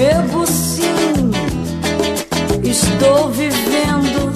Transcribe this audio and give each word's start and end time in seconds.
bebo 0.00 0.46
sim, 0.46 1.30
estou 2.64 3.28
vivendo. 3.28 4.32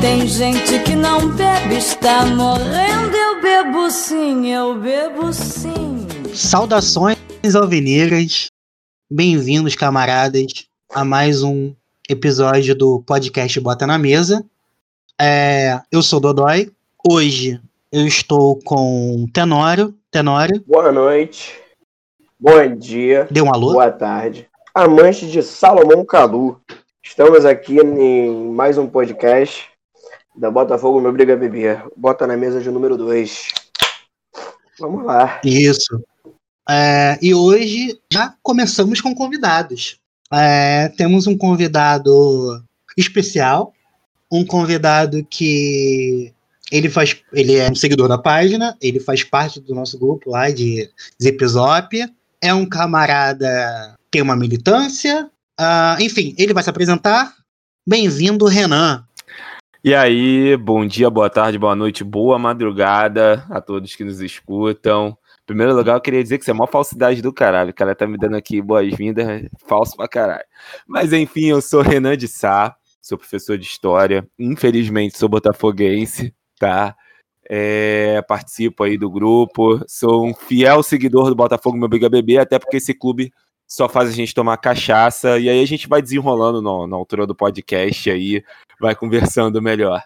Tem 0.00 0.26
gente 0.26 0.80
que 0.80 0.96
não 0.96 1.30
bebe, 1.36 1.76
está 1.76 2.26
morrendo. 2.26 3.16
Eu 3.16 3.40
bebo 3.40 3.88
sim, 3.92 4.48
eu 4.48 4.74
bebo 4.74 5.32
sim. 5.32 6.04
Saudações 6.34 7.16
alvinegras, 7.54 8.48
bem-vindos, 9.08 9.76
camaradas, 9.76 10.66
a 10.92 11.04
mais 11.04 11.44
um 11.44 11.72
episódio 12.10 12.74
do 12.74 13.04
podcast 13.06 13.60
Bota 13.60 13.86
na 13.86 13.98
Mesa. 13.98 14.44
É, 15.16 15.80
eu 15.92 16.02
sou 16.02 16.18
Dodói. 16.18 16.72
Hoje 17.08 17.60
eu 17.92 18.04
estou 18.04 18.58
com 18.64 19.28
Tenório. 19.32 19.94
Tenório. 20.10 20.60
Boa 20.66 20.90
noite. 20.90 21.63
Bom 22.44 22.76
dia. 22.76 23.26
Dê 23.30 23.40
um 23.40 23.50
alô. 23.50 23.72
Boa 23.72 23.90
tarde. 23.90 24.46
Amante 24.74 25.26
de 25.30 25.42
Salomão 25.42 26.04
Calu. 26.04 26.60
Estamos 27.02 27.46
aqui 27.46 27.78
em 27.78 28.52
mais 28.52 28.76
um 28.76 28.86
podcast 28.86 29.64
da 30.36 30.50
Botafogo 30.50 31.00
Me 31.00 31.06
Obriga 31.06 31.32
a 31.32 31.36
Beber. 31.36 31.82
Bota 31.96 32.26
na 32.26 32.36
mesa 32.36 32.60
de 32.60 32.70
número 32.70 32.98
2. 32.98 33.48
Vamos 34.78 35.06
lá. 35.06 35.40
Isso. 35.42 35.98
É, 36.68 37.18
e 37.22 37.34
hoje 37.34 37.98
já 38.12 38.34
começamos 38.42 39.00
com 39.00 39.14
convidados. 39.14 39.98
É, 40.30 40.90
temos 40.98 41.26
um 41.26 41.38
convidado 41.38 42.62
especial, 42.94 43.72
um 44.30 44.44
convidado 44.44 45.26
que 45.30 46.30
ele 46.70 46.90
faz, 46.90 47.16
ele 47.32 47.56
é 47.56 47.70
um 47.70 47.74
seguidor 47.74 48.06
da 48.06 48.18
página, 48.18 48.76
ele 48.82 49.00
faz 49.00 49.24
parte 49.24 49.60
do 49.60 49.74
nosso 49.74 49.98
grupo 49.98 50.28
lá 50.28 50.50
de 50.50 50.90
Zipzop, 51.22 52.06
é 52.44 52.52
um 52.52 52.66
camarada, 52.66 53.96
tem 54.10 54.20
uma 54.20 54.36
militância, 54.36 55.30
uh, 55.58 55.98
enfim, 55.98 56.34
ele 56.36 56.52
vai 56.52 56.62
se 56.62 56.68
apresentar. 56.68 57.32
Bem-vindo, 57.88 58.44
Renan. 58.44 59.02
E 59.82 59.94
aí, 59.94 60.54
bom 60.58 60.86
dia, 60.86 61.08
boa 61.08 61.30
tarde, 61.30 61.58
boa 61.58 61.74
noite, 61.74 62.04
boa 62.04 62.38
madrugada 62.38 63.46
a 63.48 63.62
todos 63.62 63.96
que 63.96 64.04
nos 64.04 64.20
escutam. 64.20 65.16
Em 65.42 65.46
primeiro 65.46 65.74
lugar, 65.74 65.94
eu 65.94 66.02
queria 66.02 66.22
dizer 66.22 66.36
que 66.36 66.44
isso 66.44 66.50
é 66.50 66.54
uma 66.54 66.66
falsidade 66.66 67.22
do 67.22 67.32
caralho. 67.32 67.70
O 67.70 67.74
cara 67.74 67.94
tá 67.94 68.06
me 68.06 68.18
dando 68.18 68.36
aqui 68.36 68.60
boas-vindas, 68.60 69.48
falso 69.66 69.96
pra 69.96 70.06
caralho. 70.06 70.44
Mas 70.86 71.14
enfim, 71.14 71.46
eu 71.46 71.62
sou 71.62 71.80
Renan 71.80 72.14
de 72.14 72.28
Sá, 72.28 72.76
sou 73.00 73.16
professor 73.16 73.56
de 73.56 73.64
História. 73.64 74.28
Infelizmente, 74.38 75.16
sou 75.16 75.30
botafoguense, 75.30 76.34
tá? 76.60 76.94
É, 77.48 78.22
participo 78.22 78.84
aí 78.84 78.96
do 78.96 79.10
grupo, 79.10 79.84
sou 79.86 80.26
um 80.26 80.34
fiel 80.34 80.82
seguidor 80.82 81.28
do 81.28 81.34
Botafogo 81.34 81.76
Meu 81.76 81.88
Briga 81.88 82.08
Bebê, 82.08 82.38
até 82.38 82.58
porque 82.58 82.78
esse 82.78 82.94
clube 82.94 83.32
só 83.66 83.88
faz 83.88 84.08
a 84.08 84.12
gente 84.12 84.34
tomar 84.34 84.56
cachaça, 84.56 85.38
e 85.38 85.48
aí 85.48 85.62
a 85.62 85.66
gente 85.66 85.88
vai 85.88 86.00
desenrolando 86.00 86.62
no, 86.62 86.86
na 86.86 86.96
altura 86.96 87.26
do 87.26 87.34
podcast 87.34 88.10
aí, 88.10 88.42
vai 88.80 88.94
conversando 88.94 89.60
melhor. 89.60 90.02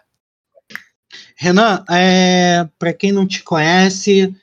Renan, 1.37 1.83
é, 1.89 2.67
para 2.77 2.93
quem 2.93 3.11
não 3.11 3.25
te 3.25 3.43
conhece, 3.43 4.35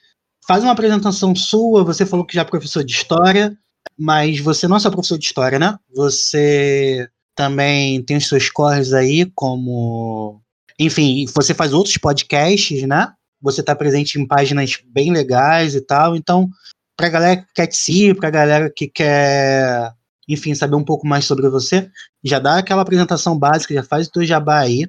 faz 0.47 0.63
uma 0.63 0.73
apresentação 0.73 1.35
sua. 1.35 1.85
Você 1.85 2.07
falou 2.07 2.25
que 2.25 2.35
já 2.35 2.43
é 2.43 2.45
professor 2.45 2.83
de 2.83 2.93
história, 2.93 3.57
mas 3.99 4.41
você 4.41 4.67
não 4.67 4.77
é 4.77 4.81
só 4.81 4.91
professor 4.91 5.19
de 5.19 5.27
história, 5.27 5.59
né? 5.59 5.79
Você 5.95 7.09
também 7.35 8.03
tem 8.03 8.17
os 8.17 8.29
seus 8.29 8.49
corres 8.51 8.93
aí, 8.93 9.31
como. 9.35 10.41
Enfim, 10.79 11.25
você 11.35 11.55
faz 11.55 11.73
outros 11.73 11.97
podcasts, 11.97 12.83
né? 12.83 13.13
Você 13.41 13.61
está 13.61 13.75
presente 13.75 14.21
em 14.21 14.27
páginas 14.27 14.79
bem 14.87 15.13
legais 15.13 15.75
e 15.75 15.81
tal. 15.81 16.17
Então, 16.17 16.49
para 16.97 17.07
a 17.07 17.11
galera 17.11 17.37
que 17.37 17.47
quer 17.55 17.67
te 17.67 17.77
seguir, 17.77 18.17
para 18.17 18.29
a 18.29 18.33
galera 18.33 18.73
que 18.75 18.89
quer, 18.89 19.93
enfim, 20.29 20.55
saber 20.55 20.77
um 20.77 20.85
pouco 20.85 21.07
mais 21.07 21.25
sobre 21.25 21.49
você, 21.49 21.91
já 22.25 22.39
dá 22.39 22.59
aquela 22.59 22.83
apresentação 22.83 23.39
básica, 23.39 23.75
já 23.75 23.83
faz 23.83 24.07
o 24.07 24.11
teu 24.11 24.25
jabá 24.25 24.61
aí. 24.61 24.89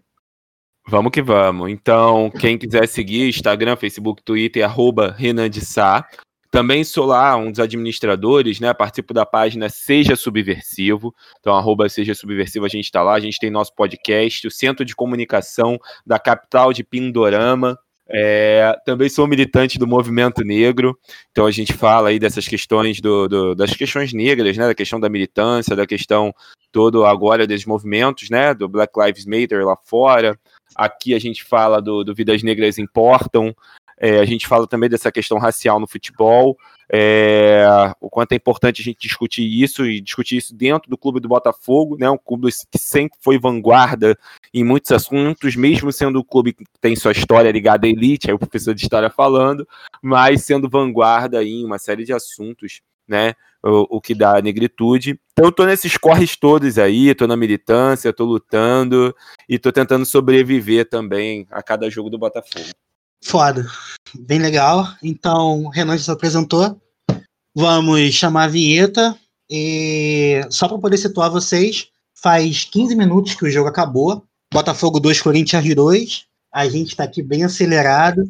Vamos 0.89 1.11
que 1.11 1.21
vamos. 1.21 1.69
Então, 1.69 2.31
quem 2.31 2.57
quiser 2.57 2.87
seguir, 2.87 3.27
Instagram, 3.27 3.75
Facebook, 3.75 4.23
Twitter, 4.23 4.63
arroba 4.63 5.13
Renan 5.17 5.49
de 5.49 5.59
Sá. 5.59 6.07
Também 6.49 6.83
sou 6.83 7.05
lá 7.05 7.35
um 7.35 7.51
dos 7.51 7.59
administradores, 7.59 8.59
né? 8.59 8.73
Participo 8.73 9.13
da 9.13 9.25
página 9.25 9.69
Seja 9.69 10.15
Subversivo. 10.15 11.13
Então, 11.39 11.53
arroba 11.53 11.89
Seja 11.89 12.15
Subversivo, 12.15 12.65
a 12.65 12.69
gente 12.69 12.85
está 12.85 13.03
lá. 13.03 13.13
A 13.13 13.19
gente 13.19 13.39
tem 13.39 13.49
nosso 13.49 13.73
podcast, 13.75 14.47
o 14.47 14.51
Centro 14.51 14.85
de 14.85 14.95
Comunicação 14.95 15.79
da 16.05 16.17
capital 16.19 16.71
de 16.71 16.83
Pindorama. 16.83 17.77
É, 18.09 18.73
também 18.85 19.09
sou 19.09 19.27
militante 19.27 19.77
do 19.77 19.85
movimento 19.85 20.41
negro, 20.41 20.97
então 21.29 21.45
a 21.45 21.51
gente 21.51 21.73
fala 21.73 22.07
aí 22.07 22.17
dessas 22.17 22.47
questões 22.47 23.01
do, 23.01 23.27
do, 23.27 23.53
das 23.53 23.73
questões 23.73 24.13
negras, 24.13 24.55
né, 24.55 24.65
da 24.65 24.73
questão 24.73 24.97
da 24.97 25.09
militância, 25.09 25.75
da 25.75 25.85
questão 25.85 26.33
todo 26.71 27.05
agora 27.05 27.45
desses 27.45 27.65
movimentos, 27.65 28.29
né, 28.29 28.53
do 28.53 28.69
Black 28.69 28.97
Lives 28.97 29.25
Matter 29.25 29.65
lá 29.65 29.75
fora, 29.83 30.39
Aqui 30.77 31.15
a 31.15 31.19
gente 31.19 31.43
fala 31.43 31.81
do, 31.81 32.03
do 32.03 32.13
Vidas 32.13 32.43
Negras 32.43 32.77
Importam, 32.77 33.55
é, 33.99 34.19
a 34.19 34.25
gente 34.25 34.47
fala 34.47 34.67
também 34.67 34.89
dessa 34.89 35.11
questão 35.11 35.37
racial 35.37 35.79
no 35.79 35.87
futebol, 35.87 36.57
é, 36.89 37.65
o 37.99 38.09
quanto 38.09 38.31
é 38.31 38.35
importante 38.35 38.81
a 38.81 38.85
gente 38.85 38.99
discutir 38.99 39.43
isso 39.43 39.85
e 39.85 39.99
discutir 39.99 40.37
isso 40.37 40.55
dentro 40.55 40.89
do 40.89 40.97
clube 40.97 41.19
do 41.19 41.27
Botafogo, 41.27 41.97
né? 41.99 42.09
Um 42.09 42.17
clube 42.17 42.49
que 42.71 42.77
sempre 42.77 43.17
foi 43.21 43.37
vanguarda 43.37 44.17
em 44.53 44.63
muitos 44.63 44.91
assuntos, 44.91 45.55
mesmo 45.55 45.91
sendo 45.91 46.19
um 46.19 46.23
clube 46.23 46.53
que 46.53 46.63
tem 46.79 46.95
sua 46.95 47.11
história 47.11 47.51
ligada 47.51 47.87
à 47.87 47.89
elite, 47.89 48.29
aí 48.29 48.33
o 48.33 48.39
professor 48.39 48.73
de 48.73 48.81
história 48.81 49.09
falando, 49.09 49.67
mas 50.01 50.43
sendo 50.43 50.69
vanguarda 50.69 51.43
em 51.43 51.65
uma 51.65 51.77
série 51.77 52.05
de 52.05 52.13
assuntos, 52.13 52.81
né? 53.07 53.33
O, 53.61 53.97
o 53.97 54.01
que 54.01 54.13
dá 54.15 54.41
negritude. 54.41 55.19
Então 55.33 55.45
eu 55.45 55.51
tô 55.51 55.65
nesses 55.65 55.97
corres 55.97 56.37
todos 56.37 56.77
aí, 56.77 57.13
tô 57.15 57.27
na 57.27 57.35
militância, 57.35 58.13
tô 58.13 58.23
lutando 58.23 59.13
e 59.49 59.59
tô 59.59 59.71
tentando 59.71 60.05
sobreviver 60.05 60.87
também 60.87 61.47
a 61.51 61.61
cada 61.61 61.89
jogo 61.89 62.09
do 62.09 62.19
Botafogo. 62.19 62.69
Foda. 63.27 63.69
Bem 64.15 64.39
legal. 64.39 64.87
Então, 65.03 65.65
o 65.65 65.69
Renan 65.69 65.97
já 65.97 66.03
se 66.05 66.11
apresentou. 66.11 66.81
Vamos 67.53 68.13
chamar 68.13 68.45
a 68.45 68.47
vinheta. 68.47 69.19
E 69.49 70.39
só 70.49 70.65
para 70.69 70.77
poder 70.77 70.97
situar 70.97 71.29
vocês, 71.29 71.89
faz 72.15 72.63
15 72.63 72.95
minutos 72.95 73.35
que 73.35 73.43
o 73.43 73.49
jogo 73.49 73.67
acabou. 73.67 74.23
Botafogo 74.53 74.97
2, 75.01 75.21
Corinthians 75.21 75.75
2. 75.75 76.25
A 76.53 76.69
gente 76.69 76.91
está 76.91 77.03
aqui 77.03 77.21
bem 77.21 77.43
acelerado. 77.43 78.23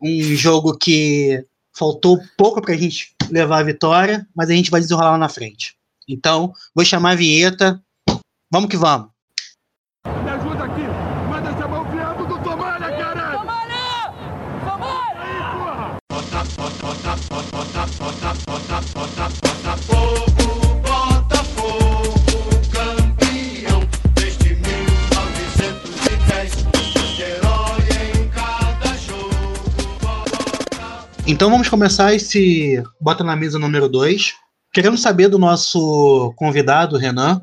Um 0.00 0.36
jogo 0.36 0.78
que 0.78 1.44
faltou 1.76 2.20
pouco 2.38 2.62
para 2.62 2.74
a 2.74 2.78
gente 2.78 3.16
levar 3.28 3.58
a 3.58 3.64
vitória, 3.64 4.28
mas 4.32 4.48
a 4.48 4.52
gente 4.52 4.70
vai 4.70 4.80
desenrolar 4.80 5.10
lá 5.10 5.18
na 5.18 5.28
frente. 5.28 5.74
Então, 6.08 6.52
vou 6.72 6.84
chamar 6.84 7.10
a 7.10 7.16
vinheta. 7.16 7.82
Vamos 8.52 8.70
que 8.70 8.76
vamos. 8.76 9.08
Então 31.28 31.50
vamos 31.50 31.68
começar 31.68 32.14
esse 32.14 32.80
Bota 33.00 33.24
na 33.24 33.34
Mesa 33.34 33.58
número 33.58 33.88
2. 33.88 34.32
Querendo 34.72 34.96
saber 34.96 35.26
do 35.26 35.40
nosso 35.40 36.32
convidado, 36.36 36.96
Renan, 36.96 37.42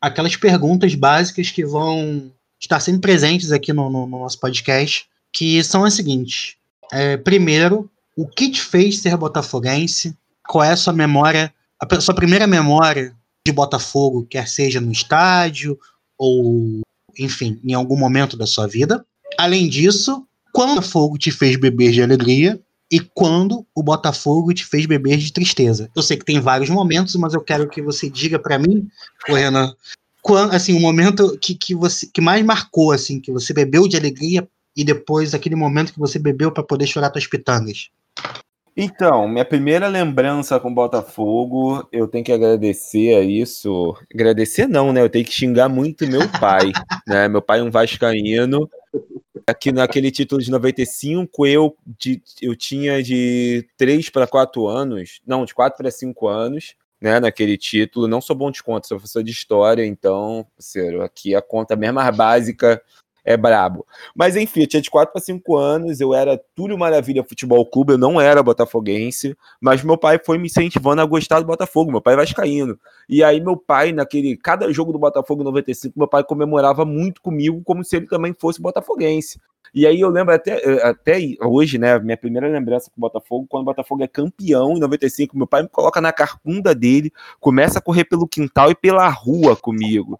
aquelas 0.00 0.34
perguntas 0.34 0.94
básicas 0.94 1.50
que 1.50 1.62
vão 1.62 2.32
estar 2.58 2.80
sempre 2.80 3.02
presentes 3.02 3.52
aqui 3.52 3.70
no, 3.70 3.90
no, 3.90 4.06
no 4.06 4.20
nosso 4.20 4.40
podcast, 4.40 5.06
que 5.30 5.62
são 5.62 5.84
as 5.84 5.92
seguintes. 5.92 6.56
É, 6.90 7.18
primeiro, 7.18 7.90
o 8.16 8.26
que 8.26 8.50
te 8.50 8.62
fez 8.62 9.00
ser 9.00 9.14
botafoguense? 9.18 10.16
Qual 10.48 10.64
é 10.64 10.72
a 10.72 10.76
sua 10.76 10.94
memória, 10.94 11.52
a 11.78 12.00
sua 12.00 12.14
primeira 12.14 12.46
memória 12.46 13.14
de 13.46 13.52
Botafogo, 13.52 14.26
quer 14.28 14.48
seja 14.48 14.80
no 14.80 14.90
estádio 14.90 15.78
ou, 16.16 16.80
enfim, 17.18 17.60
em 17.62 17.74
algum 17.74 17.96
momento 17.96 18.38
da 18.38 18.46
sua 18.46 18.66
vida? 18.66 19.04
Além 19.36 19.68
disso, 19.68 20.26
quando 20.50 20.70
o 20.70 20.74
Botafogo 20.76 21.18
te 21.18 21.30
fez 21.30 21.56
beber 21.56 21.92
de 21.92 22.02
alegria 22.02 22.58
e 22.90 23.00
quando 23.00 23.66
o 23.74 23.82
Botafogo 23.82 24.52
te 24.54 24.64
fez 24.64 24.86
beber 24.86 25.18
de 25.18 25.32
tristeza. 25.32 25.90
Eu 25.94 26.02
sei 26.02 26.16
que 26.16 26.24
tem 26.24 26.40
vários 26.40 26.70
momentos, 26.70 27.14
mas 27.16 27.34
eu 27.34 27.40
quero 27.40 27.68
que 27.68 27.82
você 27.82 28.08
diga 28.08 28.38
para 28.38 28.58
mim, 28.58 28.88
Renan, 29.26 29.74
quando, 30.22 30.54
assim, 30.54 30.74
o 30.74 30.80
momento 30.80 31.36
que, 31.38 31.54
que 31.54 31.74
você 31.74 32.08
que 32.12 32.20
mais 32.20 32.44
marcou, 32.44 32.92
assim, 32.92 33.20
que 33.20 33.30
você 33.30 33.52
bebeu 33.52 33.86
de 33.86 33.96
alegria 33.96 34.48
e 34.76 34.84
depois 34.84 35.34
aquele 35.34 35.54
momento 35.54 35.92
que 35.92 35.98
você 35.98 36.18
bebeu 36.18 36.50
para 36.50 36.62
poder 36.62 36.86
chorar 36.86 37.10
suas 37.12 37.26
pitangas. 37.26 37.90
Então, 38.80 39.26
minha 39.26 39.44
primeira 39.44 39.88
lembrança 39.88 40.60
com 40.60 40.72
Botafogo, 40.72 41.84
eu 41.90 42.06
tenho 42.06 42.24
que 42.24 42.32
agradecer 42.32 43.16
a 43.16 43.20
isso. 43.22 43.96
Agradecer 44.14 44.68
não, 44.68 44.92
né? 44.92 45.02
Eu 45.02 45.10
tenho 45.10 45.24
que 45.24 45.32
xingar 45.32 45.68
muito 45.68 46.06
meu 46.06 46.28
pai, 46.40 46.70
né? 47.06 47.26
Meu 47.26 47.42
pai 47.42 47.58
é 47.58 47.62
um 47.62 47.72
vascaíno 47.72 48.70
aqui 49.50 49.72
naquele 49.72 50.10
título 50.10 50.42
de 50.42 50.50
95, 50.50 51.46
eu, 51.46 51.76
de, 51.86 52.22
eu 52.40 52.54
tinha 52.56 53.02
de 53.02 53.66
3 53.76 54.10
para 54.10 54.26
4 54.26 54.66
anos, 54.68 55.20
não, 55.26 55.44
de 55.44 55.54
4 55.54 55.76
para 55.76 55.90
5 55.90 56.28
anos. 56.28 56.74
né, 57.00 57.20
naquele 57.20 57.56
título. 57.56 58.08
Não 58.08 58.20
sou 58.20 58.34
bom 58.34 58.50
de 58.50 58.62
conta, 58.62 58.88
sou 58.88 58.98
professor 58.98 59.22
de 59.22 59.30
história, 59.30 59.86
então, 59.86 60.46
sério, 60.58 61.02
aqui 61.02 61.34
a 61.34 61.40
conta 61.42 61.76
mesmo 61.76 61.94
mais 61.94 62.16
básica 62.16 62.82
é 63.28 63.36
brabo. 63.36 63.86
Mas 64.16 64.36
enfim, 64.36 64.62
eu 64.62 64.66
tinha 64.66 64.80
de 64.80 64.90
4 64.90 65.12
para 65.12 65.20
5 65.20 65.54
anos, 65.54 66.00
eu 66.00 66.14
era 66.14 66.40
Túlio 66.54 66.78
Maravilha 66.78 67.22
Futebol 67.22 67.64
Clube, 67.66 67.92
eu 67.92 67.98
não 67.98 68.18
era 68.18 68.42
botafoguense, 68.42 69.36
mas 69.60 69.84
meu 69.84 69.98
pai 69.98 70.18
foi 70.24 70.38
me 70.38 70.46
incentivando 70.46 71.02
a 71.02 71.04
gostar 71.04 71.38
do 71.38 71.46
Botafogo, 71.46 71.90
meu 71.90 72.00
pai 72.00 72.16
vascaíno. 72.16 72.78
E 73.06 73.22
aí 73.22 73.38
meu 73.38 73.54
pai, 73.54 73.92
naquele, 73.92 74.34
cada 74.38 74.72
jogo 74.72 74.92
do 74.92 74.98
Botafogo 74.98 75.44
95, 75.44 75.92
meu 75.94 76.08
pai 76.08 76.24
comemorava 76.24 76.86
muito 76.86 77.20
comigo, 77.20 77.60
como 77.64 77.84
se 77.84 77.96
ele 77.96 78.06
também 78.06 78.32
fosse 78.32 78.62
botafoguense. 78.62 79.38
E 79.74 79.86
aí 79.86 80.00
eu 80.00 80.08
lembro 80.08 80.34
até, 80.34 80.62
eh, 80.64 80.82
até 80.82 81.18
hoje, 81.42 81.76
né, 81.76 81.98
minha 81.98 82.16
primeira 82.16 82.48
lembrança 82.48 82.90
com 82.90 82.98
o 82.98 83.00
Botafogo, 83.02 83.46
quando 83.46 83.62
o 83.62 83.66
Botafogo 83.66 84.02
é 84.02 84.08
campeão 84.08 84.76
em 84.76 84.80
95, 84.80 85.36
meu 85.36 85.46
pai 85.46 85.62
me 85.62 85.68
coloca 85.68 86.00
na 86.00 86.12
carcunda 86.12 86.74
dele, 86.74 87.12
começa 87.38 87.78
a 87.78 87.82
correr 87.82 88.04
pelo 88.04 88.26
quintal 88.26 88.70
e 88.70 88.74
pela 88.74 89.06
rua 89.08 89.54
comigo. 89.54 90.18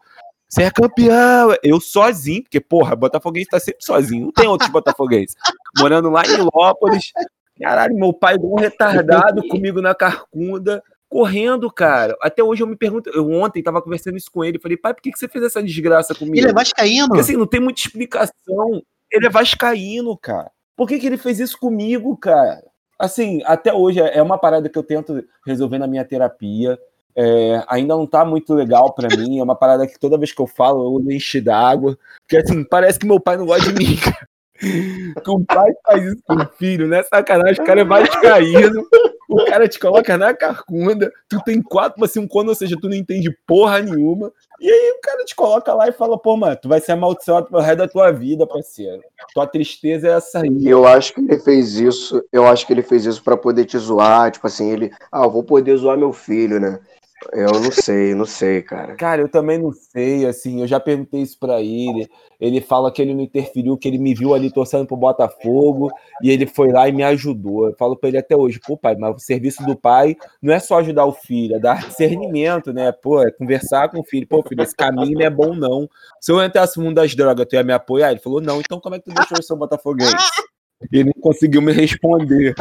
Você 0.48 0.62
é 0.62 0.70
campeão! 0.70 1.54
Eu 1.62 1.80
sozinho, 1.80 2.42
porque, 2.42 2.60
porra, 2.60 2.96
Botafoguense 2.96 3.50
tá 3.50 3.60
sempre 3.60 3.84
sozinho, 3.84 4.26
não 4.26 4.32
tem 4.32 4.48
outros 4.48 4.70
Botafoguenses. 4.70 5.36
Morando 5.78 6.08
lá 6.08 6.22
em 6.24 6.38
Lópolis. 6.54 7.12
Caralho, 7.60 7.94
meu 7.94 8.12
pai 8.12 8.36
um 8.40 8.54
retardado 8.54 9.46
comigo 9.48 9.82
na 9.82 9.94
carcunda, 9.94 10.82
correndo, 11.08 11.70
cara. 11.70 12.16
Até 12.22 12.42
hoje 12.42 12.62
eu 12.62 12.66
me 12.66 12.76
pergunto, 12.76 13.10
eu 13.10 13.30
ontem 13.30 13.62
tava 13.62 13.82
conversando 13.82 14.16
isso 14.16 14.30
com 14.30 14.44
ele, 14.44 14.60
falei, 14.60 14.76
pai, 14.76 14.94
por 14.94 15.02
que, 15.02 15.10
que 15.10 15.18
você 15.18 15.28
fez 15.28 15.44
essa 15.44 15.62
desgraça 15.62 16.14
comigo? 16.14 16.38
Ele 16.38 16.48
é 16.48 16.52
vascaíno? 16.52 17.08
Porque 17.08 17.20
assim, 17.20 17.36
não 17.36 17.46
tem 17.46 17.60
muita 17.60 17.80
explicação. 17.80 18.82
Ele 19.10 19.26
é 19.26 19.30
vascaíno, 19.30 20.16
cara. 20.16 20.50
Por 20.76 20.86
que, 20.86 20.98
que 20.98 21.06
ele 21.06 21.18
fez 21.18 21.40
isso 21.40 21.58
comigo, 21.58 22.16
cara? 22.16 22.62
Assim, 22.98 23.42
até 23.44 23.72
hoje 23.72 24.00
é 24.00 24.22
uma 24.22 24.38
parada 24.38 24.68
que 24.68 24.78
eu 24.78 24.82
tento 24.82 25.24
resolver 25.46 25.78
na 25.78 25.86
minha 25.86 26.04
terapia. 26.04 26.78
É, 27.20 27.64
ainda 27.66 27.96
não 27.96 28.06
tá 28.06 28.24
muito 28.24 28.54
legal 28.54 28.94
para 28.94 29.08
mim. 29.16 29.40
É 29.40 29.42
uma 29.42 29.56
parada 29.56 29.88
que 29.88 29.98
toda 29.98 30.16
vez 30.16 30.30
que 30.30 30.40
eu 30.40 30.46
falo, 30.46 31.00
eu 31.00 31.10
enche 31.10 31.40
d'água. 31.40 31.98
Porque 32.20 32.36
assim, 32.36 32.62
parece 32.62 32.96
que 32.96 33.06
meu 33.06 33.18
pai 33.18 33.36
não 33.36 33.44
gosta 33.44 33.72
de 33.72 33.74
mim. 33.74 33.96
Que 34.60 35.30
o 35.30 35.44
pai 35.44 35.70
faz 35.86 36.02
isso 36.02 36.20
com 36.26 36.34
o 36.34 36.48
filho, 36.58 36.88
né? 36.88 37.00
Sacanagem, 37.04 37.62
o 37.62 37.64
cara 37.64 37.80
é 37.80 37.84
vascaíno. 37.84 38.88
O 39.28 39.44
cara 39.44 39.68
te 39.68 39.78
coloca 39.78 40.18
na 40.18 40.34
carcunda, 40.34 41.12
tu 41.28 41.38
tem 41.44 41.62
quatro 41.62 41.98
para 41.98 42.08
cinco 42.08 42.40
anos, 42.40 42.50
ou 42.50 42.54
seja, 42.56 42.76
tu 42.80 42.88
não 42.88 42.96
entende 42.96 43.30
porra 43.46 43.78
nenhuma. 43.78 44.32
E 44.58 44.68
aí 44.68 44.92
o 44.96 45.00
cara 45.00 45.24
te 45.24 45.36
coloca 45.36 45.72
lá 45.74 45.86
e 45.86 45.92
fala, 45.92 46.18
pô, 46.18 46.36
mano, 46.36 46.58
tu 46.60 46.68
vai 46.68 46.80
ser 46.80 46.92
amaldiçoado 46.92 47.46
pelo 47.46 47.62
resto 47.62 47.78
da 47.78 47.88
tua 47.88 48.10
vida, 48.10 48.48
parceiro. 48.48 49.00
Tua 49.32 49.46
tristeza 49.46 50.08
é 50.08 50.12
essa 50.12 50.40
aí. 50.40 50.66
Eu 50.66 50.86
acho 50.86 51.14
que 51.14 51.20
ele 51.20 51.38
fez 51.38 51.74
isso, 51.74 52.24
eu 52.32 52.46
acho 52.46 52.66
que 52.66 52.72
ele 52.72 52.82
fez 52.82 53.04
isso 53.04 53.22
para 53.22 53.36
poder 53.36 53.64
te 53.66 53.78
zoar, 53.78 54.32
tipo 54.32 54.46
assim, 54.46 54.72
ele, 54.72 54.90
ah, 55.12 55.24
eu 55.24 55.30
vou 55.30 55.44
poder 55.44 55.76
zoar 55.76 55.96
meu 55.96 56.12
filho, 56.12 56.58
né? 56.58 56.80
Eu 57.32 57.50
não 57.60 57.72
sei, 57.72 58.14
não 58.14 58.24
sei, 58.24 58.62
cara. 58.62 58.94
Cara, 58.94 59.20
eu 59.20 59.28
também 59.28 59.58
não 59.58 59.72
sei, 59.72 60.24
assim, 60.24 60.60
eu 60.60 60.68
já 60.68 60.78
perguntei 60.78 61.20
isso 61.20 61.36
pra 61.38 61.60
ele. 61.60 62.08
Ele 62.40 62.60
fala 62.60 62.92
que 62.92 63.02
ele 63.02 63.12
não 63.12 63.22
interferiu, 63.22 63.76
que 63.76 63.88
ele 63.88 63.98
me 63.98 64.14
viu 64.14 64.34
ali 64.34 64.52
torcendo 64.52 64.86
pro 64.86 64.96
Botafogo 64.96 65.90
e 66.22 66.30
ele 66.30 66.46
foi 66.46 66.70
lá 66.70 66.88
e 66.88 66.92
me 66.92 67.02
ajudou. 67.02 67.66
Eu 67.66 67.74
falo 67.76 67.96
pra 67.96 68.08
ele 68.08 68.18
até 68.18 68.36
hoje, 68.36 68.60
pô, 68.64 68.76
pai, 68.76 68.94
mas 68.96 69.16
o 69.16 69.18
serviço 69.18 69.64
do 69.64 69.76
pai 69.76 70.16
não 70.40 70.54
é 70.54 70.60
só 70.60 70.78
ajudar 70.78 71.06
o 71.06 71.12
filho, 71.12 71.56
é 71.56 71.58
dar 71.58 71.80
discernimento, 71.88 72.72
né? 72.72 72.92
Pô, 72.92 73.20
é 73.20 73.32
conversar 73.32 73.88
com 73.90 73.98
o 73.98 74.04
filho. 74.04 74.26
Pô, 74.26 74.42
filho, 74.42 74.62
esse 74.62 74.76
caminho 74.76 75.18
não 75.18 75.26
é 75.26 75.30
bom, 75.30 75.54
não. 75.54 75.88
Se 76.20 76.30
eu 76.30 76.42
entrasse 76.42 76.78
no 76.78 76.84
mundo 76.84 76.96
das 76.96 77.14
drogas, 77.16 77.46
tu 77.48 77.54
ia 77.56 77.64
me 77.64 77.72
apoiar? 77.72 78.12
Ele 78.12 78.20
falou, 78.20 78.40
não, 78.40 78.60
então 78.60 78.78
como 78.80 78.94
é 78.94 79.00
que 79.00 79.06
tu 79.06 79.14
deixou 79.14 79.36
eu 79.36 79.42
ser 79.42 79.56
Botafoguense? 79.56 80.14
Ele 80.92 81.10
não 81.12 81.20
conseguiu 81.20 81.60
me 81.60 81.72
responder. 81.72 82.54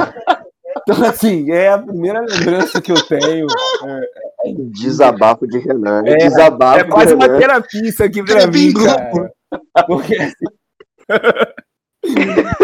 Então, 0.81 1.03
assim, 1.05 1.51
é 1.51 1.69
a 1.69 1.77
primeira 1.77 2.21
lembrança 2.21 2.81
que 2.81 2.91
eu 2.91 3.07
tenho. 3.07 3.45
É 3.85 4.26
desabafo 4.53 5.47
de 5.47 5.59
Renan. 5.59 6.03
É, 6.05 6.17
desabafo 6.17 6.79
é 6.79 6.83
quase 6.83 7.13
uma 7.13 7.29
terapia 7.29 7.87
isso 7.87 8.03
aqui 8.03 8.23
pra 8.23 8.47
mim, 8.47 8.73
cara. 8.73 9.31
Porque, 9.87 10.15
assim... 10.15 10.45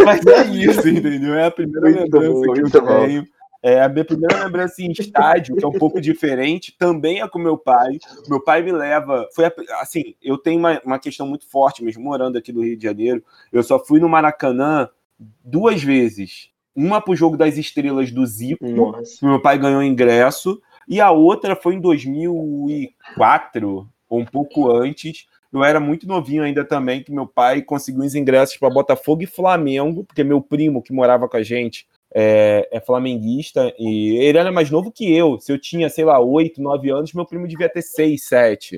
Mas 0.06 0.26
é 0.26 0.44
isso, 0.48 0.88
entendeu? 0.88 1.36
É 1.36 1.46
a 1.48 1.52
primeira 1.52 1.90
muito 1.90 2.18
lembrança 2.18 2.46
bom, 2.46 2.54
que 2.54 2.78
eu 2.78 2.82
bom. 2.82 3.06
tenho. 3.06 3.26
É 3.62 3.82
a 3.82 3.88
minha 3.88 4.04
primeira 4.04 4.44
lembrança 4.44 4.82
em 4.82 4.92
estádio, 4.92 5.56
que 5.56 5.64
é 5.64 5.68
um 5.68 5.72
pouco 5.72 6.02
diferente, 6.02 6.76
também 6.78 7.22
é 7.22 7.28
com 7.30 7.40
meu 7.40 7.58
pai. 7.58 7.98
Meu 8.28 8.42
pai 8.42 8.62
me 8.62 8.74
leva. 8.74 9.26
Foi 9.34 9.50
assim, 9.80 10.16
eu 10.22 10.38
tenho 10.38 10.60
uma, 10.60 10.82
uma 10.84 11.00
questão 11.00 11.26
muito 11.26 11.50
forte, 11.50 11.82
mesmo 11.82 12.04
morando 12.04 12.38
aqui 12.38 12.52
no 12.52 12.62
Rio 12.62 12.76
de 12.76 12.84
Janeiro. 12.84 13.24
Eu 13.54 13.64
só 13.64 13.80
fui 13.80 14.02
no 14.02 14.10
Maracanã 14.10 14.90
duas 15.42 15.82
vezes. 15.82 16.50
Uma 16.76 17.00
pro 17.00 17.16
jogo 17.16 17.38
das 17.38 17.58
estrelas 17.58 18.12
do 18.12 18.26
Zico, 18.26 18.68
Nossa. 18.68 19.26
meu 19.26 19.42
pai 19.42 19.58
ganhou 19.58 19.82
ingresso, 19.82 20.62
e 20.88 21.02
a 21.02 21.12
outra 21.12 21.56
foi 21.56 21.76
em 21.76 21.80
2004, 21.80 23.88
ou 24.10 24.20
um 24.20 24.26
pouco 24.26 24.72
antes. 24.72 25.28
Eu 25.52 25.64
era 25.64 25.80
muito 25.80 26.08
novinho 26.08 26.44
ainda 26.44 26.66
também, 26.66 27.04
que 27.04 27.12
meu 27.12 27.28
pai 27.28 27.62
conseguiu 27.62 28.04
os 28.04 28.16
ingressos 28.16 28.58
para 28.58 28.70
Botafogo 28.70 29.22
e 29.22 29.28
Flamengo, 29.28 30.04
porque 30.04 30.24
meu 30.24 30.42
primo 30.42 30.82
que 30.82 30.92
morava 30.92 31.30
com 31.30 31.38
a 31.38 31.44
gente 31.44 31.86
é, 32.14 32.68
é, 32.72 32.80
flamenguista 32.80 33.74
e 33.80 34.18
ele 34.18 34.38
era 34.38 34.52
mais 34.52 34.70
novo 34.70 34.92
que 34.92 35.16
eu. 35.16 35.40
Se 35.40 35.52
eu 35.52 35.60
tinha, 35.60 35.90
sei 35.90 36.06
lá, 36.06 36.20
8, 36.20 36.62
9 36.62 36.90
anos, 36.92 37.14
meu 37.14 37.26
primo 37.26 37.48
devia 37.48 37.70
ter 37.70 37.82
6, 37.82 38.24
7. 38.24 38.78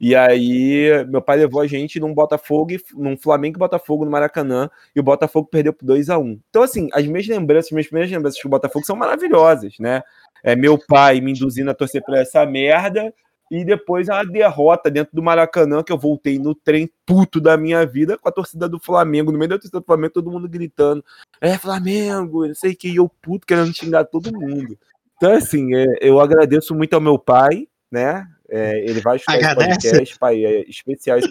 E 0.00 0.14
aí, 0.14 1.04
meu 1.06 1.22
pai 1.22 1.38
levou 1.38 1.60
a 1.60 1.66
gente 1.66 2.00
num 2.00 2.12
Botafogo, 2.12 2.72
num 2.94 3.16
Flamengo 3.16 3.56
e 3.56 3.58
Botafogo 3.58 4.04
no 4.04 4.10
Maracanã, 4.10 4.68
e 4.94 5.00
o 5.00 5.02
Botafogo 5.02 5.48
perdeu 5.48 5.72
por 5.72 5.86
2 5.86 6.10
a 6.10 6.18
1 6.18 6.40
Então, 6.50 6.62
assim, 6.62 6.88
as 6.92 7.06
minhas 7.06 7.26
lembranças, 7.26 7.66
as 7.66 7.72
minhas 7.72 7.86
primeiras 7.86 8.10
lembranças 8.10 8.42
com 8.42 8.48
o 8.48 8.50
Botafogo 8.50 8.84
são 8.84 8.96
maravilhosas, 8.96 9.78
né? 9.78 10.02
É 10.44 10.54
meu 10.54 10.78
pai 10.78 11.20
me 11.20 11.32
induzindo 11.32 11.70
a 11.70 11.74
torcer 11.74 12.04
pra 12.04 12.20
essa 12.20 12.46
merda, 12.46 13.12
e 13.50 13.64
depois 13.64 14.08
a 14.08 14.22
derrota 14.24 14.90
dentro 14.90 15.14
do 15.14 15.22
Maracanã, 15.22 15.82
que 15.82 15.92
eu 15.92 15.98
voltei 15.98 16.38
no 16.38 16.54
trem 16.54 16.90
puto 17.06 17.40
da 17.40 17.56
minha 17.56 17.84
vida 17.86 18.18
com 18.18 18.28
a 18.28 18.32
torcida 18.32 18.68
do 18.68 18.78
Flamengo, 18.78 19.30
no 19.30 19.38
meio 19.38 19.50
da 19.50 19.56
torcida 19.56 19.80
do 19.80 19.86
Flamengo, 19.86 20.12
todo 20.12 20.30
mundo 20.30 20.48
gritando: 20.48 21.04
É 21.40 21.56
Flamengo, 21.58 22.46
não 22.46 22.54
sei 22.54 22.72
o 22.72 22.76
que, 22.76 22.88
e 22.88 22.96
eu 22.96 23.08
puto 23.22 23.46
querendo 23.46 23.74
xingar 23.74 24.04
todo 24.04 24.32
mundo. 24.32 24.78
Então, 25.16 25.32
assim, 25.32 25.74
é, 25.74 25.86
eu 26.00 26.20
agradeço 26.20 26.74
muito 26.74 26.94
ao 26.94 27.00
meu 27.00 27.18
pai, 27.18 27.68
né? 27.90 28.26
É, 28.48 28.78
ele 28.80 29.00
vai 29.00 29.16
escutar 29.16 29.54
podcast, 29.54 30.18
pai, 30.18 30.44
é, 30.44 30.68
especiais 30.68 31.24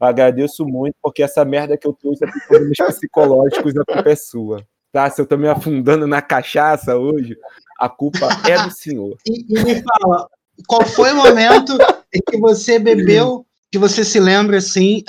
Agradeço 0.00 0.64
muito, 0.64 0.94
porque 1.02 1.22
essa 1.22 1.44
merda 1.44 1.76
que 1.76 1.86
eu 1.86 1.92
trouxe 1.92 2.24
é 2.24 2.28
problemas 2.48 2.76
psicológicos, 2.96 3.76
a 3.76 3.84
culpa 3.84 4.10
é 4.10 4.16
sua. 4.16 4.66
Tá? 4.92 5.08
Se 5.08 5.20
eu 5.20 5.26
tô 5.26 5.36
me 5.38 5.48
afundando 5.48 6.06
na 6.06 6.20
cachaça 6.20 6.96
hoje, 6.96 7.36
a 7.82 7.88
culpa 7.88 8.28
é 8.48 8.62
do 8.62 8.70
senhor. 8.70 9.16
E, 9.26 9.44
e 9.48 9.64
me 9.64 9.82
fala, 9.82 10.28
qual 10.68 10.86
foi 10.86 11.12
o 11.12 11.16
momento 11.16 11.76
em 12.14 12.20
que 12.30 12.38
você 12.38 12.78
bebeu, 12.78 13.44
que 13.72 13.78
você 13.78 14.04
se 14.04 14.20
lembra 14.20 14.58
assim, 14.58 15.02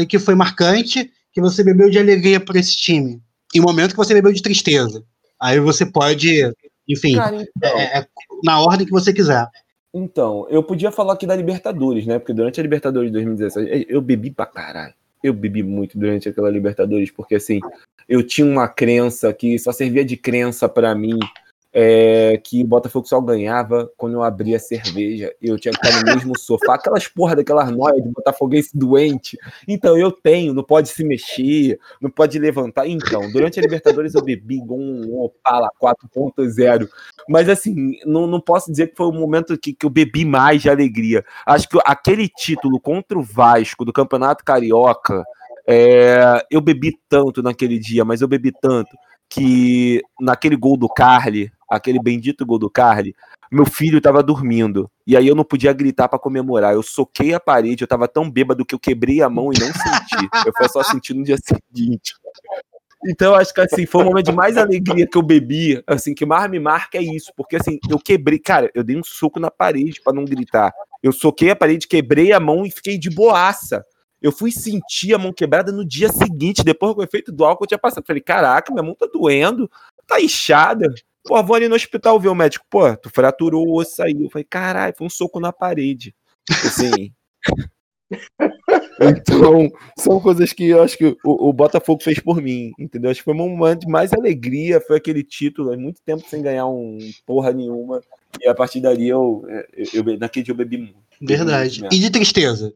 e 0.00 0.06
que 0.06 0.18
foi 0.18 0.34
marcante, 0.34 1.08
que 1.32 1.40
você 1.40 1.62
bebeu 1.62 1.88
de 1.88 1.98
alegria 1.98 2.40
por 2.40 2.56
esse 2.56 2.76
time? 2.76 3.22
E 3.54 3.60
o 3.60 3.62
momento 3.62 3.92
que 3.92 3.96
você 3.96 4.14
bebeu 4.14 4.32
de 4.32 4.42
tristeza. 4.42 5.04
Aí 5.40 5.60
você 5.60 5.86
pode, 5.86 6.52
enfim, 6.88 7.14
Cara, 7.14 7.46
então... 7.56 7.78
é, 7.78 7.98
é, 7.98 8.06
na 8.42 8.60
ordem 8.60 8.86
que 8.86 8.92
você 8.92 9.12
quiser. 9.12 9.46
Então, 9.94 10.46
eu 10.48 10.62
podia 10.62 10.90
falar 10.90 11.12
aqui 11.12 11.26
da 11.26 11.36
Libertadores, 11.36 12.06
né? 12.06 12.18
Porque 12.18 12.32
durante 12.32 12.58
a 12.58 12.62
Libertadores 12.62 13.10
de 13.10 13.12
2017, 13.12 13.86
eu 13.88 14.00
bebi 14.00 14.30
pra 14.30 14.46
caralho. 14.46 14.94
Eu 15.22 15.34
bebi 15.34 15.62
muito 15.62 15.98
durante 15.98 16.28
aquela 16.28 16.50
Libertadores, 16.50 17.10
porque 17.10 17.34
assim, 17.36 17.60
eu 18.08 18.26
tinha 18.26 18.46
uma 18.46 18.66
crença 18.66 19.32
que 19.32 19.58
só 19.58 19.70
servia 19.70 20.04
de 20.04 20.16
crença 20.16 20.68
para 20.68 20.94
mim 20.94 21.18
é, 21.72 22.38
que 22.44 22.62
o 22.62 22.66
Botafogo 22.66 23.06
só 23.06 23.20
ganhava 23.20 23.90
quando 23.96 24.14
eu 24.14 24.22
abria 24.22 24.58
cerveja 24.58 25.34
e 25.40 25.48
eu 25.48 25.58
tinha 25.58 25.72
que 25.72 25.86
estar 25.86 26.04
no 26.04 26.14
mesmo 26.14 26.38
sofá. 26.38 26.74
Aquelas 26.74 27.08
porra 27.08 27.34
daquelas 27.34 27.70
noias 27.70 28.02
de 28.02 28.10
botafoguense 28.10 28.76
doente. 28.76 29.38
Então, 29.66 29.96
eu 29.96 30.12
tenho, 30.12 30.52
não 30.52 30.62
pode 30.62 30.90
se 30.90 31.02
mexer, 31.02 31.78
não 32.00 32.10
pode 32.10 32.38
levantar. 32.38 32.86
Então, 32.86 33.30
durante 33.32 33.58
a 33.58 33.62
Libertadores 33.62 34.14
eu 34.14 34.22
bebi 34.22 34.60
um 34.60 35.18
Opala 35.22 35.70
4.0. 35.82 36.88
Mas, 37.28 37.48
assim, 37.48 37.98
não, 38.04 38.26
não 38.26 38.40
posso 38.40 38.70
dizer 38.70 38.88
que 38.88 38.96
foi 38.96 39.06
o 39.06 39.12
momento 39.12 39.56
que, 39.58 39.72
que 39.72 39.86
eu 39.86 39.90
bebi 39.90 40.24
mais 40.24 40.60
de 40.60 40.68
alegria. 40.68 41.24
Acho 41.46 41.68
que 41.68 41.78
aquele 41.86 42.28
título 42.28 42.78
contra 42.78 43.18
o 43.18 43.22
Vasco 43.22 43.84
do 43.84 43.92
Campeonato 43.92 44.44
Carioca, 44.44 45.24
é, 45.66 46.44
eu 46.50 46.60
bebi 46.60 46.98
tanto 47.08 47.42
naquele 47.42 47.78
dia, 47.78 48.04
mas 48.04 48.20
eu 48.20 48.28
bebi 48.28 48.52
tanto 48.52 48.90
que 49.34 50.02
naquele 50.20 50.56
gol 50.56 50.76
do 50.76 50.88
Carly, 50.88 51.50
aquele 51.76 52.00
bendito 52.00 52.44
gol 52.44 52.58
do 52.58 52.70
Carly, 52.70 53.14
meu 53.50 53.66
filho 53.66 53.98
estava 53.98 54.22
dormindo. 54.22 54.90
E 55.06 55.16
aí 55.16 55.26
eu 55.26 55.34
não 55.34 55.44
podia 55.44 55.72
gritar 55.72 56.08
para 56.08 56.18
comemorar. 56.18 56.74
Eu 56.74 56.82
soquei 56.82 57.34
a 57.34 57.40
parede, 57.40 57.82
eu 57.82 57.86
estava 57.86 58.08
tão 58.08 58.30
bêbado 58.30 58.64
que 58.64 58.74
eu 58.74 58.78
quebrei 58.78 59.22
a 59.22 59.28
mão 59.28 59.50
e 59.52 59.58
não 59.58 59.66
senti. 59.66 60.28
Eu 60.46 60.52
fui 60.56 60.68
só 60.68 60.82
sentir 60.82 61.14
no 61.14 61.24
dia 61.24 61.36
seguinte. 61.36 62.14
Então, 63.04 63.34
acho 63.34 63.52
que 63.52 63.60
assim, 63.60 63.84
foi 63.84 64.02
o 64.02 64.06
momento 64.06 64.26
de 64.26 64.32
mais 64.32 64.56
alegria 64.56 65.06
que 65.08 65.18
eu 65.18 65.22
bebi, 65.22 65.82
assim, 65.88 66.14
que 66.14 66.24
mais 66.24 66.48
me 66.48 66.60
marca 66.60 66.98
é 66.98 67.02
isso, 67.02 67.32
porque 67.36 67.56
assim, 67.56 67.80
eu 67.90 67.98
quebrei, 67.98 68.38
cara, 68.38 68.70
eu 68.76 68.84
dei 68.84 68.96
um 68.96 69.02
soco 69.02 69.40
na 69.40 69.50
parede 69.50 70.00
para 70.00 70.12
não 70.12 70.24
gritar. 70.24 70.72
Eu 71.02 71.10
soquei 71.10 71.50
a 71.50 71.56
parede, 71.56 71.88
quebrei 71.88 72.32
a 72.32 72.38
mão 72.38 72.64
e 72.64 72.70
fiquei 72.70 72.96
de 72.96 73.10
boaça. 73.10 73.84
Eu 74.20 74.30
fui 74.30 74.52
sentir 74.52 75.12
a 75.14 75.18
mão 75.18 75.32
quebrada 75.32 75.72
no 75.72 75.84
dia 75.84 76.10
seguinte, 76.12 76.62
depois 76.62 76.94
do 76.94 77.02
efeito 77.02 77.32
do 77.32 77.44
álcool 77.44 77.64
eu 77.64 77.68
tinha 77.68 77.78
passado. 77.78 78.06
Falei, 78.06 78.22
caraca, 78.22 78.72
minha 78.72 78.84
mão 78.84 78.94
tá 78.94 79.08
doendo, 79.12 79.68
tá 80.06 80.20
inchada. 80.20 80.86
Pô, 81.24 81.42
vou 81.42 81.56
ali 81.56 81.68
no 81.68 81.74
hospital 81.74 82.18
ver 82.18 82.28
o 82.28 82.34
médico. 82.34 82.64
Pô, 82.68 82.96
tu 82.96 83.10
fraturou 83.10 83.66
o 83.66 83.80
osso 83.80 84.02
aí. 84.02 84.16
Eu 84.20 84.30
falei, 84.30 84.44
caralho, 84.44 84.94
foi 84.96 85.06
um 85.06 85.10
soco 85.10 85.38
na 85.38 85.52
parede. 85.52 86.14
Assim. 86.50 87.12
então, 89.00 89.70
são 89.96 90.20
coisas 90.20 90.52
que 90.52 90.68
eu 90.68 90.82
acho 90.82 90.98
que 90.98 91.16
o, 91.24 91.48
o, 91.48 91.52
Botafogo 91.52 92.02
fez 92.02 92.18
por 92.18 92.42
mim, 92.42 92.72
entendeu? 92.78 93.10
Acho 93.10 93.20
que 93.20 93.24
foi 93.24 93.34
um 93.34 93.56
momento 93.56 93.80
de 93.80 93.88
mais 93.88 94.12
alegria, 94.12 94.80
foi 94.80 94.96
aquele 94.96 95.22
título, 95.22 95.72
há 95.72 95.76
muito 95.76 96.02
tempo 96.02 96.28
sem 96.28 96.42
ganhar 96.42 96.66
um 96.66 96.98
porra 97.24 97.52
nenhuma. 97.52 98.00
E 98.40 98.48
a 98.48 98.54
partir 98.54 98.80
dali 98.80 99.08
eu, 99.08 99.44
eu, 99.72 100.04
eu 100.04 100.18
naquele 100.18 100.44
dia 100.44 100.52
eu 100.52 100.56
bebi 100.56 100.78
muito. 100.78 100.96
Verdade. 101.20 101.86
E 101.90 101.98
de 101.98 102.10
tristeza? 102.10 102.74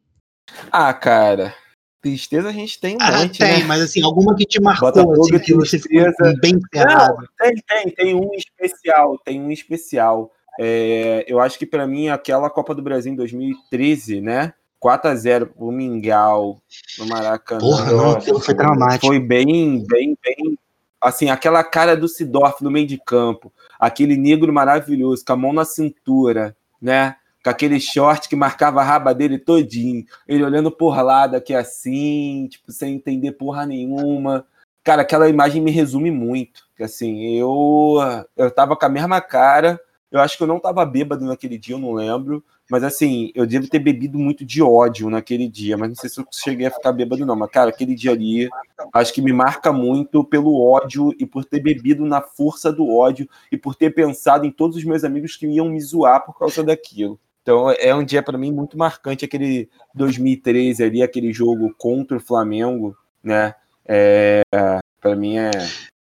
Ah, 0.71 0.95
cara. 0.95 1.55
Tristeza 2.01 2.49
a 2.49 2.53
gente 2.53 2.79
tem 2.79 2.95
um 2.95 2.99
ah, 3.01 3.19
monte, 3.19 3.39
tem, 3.39 3.61
né? 3.61 3.65
mas 3.65 3.83
assim, 3.83 4.03
alguma 4.03 4.37
que 4.37 4.45
te 4.45 4.61
marcou, 4.61 4.93
Botafogo, 4.93 5.35
assim, 5.35 5.39
que 5.41 5.55
você 5.55 5.79
ficou 5.79 6.41
bem 6.41 6.61
ferrado. 6.73 7.29
Tem, 7.39 7.55
tem, 7.67 7.91
tem 7.91 8.15
um 8.15 8.31
especial, 8.35 9.19
tem 9.25 9.41
um 9.41 9.51
especial. 9.51 10.31
É, 10.61 11.25
eu 11.27 11.41
acho 11.41 11.59
que 11.59 11.67
para 11.67 11.87
mim 11.87 12.09
aquela 12.09 12.49
Copa 12.49 12.75
do 12.75 12.83
Brasil 12.83 13.13
em 13.13 13.17
2013, 13.17 14.21
né? 14.21 14.55
4 14.79 15.11
a 15.11 15.15
0 15.15 15.47
pro 15.47 15.73
Mingau 15.73 16.63
no 16.99 17.07
Maracanã. 17.07 17.61
Porra, 17.61 17.93
não, 17.93 18.11
aquilo 18.13 18.41
foi 18.41 18.55
dramático. 18.55 19.07
Foi 19.07 19.19
bem, 19.19 19.85
bem, 19.87 20.17
bem. 20.23 20.59
Assim, 21.01 21.31
aquela 21.31 21.63
cara 21.65 21.97
do 21.97 22.09
Sidorf 22.09 22.63
no 22.63 22.71
meio 22.71 22.87
de 22.87 22.99
campo, 22.99 23.53
aquele 23.79 24.17
negro 24.17 24.53
maravilhoso, 24.53 25.25
com 25.25 25.33
a 25.33 25.37
mão 25.37 25.53
na 25.53 25.65
cintura, 25.65 26.57
né? 26.81 27.17
Com 27.47 27.51
aquele 27.51 27.79
short 27.79 28.29
que 28.29 28.35
marcava 28.35 28.81
a 28.81 28.85
raba 28.85 29.15
dele 29.15 29.39
todinho, 29.39 30.05
ele 30.27 30.43
olhando 30.43 30.69
por 30.69 31.01
lado 31.01 31.37
aqui 31.37 31.55
assim, 31.55 32.49
tipo, 32.51 32.73
sem 32.73 32.97
entender 32.97 33.31
porra 33.35 33.65
nenhuma. 33.65 34.45
Cara, 34.83 35.03
aquela 35.03 35.29
imagem 35.29 35.63
me 35.63 35.71
resume 35.71 36.11
muito. 36.11 36.65
Que 36.77 36.83
assim, 36.83 37.39
eu 37.39 37.99
eu 38.37 38.51
tava 38.51 38.77
com 38.77 38.85
a 38.85 38.89
mesma 38.89 39.21
cara, 39.21 39.81
eu 40.11 40.19
acho 40.19 40.37
que 40.37 40.43
eu 40.43 40.47
não 40.49 40.59
tava 40.59 40.85
bêbado 40.85 41.25
naquele 41.25 41.57
dia, 41.57 41.77
eu 41.77 41.79
não 41.79 41.93
lembro. 41.93 42.45
Mas 42.69 42.83
assim, 42.83 43.31
eu 43.33 43.47
devo 43.47 43.69
ter 43.69 43.79
bebido 43.79 44.19
muito 44.19 44.45
de 44.45 44.61
ódio 44.61 45.09
naquele 45.09 45.49
dia, 45.49 45.77
mas 45.77 45.89
não 45.89 45.95
sei 45.95 46.11
se 46.11 46.19
eu 46.19 46.27
cheguei 46.33 46.67
a 46.67 46.71
ficar 46.73 46.91
bêbado, 46.91 47.25
não. 47.25 47.37
Mas, 47.37 47.51
cara, 47.53 47.71
aquele 47.71 47.95
dia 47.95 48.11
ali, 48.11 48.49
acho 48.93 49.15
que 49.15 49.23
me 49.23 49.33
marca 49.33 49.73
muito 49.73 50.25
pelo 50.25 50.61
ódio 50.61 51.15
e 51.17 51.25
por 51.25 51.45
ter 51.45 51.61
bebido 51.61 52.05
na 52.05 52.21
força 52.21 52.73
do 52.73 52.89
ódio 52.93 53.29
e 53.53 53.57
por 53.57 53.77
ter 53.77 53.95
pensado 53.95 54.45
em 54.45 54.51
todos 54.51 54.77
os 54.77 54.83
meus 54.83 55.05
amigos 55.05 55.37
que 55.37 55.47
iam 55.47 55.69
me 55.69 55.81
zoar 55.81 56.27
por 56.27 56.37
causa 56.37 56.65
daquilo. 56.65 57.21
Então 57.47 57.71
é 57.71 57.95
um 57.95 58.05
dia 58.05 58.25
para 58.25 58.37
mim 58.37 58.51
muito 58.51 58.77
marcante 58.77 59.25
aquele 59.25 59.71
2013 59.95 60.83
ali, 60.83 61.01
aquele 61.01 61.33
jogo 61.33 61.73
contra 61.79 62.17
o 62.17 62.21
Flamengo, 62.21 62.97
né? 63.23 63.55
É, 63.87 64.43
para 65.01 65.15
mim 65.15 65.37
é 65.37 65.53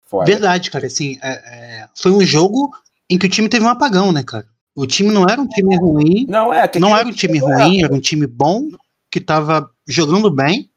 foda. 0.04 0.26
Verdade, 0.26 0.72
cara. 0.72 0.88
Assim, 0.88 1.16
é, 1.22 1.30
é, 1.30 1.88
foi 1.94 2.10
um 2.10 2.20
jogo 2.22 2.76
em 3.08 3.16
que 3.16 3.26
o 3.26 3.30
time 3.30 3.48
teve 3.48 3.64
um 3.64 3.68
apagão, 3.68 4.10
né, 4.10 4.24
cara? 4.24 4.44
O 4.74 4.88
time 4.88 5.12
não 5.12 5.22
era 5.28 5.40
um 5.40 5.46
time 5.46 5.76
ruim. 5.76 6.26
Não, 6.28 6.52
é, 6.52 6.68
não 6.80 6.96
era 6.96 7.06
um 7.06 7.12
time 7.12 7.38
ruim, 7.38 7.84
era 7.84 7.94
um 7.94 8.00
time 8.00 8.26
bom, 8.26 8.68
que 9.08 9.20
estava 9.20 9.70
jogando 9.86 10.28
bem. 10.28 10.68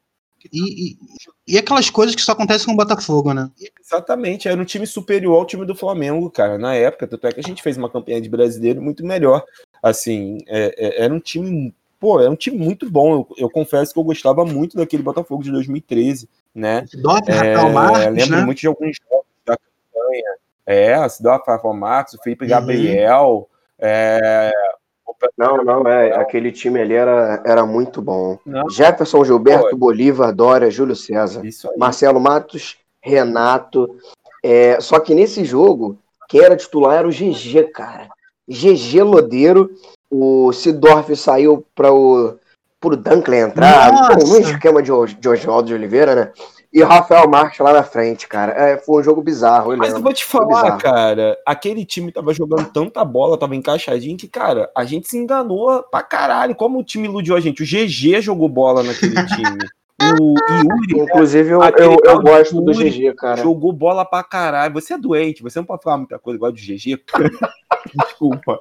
E, 0.52 0.92
e, 0.92 0.98
e, 1.50 1.58
aquelas 1.58 1.90
coisas 1.90 2.14
que 2.14 2.22
só 2.22 2.32
acontecem 2.32 2.66
com 2.66 2.72
o 2.72 2.76
Botafogo, 2.76 3.32
né? 3.32 3.50
Exatamente, 3.80 4.48
era 4.48 4.60
um 4.60 4.64
time 4.64 4.86
superior 4.86 5.36
ao 5.36 5.46
time 5.46 5.66
do 5.66 5.74
Flamengo, 5.74 6.30
cara, 6.30 6.58
na 6.58 6.74
época. 6.74 7.06
Tanto 7.06 7.26
é 7.26 7.32
que 7.32 7.40
a 7.40 7.42
gente 7.42 7.62
fez 7.62 7.76
uma 7.76 7.90
campanha 7.90 8.20
de 8.20 8.28
brasileiro 8.28 8.80
muito 8.80 9.04
melhor. 9.04 9.44
Assim, 9.82 10.38
é, 10.46 10.74
é, 10.76 11.04
era 11.04 11.12
um 11.12 11.20
time. 11.20 11.74
Pô, 11.98 12.20
era 12.20 12.30
um 12.30 12.36
time 12.36 12.56
muito 12.56 12.90
bom. 12.90 13.12
Eu, 13.12 13.28
eu, 13.36 13.50
confesso 13.50 13.92
que 13.92 13.98
eu 13.98 14.04
gostava 14.04 14.44
muito 14.44 14.76
daquele 14.76 15.02
Botafogo 15.02 15.42
de 15.42 15.50
2013, 15.50 16.28
né? 16.54 16.84
Dota, 16.94 17.32
é, 17.32 17.54
Marques, 17.70 18.14
lembro 18.14 18.36
né? 18.36 18.44
muito 18.44 18.60
de 18.60 18.66
alguns 18.66 18.96
jogos 18.96 19.26
da 19.44 19.56
campanha. 19.56 20.36
É, 20.64 21.08
Sidorf, 21.08 21.44
Rafael 21.46 21.74
Marques, 21.74 22.14
o 22.14 22.22
Felipe 22.22 22.44
uhum. 22.44 22.50
Gabriel. 22.50 23.48
É... 23.78 24.52
Não, 25.36 25.64
não, 25.64 25.86
é. 25.86 26.12
Aquele 26.14 26.52
time 26.52 26.80
ali 26.80 26.94
era, 26.94 27.42
era 27.44 27.66
muito 27.66 28.00
bom. 28.02 28.38
Não. 28.44 28.68
Jefferson, 28.68 29.24
Gilberto, 29.24 29.70
Pô. 29.70 29.76
Bolívar, 29.76 30.32
Dória, 30.32 30.70
Júlio 30.70 30.96
César, 30.96 31.42
Marcelo 31.76 32.20
Matos, 32.20 32.78
Renato. 33.02 33.88
É, 34.42 34.80
só 34.80 34.98
que 35.00 35.14
nesse 35.14 35.44
jogo, 35.44 35.98
quem 36.28 36.40
era 36.40 36.56
titular 36.56 36.98
era 36.98 37.08
o 37.08 37.12
GG, 37.12 37.70
cara. 37.72 38.08
GG 38.48 39.02
Lodeiro. 39.02 39.70
O 40.10 40.52
Sidorf 40.52 41.14
saiu 41.14 41.64
para 41.74 41.92
o 41.92 42.36
pro 42.80 42.96
Dunkley 42.96 43.40
entrar, 43.40 44.16
no 44.16 44.38
esquema 44.38 44.82
de, 44.82 44.90
de 45.14 45.28
Oswaldo 45.28 45.68
de 45.68 45.74
Oliveira, 45.74 46.14
né? 46.14 46.32
E 46.72 46.82
o 46.82 46.86
Rafael 46.86 47.28
Marques 47.28 47.58
lá 47.58 47.72
na 47.72 47.82
frente, 47.82 48.28
cara. 48.28 48.52
É, 48.52 48.78
foi 48.78 49.00
um 49.00 49.04
jogo 49.04 49.20
bizarro. 49.20 49.72
Eu 49.72 49.78
Mas 49.78 49.92
eu 49.92 50.00
vou 50.00 50.12
te 50.12 50.24
falar, 50.24 50.76
cara, 50.78 51.36
aquele 51.44 51.84
time 51.84 52.12
tava 52.12 52.32
jogando 52.32 52.70
tanta 52.70 53.04
bola, 53.04 53.36
tava 53.36 53.56
encaixadinho, 53.56 54.16
que, 54.16 54.28
cara, 54.28 54.70
a 54.76 54.84
gente 54.84 55.08
se 55.08 55.18
enganou 55.18 55.82
pra 55.82 56.02
caralho. 56.02 56.54
Como 56.54 56.78
o 56.78 56.84
time 56.84 57.08
iludiu 57.08 57.34
a 57.34 57.40
gente? 57.40 57.62
O 57.62 57.66
GG 57.66 58.20
jogou 58.20 58.48
bola 58.48 58.84
naquele 58.84 59.14
time. 59.26 59.58
O 60.00 60.34
Yuri. 60.54 61.02
Inclusive, 61.02 61.50
eu, 61.50 61.60
eu, 61.60 61.96
eu 62.04 62.22
gosto 62.22 62.60
do 62.60 62.72
GG, 62.72 63.14
cara. 63.16 63.42
Jogou 63.42 63.72
bola 63.72 64.04
pra 64.04 64.22
caralho. 64.22 64.72
Você 64.74 64.94
é 64.94 64.98
doente, 64.98 65.42
você 65.42 65.58
não 65.58 65.66
pode 65.66 65.82
falar 65.82 65.98
muita 65.98 66.20
coisa 66.20 66.36
igual 66.36 66.52
do 66.52 66.58
GG. 66.58 67.02
desculpa. 67.94 68.60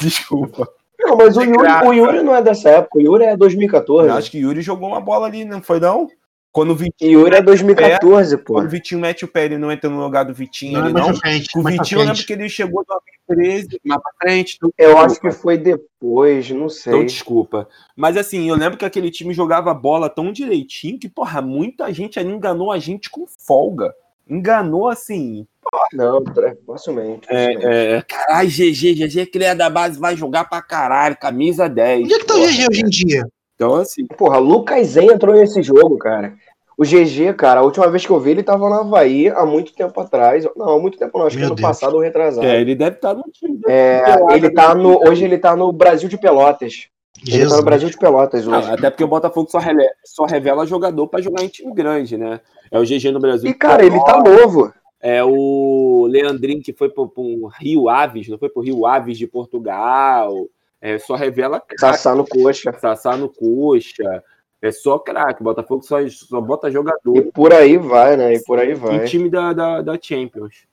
Desculpa. 0.00 0.68
Não, 0.98 1.16
mas 1.16 1.36
o 1.36 1.42
Yuri, 1.42 1.68
o 1.86 1.92
Yuri 1.92 2.22
não 2.22 2.34
é 2.34 2.42
dessa 2.42 2.68
época. 2.70 2.98
O 2.98 3.00
Yuri 3.00 3.24
é 3.24 3.36
2014. 3.36 4.08
Eu 4.08 4.14
acho 4.14 4.30
que 4.30 4.38
o 4.38 4.48
Yuri 4.48 4.60
jogou 4.60 4.88
uma 4.88 5.00
bola 5.00 5.26
ali, 5.26 5.44
não 5.44 5.62
foi 5.62 5.78
não? 5.78 6.08
Quando 6.54 6.70
o 6.70 6.76
Vitinho. 6.76 7.18
Yuri 7.18 7.34
é 7.34 7.42
2014, 7.42 8.38
pô. 8.38 8.54
Quando 8.54 8.66
o 8.66 8.70
Vitinho 8.70 9.00
mete 9.00 9.24
o 9.24 9.28
pé, 9.28 9.46
ele 9.46 9.58
não 9.58 9.72
entra 9.72 9.90
no 9.90 10.00
lugar 10.00 10.24
do 10.24 10.32
Vitinho 10.32 10.78
não, 10.78 10.84
ali, 10.84 10.92
não. 10.92 11.12
Frente, 11.12 11.48
o 11.58 11.62
Vitinho, 11.64 12.00
eu 12.00 12.06
lembro 12.06 12.24
que 12.24 12.32
ele 12.32 12.48
chegou 12.48 12.82
em 12.82 12.86
2013, 13.26 13.80
mais 13.84 14.00
pra 14.00 14.12
frente. 14.22 14.58
eu 14.62 14.70
desculpa. 14.70 15.04
acho 15.04 15.20
que 15.20 15.30
foi 15.32 15.58
depois, 15.58 16.48
não 16.52 16.68
sei. 16.68 16.92
Então, 16.92 17.04
desculpa. 17.04 17.68
Mas 17.96 18.16
assim, 18.16 18.48
eu 18.48 18.54
lembro 18.54 18.78
que 18.78 18.84
aquele 18.84 19.10
time 19.10 19.34
jogava 19.34 19.74
bola 19.74 20.08
tão 20.08 20.30
direitinho 20.30 20.96
que, 20.96 21.08
porra, 21.08 21.42
muita 21.42 21.92
gente 21.92 22.20
ali 22.20 22.30
enganou 22.30 22.70
a 22.70 22.78
gente 22.78 23.10
com 23.10 23.26
folga. 23.26 23.92
Enganou 24.30 24.88
assim. 24.88 25.48
Porra. 25.60 25.88
Não, 25.92 26.22
facilmente. 26.64 27.26
É, 27.30 27.96
é, 27.96 28.02
caralho, 28.02 28.48
GG, 28.48 28.94
GG, 28.94 29.26
que 29.26 29.38
ele 29.38 29.44
é 29.44 29.56
da 29.56 29.68
base, 29.68 29.98
vai 29.98 30.16
jogar 30.16 30.44
pra 30.44 30.62
caralho, 30.62 31.16
camisa 31.16 31.68
10. 31.68 32.04
Onde 32.04 32.14
é 32.14 32.18
que 32.20 32.26
tá 32.26 32.34
o 32.34 32.46
GG 32.46 32.66
hoje 32.70 32.80
em 32.80 32.88
dia? 32.88 33.28
Então, 33.64 33.74
assim. 33.76 34.06
Porra, 34.06 34.38
Lucas 34.38 34.88
Zen 34.88 35.10
entrou 35.10 35.34
nesse 35.34 35.62
jogo, 35.62 35.96
cara. 35.96 36.34
O 36.76 36.82
GG, 36.82 37.34
cara, 37.34 37.60
a 37.60 37.62
última 37.62 37.88
vez 37.88 38.04
que 38.04 38.10
eu 38.10 38.18
vi 38.18 38.32
ele 38.32 38.42
tava 38.42 38.68
na 38.68 38.80
Havaí 38.80 39.28
há 39.28 39.46
muito 39.46 39.72
tempo 39.72 39.98
atrás. 40.00 40.44
Não, 40.56 40.70
há 40.70 40.78
muito 40.78 40.98
tempo 40.98 41.18
não, 41.18 41.26
acho 41.26 41.36
Meu 41.36 41.46
que 41.46 41.46
ano 41.46 41.54
Deus. 41.54 41.68
passado 41.68 41.94
ou 41.94 42.00
retrasado. 42.00 42.46
É, 42.46 42.60
ele 42.60 42.74
deve 42.74 42.96
estar 42.96 43.14
tá 43.14 43.22
no 43.24 43.32
time. 43.32 43.60
É, 43.68 44.02
ele 44.34 44.50
tá 44.50 44.74
no, 44.74 45.08
hoje 45.08 45.24
ele 45.24 45.38
tá 45.38 45.54
no 45.54 45.72
Brasil 45.72 46.08
de 46.08 46.18
Pelotas. 46.18 46.88
Jesus. 47.22 47.42
Ele 47.42 47.48
tá 47.48 47.56
no 47.56 47.62
Brasil 47.62 47.88
de 47.88 47.96
Pelotas 47.96 48.46
hoje. 48.46 48.68
Ah, 48.68 48.74
até 48.74 48.90
porque 48.90 49.04
o 49.04 49.08
Botafogo 49.08 49.48
só, 49.48 49.58
revela, 49.58 49.88
só 50.04 50.24
revela 50.24 50.66
jogador 50.66 51.06
para 51.06 51.22
jogar 51.22 51.44
em 51.44 51.48
time 51.48 51.72
grande, 51.72 52.18
né? 52.18 52.40
É 52.72 52.78
o 52.78 52.82
GG 52.82 53.12
no 53.12 53.20
Brasil. 53.20 53.48
E, 53.48 53.54
cara, 53.54 53.86
ele 53.86 54.02
tá 54.04 54.20
novo. 54.20 54.72
É 55.00 55.22
o 55.22 56.08
Leandrinho 56.10 56.60
que 56.60 56.72
foi 56.72 56.88
pro, 56.88 57.08
pro 57.08 57.46
Rio 57.60 57.88
Aves, 57.88 58.26
não 58.26 58.38
foi 58.38 58.48
pro 58.48 58.62
Rio 58.62 58.84
Aves 58.84 59.16
de 59.16 59.28
Portugal. 59.28 60.48
É, 60.84 60.98
só 60.98 61.14
revela 61.14 61.58
craque. 61.60 61.80
Sassá 61.80 62.14
no 62.14 62.26
coxa. 62.26 62.70
Sassá 62.78 63.16
no 63.16 63.30
coxa. 63.30 64.22
É 64.60 64.70
só 64.70 64.98
craque. 64.98 65.42
Botafogo 65.42 65.82
só, 65.82 65.96
só 66.10 66.42
bota 66.42 66.70
jogador. 66.70 67.16
E 67.16 67.22
por 67.22 67.54
aí 67.54 67.78
vai, 67.78 68.18
né? 68.18 68.34
E 68.34 68.44
por 68.44 68.58
aí 68.58 68.74
vai. 68.74 68.96
E 68.96 69.08
time 69.08 69.30
da, 69.30 69.54
da, 69.54 69.80
da 69.80 69.98
Champions. 69.98 70.66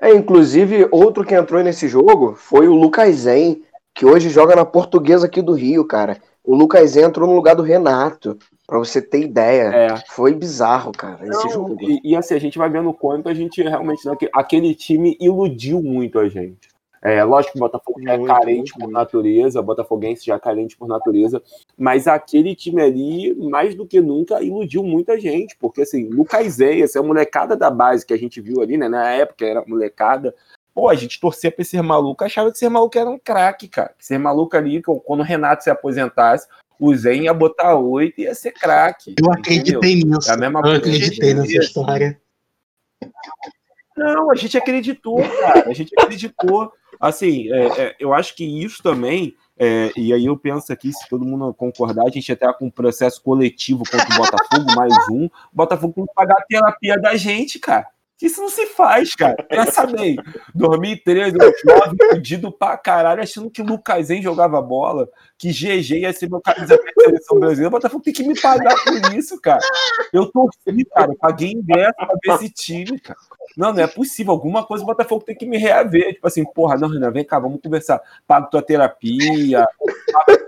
É, 0.00 0.10
inclusive, 0.14 0.88
outro 0.90 1.22
que 1.22 1.34
entrou 1.34 1.62
nesse 1.62 1.86
jogo 1.86 2.34
foi 2.34 2.66
o 2.66 2.74
Lucas 2.74 3.14
Zen, 3.16 3.62
que 3.92 4.06
hoje 4.06 4.30
joga 4.30 4.56
na 4.56 4.64
Portuguesa 4.64 5.26
aqui 5.26 5.42
do 5.42 5.52
Rio, 5.52 5.84
cara. 5.84 6.16
O 6.42 6.54
Lucas 6.54 6.92
Zen 6.92 7.04
entrou 7.04 7.28
no 7.28 7.34
lugar 7.34 7.54
do 7.54 7.62
Renato, 7.62 8.38
pra 8.66 8.78
você 8.78 9.02
ter 9.02 9.20
ideia. 9.20 9.64
É. 9.64 9.96
Foi 10.08 10.34
bizarro, 10.34 10.92
cara, 10.92 11.28
esse 11.28 11.44
Não, 11.44 11.50
jogo. 11.50 11.76
E, 11.78 12.00
e, 12.02 12.16
assim, 12.16 12.34
a 12.34 12.40
gente 12.40 12.56
vai 12.56 12.70
vendo 12.70 12.88
o 12.88 12.94
quanto 12.94 13.28
a 13.28 13.34
gente 13.34 13.62
realmente. 13.62 14.00
Aquele 14.32 14.74
time 14.74 15.14
iludiu 15.20 15.82
muito 15.82 16.18
a 16.18 16.26
gente. 16.26 16.73
É, 17.04 17.22
lógico 17.22 17.52
que 17.52 17.58
o 17.58 17.60
Botafogo 17.60 18.00
já 18.02 18.14
é 18.14 18.24
carente 18.24 18.72
por 18.72 18.88
natureza, 18.90 19.60
o 19.60 19.62
Botafoguense 19.62 20.24
já 20.24 20.36
é 20.36 20.38
carente 20.38 20.74
por 20.74 20.88
natureza, 20.88 21.42
mas 21.76 22.08
aquele 22.08 22.54
time 22.54 22.80
ali, 22.80 23.34
mais 23.34 23.74
do 23.74 23.86
que 23.86 24.00
nunca, 24.00 24.42
iludiu 24.42 24.82
muita 24.82 25.20
gente, 25.20 25.54
porque 25.60 25.82
assim, 25.82 26.08
Lucas 26.08 26.54
Zeia, 26.54 26.82
essa 26.82 26.98
é 26.98 27.02
a 27.02 27.04
molecada 27.04 27.54
da 27.54 27.70
base 27.70 28.06
que 28.06 28.14
a 28.14 28.16
gente 28.16 28.40
viu 28.40 28.62
ali, 28.62 28.78
né? 28.78 28.88
Na 28.88 29.10
época 29.10 29.44
era 29.44 29.62
molecada. 29.66 30.34
Pô, 30.72 30.88
a 30.88 30.94
gente 30.94 31.20
torcia 31.20 31.52
pra 31.52 31.60
esse 31.60 31.80
maluco, 31.82 32.24
achava 32.24 32.50
que 32.50 32.56
ser 32.56 32.70
maluco 32.70 32.98
era 32.98 33.10
um 33.10 33.18
craque, 33.18 33.68
cara. 33.68 33.94
Ser 33.98 34.16
maluco 34.16 34.56
ali, 34.56 34.80
quando 34.82 35.20
o 35.20 35.24
Renato 35.24 35.62
se 35.62 35.68
aposentasse, 35.68 36.48
o 36.80 36.94
Zen 36.94 37.24
ia 37.24 37.34
botar 37.34 37.76
oito 37.76 38.18
e 38.18 38.24
ia 38.24 38.34
ser 38.34 38.52
craque. 38.52 39.14
Eu 39.22 39.30
acreditei 39.30 39.96
nisso. 39.96 40.30
É 40.30 40.34
a 40.34 40.36
mesma 40.38 40.62
eu 40.64 40.72
acreditei 40.72 41.34
nessa 41.34 41.58
história. 41.58 42.18
Não, 43.96 44.30
a 44.30 44.34
gente 44.34 44.58
acreditou, 44.58 45.18
cara. 45.40 45.68
A 45.68 45.72
gente 45.72 45.92
acreditou. 45.96 46.72
Assim, 47.00 47.52
é, 47.52 47.66
é, 47.80 47.96
eu 47.98 48.14
acho 48.14 48.34
que 48.34 48.44
isso 48.44 48.82
também, 48.82 49.36
é, 49.58 49.90
e 49.96 50.12
aí 50.12 50.26
eu 50.26 50.36
penso 50.36 50.72
aqui, 50.72 50.92
se 50.92 51.08
todo 51.08 51.24
mundo 51.24 51.52
concordar, 51.54 52.04
a 52.06 52.10
gente 52.10 52.30
até 52.32 52.50
com 52.52 52.66
um 52.66 52.70
processo 52.70 53.22
coletivo 53.22 53.84
contra 53.84 54.14
o 54.14 54.16
Botafogo, 54.16 54.74
mais 54.76 54.94
um, 55.10 55.26
o 55.26 55.30
Botafogo 55.52 55.92
tem 55.94 56.06
que 56.06 56.14
pagar 56.14 56.36
a 56.38 56.46
terapia 56.46 56.96
da 56.98 57.16
gente, 57.16 57.58
cara. 57.58 57.88
Isso 58.22 58.40
não 58.40 58.48
se 58.48 58.66
faz, 58.66 59.14
cara. 59.14 59.42
Pensa 59.42 59.86
bem. 59.86 60.16
2013, 60.54 61.36
eu 61.38 61.52
jovem, 61.64 61.96
fudido 62.10 62.52
pra 62.52 62.76
caralho, 62.76 63.22
achando 63.22 63.50
que 63.50 63.60
o 63.60 63.64
Lucasen 63.64 64.22
jogava 64.22 64.62
bola, 64.62 65.08
que 65.36 65.50
GG 65.50 65.98
ia 65.98 66.12
ser 66.12 66.30
meu 66.30 66.40
camisa 66.40 66.76
da 66.76 67.02
seleção 67.02 67.40
brasileira. 67.40 67.68
O 67.68 67.72
Botafogo 67.72 68.04
tem 68.04 68.14
que 68.14 68.22
me 68.22 68.40
pagar 68.40 68.74
por 68.84 69.14
isso, 69.14 69.40
cara. 69.40 69.60
Eu 70.12 70.26
torci, 70.30 70.84
cara. 70.94 71.12
Eu 71.12 71.16
paguei 71.16 71.52
ingresso 71.52 71.94
pra 71.96 72.14
ver 72.22 72.34
esse 72.34 72.50
time, 72.50 73.00
cara. 73.00 73.18
Não, 73.56 73.72
não 73.72 73.82
é 73.82 73.86
possível. 73.86 74.32
Alguma 74.32 74.64
coisa 74.64 74.84
o 74.84 74.86
Botafogo 74.86 75.24
tem 75.24 75.36
que 75.36 75.46
me 75.46 75.58
reaver. 75.58 76.14
Tipo 76.14 76.26
assim, 76.26 76.44
porra, 76.44 76.76
não, 76.76 76.88
Renan, 76.88 77.10
vem 77.10 77.24
cá, 77.24 77.38
vamos 77.38 77.60
conversar. 77.60 78.00
Pago 78.26 78.48
tua 78.48 78.62
terapia, 78.62 79.66
pago 80.12 80.38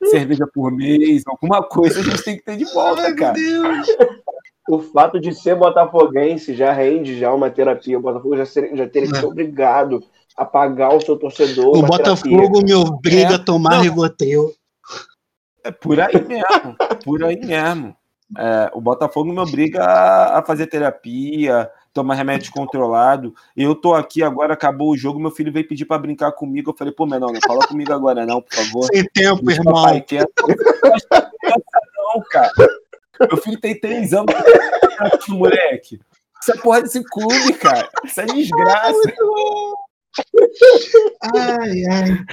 de 0.00 0.10
cerveja 0.10 0.46
por 0.46 0.70
mês, 0.70 1.22
alguma 1.26 1.62
coisa 1.62 2.00
a 2.00 2.02
gente 2.02 2.22
tem 2.22 2.36
que 2.36 2.44
ter 2.44 2.56
de 2.56 2.64
volta, 2.66 3.02
Ai, 3.02 3.14
cara. 3.14 3.32
Meu 3.32 3.62
Deus 3.62 4.23
o 4.68 4.78
fato 4.80 5.20
de 5.20 5.34
ser 5.34 5.56
botafoguense 5.56 6.54
já 6.54 6.72
rende 6.72 7.18
já 7.18 7.32
uma 7.32 7.50
terapia. 7.50 7.98
O 7.98 8.02
Botafogo 8.02 8.36
já, 8.36 8.46
ser, 8.46 8.74
já 8.74 8.88
teria 8.88 9.10
que 9.10 9.16
ser 9.16 9.24
é. 9.24 9.28
obrigado 9.28 10.02
a 10.36 10.44
pagar 10.44 10.94
o 10.94 11.00
seu 11.00 11.16
torcedor. 11.16 11.76
O 11.76 11.82
Botafogo 11.82 12.36
terapia. 12.36 12.62
me 12.62 12.74
obriga 12.74 13.32
é. 13.32 13.34
a 13.34 13.38
tomar 13.38 13.80
Rivotril. 13.80 14.52
É 15.62 15.70
por 15.70 15.98
aí 16.00 16.20
mesmo, 16.26 16.76
por 17.04 17.24
aí 17.24 17.40
mesmo. 17.40 17.96
É, 18.36 18.70
o 18.74 18.80
Botafogo 18.80 19.32
me 19.32 19.38
obriga 19.38 19.84
a 19.84 20.42
fazer 20.42 20.66
terapia, 20.66 21.70
tomar 21.92 22.14
remédio 22.14 22.52
controlado. 22.52 23.34
Eu 23.56 23.74
tô 23.74 23.94
aqui 23.94 24.22
agora, 24.22 24.54
acabou 24.54 24.90
o 24.90 24.96
jogo, 24.96 25.20
meu 25.20 25.30
filho 25.30 25.52
veio 25.52 25.68
pedir 25.68 25.84
para 25.84 25.98
brincar 25.98 26.32
comigo. 26.32 26.70
Eu 26.70 26.76
falei, 26.76 26.92
pô, 26.92 27.06
menor, 27.06 27.32
não 27.32 27.40
fala 27.46 27.66
comigo 27.66 27.92
agora 27.92 28.26
não, 28.26 28.42
por 28.42 28.54
favor. 28.54 28.84
Sem 28.92 29.04
tempo, 29.04 29.42
Deixa 29.42 29.60
irmão. 29.60 29.84
Não, 32.14 32.22
cara. 32.30 32.52
Meu 33.20 33.36
filho 33.38 33.60
tem 33.60 33.78
três 33.78 34.12
anos, 34.12 34.34
moleque. 35.28 36.00
Isso 36.40 36.52
é 36.52 36.56
porra 36.58 36.82
desse 36.82 37.02
clube, 37.04 37.54
cara. 37.54 37.88
Isso 38.04 38.20
é 38.20 38.26
desgraça. 38.26 39.14
Ai, 41.34 41.84
ai. 41.86 42.24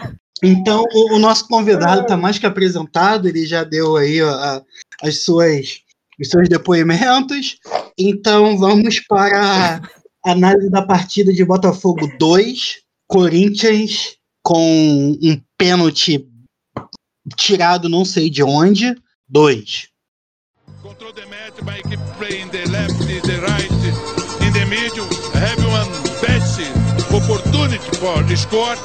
Então, 0.43 0.83
o, 0.91 1.15
o 1.15 1.19
nosso 1.19 1.47
convidado 1.47 2.01
está 2.01 2.17
mais 2.17 2.39
que 2.39 2.45
apresentado, 2.45 3.27
ele 3.27 3.45
já 3.45 3.63
deu 3.63 3.95
aí 3.95 4.21
ó, 4.21 4.61
as 5.03 5.23
suas, 5.23 5.81
os 6.19 6.29
seus 6.29 6.49
depoimentos. 6.49 7.57
Então, 7.97 8.57
vamos 8.57 8.99
para 9.07 9.81
a 10.25 10.31
análise 10.31 10.69
da 10.69 10.81
partida 10.81 11.31
de 11.31 11.45
Botafogo 11.45 12.11
2, 12.17 12.81
Corinthians 13.07 14.17
com 14.43 15.17
um 15.21 15.41
pênalti 15.57 16.27
tirado 17.35 17.87
não 17.87 18.03
sei 18.03 18.29
de 18.29 18.43
onde, 18.43 18.95
2. 19.29 19.90
By 21.65 21.81
keep 21.89 21.99
playing 22.17 22.49
the 22.49 22.65
left, 22.71 22.97
the 22.99 23.37
right, 23.45 23.71
in 24.41 24.51
the 24.53 24.65
middle. 24.65 25.05
Have 25.37 25.61
one 25.69 25.91
best 26.21 26.59
opportunity 27.13 27.77
for 27.97 28.23
the 28.23 28.35
score. 28.35 28.75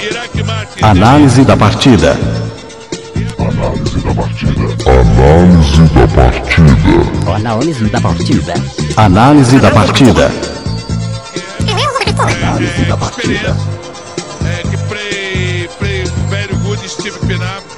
Iraq 0.00 0.34
Martin. 0.46 0.84
Análise 0.84 1.44
da 1.44 1.56
partida. 1.56 2.16
Análise 3.38 4.00
da 4.00 4.14
partida. 4.14 4.94
Análise 7.26 7.88
da 7.88 8.00
partida. 8.00 8.54
Análise 8.96 9.58
da 9.58 9.70
partida. 9.70 10.30
Análise 12.18 12.84
da 12.86 12.96
partida. 12.96 13.56
É, 14.46 14.62
que 14.62 14.76
play, 14.88 15.68
play 15.78 16.04
very 16.30 16.54
good 16.64 16.80
Steve 16.88 17.18
Pinap. 17.26 17.71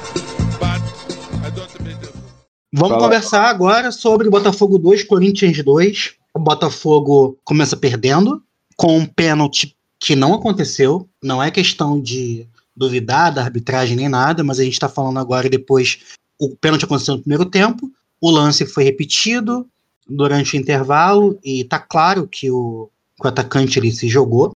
Vamos 2.77 2.97
Fala. 2.97 3.03
conversar 3.03 3.43
agora 3.45 3.89
sobre 3.89 4.29
Botafogo 4.29 4.77
2, 4.77 5.05
Corinthians 5.05 5.63
2. 5.63 6.15
O 6.33 6.39
Botafogo 6.39 7.39
começa 7.45 7.77
perdendo, 7.77 8.43
com 8.75 8.97
um 8.97 9.05
pênalti 9.05 9.77
que 9.97 10.13
não 10.13 10.33
aconteceu. 10.33 11.07
Não 11.23 11.41
é 11.41 11.49
questão 11.49 11.97
de 12.01 12.45
duvidar 12.75 13.33
da 13.33 13.41
arbitragem 13.41 13.95
nem 13.95 14.09
nada, 14.09 14.43
mas 14.43 14.59
a 14.59 14.63
gente 14.65 14.73
está 14.73 14.89
falando 14.89 15.19
agora 15.19 15.49
depois. 15.49 15.99
O 16.37 16.53
pênalti 16.53 16.83
aconteceu 16.83 17.15
no 17.15 17.21
primeiro 17.21 17.45
tempo, 17.45 17.89
o 18.19 18.29
lance 18.29 18.65
foi 18.65 18.83
repetido 18.83 19.65
durante 20.05 20.57
o 20.57 20.59
intervalo, 20.59 21.39
e 21.41 21.63
tá 21.63 21.79
claro 21.79 22.27
que 22.27 22.51
o, 22.51 22.89
que 23.15 23.25
o 23.25 23.29
atacante 23.29 23.79
ele 23.79 23.93
se 23.93 24.09
jogou. 24.09 24.51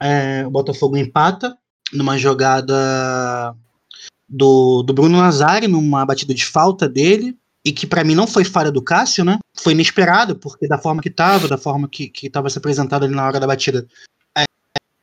É, 0.00 0.46
o 0.46 0.50
Botafogo 0.50 0.96
empata 0.96 1.54
numa 1.92 2.16
jogada 2.16 3.54
do, 4.26 4.82
do 4.82 4.94
Bruno 4.94 5.18
Nazari, 5.18 5.68
numa 5.68 6.06
batida 6.06 6.32
de 6.32 6.46
falta 6.46 6.88
dele 6.88 7.36
e 7.64 7.72
que 7.72 7.86
para 7.86 8.04
mim 8.04 8.14
não 8.14 8.26
foi 8.26 8.44
falha 8.44 8.70
do 8.70 8.82
Cássio, 8.82 9.24
né? 9.24 9.38
Foi 9.54 9.72
inesperado, 9.72 10.36
porque 10.36 10.66
da 10.66 10.78
forma 10.78 11.02
que 11.02 11.08
estava, 11.08 11.46
da 11.46 11.58
forma 11.58 11.88
que 11.88 12.10
estava 12.22 12.48
se 12.48 12.58
apresentado 12.58 13.04
ali 13.04 13.14
na 13.14 13.26
hora 13.26 13.40
da 13.40 13.46
batida, 13.46 13.86
é, 14.36 14.44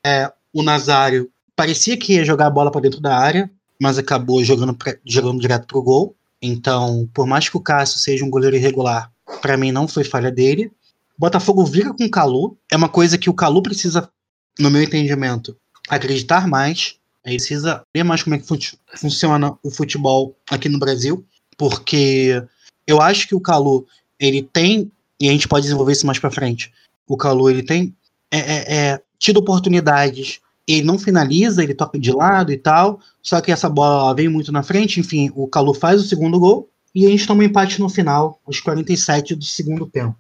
é, 0.06 0.32
o 0.52 0.64
Nazário 0.64 1.30
parecia 1.56 1.98
que 1.98 2.14
ia 2.14 2.26
jogar 2.26 2.48
a 2.48 2.52
bola 2.52 2.72
para 2.72 2.82
dentro 2.82 3.00
da 3.00 3.18
área, 3.18 3.50
mas 3.80 3.98
acabou 3.98 4.44
jogando, 4.44 4.74
pra, 4.74 4.96
jogando 5.06 5.40
direto 5.40 5.68
pro 5.68 5.82
gol. 5.82 6.16
Então, 6.42 7.08
por 7.14 7.28
mais 7.28 7.48
que 7.48 7.58
o 7.58 7.62
Cássio 7.62 8.00
seja 8.00 8.26
um 8.26 8.30
goleiro 8.30 8.56
irregular, 8.56 9.12
para 9.42 9.58
mim 9.58 9.72
não 9.72 9.88
foi 9.88 10.04
falha 10.04 10.32
dele. 10.32 10.72
Botafogo 11.18 11.66
vira 11.66 11.94
com 11.94 12.06
o 12.06 12.12
Calu, 12.12 12.58
é 12.72 12.76
uma 12.76 12.90
coisa 12.90 13.18
que 13.18 13.30
o 13.30 13.34
Calu 13.34 13.62
precisa, 13.62 14.10
no 14.60 14.70
meu 14.70 14.82
entendimento, 14.82 15.56
acreditar 15.90 16.48
mais. 16.48 16.96
Ele 17.26 17.36
precisa 17.36 17.84
ver 17.94 18.04
mais 18.04 18.24
como 18.24 18.36
é 18.36 18.40
que 18.40 18.48
funciona 18.96 19.58
o 19.62 19.70
futebol 19.70 20.36
aqui 20.50 20.70
no 20.70 20.80
Brasil 20.80 21.26
porque 21.58 22.42
eu 22.86 23.02
acho 23.02 23.28
que 23.28 23.36
o 23.36 23.42
Calu 23.42 23.86
ele 24.20 24.42
tem 24.42 24.92
e 25.20 25.28
a 25.28 25.32
gente 25.32 25.48
pode 25.48 25.64
desenvolver 25.64 25.94
isso 25.94 26.06
mais 26.06 26.20
para 26.20 26.32
frente. 26.32 26.72
O 27.08 27.18
Calu 27.18 27.50
ele 27.50 27.64
tem 27.64 27.96
é, 28.32 28.40
é, 28.40 28.76
é, 28.76 29.02
tido 29.18 29.38
oportunidades, 29.38 30.40
ele 30.68 30.84
não 30.84 31.00
finaliza, 31.00 31.64
ele 31.64 31.74
toca 31.74 31.98
de 31.98 32.12
lado 32.12 32.52
e 32.52 32.58
tal. 32.58 33.00
Só 33.22 33.42
que 33.42 33.52
essa 33.52 33.70
bola 33.70 34.14
vem 34.14 34.30
muito 34.30 34.52
na 34.52 34.62
frente. 34.62 35.00
Enfim, 35.00 35.32
o 35.36 35.48
Calu 35.48 35.74
faz 35.74 36.02
o 36.02 36.08
segundo 36.08 36.40
gol 36.40 36.70
e 36.94 37.06
a 37.06 37.10
gente 37.10 37.26
toma 37.26 37.42
um 37.42 37.46
empate 37.46 37.80
no 37.80 37.90
final, 37.90 38.40
aos 38.46 38.60
47 38.60 39.36
do 39.36 39.46
segundo 39.46 39.86
tempo. 39.86 40.16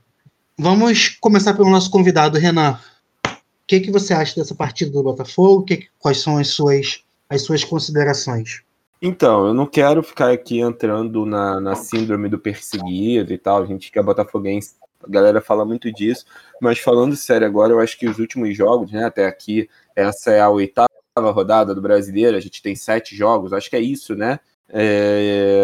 Vamos 0.58 1.10
começar 1.20 1.54
pelo 1.54 1.70
nosso 1.70 1.90
convidado, 1.90 2.38
Renan. 2.38 2.80
O 3.26 3.68
que, 3.68 3.82
que 3.82 3.92
você 3.92 4.14
acha 4.14 4.36
dessa 4.36 4.56
partida 4.56 4.92
do 4.92 5.04
Botafogo? 5.04 5.64
Que, 5.64 5.88
quais 6.00 6.20
são 6.20 6.38
as 6.38 6.48
suas, 6.48 7.02
as 7.30 7.42
suas 7.42 7.64
considerações? 7.64 8.62
Então, 9.02 9.48
eu 9.48 9.54
não 9.54 9.68
quero 9.68 10.02
ficar 10.02 10.32
aqui 10.32 10.60
entrando 10.60 11.26
na, 11.26 11.60
na 11.60 11.76
síndrome 11.76 12.28
do 12.30 12.40
perseguido 12.40 13.32
e 13.32 13.38
tal. 13.38 13.62
A 13.62 13.66
gente 13.66 13.92
que 13.92 14.00
é 14.00 14.04
botafoguense, 14.04 14.76
a 15.04 15.10
galera 15.10 15.40
fala 15.40 15.64
muito 15.64 15.92
disso. 15.92 16.26
Mas 16.62 16.80
falando 16.80 17.16
sério 17.16 17.46
agora, 17.46 17.74
eu 17.74 17.80
acho 17.80 17.98
que 17.98 18.08
os 18.08 18.18
últimos 18.18 18.56
jogos, 18.56 18.92
né, 18.92 19.06
até 19.06 19.28
aqui, 19.28 19.70
essa 19.96 20.32
é 20.32 20.40
a 20.42 20.50
oitava 20.50 20.88
rodada 21.18 21.76
do 21.76 21.82
brasileiro, 21.82 22.38
a 22.38 22.40
gente 22.40 22.62
tem 22.62 22.76
sete 22.76 23.16
jogos, 23.16 23.54
acho 23.54 23.70
que 23.70 23.76
é 23.76 23.80
isso, 23.80 24.16
né? 24.16 24.40
É, 24.70 25.64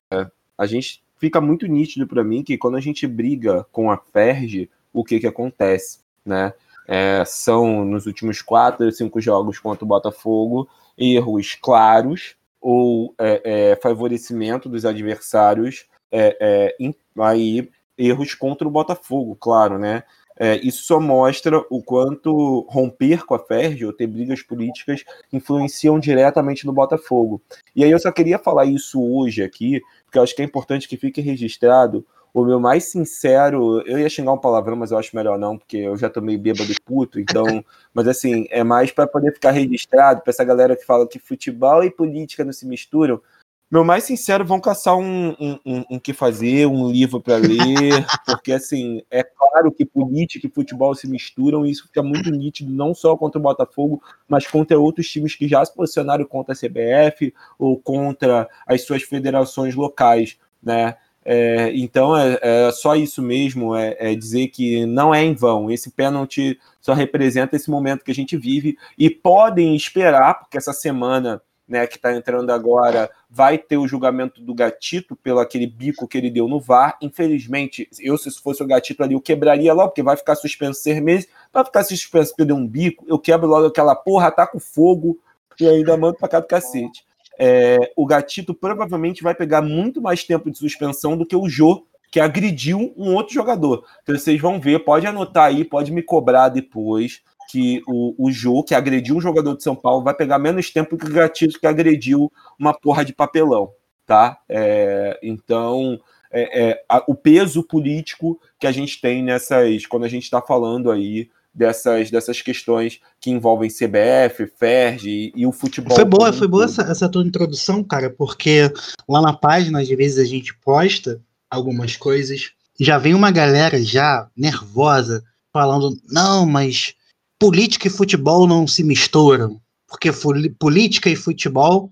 a 0.57 0.65
gente 0.65 1.03
fica 1.17 1.39
muito 1.41 1.67
nítido 1.67 2.07
para 2.07 2.23
mim 2.23 2.43
que 2.43 2.57
quando 2.57 2.77
a 2.77 2.81
gente 2.81 3.05
briga 3.07 3.65
com 3.71 3.91
a 3.91 3.97
Ferge, 3.97 4.69
o 4.91 5.03
que 5.03 5.19
que 5.19 5.27
acontece, 5.27 5.99
né? 6.25 6.53
É, 6.87 7.23
são 7.25 7.85
nos 7.85 8.05
últimos 8.05 8.41
quatro, 8.41 8.91
cinco 8.91 9.21
jogos 9.21 9.57
contra 9.57 9.85
o 9.85 9.87
Botafogo, 9.87 10.67
erros 10.97 11.55
claros, 11.55 12.35
ou 12.63 13.13
é, 13.19 13.41
é, 13.43 13.75
favorecimento 13.75 14.69
dos 14.69 14.85
adversários, 14.85 15.85
é, 16.09 16.37
é, 16.39 16.75
em, 16.79 16.95
aí 17.19 17.69
erros 17.97 18.33
contra 18.33 18.65
o 18.65 18.71
Botafogo, 18.71 19.35
claro, 19.35 19.77
né? 19.77 20.03
É, 20.39 20.55
isso 20.65 20.83
só 20.83 20.99
mostra 20.99 21.63
o 21.69 21.83
quanto 21.83 22.61
romper 22.69 23.23
com 23.23 23.35
a 23.35 23.39
Ferg 23.39 23.85
ou 23.85 23.93
ter 23.93 24.07
brigas 24.07 24.41
políticas 24.41 25.03
influenciam 25.31 25.99
diretamente 25.99 26.65
no 26.65 26.73
Botafogo. 26.73 27.39
E 27.75 27.83
aí 27.83 27.91
eu 27.91 27.99
só 27.99 28.11
queria 28.11 28.39
falar 28.39 28.65
isso 28.65 28.99
hoje 28.99 29.43
aqui, 29.43 29.79
porque 30.05 30.17
eu 30.17 30.23
acho 30.23 30.35
que 30.35 30.41
é 30.41 30.45
importante 30.45 30.87
que 30.87 30.97
fique 30.97 31.21
registrado 31.21 32.03
o 32.33 32.43
meu 32.43 32.59
mais 32.59 32.85
sincero, 32.85 33.81
eu 33.85 33.99
ia 33.99 34.09
xingar 34.09 34.33
um 34.33 34.37
palavrão, 34.37 34.75
mas 34.75 34.89
eu 34.91 34.97
acho 34.97 35.15
melhor 35.15 35.37
não, 35.37 35.57
porque 35.57 35.77
eu 35.77 35.95
já 35.95 36.09
tomei 36.09 36.35
bêbado 36.35 36.71
e 36.71 36.75
puto, 36.83 37.19
então, 37.19 37.45
mas 37.93 38.07
assim, 38.07 38.47
é 38.49 38.63
mais 38.63 38.91
para 38.91 39.05
poder 39.05 39.33
ficar 39.33 39.51
registrado, 39.51 40.21
para 40.21 40.31
essa 40.31 40.43
galera 40.43 40.75
que 40.75 40.83
fala 40.83 41.07
que 41.07 41.19
futebol 41.19 41.83
e 41.83 41.91
política 41.91 42.43
não 42.43 42.51
se 42.51 42.65
misturam. 42.65 43.21
Meu 43.69 43.83
mais 43.83 44.03
sincero, 44.03 44.45
vão 44.45 44.59
caçar 44.59 44.95
um, 44.95 45.29
um, 45.39 45.59
um, 45.65 45.83
um 45.91 45.99
que 45.99 46.13
fazer, 46.13 46.67
um 46.67 46.91
livro 46.91 47.21
para 47.21 47.37
ler, 47.37 48.05
porque 48.25 48.51
assim, 48.51 49.03
é 49.11 49.23
claro 49.23 49.71
que 49.71 49.85
política 49.85 50.47
e 50.47 50.51
futebol 50.51 50.93
se 50.95 51.07
misturam, 51.07 51.65
e 51.65 51.71
isso 51.71 51.85
fica 51.85 52.01
muito 52.01 52.31
nítido, 52.31 52.73
não 52.73 52.95
só 52.95 53.15
contra 53.15 53.39
o 53.39 53.43
Botafogo, 53.43 54.01
mas 54.27 54.47
contra 54.47 54.79
outros 54.79 55.07
times 55.07 55.35
que 55.35 55.47
já 55.47 55.63
se 55.63 55.73
posicionaram 55.73 56.25
contra 56.25 56.53
a 56.53 56.57
CBF 56.57 57.31
ou 57.59 57.79
contra 57.79 58.49
as 58.65 58.81
suas 58.83 59.03
federações 59.03 59.75
locais, 59.75 60.37
né? 60.61 60.97
É, 61.25 61.71
então 61.75 62.15
é, 62.17 62.37
é, 62.41 62.71
só 62.71 62.95
isso 62.95 63.21
mesmo, 63.21 63.75
é, 63.75 63.95
é, 63.99 64.15
dizer 64.15 64.47
que 64.47 64.85
não 64.85 65.13
é 65.13 65.23
em 65.23 65.33
vão. 65.33 65.71
Esse 65.71 65.91
pênalti 65.91 66.59
só 66.81 66.93
representa 66.93 67.55
esse 67.55 67.69
momento 67.69 68.03
que 68.03 68.11
a 68.11 68.15
gente 68.15 68.35
vive 68.37 68.77
e 68.97 69.09
podem 69.09 69.75
esperar, 69.75 70.39
porque 70.39 70.57
essa 70.57 70.73
semana 70.73 71.41
né, 71.67 71.87
que 71.87 71.95
está 71.95 72.13
entrando 72.13 72.51
agora, 72.51 73.09
vai 73.29 73.57
ter 73.57 73.77
o 73.77 73.87
julgamento 73.87 74.41
do 74.41 74.53
Gatito 74.53 75.15
pelo 75.15 75.39
aquele 75.39 75.65
bico 75.65 76.07
que 76.07 76.17
ele 76.17 76.29
deu 76.29 76.47
no 76.47 76.59
VAR. 76.59 76.97
Infelizmente, 77.01 77.87
eu, 77.99 78.17
se 78.17 78.29
fosse 78.41 78.61
o 78.61 78.67
Gatito 78.67 79.01
ali, 79.01 79.13
eu 79.13 79.21
quebraria 79.21 79.73
logo, 79.73 79.89
porque 79.89 80.03
vai 80.03 80.17
ficar 80.17 80.35
suspenso 80.35 80.81
seis 80.81 81.01
meses. 81.01 81.27
Vai 81.51 81.63
ficar 81.63 81.83
suspenso 81.83 82.31
porque 82.31 82.45
deu 82.45 82.55
um 82.55 82.67
bico, 82.67 83.05
eu 83.07 83.17
quebro 83.17 83.47
logo 83.47 83.67
aquela 83.67 83.95
porra, 83.95 84.27
ataco 84.27 84.59
fogo 84.59 85.17
e 85.59 85.67
ainda 85.67 85.95
mando 85.95 86.17
pra 86.17 86.27
cá 86.27 86.39
do 86.39 86.47
cacete. 86.47 87.05
É, 87.39 87.91
o 87.95 88.05
Gatito 88.05 88.53
provavelmente 88.53 89.23
vai 89.23 89.33
pegar 89.33 89.61
muito 89.61 90.01
mais 90.01 90.23
tempo 90.23 90.51
de 90.51 90.57
suspensão 90.57 91.17
do 91.17 91.25
que 91.25 91.35
o 91.35 91.49
Jô, 91.49 91.85
que 92.11 92.19
agrediu 92.19 92.93
um 92.95 93.15
outro 93.15 93.33
jogador. 93.33 93.85
Então 94.03 94.15
vocês 94.15 94.39
vão 94.39 94.59
ver, 94.59 94.83
pode 94.83 95.07
anotar 95.07 95.45
aí, 95.45 95.65
pode 95.65 95.91
me 95.91 96.03
cobrar 96.03 96.49
depois 96.49 97.21
que 97.49 97.81
o, 97.87 98.15
o 98.17 98.31
Jô, 98.31 98.63
que 98.63 98.75
agrediu 98.75 99.15
um 99.15 99.21
jogador 99.21 99.55
de 99.55 99.63
São 99.63 99.75
Paulo, 99.75 100.03
vai 100.03 100.13
pegar 100.13 100.39
menos 100.39 100.69
tempo 100.69 100.97
que 100.97 101.05
o 101.05 101.11
Gatito, 101.11 101.59
que 101.59 101.67
agrediu 101.67 102.31
uma 102.57 102.73
porra 102.73 103.03
de 103.03 103.13
papelão, 103.13 103.71
tá? 104.05 104.39
É, 104.47 105.19
então, 105.23 105.99
é, 106.31 106.69
é, 106.69 106.83
a, 106.89 107.03
o 107.07 107.15
peso 107.15 107.63
político 107.63 108.39
que 108.59 108.67
a 108.67 108.71
gente 108.71 108.99
tem 108.99 109.23
nessas, 109.23 109.85
quando 109.85 110.03
a 110.03 110.09
gente 110.09 110.23
está 110.23 110.41
falando 110.41 110.89
aí 110.89 111.29
dessas, 111.53 112.09
dessas 112.09 112.41
questões 112.41 112.99
que 113.21 113.29
envolvem 113.29 113.69
CBF, 113.69 114.47
FERJ 114.57 115.07
e, 115.07 115.33
e 115.35 115.45
o 115.45 115.51
futebol. 115.51 115.95
Foi 115.95 116.05
boa, 116.05 116.33
foi 116.33 116.47
boa 116.47 116.65
essa, 116.65 116.81
essa 116.83 117.07
tua 117.07 117.23
introdução, 117.23 117.83
cara, 117.83 118.09
porque 118.09 118.71
lá 119.07 119.21
na 119.21 119.33
página, 119.33 119.81
às 119.81 119.87
vezes, 119.87 120.17
a 120.17 120.25
gente 120.25 120.55
posta 120.57 121.21
algumas 121.49 121.95
coisas, 121.95 122.51
já 122.79 122.97
vem 122.97 123.13
uma 123.13 123.29
galera 123.29 123.81
já 123.83 124.27
nervosa, 124.35 125.23
falando, 125.51 125.95
não, 126.09 126.45
mas 126.45 126.95
política 127.39 127.87
e 127.87 127.91
futebol 127.91 128.47
não 128.47 128.65
se 128.65 128.83
misturam, 128.83 129.61
porque 129.87 130.09
política 130.57 131.09
e 131.09 131.15
futebol 131.15 131.91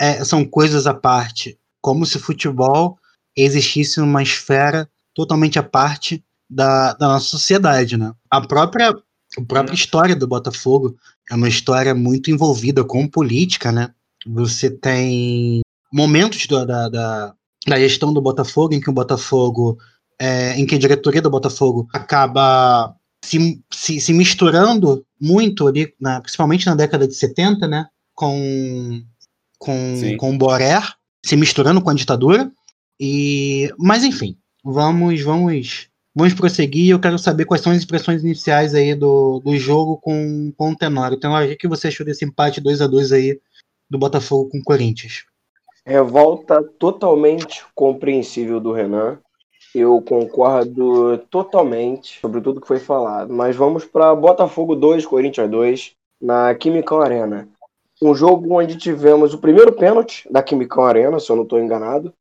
é, 0.00 0.24
são 0.24 0.44
coisas 0.44 0.86
à 0.86 0.94
parte, 0.94 1.58
como 1.80 2.06
se 2.06 2.18
futebol 2.18 2.98
existisse 3.36 4.00
uma 4.00 4.22
esfera 4.22 4.88
totalmente 5.14 5.58
à 5.58 5.62
parte 5.62 6.24
da, 6.52 6.92
da 6.92 7.08
nossa 7.08 7.26
sociedade, 7.26 7.96
né? 7.96 8.12
A 8.30 8.40
própria, 8.40 8.90
a 8.90 9.44
própria 9.46 9.74
história 9.74 10.14
do 10.14 10.28
Botafogo 10.28 10.96
é 11.30 11.34
uma 11.34 11.48
história 11.48 11.94
muito 11.94 12.30
envolvida 12.30 12.84
com 12.84 13.08
política, 13.08 13.72
né? 13.72 13.90
Você 14.26 14.70
tem 14.70 15.62
momentos 15.92 16.46
da, 16.46 16.64
da, 16.64 16.88
da, 16.88 17.34
da 17.66 17.78
gestão 17.78 18.12
do 18.12 18.20
Botafogo 18.20 18.74
em 18.74 18.80
que 18.80 18.90
o 18.90 18.92
Botafogo, 18.92 19.78
é, 20.20 20.58
em 20.58 20.66
que 20.66 20.74
a 20.74 20.78
diretoria 20.78 21.22
do 21.22 21.30
Botafogo 21.30 21.88
acaba 21.92 22.94
se, 23.24 23.62
se, 23.72 24.00
se 24.00 24.12
misturando 24.12 25.04
muito 25.20 25.66
ali, 25.66 25.94
na, 25.98 26.20
principalmente 26.20 26.66
na 26.66 26.74
década 26.74 27.08
de 27.08 27.14
70, 27.14 27.66
né? 27.66 27.86
Com, 28.14 29.02
com, 29.58 30.16
com 30.18 30.34
o 30.34 30.38
Boré, 30.38 30.80
se 31.24 31.34
misturando 31.34 31.80
com 31.80 31.88
a 31.88 31.94
ditadura. 31.94 32.52
E, 33.00 33.72
mas 33.78 34.04
enfim, 34.04 34.36
vamos, 34.62 35.20
vamos 35.22 35.88
Vamos 36.14 36.34
prosseguir. 36.34 36.90
Eu 36.90 37.00
quero 37.00 37.18
saber 37.18 37.46
quais 37.46 37.62
são 37.62 37.72
as 37.72 37.82
impressões 37.82 38.22
iniciais 38.22 38.74
aí 38.74 38.94
do, 38.94 39.40
do 39.40 39.56
jogo 39.56 39.96
com, 39.98 40.52
com 40.56 40.70
o 40.70 40.76
Tenório. 40.76 41.18
Tenório, 41.18 41.52
o 41.52 41.56
que 41.56 41.68
você 41.68 41.88
achou 41.88 42.04
desse 42.04 42.24
empate 42.24 42.60
2 42.60 42.82
a 42.82 42.86
2 42.86 43.12
aí 43.12 43.40
do 43.88 43.98
Botafogo 43.98 44.50
com 44.50 44.58
o 44.58 44.64
Corinthians? 44.64 45.24
Revolta 45.86 46.62
totalmente 46.78 47.64
compreensível 47.74 48.60
do 48.60 48.72
Renan. 48.72 49.18
Eu 49.74 50.02
concordo 50.02 51.16
totalmente 51.30 52.20
sobre 52.20 52.42
tudo 52.42 52.60
que 52.60 52.68
foi 52.68 52.78
falado. 52.78 53.32
Mas 53.32 53.56
vamos 53.56 53.84
para 53.84 54.14
Botafogo 54.14 54.76
2, 54.76 55.06
Corinthians 55.06 55.50
2, 55.50 55.92
na 56.20 56.54
Quimicão 56.54 57.00
Arena. 57.00 57.48
Um 58.02 58.14
jogo 58.14 58.54
onde 58.54 58.76
tivemos 58.76 59.32
o 59.32 59.38
primeiro 59.38 59.72
pênalti 59.72 60.28
da 60.30 60.42
Quimicão 60.42 60.84
Arena, 60.84 61.18
se 61.18 61.30
eu 61.30 61.36
não 61.36 61.44
estou 61.44 61.58
enganado, 61.58 62.12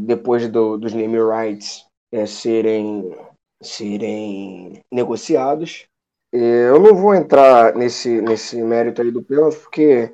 depois 0.00 0.48
do, 0.48 0.76
dos 0.76 0.92
name 0.92 1.18
rights 1.18 1.84
é, 2.10 2.26
serem 2.26 3.14
serem 3.60 4.82
negociados. 4.90 5.86
Eu 6.32 6.78
não 6.80 6.94
vou 6.94 7.14
entrar 7.14 7.74
nesse, 7.74 8.20
nesse 8.20 8.62
mérito 8.62 9.00
aí 9.00 9.10
do 9.10 9.22
pênalti, 9.22 9.56
porque, 9.58 10.12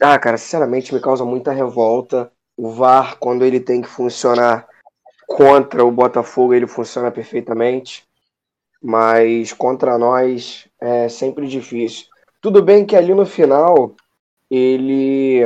ah, 0.00 0.18
cara, 0.18 0.36
sinceramente 0.36 0.92
me 0.92 1.00
causa 1.00 1.24
muita 1.24 1.52
revolta. 1.52 2.30
O 2.56 2.70
VAR, 2.70 3.18
quando 3.18 3.44
ele 3.44 3.60
tem 3.60 3.82
que 3.82 3.88
funcionar 3.88 4.66
contra 5.26 5.84
o 5.84 5.90
Botafogo, 5.90 6.54
ele 6.54 6.66
funciona 6.66 7.10
perfeitamente, 7.10 8.06
mas 8.82 9.52
contra 9.52 9.98
nós 9.98 10.68
é 10.80 11.08
sempre 11.08 11.46
difícil. 11.46 12.06
Tudo 12.40 12.62
bem 12.62 12.84
que 12.84 12.96
ali 12.96 13.14
no 13.14 13.24
final 13.24 13.94
ele 14.50 15.40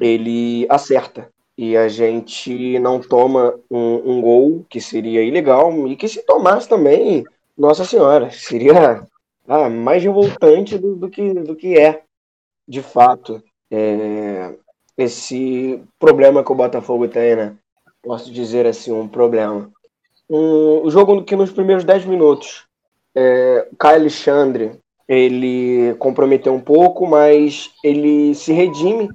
ele 0.00 0.66
acerta, 0.70 1.30
e 1.56 1.76
a 1.76 1.88
gente 1.88 2.78
não 2.78 3.00
toma 3.00 3.58
um, 3.70 4.12
um, 4.12 4.20
gol 4.20 4.66
que 4.68 4.80
seria 4.80 5.22
ilegal 5.22 5.88
e 5.88 5.96
que 5.96 6.06
se 6.06 6.22
tomasse 6.22 6.68
também, 6.68 7.24
nossa 7.56 7.84
senhora, 7.84 8.30
seria 8.30 9.06
ah, 9.48 9.70
mais 9.70 10.02
revoltante 10.02 10.76
do, 10.76 10.94
do, 10.94 11.08
que, 11.08 11.32
do 11.32 11.56
que 11.56 11.78
é, 11.78 12.02
de 12.68 12.82
fato, 12.82 13.42
é, 13.70 14.54
esse 14.98 15.82
problema 15.98 16.44
que 16.44 16.52
o 16.52 16.56
Botafogo 16.56 17.08
tem, 17.08 17.36
né? 17.36 17.56
Posso 18.02 18.30
dizer 18.30 18.66
assim, 18.66 18.92
um 18.92 19.08
problema. 19.08 19.70
Um, 20.28 20.82
o 20.84 20.90
jogo 20.90 21.24
que 21.24 21.36
nos 21.36 21.50
primeiros 21.50 21.84
10 21.84 22.04
minutos, 22.04 22.66
é, 23.14 23.66
Caio 23.78 24.00
Alexandre, 24.00 24.78
ele 25.08 25.94
comprometeu 25.98 26.52
um 26.52 26.60
pouco, 26.60 27.06
mas 27.06 27.70
ele 27.82 28.34
se 28.34 28.52
redime 28.52 29.08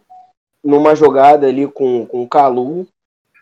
numa 0.64 0.96
jogada 0.96 1.48
ali 1.48 1.68
com, 1.68 2.06
com 2.06 2.24
o 2.24 2.28
Calu, 2.28 2.88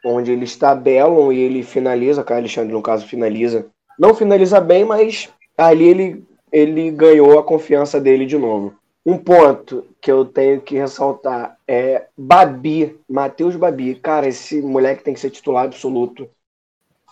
onde 0.05 0.31
eles 0.31 0.55
tabelam 0.55 1.31
e 1.31 1.39
ele 1.39 1.63
finaliza, 1.63 2.25
o 2.27 2.33
Alexandre, 2.33 2.73
no 2.73 2.81
caso, 2.81 3.05
finaliza. 3.05 3.65
Não 3.97 4.13
finaliza 4.13 4.61
bem, 4.61 4.85
mas 4.85 5.29
ali 5.57 5.87
ele, 5.87 6.23
ele 6.51 6.91
ganhou 6.91 7.37
a 7.37 7.43
confiança 7.43 7.99
dele 7.99 8.25
de 8.25 8.37
novo. 8.37 8.73
Um 9.05 9.17
ponto 9.17 9.85
que 10.01 10.11
eu 10.11 10.25
tenho 10.25 10.61
que 10.61 10.77
ressaltar 10.77 11.57
é 11.67 12.07
Babi, 12.17 12.99
Matheus 13.09 13.55
Babi. 13.55 13.95
Cara, 13.95 14.27
esse 14.27 14.61
moleque 14.61 15.03
tem 15.03 15.13
que 15.13 15.19
ser 15.19 15.29
titular 15.29 15.65
absoluto. 15.65 16.29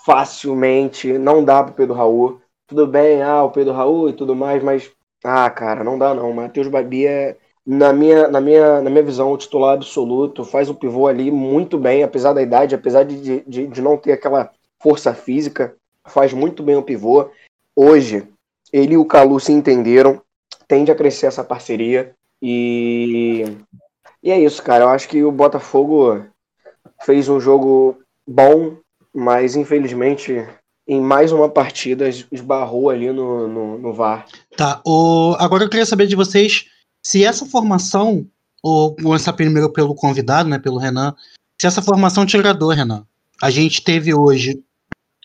Facilmente. 0.06 1.18
Não 1.18 1.44
dá 1.44 1.64
pro 1.64 1.74
Pedro 1.74 1.96
Raul. 1.96 2.42
Tudo 2.68 2.86
bem, 2.86 3.22
ah, 3.22 3.44
o 3.44 3.52
Pedro 3.52 3.74
Raul 3.74 4.10
e 4.10 4.14
tudo 4.14 4.36
mais, 4.36 4.62
mas. 4.62 4.92
Ah, 5.24 5.50
cara, 5.50 5.84
não 5.84 5.98
dá 5.98 6.14
não. 6.14 6.32
Matheus 6.34 6.68
Babi 6.68 7.08
é, 7.08 7.38
na 7.68 7.92
minha, 7.92 8.30
na 8.30 8.40
minha, 8.40 8.82
na 8.82 8.90
minha 8.90 9.04
visão, 9.04 9.30
o 9.30 9.38
titular 9.38 9.74
absoluto 9.74 10.46
faz 10.46 10.70
o 10.70 10.74
pivô 10.74 11.06
ali 11.06 11.30
muito 11.30 11.78
bem, 11.78 12.02
apesar 12.02 12.32
da 12.32 12.42
idade, 12.42 12.74
apesar 12.74 13.04
de, 13.04 13.42
de, 13.42 13.68
de 13.68 13.82
não 13.82 13.98
ter 13.98 14.14
aquela 14.14 14.50
força 14.80 15.14
física, 15.14 15.76
faz 16.08 16.32
muito 16.32 16.64
bem 16.64 16.78
o 16.78 16.82
pivô. 16.82 17.30
Hoje, 17.76 18.26
ele 18.72 18.94
e 18.94 18.98
o 18.98 19.04
Calu 19.04 19.38
se 19.38 19.52
entenderam, 19.52 20.22
tende 20.66 20.92
a 20.92 20.96
crescer 20.96 21.26
essa 21.26 21.44
parceria 21.44 22.16
e, 22.42 23.44
e 24.24 24.32
é 24.32 24.40
isso, 24.40 24.64
cara. 24.64 24.86
Eu 24.86 24.90
acho 24.90 25.10
que 25.10 25.22
o 25.22 25.32
Botafogo 25.32 26.24
fez 27.04 27.28
um 27.28 27.40
jogo 27.40 27.98
bom, 28.26 28.78
mas 29.14 29.58
infelizmente 29.58 30.48
em 30.88 31.02
mais 31.02 31.34
uma 31.34 31.50
partida 31.50 32.08
esbarrou 32.32 32.90
ali 32.90 33.12
no, 33.12 33.46
no, 33.46 33.78
no 33.78 33.94
VAR. 33.94 34.26
Tá, 34.56 34.82
o... 34.86 35.36
agora 35.38 35.66
eu 35.66 35.70
queria 35.70 35.86
saber 35.86 36.08
de 36.08 36.16
vocês 36.16 36.66
se 37.08 37.24
essa 37.24 37.46
formação, 37.46 38.28
ou 38.62 38.94
começar 38.94 39.32
primeiro 39.32 39.72
pelo 39.72 39.96
convidado, 39.96 40.50
né, 40.50 40.60
pelo 40.60 40.78
Renan, 40.78 41.16
se 41.58 41.66
essa 41.66 41.82
formação 41.82 42.26
te 42.26 42.36
agradou, 42.36 42.72
Renan. 42.72 43.08
A 43.42 43.50
gente 43.50 43.82
teve 43.82 44.14
hoje 44.14 44.62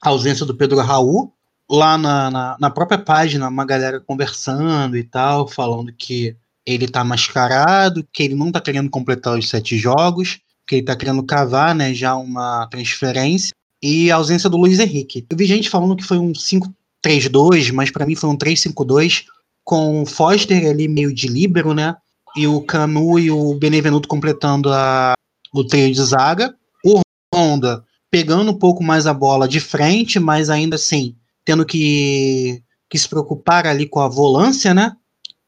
a 0.00 0.10
ausência 0.10 0.46
do 0.46 0.54
Pedro 0.54 0.78
Raul, 0.78 1.34
lá 1.68 1.98
na, 1.98 2.30
na, 2.30 2.56
na, 2.60 2.70
própria 2.70 2.98
página, 2.98 3.48
uma 3.48 3.64
galera 3.64 3.98
conversando 3.98 4.96
e 4.96 5.02
tal, 5.02 5.48
falando 5.48 5.92
que 5.92 6.36
ele 6.64 6.86
tá 6.86 7.02
mascarado, 7.02 8.06
que 8.12 8.22
ele 8.22 8.36
não 8.36 8.52
tá 8.52 8.60
querendo 8.60 8.88
completar 8.88 9.36
os 9.36 9.48
sete 9.48 9.76
jogos, 9.76 10.38
que 10.68 10.76
ele 10.76 10.84
tá 10.84 10.94
querendo 10.94 11.24
cavar, 11.24 11.74
né, 11.74 11.92
já 11.92 12.14
uma 12.14 12.64
transferência, 12.68 13.52
e 13.82 14.08
a 14.08 14.14
ausência 14.14 14.48
do 14.48 14.56
Luiz 14.56 14.78
Henrique. 14.78 15.26
Eu 15.28 15.36
vi 15.36 15.46
gente 15.46 15.68
falando 15.68 15.96
que 15.96 16.04
foi 16.04 16.18
um 16.18 16.32
5-3-2, 16.32 17.72
mas 17.72 17.90
para 17.90 18.06
mim 18.06 18.14
foi 18.14 18.30
um 18.30 18.38
3-5-2, 18.38 19.24
com 19.64 20.02
o 20.02 20.06
Foster 20.06 20.68
ali 20.68 20.88
meio 20.88 21.14
de 21.14 21.28
líbero, 21.28 21.74
né? 21.74 21.96
E 22.36 22.46
o 22.46 22.62
Canu 22.62 23.18
e 23.18 23.30
o 23.30 23.54
Benevenuto 23.54 24.08
completando 24.08 24.72
a, 24.72 25.14
o 25.52 25.64
trio 25.64 25.92
de 25.92 26.02
zaga. 26.02 26.54
O 26.84 27.00
Honda 27.34 27.84
pegando 28.10 28.50
um 28.50 28.58
pouco 28.58 28.82
mais 28.82 29.06
a 29.06 29.14
bola 29.14 29.48
de 29.48 29.58
frente, 29.58 30.18
mas 30.18 30.50
ainda 30.50 30.76
assim 30.76 31.16
tendo 31.44 31.64
que, 31.64 32.62
que 32.88 32.98
se 32.98 33.08
preocupar 33.08 33.66
ali 33.66 33.88
com 33.88 34.00
a 34.00 34.08
volância, 34.08 34.72
né? 34.74 34.96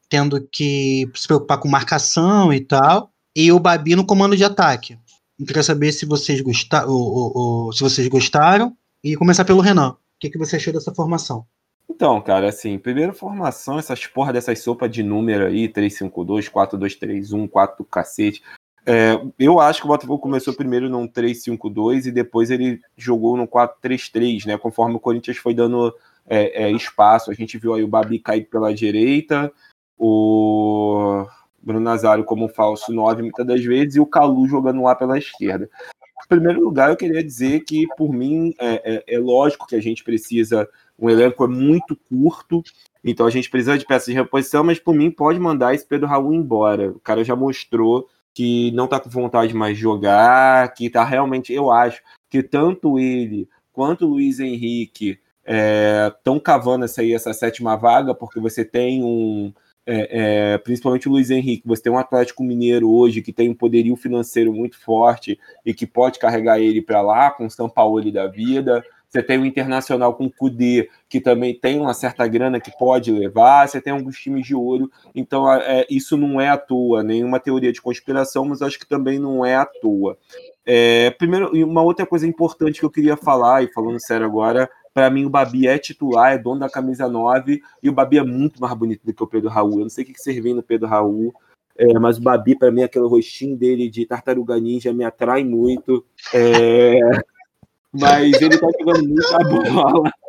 Tendo 0.09 0.45
que 0.51 1.09
se 1.15 1.27
preocupar 1.27 1.59
com 1.59 1.67
marcação 1.67 2.53
e 2.53 2.59
tal. 2.59 3.11
E 3.35 3.51
o 3.51 3.59
Babi 3.59 3.95
no 3.95 4.05
comando 4.05 4.35
de 4.35 4.43
ataque. 4.43 4.97
Eu 5.39 5.45
queria 5.45 5.63
saber 5.63 5.91
se 5.91 6.05
vocês, 6.05 6.39
gostaram, 6.41 7.71
se 7.73 7.81
vocês 7.81 8.07
gostaram. 8.07 8.75
E 9.03 9.15
começar 9.15 9.45
pelo 9.45 9.61
Renan. 9.61 9.91
O 9.91 9.97
que, 10.19 10.29
que 10.29 10.37
você 10.37 10.55
achou 10.55 10.73
dessa 10.73 10.93
formação? 10.93 11.45
Então, 11.89 12.19
cara, 12.21 12.49
assim, 12.49 12.77
primeira 12.77 13.13
formação, 13.13 13.77
essas 13.77 14.05
porra 14.07 14.33
dessas 14.33 14.59
sopas 14.59 14.91
de 14.91 15.03
número 15.03 15.45
aí, 15.45 15.69
352, 15.69 16.49
4231, 16.49 17.47
4 17.47 17.77
do 17.77 17.85
cacete. 17.85 18.41
É, 18.87 19.19
eu 19.39 19.59
acho 19.59 19.81
que 19.81 19.85
o 19.85 19.89
Botafogo 19.89 20.19
começou 20.19 20.53
primeiro 20.53 20.87
num 20.87 21.07
3-5-2 21.07 22.05
e 22.05 22.11
depois 22.11 22.51
ele 22.51 22.79
jogou 22.95 23.35
no 23.35 23.47
4-3-3, 23.47 24.45
né? 24.45 24.57
Conforme 24.57 24.95
o 24.95 24.99
Corinthians 24.99 25.37
foi 25.37 25.55
dando 25.55 25.93
é, 26.27 26.65
é, 26.65 26.71
espaço. 26.71 27.31
A 27.31 27.33
gente 27.33 27.57
viu 27.57 27.73
aí 27.73 27.83
o 27.83 27.87
Babi 27.87 28.19
cair 28.19 28.45
pela 28.45 28.73
direita, 28.73 29.51
o 29.97 31.25
Bruno 31.61 31.79
Nazário 31.79 32.23
como 32.23 32.47
falso 32.47 32.93
9 32.93 33.23
muitas 33.23 33.45
das 33.45 33.63
vezes 33.63 33.95
e 33.95 33.99
o 33.99 34.05
Calu 34.05 34.47
jogando 34.47 34.83
lá 34.83 34.93
pela 34.93 35.17
esquerda. 35.17 35.67
Em 36.23 36.27
primeiro 36.27 36.61
lugar, 36.61 36.89
eu 36.89 36.97
queria 36.97 37.23
dizer 37.23 37.61
que, 37.61 37.87
por 37.97 38.13
mim, 38.13 38.53
é, 38.59 39.03
é, 39.07 39.15
é 39.15 39.19
lógico 39.19 39.65
que 39.65 39.75
a 39.75 39.81
gente 39.81 40.03
precisa. 40.03 40.67
O 40.97 41.09
elenco 41.09 41.43
é 41.43 41.47
muito 41.47 41.95
curto, 41.95 42.63
então 43.03 43.25
a 43.25 43.29
gente 43.29 43.49
precisa 43.49 43.77
de 43.77 43.85
peças 43.85 44.07
de 44.07 44.13
reposição, 44.13 44.63
mas 44.63 44.79
por 44.79 44.95
mim 44.95 45.11
pode 45.11 45.39
mandar 45.39 45.73
esse 45.73 45.85
Pedro 45.85 46.07
Raul 46.07 46.33
embora. 46.33 46.91
O 46.91 46.99
cara 46.99 47.23
já 47.23 47.35
mostrou 47.35 48.07
que 48.33 48.71
não 48.71 48.87
tá 48.87 48.99
com 48.99 49.09
vontade 49.09 49.53
mais 49.53 49.75
de 49.75 49.81
jogar, 49.81 50.73
que 50.73 50.89
tá 50.89 51.03
realmente, 51.03 51.53
eu 51.53 51.71
acho, 51.71 52.01
que 52.29 52.43
tanto 52.43 52.99
ele 52.99 53.47
quanto 53.71 54.05
o 54.05 54.09
Luiz 54.09 54.39
Henrique 54.39 55.19
estão 55.45 56.37
é, 56.37 56.39
cavando 56.39 56.85
essa, 56.85 57.01
aí, 57.01 57.13
essa 57.13 57.33
sétima 57.33 57.75
vaga, 57.75 58.15
porque 58.15 58.39
você 58.39 58.65
tem 58.65 59.03
um. 59.03 59.53
É, 59.87 60.53
é, 60.53 60.57
principalmente 60.57 61.07
o 61.07 61.11
Luiz 61.11 61.29
Henrique, 61.29 61.67
você 61.67 61.83
tem 61.83 61.91
um 61.91 61.97
Atlético 61.99 62.43
Mineiro 62.43 62.89
hoje 62.89 63.21
que 63.21 63.31
tem 63.31 63.51
um 63.51 63.53
poderio 63.53 63.95
financeiro 63.95 64.51
muito 64.51 64.79
forte 64.79 65.39
e 65.63 65.75
que 65.75 65.85
pode 65.85 66.17
carregar 66.17 66.59
ele 66.59 66.81
para 66.81 67.03
lá, 67.03 67.29
com 67.29 67.45
o 67.45 67.51
São 67.51 67.69
Paulo 67.69 68.11
da 68.11 68.25
vida. 68.25 68.83
Você 69.15 69.23
tem 69.23 69.37
o 69.37 69.45
Internacional 69.45 70.13
com 70.13 70.25
o 70.25 70.31
Cudê, 70.31 70.89
que 71.07 71.21
também 71.21 71.57
tem 71.57 71.79
uma 71.79 71.93
certa 71.93 72.27
grana 72.27 72.59
que 72.59 72.69
pode 72.77 73.13
levar. 73.13 73.65
Você 73.65 73.79
tem 73.79 73.93
alguns 73.93 74.19
times 74.19 74.45
de 74.45 74.53
ouro. 74.53 74.91
Então, 75.15 75.49
é, 75.53 75.85
isso 75.89 76.17
não 76.17 76.41
é 76.41 76.49
à 76.49 76.57
toa, 76.57 77.01
nenhuma 77.01 77.39
teoria 77.39 77.71
de 77.71 77.81
conspiração, 77.81 78.43
mas 78.43 78.61
acho 78.61 78.77
que 78.77 78.85
também 78.85 79.17
não 79.17 79.45
é 79.45 79.55
à 79.55 79.65
toa. 79.65 80.17
É, 80.65 81.11
primeiro, 81.11 81.49
uma 81.65 81.81
outra 81.81 82.05
coisa 82.05 82.27
importante 82.27 82.81
que 82.81 82.85
eu 82.85 82.89
queria 82.89 83.15
falar, 83.15 83.63
e 83.63 83.71
falando 83.71 84.01
sério 84.01 84.25
agora, 84.25 84.69
para 84.93 85.09
mim, 85.09 85.23
o 85.23 85.29
Babi 85.29 85.65
é 85.65 85.77
titular, 85.77 86.33
é 86.33 86.37
dono 86.37 86.59
da 86.59 86.69
camisa 86.69 87.07
9, 87.07 87.61
e 87.81 87.89
o 87.89 87.93
Babi 87.93 88.17
é 88.17 88.23
muito 88.23 88.59
mais 88.59 88.73
bonito 88.73 89.05
do 89.05 89.13
que 89.13 89.23
o 89.23 89.27
Pedro 89.27 89.49
Raul. 89.49 89.79
Eu 89.79 89.83
não 89.83 89.89
sei 89.89 90.03
o 90.03 90.07
que 90.07 90.19
vocês 90.19 90.43
veem 90.43 90.55
no 90.55 90.63
Pedro 90.63 90.89
Raul, 90.89 91.33
é, 91.77 91.97
mas 91.99 92.17
o 92.17 92.21
Babi, 92.21 92.57
para 92.57 92.69
mim, 92.69 92.83
aquele 92.83 93.07
rostinho 93.07 93.55
dele 93.55 93.89
de 93.89 94.05
tartaruga 94.05 94.59
ninja 94.59 94.91
me 94.91 95.05
atrai 95.05 95.45
muito. 95.45 96.05
É, 96.33 96.99
mas 97.99 98.41
ele 98.41 98.57
tá 98.57 98.67
jogando 98.79 99.07
muita 99.07 99.39
bola. 99.39 100.11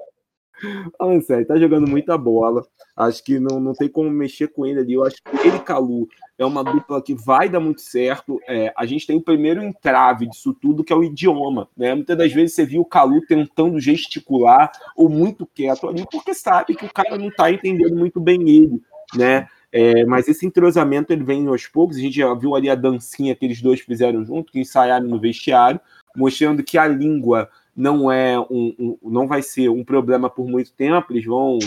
Falando 0.96 1.22
sério, 1.22 1.46
tá 1.46 1.56
jogando 1.58 1.86
muita 1.86 2.16
bola. 2.16 2.66
Acho 2.96 3.22
que 3.22 3.38
não, 3.38 3.60
não 3.60 3.72
tem 3.74 3.88
como 3.88 4.10
mexer 4.10 4.48
com 4.48 4.64
ele 4.64 4.80
ali. 4.80 4.94
Eu 4.94 5.04
acho 5.04 5.16
que 5.16 5.46
ele 5.46 5.56
e 5.56 5.60
Calu 5.60 6.08
é 6.38 6.44
uma 6.44 6.64
dupla 6.64 7.02
que 7.02 7.14
vai 7.14 7.48
dar 7.48 7.60
muito 7.60 7.82
certo. 7.82 8.40
É, 8.48 8.72
a 8.76 8.86
gente 8.86 9.06
tem 9.06 9.16
o 9.16 9.22
primeiro 9.22 9.62
entrave 9.62 10.26
disso 10.26 10.54
tudo, 10.54 10.82
que 10.82 10.92
é 10.92 10.96
o 10.96 11.04
idioma. 11.04 11.68
Né? 11.76 11.94
Muitas 11.94 12.16
das 12.16 12.32
vezes 12.32 12.54
você 12.54 12.64
viu 12.64 12.80
o 12.80 12.86
Calu 12.86 13.20
tentando 13.26 13.78
gesticular 13.78 14.72
ou 14.96 15.08
muito 15.08 15.46
quieto 15.46 15.88
ali, 15.88 16.06
porque 16.10 16.32
sabe 16.32 16.74
que 16.74 16.86
o 16.86 16.92
cara 16.92 17.18
não 17.18 17.30
tá 17.30 17.50
entendendo 17.50 17.94
muito 17.94 18.18
bem 18.18 18.48
ele. 18.48 18.80
Né? 19.14 19.46
É, 19.70 20.06
mas 20.06 20.26
esse 20.26 20.46
entrosamento 20.46 21.12
ele 21.12 21.22
vem 21.22 21.46
aos 21.48 21.66
poucos. 21.66 21.98
A 21.98 22.00
gente 22.00 22.16
já 22.16 22.32
viu 22.32 22.54
ali 22.54 22.70
a 22.70 22.74
dancinha 22.74 23.34
que 23.34 23.44
eles 23.44 23.60
dois 23.60 23.80
fizeram 23.80 24.24
junto, 24.24 24.50
que 24.50 24.60
ensaiaram 24.60 25.06
no 25.06 25.20
vestiário, 25.20 25.80
mostrando 26.16 26.62
que 26.62 26.78
a 26.78 26.86
língua 26.86 27.48
não 27.76 28.10
é 28.10 28.38
um, 28.38 28.74
um, 28.78 28.98
não 29.02 29.28
vai 29.28 29.42
ser 29.42 29.68
um 29.68 29.84
problema 29.84 30.30
por 30.30 30.48
muito 30.48 30.72
tempo, 30.72 31.12
eles 31.12 31.24
vão, 31.24 31.58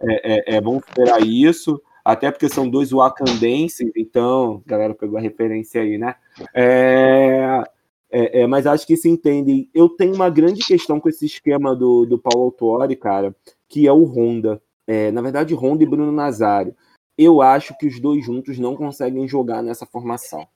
é, 0.00 0.54
é, 0.54 0.56
é, 0.56 0.60
vão 0.60 0.80
superar 0.80 1.20
isso, 1.20 1.82
até 2.04 2.30
porque 2.30 2.48
são 2.48 2.68
dois 2.68 2.90
wakandenses, 2.90 3.90
então, 3.96 4.62
a 4.64 4.70
galera 4.70 4.94
pegou 4.94 5.18
a 5.18 5.20
referência 5.20 5.82
aí, 5.82 5.98
né? 5.98 6.14
É, 6.54 7.62
é, 8.10 8.40
é, 8.40 8.46
mas 8.46 8.66
acho 8.66 8.86
que 8.86 8.96
se 8.96 9.08
entendem. 9.08 9.68
Eu 9.74 9.88
tenho 9.88 10.14
uma 10.14 10.30
grande 10.30 10.64
questão 10.64 10.98
com 10.98 11.08
esse 11.08 11.26
esquema 11.26 11.76
do, 11.76 12.06
do 12.06 12.18
Paulo 12.18 12.44
Autuori, 12.46 12.96
cara, 12.96 13.34
que 13.68 13.86
é 13.86 13.92
o 13.92 14.04
Honda. 14.04 14.62
É, 14.86 15.10
na 15.10 15.20
verdade, 15.20 15.54
Honda 15.54 15.82
e 15.82 15.86
Bruno 15.86 16.12
Nazário. 16.12 16.74
Eu 17.16 17.42
acho 17.42 17.76
que 17.76 17.86
os 17.86 18.00
dois 18.00 18.24
juntos 18.24 18.58
não 18.58 18.76
conseguem 18.76 19.28
jogar 19.28 19.62
nessa 19.62 19.84
formação. 19.84 20.46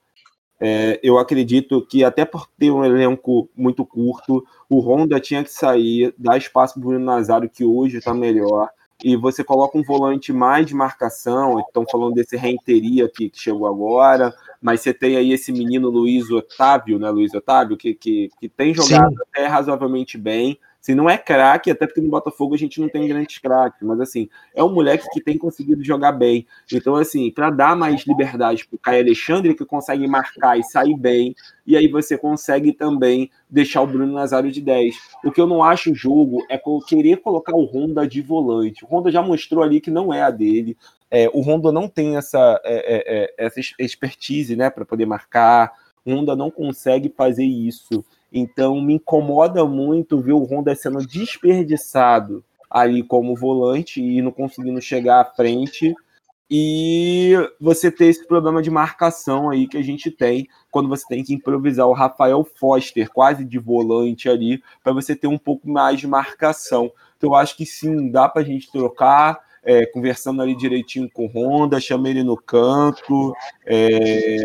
É, 0.65 1.01
eu 1.03 1.19
acredito 1.19 1.85
que, 1.85 2.05
até 2.05 2.25
por 2.25 2.49
ter 2.57 2.71
um 2.71 2.85
elenco 2.85 3.51
muito 3.57 3.85
curto, 3.85 4.47
o 4.71 4.79
Honda 4.79 5.19
tinha 5.19 5.43
que 5.43 5.51
sair, 5.51 6.15
dar 6.17 6.39
espaço 6.39 6.75
para 6.75 6.81
o 6.81 6.85
Bruno 6.85 7.05
Nazário, 7.05 7.51
que 7.51 7.65
hoje 7.65 7.99
está 7.99 8.15
melhor, 8.15 8.71
e 9.03 9.17
você 9.17 9.43
coloca 9.43 9.77
um 9.77 9.83
volante 9.83 10.33
mais 10.33 10.65
de 10.65 10.73
marcação. 10.73 11.59
Estão 11.59 11.85
falando 11.91 12.15
desse 12.15 12.37
Renteria 12.37 13.09
que, 13.09 13.29
que, 13.29 13.41
chegou 13.41 13.67
agora, 13.67 14.33
mas 14.61 14.81
você 14.81 14.95
tem 14.95 15.17
aí 15.17 15.33
esse 15.33 15.51
menino 15.51 15.91
Luiz 15.91 16.31
Otávio, 16.31 16.97
né? 16.97 17.11
Luiz 17.11 17.35
Otávio, 17.35 17.77
que, 17.77 17.93
que, 17.95 18.31
que 18.39 18.49
tem 18.49 18.73
jogado 18.73 19.11
Sim. 19.11 19.23
até 19.33 19.47
razoavelmente 19.49 20.17
bem. 20.17 20.57
Assim, 20.83 20.97
não 20.97 21.09
é 21.09 21.17
craque, 21.17 21.71
até 21.71 21.87
porque 21.87 22.01
no 22.01 22.11
Botafogo 22.11 22.57
a 22.57 22.59
gente 22.59 22.81
não 22.81 22.89
tem 22.89 23.07
grandes 23.07 23.39
craques, 23.39 23.81
mas 23.83 24.01
assim, 24.01 24.29
é 24.53 24.65
um 24.65 24.75
moleque 24.75 25.09
que 25.13 25.21
tem 25.21 25.39
conseguido 25.39 25.85
jogar 25.85 26.11
bem. 26.11 26.45
Então, 26.73 26.97
assim, 26.97 27.31
para 27.31 27.51
dar 27.51 27.77
mais 27.77 28.05
liberdade 28.05 28.67
para 28.67 28.75
o 28.75 28.79
Caio 28.81 29.03
Alexandre, 29.03 29.55
que 29.55 29.65
consegue 29.65 30.09
marcar 30.09 30.59
e 30.59 30.65
sair 30.65 30.97
bem, 30.97 31.37
e 31.65 31.77
aí 31.77 31.87
você 31.87 32.19
consegue 32.19 32.73
também 32.73 33.31
deixar 33.49 33.81
o 33.83 33.87
Bruno 33.87 34.13
Nazário 34.13 34.51
de 34.51 34.61
10. 34.61 34.97
O 35.25 35.31
que 35.31 35.41
eu 35.41 35.47
não 35.47 35.63
acho 35.63 35.95
jogo 35.95 36.45
é 36.51 36.61
querer 36.89 37.19
colocar 37.19 37.55
o 37.55 37.65
Honda 37.65 38.05
de 38.05 38.21
volante. 38.21 38.85
O 38.85 38.89
Honda 38.89 39.09
já 39.09 39.23
mostrou 39.23 39.63
ali 39.63 39.81
que 39.81 39.91
não 39.91 40.13
é 40.13 40.23
a 40.23 40.31
dele. 40.31 40.77
É, 41.09 41.29
o 41.33 41.43
Honda 41.43 41.71
não 41.71 41.87
tem 41.87 42.17
essa, 42.17 42.61
é, 42.65 42.97
é, 42.97 43.25
é 43.25 43.47
essa 43.47 43.61
expertise 43.79 44.57
né, 44.57 44.69
para 44.69 44.85
poder 44.85 45.07
marcar. 45.07 45.73
O 46.05 46.11
Honda 46.11 46.35
não 46.35 46.51
consegue 46.51 47.09
fazer 47.09 47.45
isso. 47.45 48.05
Então 48.33 48.81
me 48.81 48.95
incomoda 48.95 49.65
muito 49.65 50.21
ver 50.21 50.33
o 50.33 50.45
Honda 50.45 50.75
sendo 50.75 51.07
desperdiçado 51.07 52.43
ali 52.71 53.03
como 53.03 53.37
volante 53.37 54.03
e 54.03 54.23
não 54.23 54.31
conseguindo 54.33 54.81
chegar 54.81 55.21
à 55.21 55.25
frente. 55.25 55.95
E 56.51 57.33
você 57.61 57.91
ter 57.91 58.07
esse 58.07 58.27
problema 58.27 58.63
de 58.63 58.71
marcação 58.71 59.51
aí 59.51 59.67
que 59.67 59.77
a 59.77 59.83
gente 59.83 60.11
tem 60.11 60.49
quando 60.71 60.89
você 60.89 61.07
tem 61.09 61.25
que 61.25 61.35
improvisar 61.35 61.87
o 61.87 61.95
Rafael 61.95 62.45
Foster 62.45 63.11
quase 63.11 63.45
de 63.45 63.59
volante 63.59 64.29
ali 64.29 64.63
para 64.83 64.93
você 64.93 65.17
ter 65.17 65.27
um 65.27 65.39
pouco 65.39 65.69
mais 65.69 65.99
de 65.99 66.07
marcação. 66.07 66.93
Então 67.17 67.31
eu 67.31 67.35
acho 67.35 67.57
que 67.57 67.65
sim, 67.65 68.11
dá 68.11 68.29
para 68.29 68.43
a 68.43 68.45
gente 68.45 68.71
trocar 68.71 69.41
é, 69.65 69.87
conversando 69.87 70.43
ali 70.43 70.57
direitinho 70.57 71.09
com 71.11 71.27
o 71.27 71.29
Honda, 71.29 71.81
chama 71.81 72.09
ele 72.09 72.23
no 72.25 72.37
canto, 72.37 73.33
é, 73.65 74.45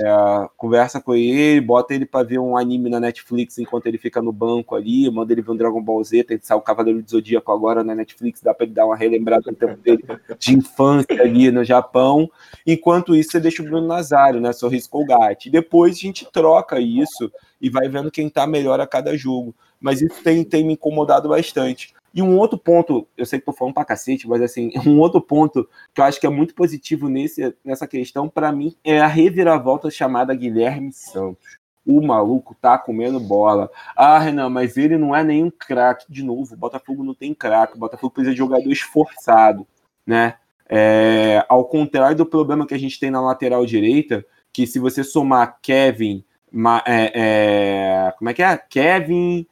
conversa 0.55 1.01
com 1.01 1.15
ele, 1.15 1.59
bota 1.59 1.93
ele 1.93 2.05
para 2.05 2.25
ver 2.25 2.39
um 2.39 2.55
anime 2.55 2.89
na 2.89 2.99
Netflix 2.99 3.57
enquanto 3.57 3.87
ele 3.87 3.97
fica 3.97 4.21
no 4.21 4.31
banco 4.31 4.75
ali, 4.75 5.09
manda 5.09 5.33
ele 5.33 5.41
ver 5.41 5.51
um 5.51 5.57
Dragon 5.57 5.81
Ball 5.81 6.03
Z, 6.03 6.23
tem 6.23 6.37
que 6.37 6.45
sair 6.45 6.57
o 6.57 6.61
Cavaleiro 6.61 7.01
do 7.01 7.09
Zodíaco 7.09 7.51
agora 7.51 7.83
na 7.83 7.95
Netflix, 7.95 8.41
dá 8.41 8.53
para 8.53 8.65
ele 8.65 8.73
dar 8.73 8.85
uma 8.85 8.95
relembrada 8.95 9.49
no 9.49 9.57
tempo 9.57 9.77
dele 9.77 10.03
de 10.37 10.55
infância 10.55 11.21
ali 11.21 11.51
no 11.51 11.63
Japão. 11.63 12.29
Enquanto 12.65 13.15
isso, 13.15 13.31
você 13.31 13.39
deixa 13.39 13.63
o 13.63 13.65
Bruno 13.65 13.87
Nazário, 13.87 14.39
né? 14.39 14.53
Sorriso 14.53 14.89
Colgate. 14.89 15.49
Depois 15.49 15.95
a 15.95 15.99
gente 15.99 16.29
troca 16.31 16.79
isso 16.79 17.31
e 17.59 17.69
vai 17.69 17.89
vendo 17.89 18.11
quem 18.11 18.29
tá 18.29 18.45
melhor 18.45 18.79
a 18.79 18.87
cada 18.87 19.17
jogo. 19.17 19.55
Mas 19.79 20.01
isso 20.01 20.21
tem, 20.23 20.43
tem 20.43 20.65
me 20.65 20.73
incomodado 20.73 21.29
bastante. 21.29 21.93
E 22.13 22.21
um 22.21 22.37
outro 22.37 22.57
ponto, 22.57 23.07
eu 23.17 23.25
sei 23.25 23.39
que 23.39 23.45
tô 23.45 23.53
falando 23.53 23.73
pra 23.73 23.85
cacete, 23.85 24.27
mas 24.27 24.41
assim, 24.41 24.71
um 24.85 24.99
outro 24.99 25.21
ponto 25.21 25.67
que 25.93 26.01
eu 26.01 26.05
acho 26.05 26.19
que 26.19 26.25
é 26.27 26.29
muito 26.29 26.55
positivo 26.55 27.09
nesse, 27.09 27.55
nessa 27.63 27.87
questão, 27.87 28.27
para 28.27 28.51
mim, 28.51 28.75
é 28.83 28.99
a 28.99 29.07
reviravolta 29.07 29.89
chamada 29.89 30.33
Guilherme 30.33 30.91
Santos. 30.91 31.57
O 31.85 32.05
maluco 32.05 32.53
tá 32.61 32.77
comendo 32.77 33.17
bola. 33.19 33.71
Ah, 33.95 34.19
Renan, 34.19 34.49
mas 34.49 34.75
ele 34.75 34.97
não 34.97 35.15
é 35.15 35.23
nenhum 35.23 35.49
craque. 35.49 36.05
De 36.09 36.21
novo, 36.21 36.53
o 36.53 36.57
Botafogo 36.57 37.01
não 37.01 37.13
tem 37.13 37.33
craque. 37.33 37.77
O 37.77 37.79
Botafogo 37.79 38.13
precisa 38.13 38.33
de 38.33 38.37
jogador 38.37 38.69
esforçado, 38.69 39.65
né? 40.05 40.35
É, 40.69 41.45
ao 41.47 41.63
contrário 41.63 42.17
do 42.17 42.25
problema 42.25 42.67
que 42.67 42.73
a 42.73 42.79
gente 42.79 42.99
tem 42.99 43.09
na 43.09 43.21
lateral 43.21 43.65
direita, 43.65 44.25
que 44.51 44.67
se 44.67 44.79
você 44.79 45.01
somar 45.01 45.59
Kevin, 45.61 46.25
é, 46.85 47.11
é, 47.15 48.11
como 48.17 48.29
é 48.29 48.33
que 48.33 48.43
é? 48.43 48.57
Kevin, 48.57 49.47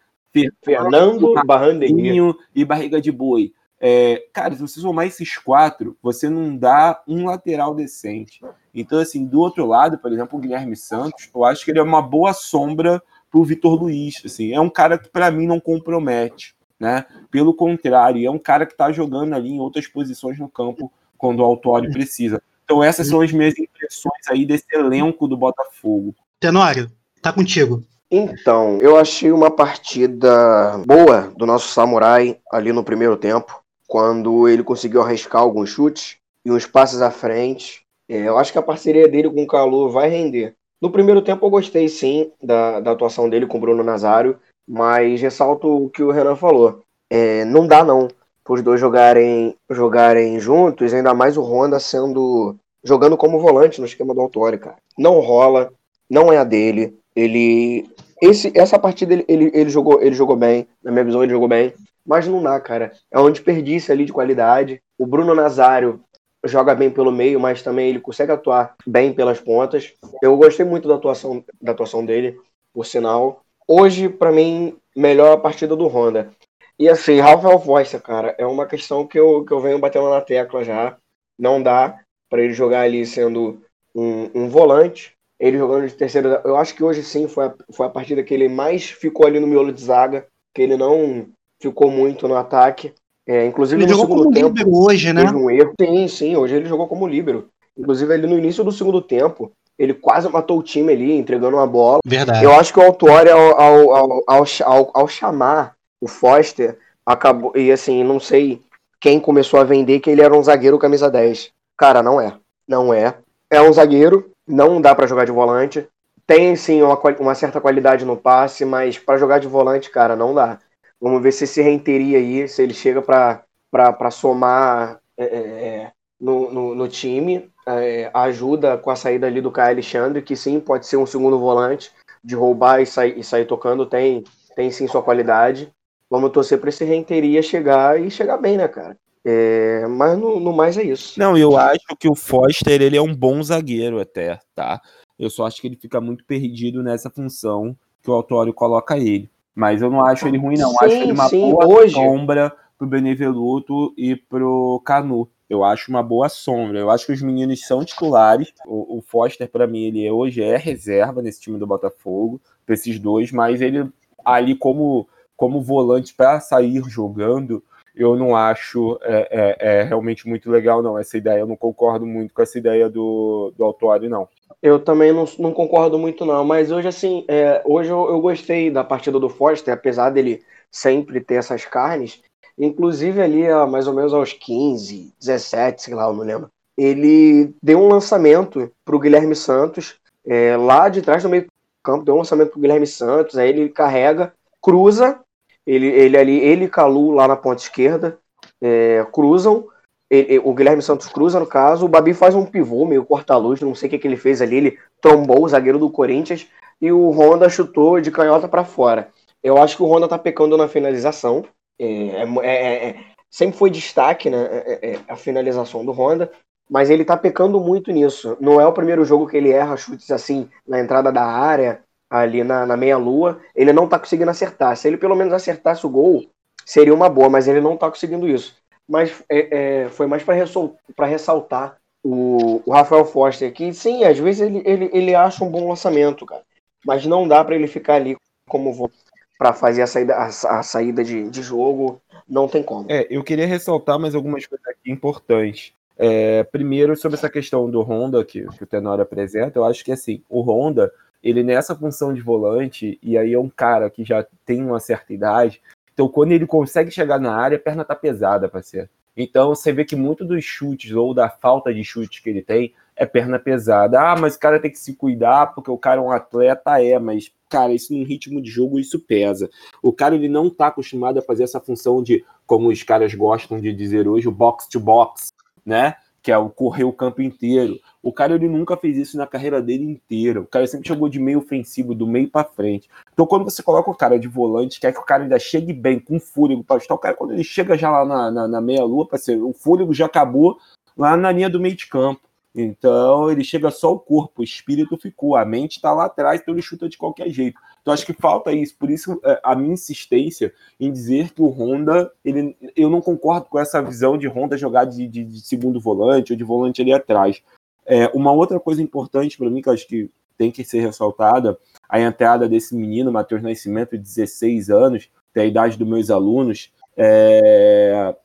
Fernando, 0.64 1.34
Barrandinho 1.46 2.36
e 2.54 2.66
Barriga 2.66 3.02
de 3.02 3.12
Boi. 3.12 3.54
É, 3.80 4.24
cara, 4.34 4.56
se 4.56 4.62
você 4.62 4.80
somar 4.80 5.06
esses 5.06 5.38
quatro, 5.38 5.98
você 6.02 6.30
não 6.30 6.56
dá 6.56 7.04
um 7.08 7.26
lateral 7.26 7.76
decente. 7.76 8.42
Então, 8.74 9.00
assim, 9.00 9.26
do 9.26 9.40
outro 9.40 9.66
lado, 9.66 9.98
por 9.98 10.12
exemplo, 10.12 10.38
o 10.38 10.42
Guilherme 10.42 10.76
Santos, 10.76 11.30
eu 11.34 11.44
acho 11.44 11.64
que 11.64 11.72
ele 11.72 11.80
é 11.80 11.84
uma 11.84 12.02
boa 12.02 12.34
sombra 12.34 13.02
pro 13.30 13.44
Vitor 13.44 13.82
Luiz. 13.82 14.22
Assim, 14.26 14.54
é 14.54 14.60
um 14.60 14.70
cara 14.70 14.98
que, 14.98 15.10
para 15.10 15.30
mim, 15.30 15.46
não 15.46 15.60
compromete. 15.60 16.56
Né? 16.80 17.06
Pelo 17.32 17.54
contrário, 17.54 18.26
é 18.26 18.30
um 18.30 18.40
cara 18.40 18.66
que 18.66 18.74
está 18.74 18.92
jogando 18.92 19.34
ali 19.34 19.50
em 19.50 19.60
outras 19.60 19.88
posições 19.88 20.38
no 20.40 20.50
campo 20.50 20.92
quando 21.18 21.40
o 21.40 21.46
Autório 21.46 21.92
precisa. 21.92 22.42
Então, 22.64 22.84
essas 22.84 23.08
são 23.08 23.22
as 23.22 23.32
minhas 23.32 23.58
impressões 23.58 24.28
aí 24.28 24.46
desse 24.46 24.66
elenco 24.74 25.28
do 25.28 25.38
Botafogo. 25.38 26.16
Tenório, 26.40 26.92
tá 27.22 27.32
contigo. 27.32 27.84
Então, 28.16 28.78
eu 28.80 28.98
achei 28.98 29.30
uma 29.30 29.52
partida 29.52 30.82
boa 30.86 31.34
do 31.36 31.46
nosso 31.46 31.68
Samurai 31.68 32.38
ali 32.50 32.72
no 32.72 32.82
primeiro 32.82 33.18
tempo, 33.18 33.62
quando 33.86 34.48
ele 34.48 34.64
conseguiu 34.64 35.02
arriscar 35.02 35.42
alguns 35.42 35.70
chutes 35.70 36.16
e 36.46 36.50
uns 36.50 36.66
passes 36.66 37.02
à 37.02 37.12
frente. 37.12 37.84
É, 38.08 38.20
eu 38.20 38.38
acho 38.38 38.54
que 38.54 38.58
a 38.58 38.64
parceria 38.64 39.08
dele 39.10 39.30
com 39.30 39.44
o 39.44 39.48
Calu 39.48 39.90
vai 39.90 40.08
render. 40.08 40.56
No 40.82 40.90
primeiro 40.90 41.22
tempo 41.22 41.46
eu 41.46 41.50
gostei 41.50 41.90
sim 41.90 42.32
da, 42.42 42.80
da 42.80 42.92
atuação 42.92 43.30
dele 43.30 43.48
com 43.48 43.58
o 43.58 43.62
Bruno 43.62 43.84
Nazário, 43.84 44.40
mas 44.66 45.20
ressalto 45.20 45.68
o 45.68 45.90
que 45.90 46.02
o 46.02 46.12
Renan 46.12 46.38
falou. 46.38 46.84
É, 47.10 47.44
não 47.44 47.68
dá 47.68 47.84
não 47.84 48.08
para 48.46 48.54
os 48.54 48.62
dois 48.62 48.80
jogarem, 48.80 49.56
jogarem 49.70 50.40
juntos, 50.40 50.94
ainda 50.94 51.14
mais 51.14 51.36
o 51.36 51.42
Honda 51.42 51.80
sendo 51.80 52.56
jogando 52.82 53.18
como 53.18 53.42
volante 53.42 53.82
no 53.82 53.88
esquema 53.88 54.14
do 54.14 54.22
Autori, 54.22 54.58
cara. 54.58 54.78
Não 54.98 55.20
rola, 55.20 55.74
não 56.10 56.32
é 56.32 56.38
a 56.38 56.44
dele. 56.46 56.98
Ele 57.16 57.90
esse 58.22 58.52
essa 58.56 58.80
partida 58.80 59.14
ele, 59.14 59.26
ele, 59.28 59.52
ele 59.54 59.70
jogou 59.70 60.02
ele 60.02 60.16
jogou 60.16 60.36
bem, 60.36 60.68
na 60.84 60.92
minha 60.92 61.04
visão 61.04 61.24
ele 61.24 61.32
jogou 61.32 61.48
bem, 61.48 61.74
mas 62.06 62.28
não 62.28 62.42
dá, 62.42 62.60
cara. 62.60 62.92
É 63.12 63.20
um 63.20 63.32
desperdício 63.32 63.94
ali 63.94 64.06
de 64.06 64.14
qualidade. 64.14 64.82
O 64.98 65.06
Bruno 65.06 65.34
Nazário 65.34 66.02
joga 66.46 66.76
bem 66.76 66.90
pelo 66.92 67.12
meio, 67.12 67.40
mas 67.40 67.64
também 67.64 67.90
ele 67.90 68.00
consegue 68.00 68.32
atuar 68.32 68.76
bem 68.86 69.14
pelas 69.14 69.40
pontas. 69.40 69.94
Eu 70.22 70.38
gostei 70.38 70.66
muito 70.66 70.88
da 70.88 70.96
atuação, 70.96 71.44
da 71.62 71.72
atuação 71.72 72.06
dele, 72.06 72.40
por 72.74 72.86
sinal. 72.86 73.42
Hoje, 73.68 74.08
para 74.08 74.32
mim, 74.32 74.78
melhor 74.96 75.34
a 75.34 75.38
partida 75.38 75.76
do 75.76 75.88
Honda. 75.88 76.30
E 76.78 76.88
assim, 76.90 77.20
Rafael 77.20 77.58
Voice, 77.58 77.98
cara, 78.00 78.36
é 78.38 78.46
uma 78.46 78.66
questão 78.66 79.08
que 79.08 79.18
eu, 79.18 79.44
que 79.44 79.52
eu 79.52 79.60
venho 79.60 79.80
batendo 79.80 80.10
na 80.10 80.22
tecla 80.22 80.64
já. 80.64 80.98
Não 81.40 81.62
dá 81.62 82.00
para 82.30 82.44
ele 82.44 82.54
jogar 82.54 82.82
ali 82.82 83.06
sendo 83.06 83.62
um, 83.96 84.30
um, 84.36 84.50
volante. 84.50 85.15
Ele 85.40 85.58
jogando 85.58 85.88
de 85.88 85.94
terceira. 85.94 86.42
Eu 86.46 86.56
acho 86.56 86.74
que 86.74 86.84
hoje 86.84 87.04
sim 87.04 87.28
foi 87.28 87.46
a, 87.46 87.54
foi 87.72 87.86
a 87.86 87.90
partida 87.90 88.24
que 88.24 88.34
ele 88.34 88.48
mais 88.48 88.90
ficou 88.90 89.28
ali 89.28 89.40
no 89.40 89.48
miolo 89.48 89.72
de 89.72 89.84
zaga, 89.84 90.26
que 90.54 90.62
ele 90.62 90.78
não 90.78 91.28
ficou 91.62 91.92
muito 91.92 92.28
no 92.28 92.36
ataque. 92.36 92.94
É, 93.28 93.46
inclusive 93.46 93.82
ele 93.82 93.90
jogou 93.90 94.08
como 94.08 94.32
tempo, 94.32 94.50
líbero 94.50 94.76
hoje, 94.76 95.12
né? 95.12 95.24
um 95.32 95.50
erro. 95.50 95.74
Sim, 95.80 96.08
sim, 96.08 96.36
hoje 96.36 96.56
ele 96.56 96.70
jogou 96.70 96.88
como 96.88 97.08
líbero. 97.08 97.50
Inclusive 97.78 98.14
ali 98.14 98.28
no 98.28 98.38
início 98.38 98.64
do 98.64 98.72
segundo 98.72 99.02
tempo, 99.02 99.52
ele 99.78 99.94
quase 99.94 100.30
matou 100.30 100.60
o 100.60 100.64
time 100.64 100.94
ali, 100.94 101.12
entregando 101.12 101.58
uma 101.58 101.68
bola. 101.68 102.00
Verdade. 102.06 102.44
Eu 102.44 102.54
acho 102.54 102.72
que 102.72 102.80
o 102.80 102.84
Autori, 102.84 103.30
ao, 103.30 103.60
ao, 103.60 103.96
ao, 104.28 104.46
ao, 104.64 104.92
ao 104.94 105.08
chamar 105.08 105.76
o 106.00 106.08
Foster, 106.08 106.78
acabou. 107.06 107.52
E 107.56 107.72
assim, 107.72 108.04
não 108.04 108.20
sei 108.20 108.62
quem 109.00 109.20
começou 109.20 109.60
a 109.60 109.64
vender 109.64 110.00
que 110.00 110.10
ele 110.10 110.22
era 110.22 110.36
um 110.36 110.44
zagueiro 110.44 110.80
camisa 110.80 111.10
10. 111.10 111.52
Cara, 111.78 112.02
não 112.02 112.22
é. 112.22 112.34
Não 112.68 112.94
é. 112.94 113.16
É 113.50 113.62
um 113.62 113.74
zagueiro, 113.74 114.32
não 114.48 114.82
dá 114.82 114.94
para 114.94 115.08
jogar 115.08 115.26
de 115.26 115.32
volante. 115.32 115.88
Tem 116.28 116.56
sim 116.56 116.82
uma, 116.82 117.00
uma 117.20 117.36
certa 117.36 117.62
qualidade 117.62 118.06
no 118.06 118.18
passe, 118.18 118.66
mas 118.66 118.98
para 118.98 119.18
jogar 119.18 119.40
de 119.40 119.48
volante, 119.48 119.90
cara, 119.90 120.16
não 120.16 120.34
dá. 120.34 120.60
Vamos 121.00 121.22
ver 121.22 121.32
se 121.32 121.44
esse 121.44 121.62
reinteria 121.62 122.18
aí, 122.18 122.48
se 122.48 122.62
ele 122.64 122.74
chega 122.74 123.02
para 123.02 124.12
somar 124.12 125.00
é, 125.18 125.24
é, 125.24 125.38
é, 125.38 125.92
no, 126.20 126.52
no, 126.52 126.76
no, 126.76 126.88
time. 126.88 127.52
É, 127.68 128.10
ajuda 128.14 128.78
com 128.78 128.90
a 128.90 128.96
saída 128.96 129.28
ali 129.28 129.42
do 129.42 129.52
Caio 129.52 129.74
Alexandre, 129.74 130.22
que 130.22 130.36
sim, 130.36 130.60
pode 130.60 130.86
ser 130.86 130.98
um 130.98 131.06
segundo 131.06 131.40
volante, 131.40 131.92
de 132.24 132.36
roubar 132.36 132.82
e 132.82 132.86
sair, 132.86 133.18
e 133.20 133.24
sair 133.24 133.46
tocando, 133.46 133.86
tem, 133.86 134.24
tem 134.56 134.72
sim 134.72 134.88
sua 134.88 135.04
qualidade. 135.04 135.72
Vamos 136.10 136.32
torcer 136.32 136.60
para 136.60 136.70
esse 136.70 136.86
reinteria 136.86 137.42
chegar 137.42 138.00
e 138.00 138.10
chegar 138.10 138.38
bem, 138.38 138.58
né, 138.58 138.68
cara? 138.68 138.98
É, 139.28 139.88
mas 139.88 140.20
no, 140.20 140.40
no, 140.40 140.54
mais 140.54 140.78
é 140.78 140.84
isso. 140.84 141.20
Não, 141.20 141.36
eu 141.36 141.58
acho 141.58 141.96
que 142.00 142.08
o 142.08 142.14
Foster 142.14 142.80
ele 142.80 142.96
é 142.96 143.02
um 143.02 143.16
bom 143.16 143.42
zagueiro 143.42 144.00
até, 144.00 144.40
tá? 144.54 144.80
Eu 145.18 145.32
só 145.32 145.48
acho 145.48 145.60
que 145.60 145.68
ele 145.68 145.76
fica 145.76 146.00
muito 146.00 146.24
perdido 146.24 146.84
nessa 146.84 147.10
função 147.10 147.76
que 148.04 148.12
o 148.12 148.14
Autório 148.14 148.54
coloca 148.54 148.98
ele. 148.98 149.28
Mas 149.56 149.82
eu 149.82 149.90
não 149.90 150.06
acho 150.06 150.28
ele 150.28 150.38
ruim, 150.38 150.58
não. 150.58 150.70
Sim, 150.70 150.78
acho 150.82 150.96
ele 150.96 151.12
uma 151.12 151.28
sim, 151.28 151.50
boa 151.50 151.66
hoje... 151.66 151.96
sombra 151.96 152.56
pro 152.78 152.86
Beneveluto 152.86 153.94
e 153.98 154.16
pro 154.16 154.80
Canu. 154.86 155.28
Eu 155.50 155.64
acho 155.64 155.90
uma 155.90 156.04
boa 156.04 156.30
sombra. 156.30 156.78
Eu 156.78 156.92
acho 156.92 157.08
que 157.08 157.14
os 157.14 157.22
meninos 157.22 157.66
são 157.66 157.84
titulares. 157.84 158.54
O, 158.68 158.98
o 158.98 159.02
Foster, 159.02 159.50
para 159.50 159.66
mim, 159.66 159.86
ele 159.86 160.12
hoje 160.12 160.44
é 160.44 160.58
reserva 160.58 161.22
nesse 161.22 161.42
time 161.42 161.58
do 161.58 161.66
Botafogo, 161.66 162.40
para 162.66 162.76
esses 162.76 163.00
dois, 163.00 163.32
mas 163.32 163.62
ele 163.62 163.90
ali 164.24 164.56
como, 164.56 165.08
como 165.36 165.62
volante 165.62 166.14
para 166.14 166.40
sair 166.40 166.84
jogando, 166.88 167.64
eu 167.96 168.16
não 168.16 168.36
acho 168.36 169.00
é, 169.02 169.28
é, 169.32 169.80
é, 169.80 169.84
realmente 169.84 170.28
muito 170.28 170.50
legal, 170.52 170.82
não. 170.82 170.98
Essa 170.98 171.18
ideia, 171.18 171.40
eu 171.40 171.48
não 171.48 171.56
concordo 171.56 172.06
muito 172.06 172.34
com 172.34 172.42
essa 172.42 172.58
ideia 172.58 172.90
do, 172.90 173.54
do 173.58 173.64
Autuário, 173.64 174.10
não. 174.10 174.28
Eu 174.62 174.80
também 174.80 175.14
não, 175.14 175.26
não 175.40 175.54
concordo 175.54 175.98
muito, 175.98 176.26
não. 176.26 176.44
Mas 176.44 176.72
hoje, 176.72 176.88
assim, 176.88 177.26
é, 177.28 177.62
hoje 177.66 177.90
eu, 177.90 178.10
eu, 178.10 178.20
gostei 178.20 178.70
da 178.70 178.84
partida 178.84 179.20
do 179.20 179.30
Foster, 179.30 179.74
apesar 179.74 180.10
dele 180.10 180.44
sempre 180.70 181.22
ter 181.22 181.36
essas 181.36 181.66
carnes. 181.66 182.22
Inclusive 182.58 183.22
ali, 183.22 183.48
mais 183.70 183.88
ou 183.88 183.94
menos 183.94 184.14
aos 184.14 184.34
15, 184.34 185.14
17, 185.20 185.82
sei 185.82 185.94
lá, 185.94 186.08
eu 186.08 186.14
não 186.14 186.24
lembro. 186.24 186.50
Ele 186.78 187.54
deu 187.62 187.80
um 187.80 187.88
lançamento 187.88 188.72
para 188.84 188.96
o 188.96 189.00
Guilherme 189.00 189.36
Santos, 189.36 189.96
é, 190.26 190.58
lá 190.58 190.90
de 190.90 191.02
trás 191.02 191.24
do 191.24 191.30
meio 191.30 191.48
campo, 191.84 192.04
deu 192.04 192.16
um 192.16 192.20
lançamento 192.20 192.52
para 192.52 192.58
o 192.58 192.62
Guilherme 192.62 192.88
Santos, 192.88 193.38
aí 193.38 193.50
ele 193.50 193.70
carrega, 193.70 194.34
cruza, 194.62 195.20
ele, 195.66 195.88
ele 195.88 196.18
ali, 196.18 196.38
ele 196.40 196.66
e 196.66 196.70
Calu 196.70 197.12
lá 197.12 197.28
na 197.28 197.36
ponta 197.36 197.62
esquerda, 197.62 198.18
é, 198.62 199.06
cruzam, 199.12 199.68
ele, 200.10 200.40
o 200.40 200.54
Guilherme 200.54 200.82
Santos 200.82 201.08
cruza, 201.08 201.40
no 201.40 201.48
caso, 201.48 201.86
o 201.86 201.90
Babi 201.90 202.14
faz 202.14 202.36
um 202.36 202.46
pivô, 202.46 202.86
meio 202.86 203.06
corta-luz, 203.06 203.62
não 203.62 203.76
sei 203.76 203.88
o 203.88 203.90
que, 203.90 204.00
que 204.00 204.08
ele 204.08 204.18
fez 204.18 204.42
ali, 204.42 204.58
ele 204.58 204.80
trombou 205.02 205.44
o 205.44 205.50
zagueiro 205.50 205.80
do 205.80 205.90
Corinthians 205.90 206.48
e 206.82 206.92
o 206.92 207.10
Honda 207.10 207.50
chutou 207.50 208.00
de 208.00 208.12
canhota 208.12 208.48
para 208.48 208.64
fora. 208.64 209.10
Eu 209.44 209.58
acho 209.58 209.78
que 209.78 209.84
o 209.84 209.88
Honda 209.88 210.08
tá 210.08 210.18
pecando 210.18 210.58
na 210.58 210.68
finalização, 210.68 211.46
é, 211.80 211.86
é, 211.86 212.26
é, 212.44 212.90
é 212.90 212.96
sempre 213.30 213.58
foi 213.58 213.70
destaque 213.70 214.30
né, 214.30 214.48
é, 214.66 214.92
é, 214.92 215.00
a 215.08 215.16
finalização 215.16 215.84
do 215.84 215.92
Honda, 215.92 216.32
mas 216.70 216.90
ele 216.90 217.06
tá 217.06 217.18
pecando 217.18 217.60
muito 217.60 217.92
nisso. 217.92 218.38
Não 218.40 218.60
é 218.60 218.66
o 218.66 218.74
primeiro 218.74 219.04
jogo 219.06 219.28
que 219.28 219.38
ele 219.38 219.52
erra 219.52 219.78
chutes 219.78 220.10
assim 220.10 220.50
na 220.68 220.80
entrada 220.80 221.12
da 221.12 221.24
área, 221.24 221.84
ali 222.10 222.44
na, 222.44 222.66
na 222.66 222.78
meia-lua, 222.78 223.40
ele 223.56 223.74
não 223.74 223.88
tá 223.88 224.00
conseguindo 224.00 224.32
acertar. 224.32 224.76
Se 224.78 224.88
ele 224.88 224.98
pelo 224.98 225.16
menos 225.16 225.34
acertasse 225.34 225.86
o 225.86 225.90
gol, 225.90 226.26
seria 226.66 226.94
uma 226.94 227.10
boa, 227.10 227.30
mas 227.30 227.48
ele 227.48 227.62
não 227.62 227.78
tá 227.78 227.90
conseguindo 227.90 228.28
isso 228.28 228.56
mas 228.88 229.24
é, 229.30 229.84
é, 229.84 229.90
foi 229.90 230.08
mais 230.08 230.24
para 230.24 231.06
ressaltar 231.06 231.78
o, 232.04 232.62
o, 232.66 232.72
Rafael 232.72 233.06
Foster, 233.06 233.52
que 233.52 233.74
sim, 233.74 234.04
às 234.04 234.18
vezes 234.20 234.42
ele, 234.42 234.62
ele, 234.66 234.90
ele 234.94 235.16
acha 235.16 235.44
um 235.44 235.50
bom 235.50 235.68
lançamento, 235.68 236.26
cara, 236.26 236.44
mas 236.86 237.06
não 237.06 237.28
dá 237.28 237.44
para 237.44 237.56
ele 237.56 237.68
ficar 237.68 237.96
ali 237.96 238.16
como 238.48 238.92
para 239.38 239.54
fazer 239.54 239.82
a 239.82 239.88
saída, 239.88 240.16
a, 240.16 240.26
a 240.28 240.64
saída 240.64 241.04
de, 241.04 241.30
de, 241.30 241.42
jogo, 241.42 242.00
não 242.30 242.48
tem 242.48 242.62
como. 242.62 242.86
É, 242.90 243.08
eu 243.10 243.24
queria 243.24 243.48
ressaltar 243.48 244.00
mais 244.00 244.14
algumas 244.14 244.46
coisas 244.46 244.66
aqui 244.68 244.92
importantes. 244.92 245.74
É, 245.98 246.44
primeiro, 246.44 246.96
sobre 246.96 247.18
essa 247.18 247.30
questão 247.30 247.70
do 247.70 247.82
Honda 247.82 248.24
que, 248.24 248.46
que 248.46 248.64
o 248.64 248.68
Tenor 248.68 249.00
apresenta, 249.00 249.58
eu 249.58 249.66
acho 249.66 249.84
que 249.84 249.92
assim, 249.92 250.22
o 250.30 250.42
Honda, 250.42 250.92
ele 251.26 251.44
nessa 251.44 251.76
função 251.76 252.14
de 252.14 252.22
volante, 252.22 252.98
e 253.04 253.18
aí 253.18 253.34
é 253.34 253.40
um 253.40 253.50
cara 253.50 253.90
que 253.90 254.06
já 254.06 254.26
tem 254.46 254.64
uma 254.64 254.80
certa 254.80 255.14
idade, 255.14 255.62
então, 255.96 256.10
quando 256.10 256.34
ele 256.34 256.46
consegue 256.46 256.92
chegar 256.92 257.18
na 257.18 257.34
área, 257.34 257.56
a 257.56 257.60
perna 257.60 257.86
tá 257.86 257.96
pesada, 257.96 258.50
parceiro. 258.50 258.90
Então, 259.16 259.56
você 259.56 259.72
vê 259.72 259.86
que 259.86 259.96
muito 259.96 260.26
dos 260.26 260.44
chutes 260.44 260.92
ou 260.92 261.14
da 261.14 261.30
falta 261.30 261.74
de 261.74 261.86
chute 261.86 262.22
que 262.22 262.30
ele 262.30 262.42
tem 262.42 262.74
é 262.98 263.06
perna 263.06 263.40
pesada. 263.40 264.00
Ah, 264.02 264.16
mas 264.18 264.36
o 264.36 264.40
cara 264.40 264.60
tem 264.60 264.70
que 264.70 264.78
se 264.78 264.94
cuidar 264.94 265.48
porque 265.48 265.72
o 265.72 265.78
cara 265.78 266.02
é 266.02 266.04
um 266.04 266.12
atleta, 266.12 266.82
é, 266.84 267.00
mas, 267.00 267.32
cara, 267.50 267.72
isso 267.72 267.94
no 267.94 268.04
ritmo 268.04 268.42
de 268.42 268.50
jogo, 268.50 268.78
isso 268.78 269.00
pesa. 269.00 269.50
O 269.82 269.94
cara, 269.94 270.16
ele 270.16 270.28
não 270.28 270.50
tá 270.50 270.68
acostumado 270.68 271.18
a 271.18 271.22
fazer 271.22 271.46
essa 271.46 271.62
função 271.62 272.04
de, 272.04 272.26
como 272.46 272.68
os 272.68 272.84
caras 272.84 273.14
gostam 273.14 273.62
de 273.62 273.72
dizer 273.74 274.06
hoje, 274.06 274.28
o 274.28 274.32
box 274.32 274.68
to 274.68 274.82
box, 274.82 275.32
né? 275.66 275.96
Que 276.26 276.32
é 276.32 276.38
o 276.40 276.50
correr 276.50 276.84
o 276.84 276.92
campo 276.92 277.22
inteiro. 277.22 277.80
O 278.02 278.12
cara 278.12 278.34
ele 278.34 278.50
nunca 278.50 278.76
fez 278.76 278.98
isso 278.98 279.16
na 279.16 279.28
carreira 279.28 279.62
dele 279.62 279.84
inteira. 279.84 280.42
O 280.42 280.48
cara 280.48 280.66
sempre 280.66 280.88
jogou 280.88 281.08
de 281.08 281.20
meio 281.20 281.38
ofensivo, 281.38 281.94
do 281.94 282.08
meio 282.08 282.28
para 282.28 282.44
frente. 282.44 282.90
Então 283.14 283.28
quando 283.28 283.44
você 283.44 283.62
coloca 283.62 283.92
o 283.92 283.96
cara 283.96 284.18
de 284.18 284.28
volante, 284.28 284.80
quer 284.80 284.92
que 284.92 284.98
o 284.98 285.06
cara 285.06 285.22
ainda 285.22 285.38
chegue 285.38 285.72
bem, 285.72 286.00
com 286.00 286.20
fôlego 286.20 286.64
para 286.64 286.80
chutar, 286.80 286.96
o 286.96 286.98
cara 286.98 287.16
quando 287.16 287.34
ele 287.34 287.44
chega 287.44 287.78
já 287.78 287.92
lá 287.92 288.04
na, 288.04 288.32
na, 288.32 288.48
na 288.48 288.60
meia-lua, 288.60 289.08
o 289.44 289.54
fôlego 289.54 289.94
já 289.94 290.08
acabou 290.08 290.58
lá 290.98 291.16
na 291.16 291.32
linha 291.32 291.48
do 291.48 291.60
meio 291.60 291.76
de 291.76 291.86
campo. 291.86 292.22
Então 292.56 293.30
ele 293.30 293.44
chega 293.44 293.70
só 293.70 293.94
o 293.94 294.00
corpo, 294.00 294.42
o 294.42 294.44
espírito 294.44 294.98
ficou, 294.98 295.36
a 295.36 295.46
mente 295.46 295.76
está 295.76 295.94
lá 295.94 296.06
atrás, 296.06 296.42
então 296.42 296.56
ele 296.56 296.62
chuta 296.64 296.90
de 296.90 296.98
qualquer 296.98 297.30
jeito. 297.30 297.60
Então 297.86 297.94
acho 297.94 298.06
que 298.06 298.14
falta 298.14 298.52
isso, 298.52 298.76
por 298.80 298.90
isso 298.90 299.22
é, 299.24 299.40
a 299.44 299.56
minha 299.56 299.76
insistência 299.76 300.52
em 300.80 300.92
dizer 300.92 301.32
que 301.32 301.42
o 301.42 301.50
Honda, 301.50 302.12
ele, 302.24 302.58
eu 302.76 302.90
não 302.90 303.00
concordo 303.00 303.46
com 303.46 303.60
essa 303.60 303.80
visão 303.80 304.18
de 304.18 304.28
Honda 304.28 304.58
jogar 304.58 304.86
de, 304.86 305.08
de, 305.08 305.24
de 305.24 305.42
segundo 305.42 305.80
volante 305.80 306.34
ou 306.34 306.38
de 306.38 306.44
volante 306.44 306.82
ali 306.82 306.92
atrás. 306.92 307.44
É, 307.86 308.08
uma 308.16 308.32
outra 308.32 308.60
coisa 308.60 308.82
importante 308.82 309.38
para 309.38 309.50
mim 309.50 309.62
que 309.62 309.70
acho 309.70 309.88
que 309.88 310.10
tem 310.36 310.52
que 310.52 310.64
ser 310.64 310.80
ressaltada, 310.80 311.58
a 311.88 312.02
entrada 312.02 312.50
desse 312.50 312.76
menino, 312.76 313.12
Matheus 313.12 313.44
Nascimento, 313.44 313.92
de 313.92 314.04
16 314.04 314.70
anos, 314.70 315.10
tem 315.32 315.44
a 315.44 315.46
idade 315.46 315.78
dos 315.78 315.88
meus 315.88 316.10
alunos, 316.10 316.74
é, 316.98 318.16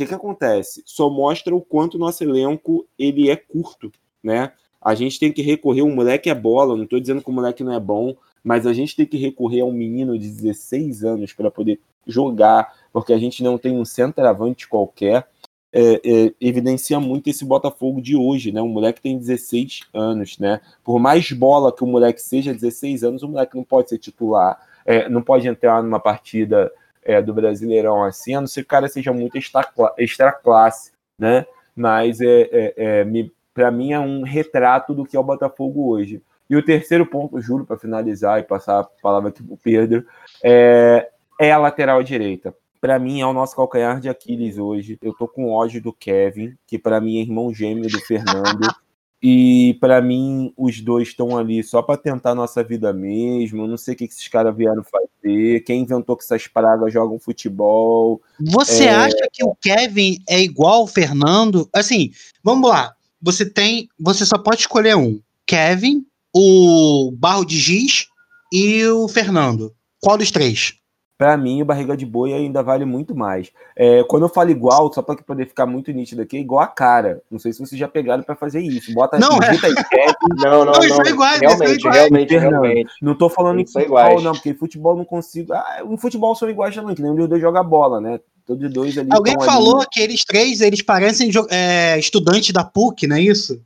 que, 0.00 0.06
que 0.06 0.14
acontece? 0.14 0.82
Só 0.86 1.10
mostra 1.10 1.54
o 1.54 1.60
quanto 1.60 1.94
o 1.94 1.98
nosso 1.98 2.24
elenco 2.24 2.86
ele 2.98 3.28
é 3.28 3.36
curto, 3.36 3.92
né? 4.22 4.52
A 4.80 4.94
gente 4.94 5.18
tem 5.18 5.30
que 5.30 5.42
recorrer, 5.42 5.82
o 5.82 5.94
moleque 5.94 6.30
é 6.30 6.34
bola, 6.34 6.74
não 6.74 6.84
estou 6.84 6.98
dizendo 6.98 7.22
que 7.22 7.28
o 7.28 7.32
moleque 7.32 7.62
não 7.62 7.74
é 7.74 7.80
bom, 7.80 8.16
mas 8.42 8.66
a 8.66 8.72
gente 8.72 8.96
tem 8.96 9.06
que 9.06 9.16
recorrer 9.16 9.60
a 9.60 9.64
um 9.64 9.72
menino 9.72 10.18
de 10.18 10.28
16 10.28 11.04
anos 11.04 11.32
para 11.32 11.50
poder 11.50 11.80
jogar, 12.06 12.72
porque 12.92 13.12
a 13.12 13.18
gente 13.18 13.42
não 13.42 13.58
tem 13.58 13.76
um 13.76 13.84
centroavante 13.84 14.68
qualquer. 14.68 15.26
é, 15.72 16.00
é, 16.04 16.34
evidencia 16.40 16.98
muito 16.98 17.30
esse 17.30 17.44
Botafogo 17.44 18.00
de 18.00 18.16
hoje, 18.16 18.50
né? 18.50 18.60
Um 18.60 18.68
moleque 18.68 19.00
tem 19.00 19.16
16 19.16 19.82
anos, 19.94 20.38
né? 20.38 20.60
Por 20.82 20.98
mais 20.98 21.30
bola 21.30 21.72
que 21.74 21.84
o 21.84 21.86
moleque 21.86 22.20
seja, 22.20 22.52
16 22.52 23.04
anos, 23.04 23.22
o 23.22 23.28
moleque 23.28 23.56
não 23.56 23.62
pode 23.64 23.88
ser 23.88 23.98
titular, 23.98 24.60
é, 24.84 25.08
não 25.08 25.22
pode 25.22 25.46
entrar 25.46 25.82
numa 25.82 26.00
partida 26.00 26.72
é, 27.02 27.22
do 27.22 27.32
Brasileirão 27.32 28.02
assim, 28.04 28.34
a 28.34 28.40
não 28.40 28.48
ser 28.48 28.62
que 28.62 28.66
o 28.66 28.70
cara 28.70 28.88
seja 28.88 29.12
muito 29.12 29.36
extra, 29.38 29.64
extra 29.96 30.32
classe, 30.32 30.92
né? 31.18 31.46
Mas 31.74 32.20
é, 32.20 32.48
é, 32.50 32.74
é 32.76 33.06
para 33.54 33.70
mim 33.70 33.92
é 33.92 34.00
um 34.00 34.22
retrato 34.22 34.94
do 34.94 35.04
que 35.04 35.16
é 35.16 35.20
o 35.20 35.24
Botafogo 35.24 35.88
hoje. 35.88 36.22
E 36.50 36.56
o 36.56 36.64
terceiro 36.64 37.06
ponto, 37.06 37.40
juro, 37.40 37.64
para 37.64 37.78
finalizar 37.78 38.40
e 38.40 38.42
passar 38.42 38.80
a 38.80 38.84
palavra 38.84 39.30
aqui 39.30 39.42
para 39.42 39.54
o 39.54 39.56
Pedro, 39.56 40.04
é, 40.44 41.08
é 41.40 41.52
a 41.52 41.58
lateral 41.58 42.02
direita 42.02 42.52
para 42.80 42.98
mim 42.98 43.20
é 43.20 43.26
o 43.26 43.32
nosso 43.32 43.54
calcanhar 43.54 44.00
de 44.00 44.08
Aquiles 44.08 44.56
hoje. 44.56 44.98
Eu 45.02 45.12
tô 45.12 45.28
com 45.28 45.50
ódio 45.50 45.82
do 45.82 45.92
Kevin, 45.92 46.56
que 46.66 46.78
para 46.78 47.00
mim 47.00 47.18
é 47.18 47.20
irmão 47.20 47.52
gêmeo 47.52 47.88
do 47.90 48.00
Fernando. 48.00 48.66
E 49.22 49.76
para 49.78 50.00
mim, 50.00 50.50
os 50.56 50.80
dois 50.80 51.08
estão 51.08 51.36
ali 51.36 51.62
só 51.62 51.82
para 51.82 52.00
tentar 52.00 52.34
nossa 52.34 52.64
vida 52.64 52.90
mesmo. 52.90 53.62
Eu 53.62 53.68
não 53.68 53.76
sei 53.76 53.92
o 53.92 53.96
que 53.98 54.04
esses 54.04 54.26
caras 54.28 54.56
vieram 54.56 54.82
fazer. 54.82 55.60
Quem 55.60 55.82
inventou 55.82 56.16
que 56.16 56.24
essas 56.24 56.46
pragas 56.46 56.90
jogam 56.90 57.18
futebol. 57.18 58.22
Você 58.40 58.84
é... 58.84 58.94
acha 58.94 59.28
que 59.30 59.44
o 59.44 59.54
Kevin 59.60 60.16
é 60.26 60.40
igual 60.40 60.80
ao 60.80 60.86
Fernando? 60.86 61.68
Assim, 61.74 62.12
vamos 62.42 62.70
lá. 62.70 62.94
Você 63.20 63.44
tem. 63.44 63.90
Você 63.98 64.24
só 64.24 64.38
pode 64.38 64.62
escolher 64.62 64.96
um: 64.96 65.20
Kevin, 65.46 66.06
o 66.34 67.12
Barro 67.16 67.44
de 67.44 67.58
Giz 67.58 68.06
e 68.52 68.86
o 68.86 69.08
Fernando. 69.08 69.74
Qual 70.00 70.16
dos 70.16 70.30
três? 70.30 70.80
para 71.20 71.36
mim 71.36 71.60
o 71.60 71.66
barriga 71.66 71.94
de 71.94 72.06
boi 72.06 72.32
ainda 72.32 72.62
vale 72.62 72.86
muito 72.86 73.14
mais. 73.14 73.52
É, 73.76 74.02
quando 74.04 74.22
eu 74.22 74.28
falo 74.30 74.48
igual, 74.48 74.90
só 74.90 75.02
para 75.02 75.16
poder 75.16 75.46
ficar 75.46 75.66
muito 75.66 75.92
nítido 75.92 76.22
aqui, 76.22 76.38
é 76.38 76.40
igual 76.40 76.62
a 76.62 76.66
cara. 76.66 77.20
Não 77.30 77.38
sei 77.38 77.52
se 77.52 77.58
vocês 77.58 77.78
já 77.78 77.86
pegaram 77.86 78.22
para 78.22 78.34
fazer 78.34 78.60
isso. 78.60 78.94
Bota 78.94 79.18
não, 79.18 79.36
é. 79.36 79.50
aí, 79.50 79.58
não, 80.42 80.64
não, 80.64 80.72
não, 80.72 80.80
não. 80.80 81.06
Iguais, 81.06 81.40
realmente, 81.40 81.86
realmente, 81.86 82.38
realmente. 82.38 82.90
Não 83.02 83.14
tô 83.14 83.28
falando 83.28 83.60
em 83.60 83.66
futebol, 83.66 83.84
iguais. 83.84 84.22
não, 84.22 84.32
porque 84.32 84.48
em 84.48 84.54
futebol 84.54 84.96
não 84.96 85.04
consigo. 85.04 85.52
Ah, 85.52 85.82
em 85.84 85.96
futebol 85.98 86.34
são 86.34 86.48
iguais 86.48 86.74
também, 86.74 86.94
que 86.94 87.02
nem 87.02 87.10
um 87.10 87.16
dos 87.16 87.28
dois 87.28 87.42
joga 87.42 87.62
bola, 87.62 88.00
né? 88.00 88.18
Todos 88.46 88.72
dois 88.72 88.96
ali. 88.96 89.10
Alguém 89.12 89.36
falou 89.44 89.80
ali. 89.80 89.88
que 89.92 90.00
eles 90.00 90.24
três, 90.24 90.62
eles 90.62 90.80
parecem 90.80 91.30
é, 91.50 91.98
estudantes 91.98 92.50
da 92.50 92.64
PUC, 92.64 93.06
não 93.06 93.16
é 93.16 93.20
isso? 93.20 93.62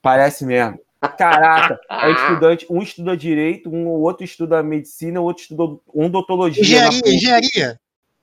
Parece 0.00 0.46
mesmo. 0.46 0.78
Caraca, 1.00 1.78
é 1.90 2.10
estudante, 2.10 2.66
um 2.70 2.82
estuda 2.82 3.16
direito, 3.16 3.70
um 3.70 3.86
outro 3.86 4.24
estuda 4.24 4.62
medicina, 4.62 5.20
o 5.20 5.24
outro 5.24 5.42
estuda 5.42 5.62
um 5.94 6.06
odontologia. 6.06 6.62
Engenharia, 6.62 7.14
engenharia. 7.14 7.80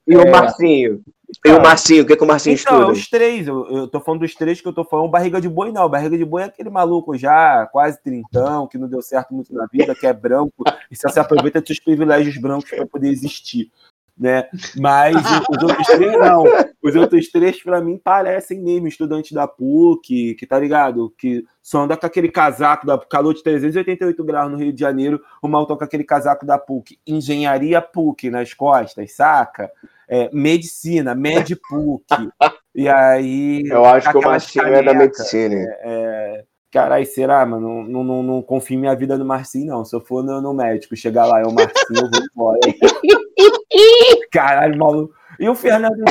E 0.07 0.13
é. 0.13 0.17
o 0.17 0.31
Marcinho? 0.31 1.01
E 1.45 1.49
o 1.49 1.61
Marcinho, 1.61 2.03
o 2.03 2.05
que, 2.05 2.15
que 2.15 2.23
o 2.23 2.27
Marcinho 2.27 2.55
então, 2.55 2.79
estuda? 2.79 2.91
os 2.91 3.09
três, 3.09 3.47
eu, 3.47 3.65
eu 3.67 3.87
tô 3.87 3.99
falando 3.99 4.21
dos 4.21 4.35
três 4.35 4.61
que 4.61 4.67
eu 4.67 4.73
tô 4.73 4.83
falando, 4.83 5.09
barriga 5.09 5.41
de 5.41 5.49
boi 5.49 5.71
não, 5.71 5.89
barriga 5.89 6.17
de 6.17 6.25
boi 6.25 6.43
é 6.43 6.45
aquele 6.45 6.69
maluco 6.69 7.17
já, 7.17 7.65
quase 7.67 8.01
trintão, 8.01 8.67
que 8.67 8.77
não 8.77 8.87
deu 8.87 9.01
certo 9.01 9.33
muito 9.33 9.53
na 9.53 9.65
vida, 9.71 9.95
que 9.95 10.05
é 10.05 10.13
branco, 10.13 10.63
e 10.91 10.95
só 10.95 11.09
se 11.09 11.19
aproveita 11.19 11.59
dos 11.59 11.67
seus 11.67 11.79
privilégios 11.79 12.37
brancos 12.37 12.69
para 12.69 12.85
poder 12.85 13.09
existir 13.09 13.71
né? 14.17 14.47
Mas 14.77 15.15
os 15.49 15.63
outros 15.63 15.87
três 15.87 16.11
não. 16.19 16.43
Os 16.81 16.95
outros 16.95 17.29
três, 17.29 17.61
para 17.61 17.81
mim, 17.81 17.97
parecem 17.97 18.61
mesmo 18.61 18.87
estudantes 18.87 19.31
da 19.31 19.47
PUC, 19.47 20.35
que 20.35 20.45
tá 20.45 20.59
ligado? 20.59 21.13
Que 21.17 21.45
só 21.61 21.81
anda 21.81 21.97
com 21.97 22.05
aquele 22.05 22.29
casaco 22.29 22.85
da 22.85 22.97
calor 22.97 23.33
de 23.33 23.43
388 23.43 24.23
graus 24.23 24.51
no 24.51 24.57
Rio 24.57 24.73
de 24.73 24.79
Janeiro, 24.79 25.21
o 25.41 25.47
maltão 25.47 25.77
com 25.77 25.83
aquele 25.83 26.03
casaco 26.03 26.45
da 26.45 26.57
PUC. 26.57 26.99
Engenharia 27.07 27.81
PUC 27.81 28.29
nas 28.29 28.53
costas, 28.53 29.15
saca? 29.15 29.71
É, 30.07 30.29
medicina, 30.33 31.15
Med 31.15 31.55
PUC. 31.55 32.05
E 32.75 32.89
aí. 32.89 33.61
Eu 33.67 33.85
acho 33.85 34.09
que 34.09 34.17
o 34.17 34.21
Marcinho 34.21 34.65
é 34.65 34.81
da 34.81 34.95
medicina. 34.95 35.53
É, 35.53 35.77
é, 35.83 36.43
Caralho, 36.73 37.05
será, 37.05 37.45
mano? 37.45 37.87
Não, 37.87 38.03
não, 38.03 38.23
não, 38.23 38.41
confio 38.41 38.73
em 38.73 38.79
minha 38.79 38.95
vida 38.95 39.15
no 39.15 39.23
Marcinho, 39.23 39.67
não. 39.67 39.85
Se 39.85 39.95
eu 39.95 40.01
for 40.01 40.23
no, 40.23 40.41
no 40.41 40.55
médico, 40.55 40.95
chegar 40.95 41.23
lá, 41.27 41.39
é 41.39 41.43
o 41.43 41.53
Marcinho, 41.53 42.01
eu 42.01 42.09
vou 42.09 42.25
embora. 42.33 42.59
Caralho, 44.33 44.79
maluco. 44.79 45.13
E 45.39 45.47
o 45.47 45.53
Fernando, 45.53 46.03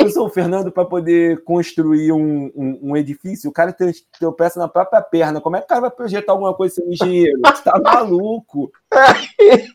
eu 0.00 0.08
sou 0.08 0.26
o 0.26 0.30
Fernando 0.30 0.72
para 0.72 0.86
poder 0.86 1.44
construir 1.44 2.12
um, 2.12 2.50
um, 2.56 2.78
um, 2.82 2.96
edifício. 2.96 3.50
O 3.50 3.52
cara 3.52 3.74
tem, 3.74 3.92
tem 4.18 4.32
peça 4.32 4.58
na 4.58 4.68
própria 4.68 5.02
perna. 5.02 5.38
Como 5.38 5.56
é 5.56 5.58
que 5.58 5.66
o 5.66 5.68
cara 5.68 5.82
vai 5.82 5.90
projetar 5.90 6.32
alguma 6.32 6.54
coisa 6.54 6.76
sem 6.76 6.90
engenheiro? 6.90 7.38
Você 7.44 7.62
tá 7.62 7.78
maluco? 7.78 8.72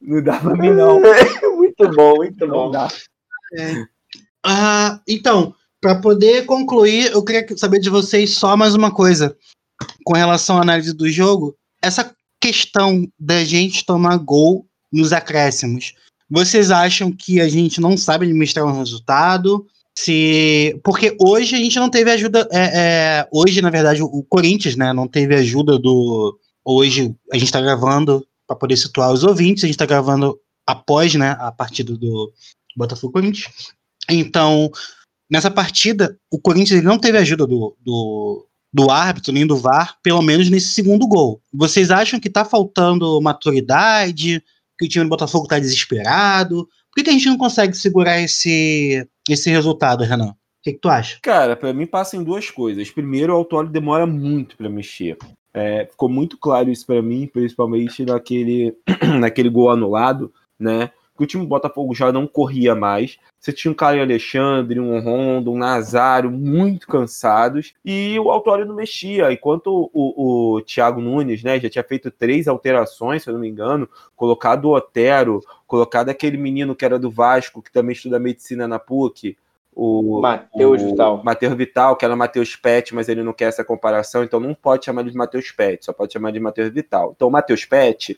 Não 0.01 0.23
dá 0.23 0.39
pra 0.39 0.55
mim, 0.55 0.71
não. 0.71 0.99
Muito 1.55 1.87
bom, 1.95 2.15
muito 2.15 2.47
não 2.47 2.53
bom. 2.53 2.71
Dá. 2.71 2.87
É. 3.53 3.85
Ah, 4.43 4.99
então, 5.07 5.53
para 5.79 6.01
poder 6.01 6.45
concluir, 6.47 7.11
eu 7.11 7.23
queria 7.23 7.45
saber 7.57 7.79
de 7.79 7.91
vocês 7.91 8.35
só 8.35 8.57
mais 8.57 8.73
uma 8.73 8.91
coisa 8.91 9.37
com 10.03 10.13
relação 10.13 10.57
à 10.57 10.61
análise 10.61 10.93
do 10.93 11.09
jogo, 11.09 11.55
essa 11.81 12.13
questão 12.41 13.07
da 13.19 13.43
gente 13.43 13.85
tomar 13.85 14.17
gol 14.17 14.65
nos 14.91 15.13
acréscimos. 15.13 15.93
Vocês 16.29 16.71
acham 16.71 17.11
que 17.11 17.41
a 17.41 17.49
gente 17.49 17.81
não 17.81 17.97
sabe 17.97 18.25
administrar 18.25 18.65
um 18.65 18.77
resultado? 18.77 19.65
Se 19.97 20.79
porque 20.83 21.17
hoje 21.19 21.55
a 21.55 21.59
gente 21.59 21.77
não 21.77 21.89
teve 21.89 22.11
ajuda. 22.11 22.47
É, 22.51 22.59
é, 22.59 23.27
hoje, 23.31 23.61
na 23.61 23.69
verdade, 23.69 24.01
o 24.01 24.23
Corinthians, 24.23 24.75
né, 24.75 24.93
não 24.93 25.07
teve 25.07 25.35
ajuda 25.35 25.77
do. 25.77 26.37
Hoje 26.63 27.15
a 27.31 27.35
gente 27.35 27.47
está 27.47 27.59
gravando 27.59 28.25
para 28.47 28.55
poder 28.55 28.77
situar 28.77 29.11
os 29.11 29.23
ouvintes. 29.23 29.63
A 29.63 29.67
gente 29.67 29.75
está 29.75 29.85
gravando 29.85 30.39
após, 30.65 31.15
né, 31.15 31.35
a 31.39 31.51
partida 31.51 31.95
do 31.97 32.31
Botafogo 32.77 33.13
Corinthians. 33.13 33.73
Então, 34.09 34.71
nessa 35.29 35.51
partida, 35.51 36.17
o 36.31 36.39
Corinthians 36.39 36.83
não 36.83 36.97
teve 36.97 37.17
ajuda 37.17 37.45
do, 37.45 37.75
do, 37.81 38.47
do 38.71 38.89
árbitro, 38.89 39.33
nem 39.33 39.45
do 39.45 39.57
VAR, 39.57 39.97
pelo 40.03 40.21
menos 40.21 40.49
nesse 40.49 40.73
segundo 40.73 41.07
gol. 41.07 41.41
Vocês 41.53 41.89
acham 41.89 42.19
que 42.19 42.27
está 42.27 42.45
faltando 42.45 43.19
maturidade, 43.21 44.43
que 44.77 44.85
o 44.85 44.89
time 44.89 45.05
do 45.05 45.09
Botafogo 45.09 45.45
está 45.45 45.59
desesperado? 45.59 46.65
Por 46.65 46.95
que, 46.95 47.03
que, 47.03 47.09
a 47.09 47.13
gente 47.13 47.27
não 47.27 47.37
consegue 47.37 47.75
segurar 47.75 48.19
esse, 48.19 49.07
esse 49.29 49.49
resultado, 49.49 50.03
Renan? 50.03 50.29
O 50.29 50.35
que, 50.63 50.73
que 50.73 50.79
tu 50.79 50.89
acha? 50.89 51.17
Cara, 51.21 51.55
para 51.55 51.73
mim 51.73 51.85
passa 51.85 52.17
em 52.17 52.23
duas 52.23 52.49
coisas. 52.49 52.89
Primeiro, 52.91 53.33
o 53.33 53.35
Autório 53.37 53.69
demora 53.69 54.05
muito 54.05 54.55
para 54.57 54.69
mexer. 54.69 55.17
É, 55.53 55.87
ficou 55.89 56.09
muito 56.09 56.37
claro 56.37 56.69
isso 56.69 56.85
para 56.85 57.01
mim, 57.01 57.27
principalmente 57.27 58.05
naquele, 58.05 58.75
naquele 59.19 59.49
gol 59.49 59.71
anulado, 59.71 60.31
né? 60.59 60.91
Que 61.19 61.23
o 61.25 61.27
time 61.27 61.43
do 61.43 61.49
Botafogo 61.49 61.93
já 61.93 62.13
não 62.13 62.25
corria 62.25 62.73
mais. 62.73 63.19
Você 63.37 63.51
tinha 63.51 63.71
um 63.71 63.75
Caio 63.75 64.01
Alexandre, 64.01 64.79
um 64.79 65.01
Rondo, 65.01 65.51
um 65.51 65.57
Nazário 65.57 66.31
muito 66.31 66.87
cansados 66.87 67.73
e 67.83 68.17
o 68.19 68.31
Autório 68.31 68.65
não 68.65 68.73
mexia. 68.73 69.31
Enquanto 69.31 69.89
o, 69.93 70.55
o 70.55 70.61
Thiago 70.61 71.01
Nunes 71.01 71.43
né, 71.43 71.59
já 71.59 71.69
tinha 71.69 71.83
feito 71.83 72.09
três 72.09 72.47
alterações, 72.47 73.23
se 73.23 73.29
eu 73.29 73.33
não 73.33 73.41
me 73.41 73.49
engano, 73.49 73.87
colocado 74.15 74.65
o 74.65 74.75
Otero, 74.75 75.41
colocado 75.67 76.07
aquele 76.07 76.37
menino 76.37 76.73
que 76.73 76.85
era 76.85 76.97
do 76.97 77.11
Vasco, 77.11 77.61
que 77.61 77.71
também 77.71 77.91
estuda 77.91 78.17
medicina 78.17 78.65
na 78.65 78.79
PUC, 78.79 79.37
o 79.75 80.21
Matheus 80.21 80.81
Vital. 80.81 81.21
Matheus 81.23 81.53
Vital, 81.53 81.95
que 81.95 82.05
era 82.05 82.15
Matheus 82.15 82.55
Pet, 82.55 82.95
mas 82.95 83.09
ele 83.09 83.23
não 83.23 83.33
quer 83.33 83.45
essa 83.45 83.63
comparação, 83.63 84.23
então 84.23 84.39
não 84.39 84.53
pode 84.53 84.85
chamar 84.85 85.03
de 85.03 85.15
Matheus 85.15 85.51
Pet, 85.51 85.85
só 85.85 85.93
pode 85.93 86.13
chamar 86.13 86.31
de 86.31 86.39
Matheus 86.39 86.69
Vital. 86.69 87.13
Então 87.15 87.27
o 87.27 87.31
Matheus 87.31 87.65
Pet 87.65 88.17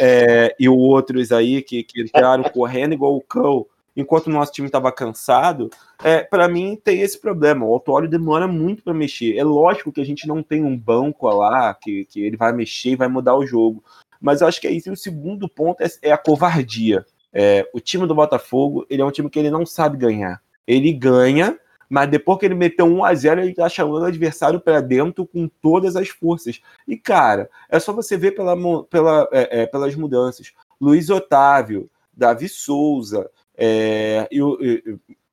é, 0.00 0.54
e 0.58 0.68
outros 0.68 1.30
aí 1.30 1.60
que, 1.62 1.82
que 1.82 2.00
entraram 2.00 2.44
correndo 2.44 2.94
igual 2.94 3.14
o 3.14 3.20
cão, 3.20 3.66
enquanto 3.96 4.28
o 4.28 4.30
nosso 4.30 4.52
time 4.52 4.66
estava 4.66 4.90
cansado, 4.90 5.68
é, 6.02 6.22
para 6.22 6.48
mim 6.48 6.80
tem 6.82 7.00
esse 7.00 7.20
problema. 7.20 7.66
O 7.66 7.74
Autório 7.74 8.08
demora 8.08 8.48
muito 8.48 8.82
para 8.82 8.94
mexer. 8.94 9.36
É 9.36 9.44
lógico 9.44 9.92
que 9.92 10.00
a 10.00 10.04
gente 10.04 10.26
não 10.26 10.42
tem 10.42 10.64
um 10.64 10.76
banco 10.76 11.28
lá 11.28 11.74
que, 11.74 12.04
que 12.06 12.22
ele 12.22 12.36
vai 12.36 12.52
mexer 12.52 12.90
e 12.90 12.96
vai 12.96 13.08
mudar 13.08 13.36
o 13.36 13.46
jogo. 13.46 13.84
Mas 14.20 14.40
eu 14.40 14.46
acho 14.46 14.60
que 14.60 14.66
é 14.66 14.72
isso. 14.72 14.88
E 14.88 14.92
o 14.92 14.96
segundo 14.96 15.48
ponto 15.48 15.82
é, 15.82 15.88
é 16.02 16.12
a 16.12 16.18
covardia. 16.18 17.04
É, 17.32 17.68
o 17.72 17.78
time 17.78 18.06
do 18.06 18.14
Botafogo 18.14 18.86
ele 18.90 19.02
é 19.02 19.04
um 19.04 19.10
time 19.10 19.30
que 19.30 19.38
ele 19.38 19.50
não 19.50 19.66
sabe 19.66 19.96
ganhar. 19.96 20.40
Ele 20.66 20.92
ganha 20.92 21.58
mas 21.90 22.08
depois 22.08 22.38
que 22.38 22.46
ele 22.46 22.54
meteu 22.54 22.86
1 22.86 23.04
a 23.04 23.12
0 23.12 23.40
ele 23.40 23.52
tá 23.52 23.68
chamando 23.68 24.02
o 24.02 24.06
adversário 24.06 24.60
para 24.60 24.80
dentro 24.80 25.26
com 25.26 25.48
todas 25.60 25.96
as 25.96 26.08
forças. 26.08 26.60
E, 26.86 26.96
cara, 26.96 27.50
é 27.68 27.80
só 27.80 27.92
você 27.92 28.16
ver 28.16 28.30
pela, 28.30 28.56
pela, 28.84 29.28
é, 29.32 29.62
é, 29.62 29.66
pelas 29.66 29.96
mudanças. 29.96 30.52
Luiz 30.80 31.10
Otávio, 31.10 31.90
Davi 32.16 32.48
Souza, 32.48 33.28
é, 33.58 34.28
e, 34.30 34.40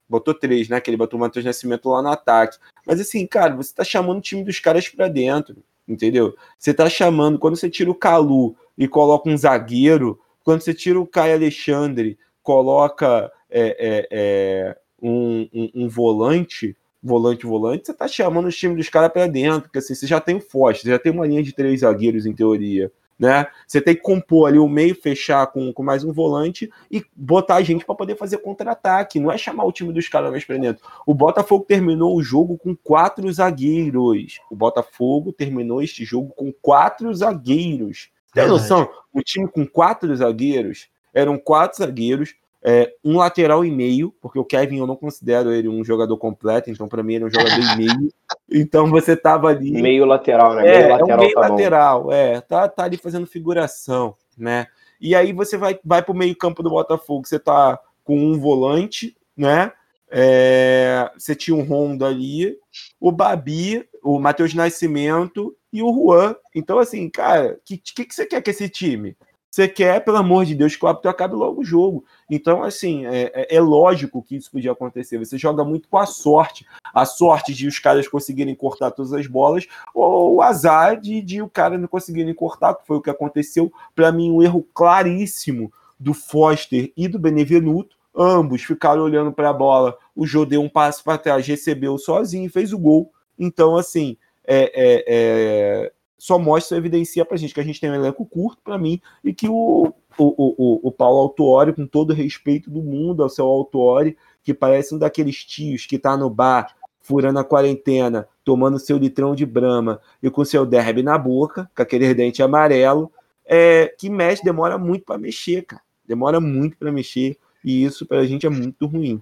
botou 0.10 0.34
três, 0.34 0.68
né? 0.68 0.82
Que 0.82 0.90
ele 0.90 0.98
botou 0.98 1.20
o 1.20 1.22
Matheus 1.22 1.46
Nascimento 1.46 1.90
lá 1.90 2.02
no 2.02 2.10
ataque. 2.10 2.58
Mas 2.88 3.00
assim, 3.00 3.28
cara, 3.28 3.56
você 3.56 3.74
tá 3.76 3.84
chamando 3.84 4.18
o 4.18 4.22
time 4.22 4.44
dos 4.44 4.60
caras 4.60 4.90
para 4.90 5.08
dentro, 5.08 5.58
entendeu? 5.88 6.36
Você 6.58 6.74
tá 6.74 6.90
chamando, 6.90 7.38
quando 7.38 7.56
você 7.56 7.70
tira 7.70 7.92
o 7.92 7.96
Calu 7.96 8.56
e 8.76 8.88
coloca 8.88 9.30
um 9.30 9.38
zagueiro, 9.38 10.20
quando 10.44 10.62
você 10.62 10.74
tira 10.74 11.00
o 11.00 11.06
Caio 11.06 11.36
Alexandre, 11.36 12.18
coloca 12.42 13.32
é, 13.48 13.78
é, 13.80 14.08
é 14.10 14.78
um, 15.02 15.48
um, 15.54 15.70
um 15.76 15.88
volante, 15.88 16.76
volante, 17.02 17.46
volante, 17.46 17.86
você 17.86 17.94
tá 17.94 18.08
chamando 18.08 18.48
o 18.48 18.52
time 18.52 18.76
dos 18.76 18.90
caras 18.90 19.12
para 19.12 19.28
dentro, 19.28 19.64
porque 19.64 19.78
assim, 19.80 19.96
você 19.96 20.08
já 20.08 20.20
tem 20.20 20.38
o 20.38 20.42
Foster, 20.42 20.84
você 20.84 20.90
já 20.90 21.00
tem 21.00 21.12
uma 21.12 21.28
linha 21.28 21.44
de 21.44 21.54
três 21.54 21.82
zagueiros 21.82 22.26
em 22.26 22.34
teoria. 22.34 22.92
né? 23.20 23.48
Você 23.68 23.82
tem 23.82 23.96
que 23.96 24.02
compor 24.02 24.48
ali 24.48 24.60
o 24.60 24.68
meio, 24.68 24.94
fechar 24.96 25.48
com, 25.48 25.74
com 25.74 25.84
mais 25.84 26.04
um 26.04 26.12
volante 26.12 26.70
e 26.92 27.04
botar 27.16 27.56
a 27.56 27.64
gente 27.64 27.84
para 27.84 27.96
poder 27.96 28.16
fazer 28.16 28.38
contra-ataque. 28.38 29.20
Não 29.20 29.32
é 29.32 29.38
chamar 29.38 29.66
o 29.66 29.72
time 29.72 29.92
dos 29.92 30.08
caras 30.08 30.30
mais 30.30 30.46
pra 30.46 30.58
dentro. 30.58 30.84
O 31.06 31.14
Botafogo 31.14 31.66
terminou 31.68 32.16
o 32.16 32.22
jogo 32.22 32.58
com 32.58 32.76
quatro 32.76 33.32
zagueiros. 33.32 34.40
O 34.52 34.56
Botafogo 34.56 35.34
terminou 35.34 35.82
este 35.82 36.06
jogo 36.06 36.32
com 36.36 36.52
quatro 36.52 37.14
zagueiros. 37.14 38.10
Tem 38.34 38.48
noção? 38.48 38.88
O 39.12 39.22
time 39.22 39.48
com 39.48 39.66
quatro 39.66 40.16
zagueiros 40.16 40.88
eram 41.14 41.40
quatro 41.40 41.80
zagueiros, 41.80 42.36
é, 42.64 42.92
um 43.04 43.18
lateral 43.18 43.64
e 43.64 43.72
meio, 43.72 44.14
porque 44.22 44.40
o 44.40 44.46
Kevin 44.46 44.80
eu 44.80 44.88
não 44.88 44.96
considero 44.96 45.52
ele 45.52 45.70
um 45.70 45.84
jogador 45.84 46.18
completo, 46.18 46.70
então 46.70 46.88
para 46.88 47.04
mim 47.04 47.16
ele 47.16 47.24
é 47.26 47.28
um 47.28 47.32
jogador 47.32 47.60
e 47.60 47.78
meio. 47.78 48.14
Então 48.52 48.90
você 48.90 49.16
tava 49.16 49.50
ali. 49.50 49.72
Meio 49.82 50.06
lateral, 50.06 50.56
né? 50.56 50.68
É, 50.68 50.78
meio 50.80 50.90
lateral, 50.90 51.10
é 51.10 51.16
um 51.16 51.20
meio 51.20 51.34
tá 51.34 51.40
lateral, 51.42 52.04
bom. 52.04 52.12
é. 52.12 52.42
Tá, 52.42 52.68
tá 52.68 52.84
ali 52.84 52.98
fazendo 52.98 53.28
figuração, 53.28 54.16
né? 54.38 54.68
E 55.00 55.16
aí 55.16 55.32
você 55.32 55.58
vai, 55.58 55.80
vai 55.84 56.02
pro 56.02 56.14
meio-campo 56.14 56.64
do 56.64 56.70
Botafogo, 56.70 57.28
você 57.28 57.38
tá 57.38 57.80
com 58.04 58.18
um 58.18 58.40
volante, 58.40 59.16
né? 59.36 59.72
É, 60.10 61.12
você 61.18 61.36
tinha 61.36 61.56
um 61.56 61.64
Honda 61.64 62.08
ali, 62.08 62.58
o 63.00 63.12
Babi, 63.12 63.88
o 64.02 64.20
Matheus 64.20 64.54
Nascimento 64.54 65.56
e 65.72 65.84
o 65.84 65.94
Juan. 65.94 66.36
Então, 66.56 66.80
assim, 66.80 67.10
cara, 67.10 67.54
o 67.54 67.60
que, 67.64 67.78
que, 67.78 68.06
que 68.06 68.16
você 68.16 68.26
quer 68.26 68.42
com 68.42 68.50
esse 68.50 68.70
time? 68.70 69.16
Você 69.58 69.68
quer, 69.68 70.06
pelo 70.06 70.18
amor 70.18 70.46
de 70.46 70.54
Deus, 70.54 70.76
que 70.76 70.86
o 70.86 70.88
árbitro 70.88 71.10
acabe 71.10 71.34
logo 71.34 71.62
o 71.62 71.66
jogo. 71.66 72.06
Então, 72.30 72.62
assim, 72.62 73.08
é, 73.08 73.32
é, 73.34 73.56
é, 73.56 73.60
lógico 73.60 74.22
que 74.22 74.36
isso 74.36 74.52
podia 74.52 74.72
acontecer. 74.72 75.18
Você 75.18 75.36
joga 75.36 75.64
muito 75.64 75.88
com 75.90 75.98
a 75.98 76.06
sorte. 76.06 76.64
A 76.94 77.06
sorte 77.06 77.56
de 77.56 77.68
os 77.68 77.80
caras 77.80 78.08
conseguirem 78.08 78.54
cortar 78.54 78.92
todas 78.92 79.14
as 79.14 79.26
bolas, 79.26 79.66
ou 79.96 80.36
o 80.36 80.42
azar 80.44 81.02
de, 81.02 81.24
de 81.24 81.42
o 81.42 81.50
cara 81.50 81.76
não 81.76 81.88
conseguirem 81.88 82.36
cortar, 82.36 82.76
que 82.76 82.86
foi 82.86 82.98
o 82.98 83.02
que 83.02 83.10
aconteceu. 83.10 83.74
Para 83.96 84.12
mim, 84.12 84.30
um 84.30 84.44
erro 84.44 84.64
claríssimo 84.76 85.74
do 86.00 86.14
Foster 86.14 86.94
e 86.96 87.08
do 87.08 87.18
Benevenuto. 87.18 87.98
Ambos 88.16 88.62
ficaram 88.62 89.02
olhando 89.02 89.32
para 89.32 89.50
a 89.50 89.54
bola. 89.54 89.98
O 90.16 90.28
Jô 90.28 90.46
deu 90.46 90.62
um 90.62 90.70
passo 90.70 91.04
para 91.04 91.18
trás, 91.18 91.48
recebeu 91.48 91.98
sozinho 91.98 92.46
e 92.46 92.50
fez 92.50 92.72
o 92.74 92.78
gol. 92.78 93.12
Então, 93.40 93.76
assim, 93.76 94.18
é, 94.46 94.72
é, 94.76 95.04
é 95.08 95.92
só 96.18 96.40
mostra, 96.40 96.78
evidencia 96.78 97.24
pra 97.24 97.38
gente 97.38 97.54
que 97.54 97.60
a 97.60 97.64
gente 97.64 97.80
tem 97.80 97.92
um 97.92 97.96
elenco 97.96 98.26
curto, 98.26 98.62
para 98.64 98.78
mim, 98.78 99.00
e 99.24 99.34
que 99.34 99.48
o, 99.48 99.94
o, 100.18 100.26
o, 100.26 100.88
o 100.88 100.92
Paulo 100.92 101.20
Autuori, 101.20 101.74
com 101.74 101.86
todo 101.86 102.12
o 102.12 102.14
respeito 102.14 102.70
do 102.70 102.82
mundo 102.82 103.22
ao 103.22 103.30
seu 103.30 103.46
Autuori, 103.46 104.18
que 104.44 104.54
parece 104.54 104.96
um 104.96 104.98
daqueles 104.98 105.44
tios 105.44 105.86
que 105.86 106.00
tá 106.00 106.18
no 106.18 106.30
bar, 106.30 106.76
furando 107.02 107.40
a 107.40 107.44
quarentena, 107.44 108.28
tomando 108.44 108.80
seu 108.80 108.98
litrão 108.98 109.36
de 109.36 109.46
brama 109.46 110.02
e 110.22 110.30
com 110.30 110.44
seu 110.44 110.66
derby 110.66 111.04
na 111.04 111.18
boca, 111.18 111.70
com 111.76 111.82
aquele 111.82 112.14
dente 112.14 112.42
amarelo, 112.42 113.12
é, 113.46 113.94
que 113.98 114.10
mexe, 114.10 114.44
demora 114.44 114.78
muito 114.78 115.06
para 115.06 115.18
mexer, 115.18 115.64
cara. 115.64 115.82
Demora 116.06 116.40
muito 116.40 116.78
para 116.78 116.92
mexer, 116.92 117.38
e 117.64 117.84
isso 117.84 118.06
pra 118.06 118.26
gente 118.26 118.46
é 118.46 118.50
muito 118.50 118.86
ruim. 118.86 119.20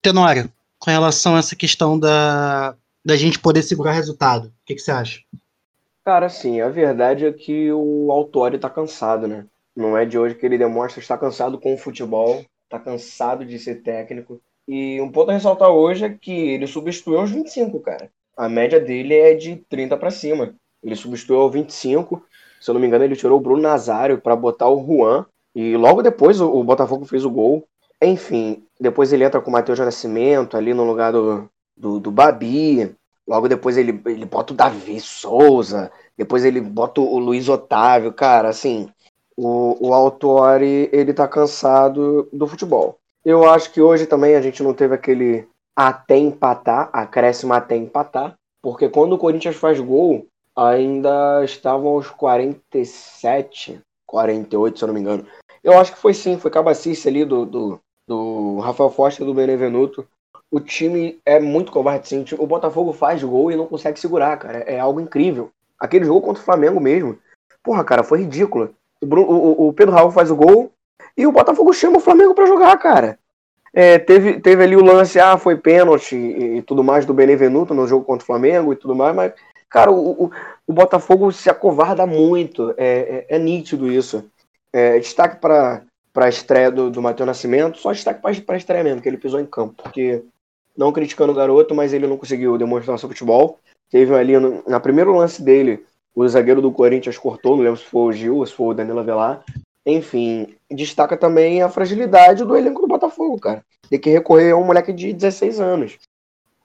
Tenório, 0.00 0.50
com 0.78 0.90
relação 0.90 1.36
a 1.36 1.38
essa 1.38 1.54
questão 1.54 1.98
da, 1.98 2.76
da 3.04 3.16
gente 3.16 3.38
poder 3.38 3.62
segurar 3.62 3.92
resultado, 3.92 4.46
o 4.46 4.52
que, 4.64 4.74
que 4.74 4.80
você 4.80 4.90
acha? 4.90 5.20
Cara, 6.04 6.28
sim, 6.28 6.60
a 6.60 6.68
verdade 6.68 7.26
é 7.26 7.32
que 7.32 7.72
o 7.72 8.10
Autori 8.10 8.58
tá 8.58 8.68
cansado, 8.68 9.28
né? 9.28 9.46
Não 9.74 9.96
é 9.96 10.04
de 10.04 10.18
hoje 10.18 10.34
que 10.34 10.44
ele 10.44 10.58
demonstra 10.58 11.00
estar 11.00 11.16
cansado 11.16 11.60
com 11.60 11.74
o 11.74 11.78
futebol, 11.78 12.44
tá 12.68 12.78
cansado 12.78 13.44
de 13.44 13.58
ser 13.58 13.82
técnico. 13.82 14.40
E 14.66 15.00
um 15.00 15.10
ponto 15.10 15.30
a 15.30 15.34
ressaltar 15.34 15.70
hoje 15.70 16.04
é 16.04 16.10
que 16.10 16.32
ele 16.32 16.66
substituiu 16.66 17.22
os 17.22 17.30
25, 17.30 17.80
cara. 17.80 18.10
A 18.36 18.48
média 18.48 18.80
dele 18.80 19.14
é 19.14 19.34
de 19.34 19.56
30 19.68 19.96
para 19.96 20.10
cima. 20.10 20.54
Ele 20.82 20.96
substituiu 20.96 21.40
aos 21.40 21.52
25. 21.52 22.24
Se 22.60 22.70
eu 22.70 22.74
não 22.74 22.80
me 22.80 22.86
engano, 22.86 23.04
ele 23.04 23.16
tirou 23.16 23.38
o 23.38 23.42
Bruno 23.42 23.62
Nazário 23.62 24.20
para 24.20 24.36
botar 24.36 24.68
o 24.68 24.84
Juan. 24.84 25.26
E 25.54 25.76
logo 25.76 26.02
depois 26.02 26.40
o, 26.40 26.50
o, 26.50 26.64
Botafogo 26.64 27.04
fez 27.04 27.24
o 27.24 27.30
gol. 27.30 27.66
Enfim, 28.00 28.64
depois 28.80 29.12
ele 29.12 29.24
entra 29.24 29.40
com 29.40 29.50
o 29.50 29.52
Matheus 29.52 29.78
Nascimento 29.78 30.56
ali 30.56 30.74
no 30.74 30.84
lugar 30.84 31.12
do, 31.12 31.48
do, 31.76 32.00
do 32.00 32.10
Babi. 32.10 32.94
Logo 33.26 33.48
depois 33.48 33.76
ele, 33.76 34.00
ele 34.06 34.24
bota 34.24 34.52
o 34.52 34.56
Davi 34.56 35.00
Souza, 35.00 35.90
depois 36.16 36.44
ele 36.44 36.60
bota 36.60 37.00
o 37.00 37.18
Luiz 37.18 37.48
Otávio, 37.48 38.12
cara, 38.12 38.48
assim, 38.48 38.88
o, 39.36 39.88
o 39.88 39.94
Autori, 39.94 40.88
ele 40.92 41.14
tá 41.14 41.28
cansado 41.28 42.28
do 42.32 42.46
futebol. 42.46 42.98
Eu 43.24 43.48
acho 43.48 43.72
que 43.72 43.80
hoje 43.80 44.06
também 44.06 44.34
a 44.34 44.42
gente 44.42 44.62
não 44.62 44.74
teve 44.74 44.94
aquele 44.94 45.48
até 45.76 46.16
empatar, 46.16 46.90
acréscimo 46.92 47.52
até 47.54 47.76
empatar, 47.76 48.34
porque 48.60 48.88
quando 48.88 49.14
o 49.14 49.18
Corinthians 49.18 49.56
faz 49.56 49.78
gol, 49.80 50.26
ainda 50.56 51.44
estavam 51.44 51.88
aos 51.92 52.10
47, 52.10 53.80
48, 54.06 54.78
se 54.78 54.84
eu 54.84 54.86
não 54.88 54.94
me 54.94 55.00
engano. 55.00 55.26
Eu 55.62 55.78
acho 55.78 55.92
que 55.92 55.98
foi 55.98 56.12
sim, 56.12 56.36
foi 56.36 56.50
cabacice 56.50 57.08
ali 57.08 57.24
do, 57.24 57.46
do, 57.46 57.80
do 58.06 58.58
Rafael 58.58 58.90
Foster 58.90 59.24
do 59.24 59.32
Benevenuto 59.32 60.06
o 60.52 60.60
time 60.60 61.18
é 61.24 61.40
muito 61.40 61.72
covarde, 61.72 62.06
sim. 62.06 62.24
O 62.38 62.46
Botafogo 62.46 62.92
faz 62.92 63.22
gol 63.24 63.50
e 63.50 63.56
não 63.56 63.66
consegue 63.66 63.98
segurar, 63.98 64.36
cara. 64.36 64.58
É 64.58 64.78
algo 64.78 65.00
incrível. 65.00 65.50
Aquele 65.80 66.04
jogo 66.04 66.20
contra 66.20 66.42
o 66.42 66.44
Flamengo 66.44 66.78
mesmo. 66.78 67.18
Porra, 67.62 67.82
cara, 67.82 68.04
foi 68.04 68.18
ridículo. 68.20 68.74
O, 69.00 69.06
Bruno, 69.06 69.30
o, 69.30 69.68
o 69.68 69.72
Pedro 69.72 69.94
Raul 69.94 70.10
faz 70.10 70.30
o 70.30 70.36
gol 70.36 70.70
e 71.16 71.26
o 71.26 71.32
Botafogo 71.32 71.72
chama 71.72 71.96
o 71.96 72.00
Flamengo 72.00 72.34
para 72.34 72.44
jogar, 72.44 72.76
cara. 72.76 73.18
É, 73.72 73.98
teve, 73.98 74.40
teve 74.40 74.62
ali 74.62 74.76
o 74.76 74.84
lance, 74.84 75.18
ah, 75.18 75.38
foi 75.38 75.56
pênalti 75.56 76.14
e, 76.14 76.58
e, 76.58 76.62
tudo 76.62 76.84
mais 76.84 77.06
do 77.06 77.14
Benevenuto 77.14 77.72
no 77.72 77.88
jogo 77.88 78.04
contra 78.04 78.22
o 78.22 78.26
Flamengo 78.26 78.74
e 78.74 78.76
tudo 78.76 78.94
mais, 78.94 79.16
mas, 79.16 79.32
cara, 79.70 79.90
o, 79.90 80.24
o, 80.24 80.30
o 80.66 80.72
Botafogo 80.74 81.32
se 81.32 81.48
acovarda 81.48 82.06
muito. 82.06 82.74
É, 82.76 83.24
é, 83.30 83.36
é 83.36 83.38
nítido 83.38 83.90
isso. 83.90 84.22
É, 84.70 84.98
destaque 84.98 85.36
para 85.36 85.82
a 86.14 86.28
estreia 86.28 86.70
do, 86.70 86.90
do 86.90 87.00
Matheus 87.00 87.26
Nascimento, 87.26 87.78
só 87.78 87.90
destaque 87.90 88.20
para 88.20 88.54
a 88.54 88.58
estreia 88.58 88.84
mesmo, 88.84 89.00
que 89.00 89.08
ele 89.08 89.16
pisou 89.16 89.40
em 89.40 89.46
campo, 89.46 89.82
porque 89.82 90.22
não 90.76 90.92
criticando 90.92 91.32
o 91.32 91.34
garoto, 91.34 91.74
mas 91.74 91.92
ele 91.92 92.06
não 92.06 92.16
conseguiu 92.16 92.56
demonstrar 92.58 92.98
seu 92.98 93.08
futebol. 93.08 93.58
Teve 93.90 94.14
ali, 94.14 94.38
no, 94.38 94.62
na 94.66 94.80
primeiro 94.80 95.14
lance 95.14 95.42
dele, 95.42 95.84
o 96.14 96.26
zagueiro 96.26 96.62
do 96.62 96.72
Corinthians 96.72 97.18
cortou, 97.18 97.56
não 97.56 97.64
lembro 97.64 97.78
se 97.78 97.84
foi 97.84 98.02
o 98.02 98.12
Gil 98.12 98.36
ou 98.36 98.46
se 98.46 98.52
foi 98.52 98.68
o 98.68 98.74
Danilo 98.74 99.00
Avelar. 99.00 99.44
Enfim, 99.84 100.54
destaca 100.70 101.16
também 101.16 101.62
a 101.62 101.68
fragilidade 101.68 102.44
do 102.44 102.56
elenco 102.56 102.80
do 102.80 102.88
Botafogo, 102.88 103.38
cara. 103.38 103.64
Tem 103.90 103.98
que 103.98 104.10
recorrer 104.10 104.52
a 104.52 104.56
um 104.56 104.64
moleque 104.64 104.92
de 104.92 105.12
16 105.12 105.60
anos. 105.60 105.98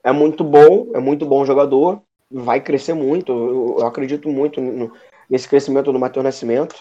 É 0.04 0.12
muito 0.12 0.44
bom, 0.44 0.92
é 0.94 1.00
muito 1.00 1.26
bom 1.26 1.44
jogador, 1.44 2.02
vai 2.32 2.62
crescer 2.62 2.94
muito. 2.94 3.32
Eu, 3.32 3.76
eu 3.80 3.88
acredito 3.88 4.30
muito 4.30 4.62
no, 4.62 4.94
nesse 5.30 5.48
crescimento 5.50 5.92
do 5.92 6.00
Matheus 6.00 6.24
Nascimento. 6.24 6.76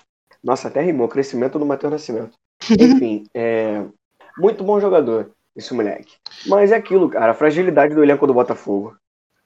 Nossa, 0.44 0.68
até 0.68 0.80
rimou, 0.82 1.08
crescimento 1.08 1.58
do 1.58 1.66
Matheus 1.66 1.92
Nascimento. 1.92 2.36
Enfim, 2.78 3.24
é 3.34 3.82
muito 4.38 4.62
bom 4.62 4.78
jogador 4.78 5.30
esse 5.56 5.72
moleque. 5.72 6.14
Mas 6.46 6.70
é 6.70 6.76
aquilo, 6.76 7.08
cara, 7.08 7.32
a 7.32 7.34
fragilidade 7.34 7.94
do 7.94 8.02
elenco 8.02 8.26
do 8.26 8.34
Botafogo. 8.34 8.94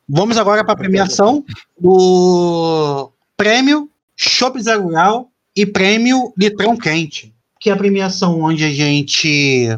Vamos 0.09 0.37
agora 0.37 0.65
para 0.65 0.73
a 0.73 0.77
premiação 0.77 1.45
do 1.79 3.13
prêmio 3.37 3.89
Chopp 4.17 4.61
Zero 4.61 4.89
Grau 4.89 5.31
e 5.55 5.65
prêmio 5.65 6.33
Litrão 6.37 6.77
Quente, 6.77 7.33
que 7.61 7.71
é 7.71 7.73
a 7.73 7.77
premiação 7.77 8.41
onde 8.41 8.65
a 8.65 8.71
gente 8.71 9.69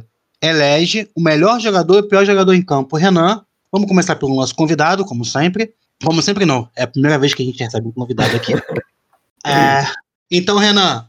elege 0.40 1.08
o 1.14 1.20
melhor 1.20 1.60
jogador 1.60 1.96
e 1.96 2.00
o 2.00 2.08
pior 2.08 2.24
jogador 2.24 2.54
em 2.54 2.62
campo. 2.62 2.96
Renan, 2.96 3.44
vamos 3.70 3.86
começar 3.86 4.16
pelo 4.16 4.34
nosso 4.34 4.54
convidado, 4.54 5.04
como 5.04 5.24
sempre. 5.24 5.74
Como 6.02 6.20
sempre, 6.22 6.44
não. 6.44 6.68
É 6.74 6.82
a 6.82 6.88
primeira 6.88 7.18
vez 7.18 7.34
que 7.34 7.42
a 7.42 7.46
gente 7.46 7.62
recebe 7.62 7.86
um 7.86 7.92
convidado 7.92 8.34
aqui. 8.34 8.54
é, 9.46 9.84
então, 10.30 10.56
Renan, 10.56 11.06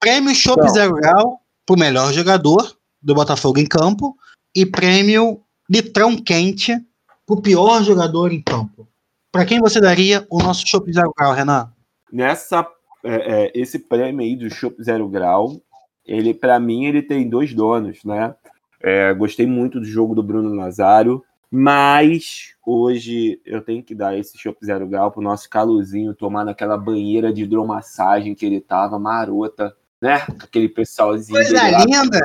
prêmio 0.00 0.34
Chopp 0.34 0.68
Zero 0.70 0.94
Grau 0.94 1.40
para 1.64 1.76
o 1.76 1.78
melhor 1.78 2.12
jogador 2.12 2.75
do 3.06 3.14
Botafogo 3.14 3.60
em 3.60 3.66
campo 3.66 4.16
e 4.52 4.66
prêmio 4.66 5.40
Litrão 5.70 6.16
Quente 6.16 6.76
o 7.28 7.40
pior 7.40 7.82
jogador 7.84 8.32
em 8.32 8.42
campo. 8.42 8.88
Para 9.30 9.44
quem 9.44 9.60
você 9.60 9.80
daria 9.80 10.26
o 10.28 10.42
nosso 10.42 10.66
Chopp 10.66 10.92
Zero 10.92 11.12
Grau, 11.16 11.32
Renan? 11.32 11.72
Nessa, 12.12 12.66
é, 13.04 13.44
é, 13.44 13.52
esse 13.54 13.78
prêmio 13.78 14.24
aí 14.24 14.34
do 14.34 14.50
Chopp 14.50 14.82
Zero 14.82 15.08
Grau, 15.08 15.60
ele 16.04 16.34
para 16.34 16.58
mim 16.58 16.86
ele 16.86 17.00
tem 17.00 17.28
dois 17.28 17.54
donos, 17.54 18.02
né? 18.04 18.34
É, 18.80 19.14
gostei 19.14 19.46
muito 19.46 19.78
do 19.78 19.86
jogo 19.86 20.14
do 20.14 20.22
Bruno 20.22 20.52
Nazário, 20.54 21.22
mas 21.50 22.54
hoje 22.66 23.40
eu 23.44 23.62
tenho 23.62 23.84
que 23.84 23.94
dar 23.94 24.18
esse 24.18 24.36
Chopp 24.36 24.58
Zero 24.64 24.86
Grau 24.88 25.12
pro 25.12 25.22
nosso 25.22 25.48
Caluzinho 25.48 26.14
tomar 26.14 26.44
naquela 26.44 26.76
banheira 26.76 27.32
de 27.32 27.44
hidromassagem 27.44 28.34
que 28.34 28.44
ele 28.44 28.60
tava, 28.60 28.98
marota, 28.98 29.76
né? 30.02 30.14
Aquele 30.42 30.68
pessoalzinho. 30.68 31.38
Coisa 31.38 31.84
linda! 31.84 32.20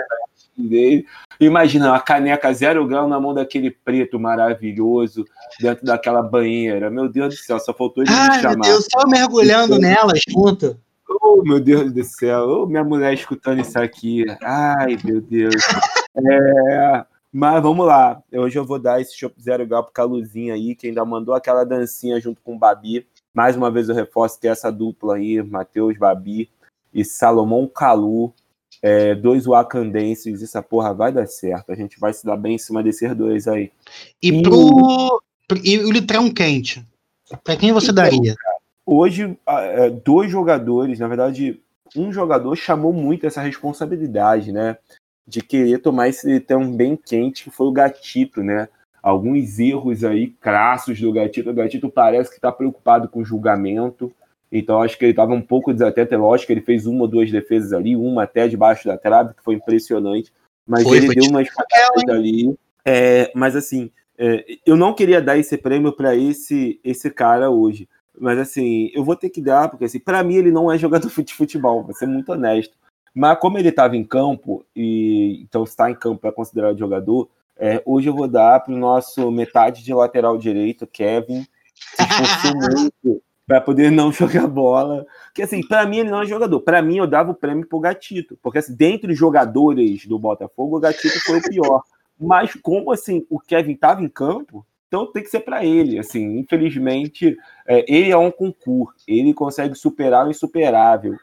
Dele. 0.68 1.06
Imagina 1.40 1.96
a 1.96 2.00
caneca 2.00 2.54
zero 2.54 2.88
grau 2.88 3.08
na 3.08 3.20
mão 3.20 3.34
daquele 3.34 3.72
preto 3.72 4.20
maravilhoso 4.20 5.26
dentro 5.60 5.86
daquela 5.86 6.22
banheira. 6.22 6.90
Meu 6.90 7.10
Deus 7.10 7.36
do 7.36 7.42
céu, 7.42 7.60
só 7.60 7.74
faltou 7.74 8.04
ele 8.04 8.12
Ai, 8.14 8.38
me 8.38 8.42
chamar. 8.42 8.54
Meu 8.54 8.64
Deus, 8.64 8.88
só 8.92 9.08
mergulhando 9.08 9.76
então, 9.76 9.90
nela, 9.90 10.14
junto. 10.28 10.80
Oh, 11.10 11.42
meu 11.44 11.60
Deus 11.60 11.92
do 11.92 12.04
céu. 12.04 12.48
Oh, 12.48 12.66
minha 12.66 12.84
mulher 12.84 13.14
escutando 13.14 13.60
isso 13.60 13.78
aqui. 13.78 14.26
Ai, 14.44 14.98
meu 15.04 15.20
Deus. 15.20 15.56
É, 16.16 17.06
mas 17.32 17.62
vamos 17.62 17.86
lá. 17.86 18.22
Hoje 18.34 18.60
eu 18.60 18.66
vou 18.66 18.78
dar 18.78 19.02
esse 19.02 19.18
Chopp 19.18 19.42
Zero 19.42 19.66
Grau 19.66 19.84
pro 19.84 19.94
Caluzinho 19.94 20.54
aí, 20.54 20.76
que 20.76 20.88
ainda 20.88 21.04
mandou 21.06 21.34
aquela 21.34 21.64
dancinha 21.64 22.20
junto 22.20 22.42
com 22.42 22.56
o 22.56 22.60
Babi. 22.60 23.08
Mais 23.34 23.56
uma 23.56 23.72
vez 23.72 23.88
eu 23.88 23.96
reforço 23.96 24.40
que 24.40 24.48
essa 24.48 24.72
dupla 24.72 25.16
aí, 25.16 25.42
Matheus 25.42 25.98
Babi 25.98 26.50
e 26.94 27.06
Salomão 27.06 27.68
Calu, 27.68 28.34
é, 28.82 29.14
dois 29.14 29.46
wakandenses, 29.46 30.42
essa 30.42 30.62
porra 30.62 30.94
vai 30.94 31.12
dar 31.12 31.28
certo. 31.28 31.72
A 31.72 31.76
gente 31.76 32.00
vai 32.00 32.14
se 32.14 32.26
dar 32.26 32.36
bem 32.36 32.56
em 32.56 32.58
cima 32.58 32.82
desses 32.82 33.16
dois 33.16 33.48
aí. 33.48 33.72
E, 34.22 34.30
e 34.30 34.42
pro. 34.42 35.22
E 35.64 35.78
o 35.80 35.92
litrão 35.92 36.32
quente? 36.32 36.86
Pra 37.44 37.56
quem 37.56 37.72
você 37.72 37.92
então, 37.92 38.04
daria? 38.04 38.36
Hoje, 38.86 39.38
é, 39.48 39.90
dois 39.90 40.32
jogadores, 40.32 41.00
na 41.00 41.08
verdade, 41.08 41.62
um 41.96 42.12
jogador 42.12 42.56
chamou 42.56 42.92
muito 42.92 43.28
essa 43.28 43.42
responsabilidade, 43.42 44.52
né? 44.52 44.78
De 45.28 45.42
querer 45.42 45.80
tomar 45.80 46.10
esse 46.10 46.28
litrão 46.28 46.72
bem 46.72 46.96
quente, 46.96 47.44
que 47.44 47.50
foi 47.52 47.68
o 47.68 47.72
Gatito, 47.72 48.42
né? 48.42 48.68
Alguns 49.04 49.60
erros 49.60 50.04
aí 50.04 50.28
crassos 50.28 51.00
do 51.00 51.12
Gatito. 51.12 51.50
O 51.50 51.54
Gatito 51.54 51.90
parece 51.90 52.30
que 52.30 52.38
está 52.38 52.52
preocupado 52.52 53.08
com 53.08 53.20
o 53.20 53.26
julgamento. 53.26 54.12
Então 54.52 54.82
acho 54.82 54.98
que 54.98 55.06
ele 55.06 55.12
estava 55.12 55.34
um 55.34 55.42
pouco 55.42 55.74
desatento. 55.74 56.14
É 56.14 56.18
lógico 56.18 56.48
que 56.48 56.54
ele 56.54 56.62
fez 56.62 56.86
uma 56.86 57.02
ou 57.02 57.08
duas 57.08 57.32
defesas 57.32 57.72
ali, 57.72 57.96
uma 57.96 58.24
até 58.24 58.48
debaixo 58.48 58.88
da 58.88 58.98
trave, 58.98 59.34
que 59.34 59.44
foi 59.44 59.56
impressionante. 59.56 60.34
Mas 60.68 60.84
foi, 60.84 60.98
ele 60.98 61.06
foi 61.08 61.16
deu 61.16 61.30
umas 61.30 61.48
facadas 61.48 62.10
ali. 62.10 62.54
É, 62.86 63.32
mas 63.34 63.56
assim, 63.56 63.90
é, 64.18 64.46
eu 64.66 64.76
não 64.76 64.94
queria 64.94 65.22
dar 65.22 65.38
esse 65.38 65.58
prêmio 65.58 65.94
para 65.94 66.16
esse, 66.16 66.80
esse 66.84 67.10
cara 67.10 67.50
hoje. 67.50 67.88
Mas 68.20 68.38
assim, 68.38 68.92
eu 68.94 69.04
vou 69.04 69.16
ter 69.16 69.30
que 69.30 69.42
dar, 69.42 69.70
porque 69.70 69.86
assim, 69.86 70.00
para 70.00 70.24
mim 70.24 70.36
ele 70.36 70.52
não 70.52 70.72
é 70.72 70.78
jogador 70.80 71.10
de 71.10 71.34
futebol, 71.34 71.84
vou 71.84 71.96
ser 71.96 72.08
muito 72.08 72.32
honesto. 72.32 72.76
Mas 73.14 73.40
como 73.40 73.58
ele 73.58 73.70
estava 73.70 73.96
em 73.96 74.04
campo, 74.04 74.66
e 74.76 75.42
então 75.42 75.64
está 75.64 75.90
em 75.90 75.96
campo 75.96 76.28
é 76.28 76.32
considerado 76.32 76.78
jogador, 76.78 77.30
é, 77.58 77.82
hoje 77.86 78.08
eu 78.10 78.16
vou 78.16 78.28
dar 78.28 78.60
para 78.62 78.74
o 78.74 78.78
nosso 78.78 79.30
metade 79.32 79.84
de 79.84 79.94
lateral 79.94 80.38
direito, 80.38 80.88
Kevin, 80.88 81.46
que 81.96 82.04
esforçou 82.04 82.56
muito 82.56 83.24
para 83.52 83.60
poder 83.60 83.92
não 83.92 84.14
jogar 84.14 84.48
bola. 84.48 85.06
Que 85.34 85.42
assim, 85.42 85.62
para 85.62 85.86
mim 85.86 85.98
ele 85.98 86.10
não 86.10 86.22
é 86.22 86.26
jogador. 86.26 86.62
Para 86.62 86.82
mim 86.82 86.98
eu 86.98 87.08
dava 87.08 87.32
o 87.32 87.36
prêmio 87.36 87.68
pro 87.68 87.82
Gatito, 87.82 88.40
porque 88.42 88.60
assim, 88.60 88.74
dentre 88.74 89.12
os 89.12 89.20
jogadores 89.20 90.06
do 90.06 90.18
Botafogo, 90.18 90.78
o 90.78 90.80
Gatito 90.80 91.20
foi 91.26 91.40
o 91.40 91.44
pior. 91.44 91.84
Mas 92.18 92.54
como 92.62 92.94
assim, 92.94 93.26
o 93.30 93.38
Kevin 93.38 93.74
estava 93.74 94.02
em 94.02 94.08
campo, 94.08 94.66
então 94.88 95.12
tem 95.12 95.22
que 95.22 95.30
ser 95.30 95.42
para 95.42 95.66
ele. 95.66 96.00
Assim, 96.00 96.40
infelizmente, 96.40 97.38
é, 97.68 97.84
ele 97.94 98.10
é 98.10 98.18
um 98.18 98.32
concurso. 98.32 99.04
Ele 99.06 99.34
consegue 99.34 99.76
superar 99.76 100.26
o 100.26 100.32
insuperável. 100.32 101.18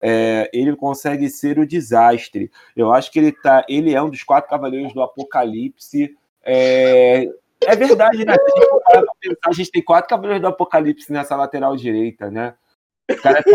É, 0.00 0.50
ele 0.54 0.74
consegue 0.76 1.28
ser 1.28 1.58
o 1.58 1.66
desastre. 1.66 2.50
Eu 2.74 2.94
acho 2.94 3.12
que 3.12 3.18
ele 3.18 3.32
tá, 3.32 3.62
ele 3.68 3.92
é 3.92 4.02
um 4.02 4.08
dos 4.08 4.22
quatro 4.22 4.48
cavaleiros 4.48 4.94
do 4.94 5.02
Apocalipse. 5.02 6.16
É, 6.42 7.28
é 7.66 7.76
verdade, 7.76 8.24
né? 8.24 8.34
a 9.44 9.52
gente 9.52 9.70
tem 9.70 9.82
quatro 9.82 10.08
cavaleiros 10.08 10.42
do 10.42 10.48
Apocalipse 10.48 11.12
nessa 11.12 11.36
lateral 11.36 11.76
direita, 11.76 12.30
né? 12.30 12.54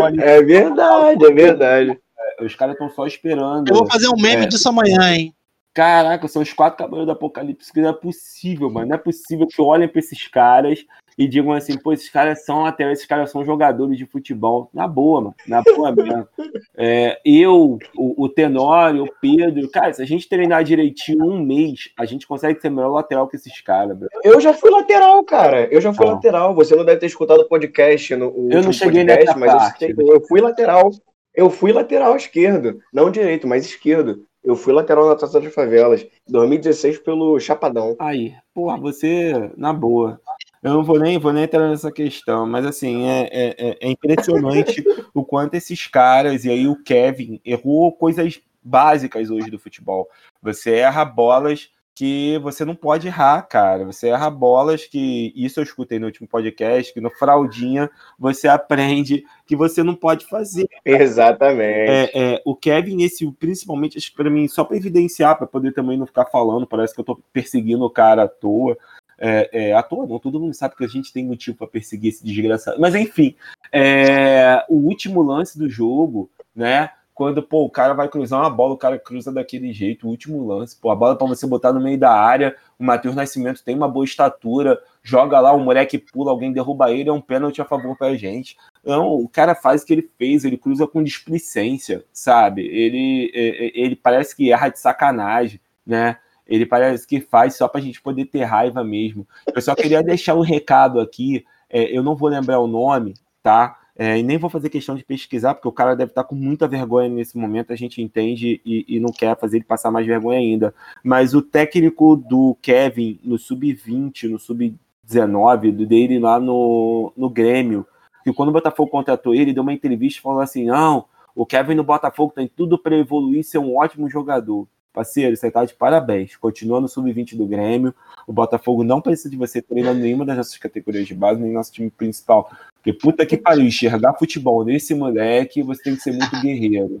Ali... 0.00 0.22
É 0.22 0.42
verdade, 0.42 1.24
é 1.24 1.32
verdade. 1.32 2.00
É, 2.18 2.44
os 2.44 2.54
caras 2.54 2.74
estão 2.74 2.90
só 2.90 3.06
esperando. 3.06 3.68
Eu 3.68 3.74
vou 3.74 3.86
fazer 3.86 4.08
um 4.08 4.20
meme 4.20 4.44
é. 4.44 4.46
disso 4.46 4.68
amanhã, 4.68 5.12
hein? 5.12 5.34
Caraca, 5.72 6.26
são 6.26 6.42
os 6.42 6.52
quatro 6.52 6.78
cavaleiros 6.78 7.06
do 7.06 7.12
Apocalipse 7.12 7.72
que 7.72 7.80
não 7.80 7.90
é 7.90 7.92
possível, 7.92 8.68
mano. 8.70 8.88
Não 8.88 8.96
é 8.96 8.98
possível 8.98 9.46
que 9.46 9.62
olhem 9.62 9.88
para 9.88 10.00
esses 10.00 10.26
caras 10.26 10.84
e 11.20 11.28
digam 11.28 11.52
assim, 11.52 11.76
pô, 11.76 11.92
esses 11.92 12.08
caras 12.08 12.46
são 12.46 12.64
até 12.64 12.90
esses 12.90 13.04
caras 13.04 13.30
são 13.30 13.44
jogadores 13.44 13.98
de 13.98 14.06
futebol. 14.06 14.70
Na 14.72 14.88
boa, 14.88 15.20
mano. 15.20 15.34
Na 15.46 15.60
boa 15.60 15.92
mesmo. 15.92 16.26
É, 16.74 17.20
eu, 17.22 17.78
o, 17.94 18.24
o 18.24 18.26
Tenório, 18.26 19.04
o 19.04 19.12
Pedro, 19.20 19.70
cara, 19.70 19.92
se 19.92 20.00
a 20.00 20.06
gente 20.06 20.26
treinar 20.26 20.64
direitinho 20.64 21.26
um 21.26 21.38
mês, 21.38 21.90
a 21.98 22.06
gente 22.06 22.26
consegue 22.26 22.58
ser 22.58 22.70
melhor 22.70 22.88
lateral 22.88 23.28
que 23.28 23.36
esses 23.36 23.60
caras, 23.60 23.98
bro. 23.98 24.08
Eu 24.24 24.40
já 24.40 24.54
fui 24.54 24.70
lateral, 24.70 25.22
cara. 25.22 25.68
Eu 25.70 25.82
já 25.82 25.92
fui 25.92 26.06
ah. 26.06 26.12
lateral. 26.12 26.54
Você 26.54 26.74
não 26.74 26.86
deve 26.86 27.00
ter 27.00 27.06
escutado 27.06 27.40
o 27.40 27.48
podcast 27.48 28.16
no 28.16 28.28
o 28.28 28.48
Eu 28.50 28.62
não 28.62 28.72
cheguei 28.72 29.04
podcast, 29.04 29.26
nessa 29.26 29.38
mas 29.38 29.52
parte. 29.52 29.94
Eu, 29.98 30.14
eu 30.14 30.20
fui 30.22 30.40
lateral. 30.40 30.90
Eu 31.34 31.50
fui 31.50 31.70
lateral 31.70 32.16
esquerdo. 32.16 32.80
Não 32.90 33.10
direito, 33.10 33.46
mas 33.46 33.66
esquerdo. 33.66 34.24
Eu 34.42 34.56
fui 34.56 34.72
lateral 34.72 35.06
na 35.06 35.16
Taça 35.16 35.38
de 35.38 35.50
Favelas, 35.50 36.06
2016 36.26 37.00
pelo 37.00 37.38
Chapadão. 37.38 37.94
Aí, 37.98 38.34
porra, 38.54 38.78
você, 38.78 39.52
na 39.54 39.70
boa. 39.70 40.18
Eu 40.62 40.74
não 40.74 40.84
vou 40.84 40.98
nem, 40.98 41.18
vou 41.18 41.32
nem 41.32 41.44
entrar 41.44 41.68
nessa 41.68 41.90
questão, 41.90 42.46
mas 42.46 42.66
assim, 42.66 43.04
é, 43.04 43.28
é, 43.32 43.54
é, 43.58 43.78
é 43.80 43.90
impressionante 43.90 44.84
o 45.14 45.24
quanto 45.24 45.54
esses 45.54 45.86
caras, 45.86 46.44
e 46.44 46.50
aí 46.50 46.68
o 46.68 46.82
Kevin, 46.82 47.40
errou 47.44 47.92
coisas 47.92 48.40
básicas 48.62 49.30
hoje 49.30 49.50
do 49.50 49.58
futebol. 49.58 50.08
Você 50.42 50.74
erra 50.74 51.04
bolas 51.04 51.70
que 51.94 52.38
você 52.38 52.64
não 52.64 52.74
pode 52.74 53.08
errar, 53.08 53.42
cara. 53.42 53.84
Você 53.84 54.08
erra 54.08 54.30
bolas 54.30 54.86
que 54.86 55.32
isso 55.36 55.60
eu 55.60 55.64
escutei 55.64 55.98
no 55.98 56.06
último 56.06 56.26
podcast, 56.26 56.94
que 56.94 57.00
no 57.00 57.10
fraldinha 57.10 57.90
você 58.18 58.48
aprende 58.48 59.22
que 59.44 59.54
você 59.54 59.82
não 59.82 59.94
pode 59.94 60.26
fazer. 60.26 60.66
Exatamente. 60.84 61.90
É, 61.90 62.10
é, 62.14 62.42
o 62.44 62.56
Kevin, 62.56 63.02
esse 63.02 63.30
principalmente, 63.32 63.98
acho 63.98 64.10
que 64.10 64.16
para 64.16 64.30
mim, 64.30 64.48
só 64.48 64.64
para 64.64 64.76
evidenciar, 64.76 65.36
para 65.36 65.46
poder 65.46 65.72
também 65.72 65.98
não 65.98 66.06
ficar 66.06 66.24
falando, 66.26 66.66
parece 66.66 66.94
que 66.94 67.00
eu 67.00 67.04
tô 67.04 67.20
perseguindo 67.32 67.84
o 67.84 67.90
cara 67.90 68.22
à 68.22 68.28
toa. 68.28 68.78
É, 69.22 69.50
é, 69.52 69.74
à 69.74 69.82
toa 69.82 70.06
não, 70.06 70.18
todo 70.18 70.40
mundo 70.40 70.54
sabe 70.54 70.74
que 70.74 70.84
a 70.84 70.88
gente 70.88 71.12
tem 71.12 71.26
motivo 71.26 71.58
para 71.58 71.66
perseguir 71.66 72.08
esse 72.08 72.24
desgraçado. 72.24 72.80
Mas 72.80 72.94
enfim, 72.94 73.36
é, 73.70 74.64
o 74.66 74.76
último 74.76 75.20
lance 75.20 75.58
do 75.58 75.68
jogo, 75.68 76.30
né? 76.56 76.90
Quando 77.12 77.42
pô, 77.42 77.66
o 77.66 77.70
cara 77.70 77.92
vai 77.92 78.08
cruzar 78.08 78.40
uma 78.40 78.48
bola, 78.48 78.72
o 78.72 78.78
cara 78.78 78.98
cruza 78.98 79.30
daquele 79.30 79.74
jeito, 79.74 80.06
o 80.06 80.10
último 80.10 80.46
lance, 80.46 80.74
pô, 80.80 80.90
a 80.90 80.96
bola 80.96 81.14
para 81.14 81.26
você 81.26 81.46
botar 81.46 81.70
no 81.70 81.78
meio 81.78 81.98
da 81.98 82.10
área, 82.10 82.56
o 82.78 82.84
Matheus 82.84 83.14
Nascimento 83.14 83.62
tem 83.62 83.76
uma 83.76 83.86
boa 83.86 84.06
estatura, 84.06 84.80
joga 85.02 85.38
lá, 85.38 85.52
o 85.52 85.60
moleque 85.60 85.98
pula, 85.98 86.30
alguém 86.30 86.50
derruba 86.50 86.90
ele, 86.90 87.10
é 87.10 87.12
um 87.12 87.20
pênalti 87.20 87.60
a 87.60 87.66
favor 87.66 87.94
pra 87.94 88.16
gente. 88.16 88.56
Não, 88.82 89.12
o 89.16 89.28
cara 89.28 89.54
faz 89.54 89.82
o 89.82 89.86
que 89.86 89.92
ele 89.92 90.10
fez, 90.16 90.46
ele 90.46 90.56
cruza 90.56 90.86
com 90.86 91.02
displicência, 91.02 92.02
sabe? 92.10 92.62
Ele, 92.62 93.30
ele 93.34 93.96
parece 93.96 94.34
que 94.34 94.50
erra 94.50 94.70
de 94.70 94.78
sacanagem, 94.78 95.60
né? 95.86 96.16
Ele 96.50 96.66
parece 96.66 97.06
que 97.06 97.20
faz 97.20 97.54
só 97.54 97.68
para 97.68 97.80
a 97.80 97.84
gente 97.84 98.02
poder 98.02 98.26
ter 98.26 98.42
raiva 98.42 98.82
mesmo. 98.82 99.26
Eu 99.54 99.62
só 99.62 99.74
queria 99.76 100.02
deixar 100.02 100.34
um 100.34 100.40
recado 100.40 100.98
aqui. 100.98 101.44
É, 101.70 101.96
eu 101.96 102.02
não 102.02 102.16
vou 102.16 102.28
lembrar 102.28 102.58
o 102.58 102.66
nome, 102.66 103.14
tá? 103.40 103.78
É, 103.96 104.18
e 104.18 104.22
nem 104.22 104.38
vou 104.38 104.50
fazer 104.50 104.70
questão 104.70 104.96
de 104.96 105.04
pesquisar, 105.04 105.54
porque 105.54 105.68
o 105.68 105.72
cara 105.72 105.94
deve 105.94 106.10
estar 106.10 106.22
tá 106.22 106.28
com 106.28 106.34
muita 106.34 106.66
vergonha 106.66 107.08
nesse 107.08 107.36
momento, 107.36 107.72
a 107.72 107.76
gente 107.76 108.00
entende 108.00 108.60
e, 108.64 108.84
e 108.88 108.98
não 108.98 109.12
quer 109.12 109.38
fazer 109.38 109.58
ele 109.58 109.64
passar 109.64 109.90
mais 109.90 110.06
vergonha 110.06 110.38
ainda. 110.38 110.74
Mas 111.04 111.34
o 111.34 111.42
técnico 111.42 112.16
do 112.16 112.56
Kevin 112.62 113.20
no 113.22 113.38
sub-20, 113.38 114.28
no 114.28 114.38
sub-19, 114.38 115.86
dele 115.86 116.18
lá 116.18 116.40
no, 116.40 117.12
no 117.16 117.28
Grêmio, 117.28 117.86
que 118.24 118.32
quando 118.32 118.48
o 118.48 118.52
Botafogo 118.52 118.90
contratou 118.90 119.34
ele, 119.34 119.52
deu 119.52 119.62
uma 119.62 119.72
entrevista 119.72 120.22
falou 120.22 120.40
assim: 120.40 120.64
não, 120.64 121.04
o 121.34 121.46
Kevin 121.46 121.74
no 121.74 121.84
Botafogo 121.84 122.32
tem 122.34 122.48
tudo 122.48 122.78
para 122.78 122.96
evoluir 122.96 123.44
ser 123.44 123.58
um 123.58 123.76
ótimo 123.76 124.08
jogador. 124.08 124.66
Parceiro, 124.92 125.36
você 125.36 125.50
tá 125.50 125.64
de 125.64 125.74
parabéns. 125.74 126.36
Continua 126.36 126.80
no 126.80 126.88
sub-20 126.88 127.36
do 127.36 127.46
Grêmio. 127.46 127.94
O 128.26 128.32
Botafogo 128.32 128.82
não 128.82 129.00
precisa 129.00 129.30
de 129.30 129.36
você 129.36 129.62
treinando 129.62 130.00
nenhuma 130.00 130.24
das 130.24 130.36
nossas 130.36 130.56
categorias 130.56 131.06
de 131.06 131.14
base, 131.14 131.40
nem 131.40 131.52
nosso 131.52 131.72
time 131.72 131.90
principal. 131.90 132.50
Porque 132.74 132.92
puta 132.92 133.24
que 133.24 133.36
pariu, 133.36 133.64
enxergar 133.64 134.14
futebol 134.14 134.64
nesse 134.64 134.94
moleque, 134.94 135.62
você 135.62 135.82
tem 135.82 135.96
que 135.96 136.02
ser 136.02 136.12
muito 136.12 136.40
guerreiro. 136.40 137.00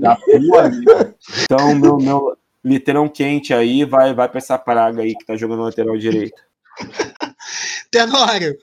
Tá 0.00 0.16
Então, 1.42 1.74
meu, 1.74 1.98
meu 1.98 2.36
litrão 2.64 3.08
quente 3.08 3.52
aí 3.52 3.84
vai, 3.84 4.14
vai 4.14 4.28
pra 4.28 4.38
essa 4.38 4.58
praga 4.58 5.02
aí 5.02 5.14
que 5.14 5.24
tá 5.24 5.36
jogando 5.36 5.62
lateral 5.62 5.96
direito. 5.96 6.40
Tenório, 7.90 8.56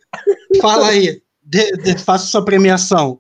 fala 0.62 0.90
aí. 0.90 1.22
De, 1.42 1.72
de, 1.74 1.98
faça 1.98 2.26
sua 2.26 2.44
premiação. 2.44 3.20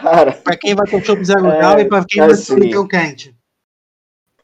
Cara. 0.00 0.32
Pra 0.32 0.56
quem 0.56 0.74
vai 0.74 0.86
ter 0.86 0.96
o 0.96 1.04
Chopp 1.04 1.24
Zero 1.24 1.46
é, 1.46 1.80
e 1.80 1.84
pra 1.84 2.04
quem 2.04 2.22
assim, 2.22 2.34
vai 2.34 2.44
ter 2.44 2.52
o 2.52 2.64
litrão 2.64 2.88
quente. 2.88 3.41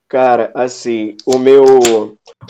Cara, 0.09 0.51
assim, 0.55 1.17
o 1.27 1.39
meu. 1.39 1.65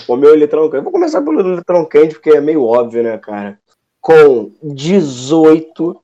O 0.07 0.17
meu 0.17 0.33
eletrão. 0.33 0.71
Vou 0.71 0.93
começar 0.93 1.21
pelo 1.21 1.41
eletrão 1.41 1.85
quente, 1.85 2.15
porque 2.15 2.31
é 2.31 2.41
meio 2.41 2.65
óbvio, 2.65 3.03
né, 3.03 3.19
cara? 3.19 3.59
Com 4.01 4.53
18 4.63 6.01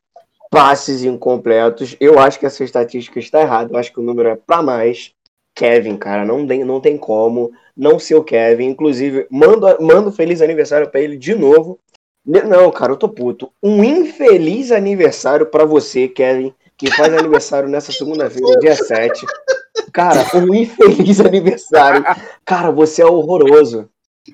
passes 0.51 1.05
incompletos. 1.05 1.97
Eu 2.01 2.19
acho 2.19 2.41
que 2.41 2.47
essa 2.47 2.65
estatística 2.65 3.19
está 3.19 3.41
errada. 3.41 3.73
Eu 3.73 3.79
acho 3.79 3.93
que 3.93 4.01
o 4.01 4.03
número 4.03 4.29
é 4.29 4.37
para 4.37 4.63
mais. 4.63 5.13
Kevin, 5.57 5.97
cara, 5.97 6.25
não 6.25 6.45
tem, 6.45 6.65
não 6.65 6.81
tem 6.81 6.99
como 6.99 7.53
não 7.77 7.97
ser 8.01 8.17
o 8.17 8.25
Kevin. 8.25 8.67
Inclusive, 8.67 9.27
mando, 9.31 9.67
mando 9.81 10.11
feliz 10.11 10.43
aniversário 10.43 10.91
para 10.91 11.01
ele 11.01 11.17
de 11.17 11.35
novo. 11.37 11.79
Não, 12.27 12.71
cara, 12.73 12.93
eu 12.93 12.97
tô 12.97 13.09
puto. 13.09 13.53
Um 13.63 13.85
infeliz 13.85 14.73
aniversário 14.73 15.47
para 15.47 15.65
você, 15.65 16.09
Kevin, 16.09 16.53
que 16.77 16.91
faz 16.91 17.13
aniversário 17.15 17.69
nessa 17.69 17.93
segunda-feira, 17.93 18.59
dia 18.59 18.75
7. 18.75 19.25
Cara, 19.95 20.27
um 20.35 20.53
infeliz 20.53 21.21
aniversário. 21.23 22.05
Cara, 22.45 22.73
você 22.73 23.01
é 23.01 23.07
horroroso. 23.07 23.89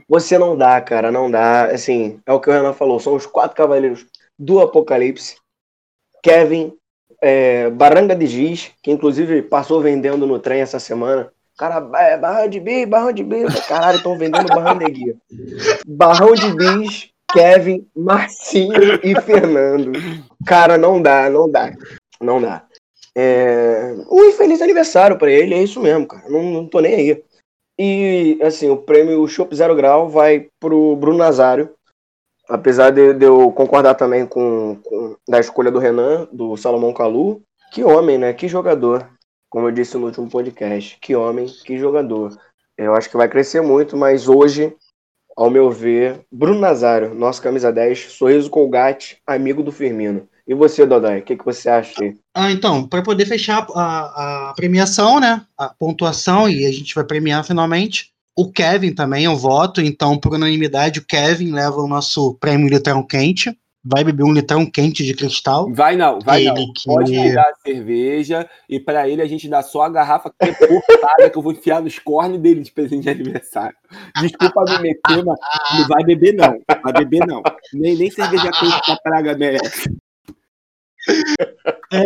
Você 0.08 0.38
não 0.38 0.56
dá, 0.56 0.80
cara, 0.80 1.12
não 1.12 1.30
dá. 1.30 1.66
Assim, 1.66 2.18
é 2.24 2.32
o 2.32 2.40
que 2.40 2.48
o 2.48 2.52
Renan 2.52 2.72
falou. 2.72 2.98
São 2.98 3.14
os 3.14 3.26
quatro 3.26 3.56
cavaleiros 3.56 4.06
do 4.38 4.58
Apocalipse. 4.58 5.36
Kevin, 6.22 6.72
é, 7.20 7.68
Baranga 7.68 8.16
de 8.16 8.26
Giz, 8.26 8.70
que 8.82 8.90
inclusive 8.90 9.42
passou 9.42 9.82
vendendo 9.82 10.26
no 10.26 10.38
trem 10.38 10.62
essa 10.62 10.80
semana. 10.80 11.30
Cara, 11.58 11.86
é, 11.98 12.16
barrão 12.16 12.48
de 12.48 12.58
bis, 12.58 12.88
barrão 12.88 13.12
de 13.12 13.22
bis. 13.22 13.66
Caralho, 13.66 13.98
estão 13.98 14.16
vendendo 14.16 14.48
barrão 14.48 14.78
de 14.78 14.90
guia. 14.90 15.16
Barrão 15.86 16.32
de 16.32 16.54
bis, 16.54 17.10
Kevin, 17.34 17.86
Marcinho 17.94 18.98
e 19.02 19.14
Fernando. 19.20 19.92
Cara, 20.46 20.78
não 20.78 21.02
dá, 21.02 21.28
não 21.28 21.50
dá. 21.50 21.70
Não 22.18 22.40
dá. 22.40 22.64
É... 23.16 23.94
Um 24.10 24.24
infeliz 24.24 24.60
aniversário 24.62 25.18
para 25.18 25.30
ele, 25.30 25.54
é 25.54 25.62
isso 25.62 25.80
mesmo, 25.80 26.06
cara. 26.06 26.28
Não, 26.28 26.42
não 26.42 26.66
tô 26.66 26.80
nem 26.80 26.94
aí. 26.94 27.24
E, 27.78 28.38
assim, 28.42 28.68
o 28.68 28.76
prêmio 28.76 29.26
Chopp 29.26 29.54
Zero 29.54 29.74
Grau 29.74 30.08
vai 30.08 30.48
pro 30.60 30.96
Bruno 30.96 31.18
Nazário. 31.18 31.74
Apesar 32.48 32.90
de, 32.90 33.14
de 33.14 33.24
eu 33.24 33.52
concordar 33.52 33.94
também 33.94 34.26
com, 34.26 34.76
com, 34.84 35.16
da 35.28 35.38
escolha 35.38 35.70
do 35.70 35.78
Renan, 35.78 36.28
do 36.32 36.56
Salomão 36.56 36.92
Calu. 36.92 37.42
Que 37.72 37.84
homem, 37.84 38.18
né? 38.18 38.32
Que 38.32 38.48
jogador. 38.48 39.08
Como 39.48 39.66
eu 39.66 39.72
disse 39.72 39.96
no 39.96 40.06
último 40.06 40.28
podcast. 40.28 40.98
Que 41.00 41.14
homem, 41.14 41.46
que 41.46 41.78
jogador. 41.78 42.36
Eu 42.76 42.94
acho 42.94 43.08
que 43.08 43.16
vai 43.16 43.28
crescer 43.28 43.60
muito, 43.60 43.96
mas 43.96 44.28
hoje 44.28 44.76
ao 45.40 45.48
meu 45.48 45.70
ver, 45.70 46.20
Bruno 46.30 46.60
Nazário, 46.60 47.14
nosso 47.14 47.40
camisa 47.40 47.72
10, 47.72 48.12
sorriso 48.12 48.50
colgate, 48.50 49.22
amigo 49.26 49.62
do 49.62 49.72
Firmino. 49.72 50.28
E 50.50 50.54
você, 50.54 50.84
Dodói, 50.84 51.20
o 51.20 51.22
que, 51.22 51.36
que 51.36 51.44
você 51.44 51.68
acha 51.68 52.02
aí? 52.02 52.16
Ah, 52.34 52.50
então, 52.50 52.84
para 52.84 53.02
poder 53.02 53.24
fechar 53.24 53.64
a, 53.72 54.48
a, 54.48 54.54
premiação, 54.56 55.20
né? 55.20 55.42
A 55.56 55.68
pontuação, 55.68 56.48
e 56.48 56.66
a 56.66 56.72
gente 56.72 56.92
vai 56.92 57.04
premiar 57.04 57.44
finalmente. 57.44 58.10
O 58.36 58.50
Kevin 58.50 58.92
também, 58.92 59.26
eu 59.26 59.36
voto, 59.36 59.80
então, 59.80 60.18
por 60.18 60.34
unanimidade, 60.34 60.98
o 60.98 61.06
Kevin 61.06 61.52
leva 61.52 61.76
o 61.76 61.86
nosso 61.86 62.34
prêmio 62.40 62.68
litrão 62.68 63.06
quente 63.06 63.56
vai 63.82 64.04
beber 64.04 64.24
um 64.24 64.32
litrão 64.32 64.66
quente 64.66 65.02
de 65.02 65.14
cristal. 65.14 65.72
Vai 65.72 65.96
não, 65.96 66.18
vai 66.20 66.42
ele 66.42 66.52
não. 66.52 66.72
Que... 66.74 66.84
Pode 66.84 67.12
pegar 67.12 67.44
a 67.44 67.54
cerveja 67.64 68.46
e 68.68 68.78
para 68.78 69.08
ele 69.08 69.22
a 69.22 69.26
gente 69.26 69.48
dá 69.48 69.62
só 69.62 69.84
a 69.84 69.88
garrafa 69.88 70.30
que 70.30 70.50
é 70.50 70.52
cortada 70.52 71.30
que 71.30 71.38
eu 71.38 71.40
vou 71.40 71.52
enfiar 71.52 71.80
nos 71.80 71.98
cornes 71.98 72.38
dele 72.38 72.60
de 72.60 72.70
presente 72.70 73.04
de 73.04 73.08
aniversário. 73.08 73.74
Desculpa 74.20 74.64
me 74.64 74.78
meter, 74.80 75.24
mas 75.24 75.38
não 75.78 75.88
vai 75.88 76.04
beber 76.04 76.34
não. 76.34 76.60
Vai 76.82 76.92
beber 76.92 77.26
não. 77.26 77.42
Nem, 77.72 77.96
nem 77.96 78.10
cerveja 78.10 78.50
quente 78.50 78.82
que 78.82 78.90
a 78.90 78.96
praga 78.96 79.34
merece. 79.34 79.88
É... 81.92 82.04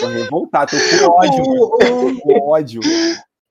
Vou 0.00 0.10
revoltar, 0.10 0.66
tô 0.68 0.76
com 0.76 1.12
ódio. 1.12 1.44
tô 1.44 2.20
com 2.20 2.50
ódio. 2.50 2.80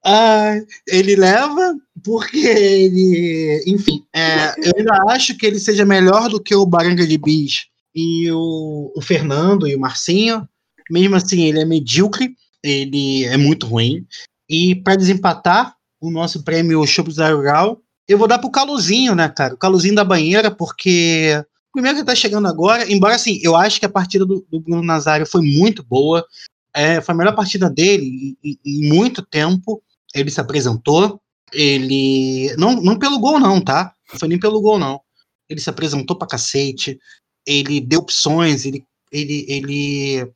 Ah, 0.05 0.53
ele 0.87 1.15
leva 1.15 1.75
porque 2.03 2.37
ele, 2.37 3.63
enfim, 3.67 4.05
é, 4.15 4.51
eu 4.57 4.71
ainda 4.77 4.93
acho 5.09 5.35
que 5.35 5.45
ele 5.45 5.59
seja 5.59 5.85
melhor 5.85 6.29
do 6.29 6.41
que 6.41 6.55
o 6.55 6.65
Baranga 6.65 7.05
de 7.05 7.17
Bis 7.17 7.65
e 7.93 8.31
o, 8.31 8.93
o 8.95 9.01
Fernando 9.01 9.67
e 9.67 9.75
o 9.75 9.79
Marcinho. 9.79 10.47
Mesmo 10.89 11.15
assim, 11.15 11.43
ele 11.43 11.59
é 11.59 11.65
medíocre, 11.65 12.33
ele 12.63 13.25
é 13.25 13.35
muito 13.35 13.67
ruim. 13.67 14.05
E 14.49 14.75
para 14.75 14.95
desempatar 14.95 15.75
o 15.99 16.09
nosso 16.09 16.43
prêmio 16.43 16.85
Chopp 16.85 17.11
Rural, 17.11 17.81
eu 18.07 18.17
vou 18.17 18.27
dar 18.27 18.39
pro 18.39 18.51
Caluzinho, 18.51 19.13
né, 19.13 19.27
cara? 19.27 19.55
O 19.55 19.57
Caluzinho 19.57 19.95
da 19.95 20.05
banheira, 20.05 20.49
porque 20.49 21.43
primeiro 21.77 21.99
que 21.99 22.03
tá 22.03 22.15
chegando 22.15 22.47
agora, 22.47 22.91
embora 22.91 23.13
assim, 23.13 23.39
eu 23.43 23.55
acho 23.55 23.79
que 23.79 23.85
a 23.85 23.89
partida 23.89 24.25
do, 24.25 24.43
do 24.49 24.59
Bruno 24.59 24.81
Nazário 24.81 25.27
foi 25.27 25.41
muito 25.41 25.83
boa. 25.83 26.25
É, 26.73 26.99
foi 27.01 27.13
a 27.13 27.17
melhor 27.17 27.35
partida 27.35 27.69
dele 27.69 28.35
em, 28.43 28.57
em 28.65 28.89
muito 28.89 29.21
tempo 29.21 29.79
ele 30.15 30.31
se 30.31 30.41
apresentou, 30.41 31.21
ele. 31.53 32.51
Não, 32.57 32.81
não 32.81 32.97
pelo 32.97 33.19
gol, 33.19 33.39
não, 33.39 33.61
tá? 33.61 33.93
Não 34.11 34.19
foi 34.19 34.27
nem 34.27 34.39
pelo 34.39 34.59
gol, 34.59 34.79
não. 34.79 34.99
Ele 35.47 35.61
se 35.61 35.69
apresentou 35.69 36.17
pra 36.17 36.27
cacete, 36.27 36.97
ele 37.45 37.79
deu 37.79 37.99
opções, 37.99 38.65
ele, 38.65 38.83
ele, 39.11 39.45
ele 39.47 40.31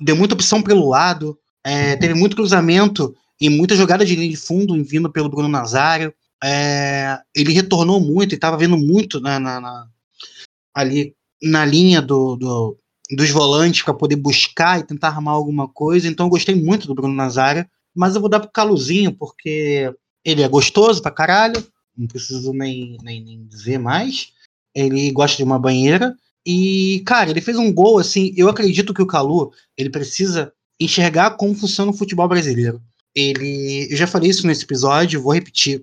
deu 0.00 0.16
muita 0.16 0.34
opção 0.34 0.62
pelo 0.62 0.88
lado, 0.88 1.38
é, 1.62 1.96
teve 1.96 2.14
muito 2.14 2.34
cruzamento 2.34 3.14
e 3.38 3.50
muita 3.50 3.76
jogada 3.76 4.06
de 4.06 4.16
linha 4.16 4.30
de 4.30 4.36
fundo 4.36 4.82
vindo 4.82 5.12
pelo 5.12 5.28
Bruno 5.28 5.48
Nazário. 5.48 6.14
É, 6.42 7.18
ele 7.34 7.52
retornou 7.52 8.00
muito 8.00 8.32
e 8.32 8.36
estava 8.36 8.56
vendo 8.56 8.78
muito 8.78 9.20
na, 9.20 9.38
na, 9.38 9.60
na, 9.60 9.86
ali 10.76 11.14
na 11.42 11.64
linha 11.64 12.02
do, 12.02 12.36
do 12.36 12.78
dos 13.10 13.30
volantes 13.30 13.82
para 13.82 13.94
poder 13.94 14.16
buscar 14.16 14.80
e 14.80 14.84
tentar 14.84 15.08
armar 15.08 15.34
alguma 15.34 15.68
coisa. 15.68 16.08
Então 16.08 16.26
eu 16.26 16.30
gostei 16.30 16.54
muito 16.54 16.86
do 16.86 16.94
Bruno 16.94 17.14
Nazário 17.14 17.66
mas 17.96 18.14
eu 18.14 18.20
vou 18.20 18.28
dar 18.28 18.40
pro 18.40 18.50
Caluzinho, 18.50 19.10
porque 19.10 19.90
ele 20.22 20.42
é 20.42 20.48
gostoso 20.48 21.00
pra 21.00 21.10
caralho, 21.10 21.66
não 21.96 22.06
preciso 22.06 22.52
nem, 22.52 22.98
nem, 23.02 23.24
nem 23.24 23.46
dizer 23.46 23.78
mais. 23.78 24.32
Ele 24.74 25.10
gosta 25.10 25.38
de 25.38 25.44
uma 25.44 25.58
banheira. 25.58 26.14
E, 26.46 27.02
cara, 27.06 27.30
ele 27.30 27.40
fez 27.40 27.56
um 27.56 27.72
gol 27.72 27.98
assim. 27.98 28.34
Eu 28.36 28.50
acredito 28.50 28.92
que 28.92 29.00
o 29.00 29.06
Calu 29.06 29.50
ele 29.78 29.88
precisa 29.88 30.52
enxergar 30.78 31.30
como 31.38 31.54
funciona 31.54 31.90
o 31.90 31.94
futebol 31.94 32.28
brasileiro. 32.28 32.82
Ele, 33.14 33.88
eu 33.90 33.96
já 33.96 34.06
falei 34.06 34.28
isso 34.28 34.46
nesse 34.46 34.64
episódio, 34.64 35.22
vou 35.22 35.32
repetir. 35.32 35.82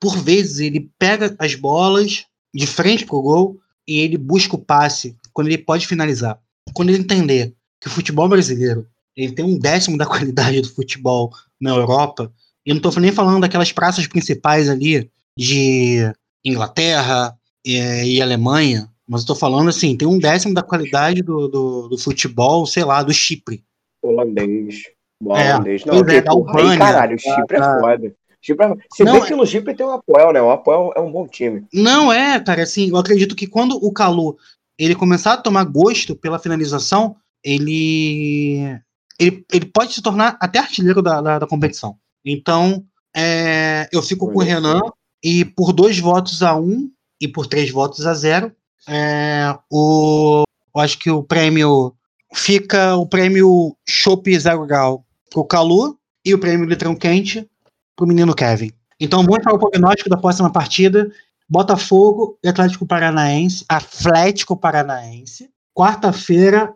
Por 0.00 0.18
vezes 0.18 0.58
ele 0.58 0.90
pega 0.98 1.34
as 1.38 1.54
bolas 1.54 2.26
de 2.52 2.66
frente 2.66 3.06
pro 3.06 3.22
gol 3.22 3.60
e 3.86 4.00
ele 4.00 4.16
busca 4.16 4.56
o 4.56 4.64
passe 4.64 5.16
quando 5.32 5.48
ele 5.48 5.58
pode 5.58 5.86
finalizar. 5.86 6.38
Quando 6.72 6.90
ele 6.90 6.98
entender 6.98 7.54
que 7.80 7.88
o 7.88 7.90
futebol 7.90 8.28
brasileiro 8.28 8.86
ele 9.16 9.32
tem 9.32 9.44
um 9.44 9.58
décimo 9.58 9.96
da 9.96 10.06
qualidade 10.06 10.60
do 10.60 10.68
futebol 10.68 11.30
na 11.60 11.70
Europa. 11.70 12.32
E 12.66 12.70
eu 12.70 12.74
não 12.74 12.82
estou 12.82 13.00
nem 13.00 13.12
falando 13.12 13.42
daquelas 13.42 13.72
praças 13.72 14.06
principais 14.06 14.68
ali 14.68 15.10
de 15.38 16.12
Inglaterra 16.44 17.36
e, 17.64 17.76
e 17.76 18.22
Alemanha, 18.22 18.88
mas 19.06 19.20
estou 19.20 19.36
falando 19.36 19.68
assim, 19.68 19.96
tem 19.96 20.08
um 20.08 20.18
décimo 20.18 20.54
da 20.54 20.62
qualidade 20.62 21.22
do, 21.22 21.48
do, 21.48 21.88
do 21.88 21.98
futebol, 21.98 22.66
sei 22.66 22.84
lá, 22.84 23.02
do 23.02 23.12
Chipre. 23.12 23.62
Holandês. 24.02 24.82
É, 25.22 25.54
holandês. 25.54 25.84
Não, 25.84 25.98
é, 25.98 26.20
da 26.20 26.32
Albânia. 26.32 26.78
caralho, 26.78 27.16
o 27.16 27.18
Chipre 27.18 27.56
é 27.56 27.80
foda. 27.80 28.16
Chipre 28.44 28.66
é... 28.66 28.74
Você 28.90 29.04
não, 29.04 29.14
vê 29.14 29.26
que 29.26 29.34
no 29.34 29.46
Chipre 29.46 29.74
tem 29.74 29.86
o 29.86 29.90
Apoel, 29.90 30.32
né? 30.32 30.42
O 30.42 30.50
Apoel 30.50 30.92
é 30.94 31.00
um 31.00 31.10
bom 31.10 31.26
time. 31.26 31.64
Não 31.72 32.12
é, 32.12 32.38
cara, 32.38 32.62
assim, 32.62 32.90
eu 32.90 32.96
acredito 32.98 33.34
que 33.34 33.46
quando 33.46 33.76
o 33.76 33.90
Calu 33.90 34.36
ele 34.78 34.94
começar 34.94 35.32
a 35.32 35.38
tomar 35.38 35.64
gosto 35.64 36.14
pela 36.14 36.38
finalização, 36.38 37.16
ele 37.42 38.78
ele, 39.18 39.46
ele 39.50 39.64
pode 39.66 39.94
se 39.94 40.02
tornar 40.02 40.36
até 40.40 40.58
artilheiro 40.58 41.00
da, 41.00 41.22
da, 41.22 41.38
da 41.38 41.46
competição. 41.46 41.96
Então, 42.24 42.84
é, 43.16 43.88
eu 43.90 44.02
fico 44.02 44.30
com 44.30 44.38
o 44.38 44.42
Renan 44.42 44.80
e 45.22 45.44
por 45.44 45.72
dois 45.72 45.98
votos 45.98 46.42
a 46.42 46.54
um 46.54 46.90
e 47.20 47.26
por 47.26 47.46
três 47.46 47.70
votos 47.70 48.06
a 48.06 48.12
zero, 48.12 48.52
é, 48.86 49.56
o, 49.70 50.42
eu 50.74 50.80
acho 50.82 50.98
que 50.98 51.10
o 51.10 51.22
prêmio 51.22 51.94
fica 52.34 52.96
o 52.96 53.06
prêmio 53.06 53.74
Chopp 53.88 54.38
Zero 54.38 54.66
Gal 54.66 55.02
pro 55.30 55.44
Calu 55.44 55.96
e 56.24 56.34
o 56.34 56.38
prêmio 56.38 56.68
Litrão 56.68 56.94
Quente 56.94 57.48
pro 57.96 58.06
menino 58.06 58.34
Kevin. 58.34 58.70
Então 58.98 59.22
vamos 59.22 59.42
para 59.42 59.54
o 59.54 59.58
prognóstico 59.58 60.08
da 60.08 60.16
próxima 60.16 60.50
partida. 60.50 61.10
Botafogo 61.48 62.38
e 62.42 62.48
Atlético 62.48 62.86
Paranaense, 62.86 63.64
Atlético 63.68 64.56
Paranaense, 64.56 65.50
quarta-feira, 65.74 66.72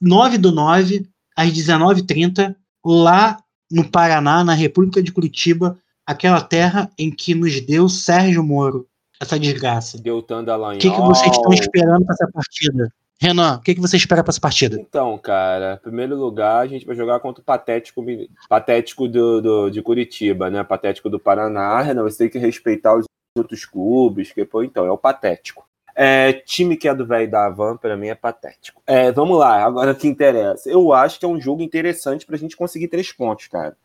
9 0.00 0.38
do 0.38 0.52
9, 0.52 1.08
às 1.36 1.50
19h30, 1.50 2.54
lá 2.84 3.38
no 3.70 3.88
Paraná, 3.88 4.44
na 4.44 4.54
República 4.54 5.02
de 5.02 5.10
Curitiba, 5.10 5.76
aquela 6.06 6.40
terra 6.40 6.90
em 6.98 7.10
que 7.10 7.34
nos 7.34 7.60
deu 7.62 7.88
Sérgio 7.88 8.44
Moro, 8.44 8.86
essa 9.20 9.38
desgraça. 9.38 9.98
Deu 9.98 10.18
O 10.18 10.78
que, 10.78 10.90
que 10.90 11.00
vocês 11.00 11.32
estão 11.32 11.52
esperando 11.52 12.04
para 12.04 12.14
essa 12.14 12.28
partida? 12.32 12.92
Renan, 13.22 13.58
o 13.58 13.60
que, 13.60 13.76
que 13.76 13.80
você 13.80 13.96
espera 13.96 14.24
para 14.24 14.32
essa 14.32 14.40
partida? 14.40 14.80
Então, 14.80 15.16
cara, 15.16 15.74
em 15.74 15.82
primeiro 15.84 16.16
lugar, 16.16 16.58
a 16.58 16.66
gente 16.66 16.84
vai 16.84 16.96
jogar 16.96 17.20
contra 17.20 17.40
o 17.40 17.44
Patético, 17.44 18.04
patético 18.48 19.06
do, 19.06 19.40
do, 19.40 19.70
de 19.70 19.80
Curitiba, 19.80 20.50
né? 20.50 20.64
Patético 20.64 21.08
do 21.08 21.20
Paraná. 21.20 21.80
Renan, 21.80 22.02
você 22.02 22.18
tem 22.18 22.28
que 22.28 22.38
respeitar 22.38 22.96
os 22.96 23.04
outros 23.38 23.64
clubes, 23.64 24.32
que, 24.32 24.44
pô, 24.44 24.64
então, 24.64 24.84
é 24.84 24.90
o 24.90 24.98
Patético. 24.98 25.64
É, 25.94 26.32
time 26.32 26.76
que 26.76 26.88
é 26.88 26.94
do 26.94 27.06
velho 27.06 27.30
da 27.30 27.46
Havan, 27.46 27.76
para 27.76 27.96
mim, 27.96 28.08
é 28.08 28.14
patético. 28.14 28.82
É, 28.86 29.12
vamos 29.12 29.38
lá, 29.38 29.62
agora 29.62 29.94
que 29.94 30.08
interessa. 30.08 30.68
Eu 30.68 30.92
acho 30.92 31.20
que 31.20 31.24
é 31.24 31.28
um 31.28 31.40
jogo 31.40 31.62
interessante 31.62 32.26
pra 32.26 32.36
gente 32.36 32.56
conseguir 32.56 32.88
três 32.88 33.12
pontos, 33.12 33.46
cara. 33.46 33.76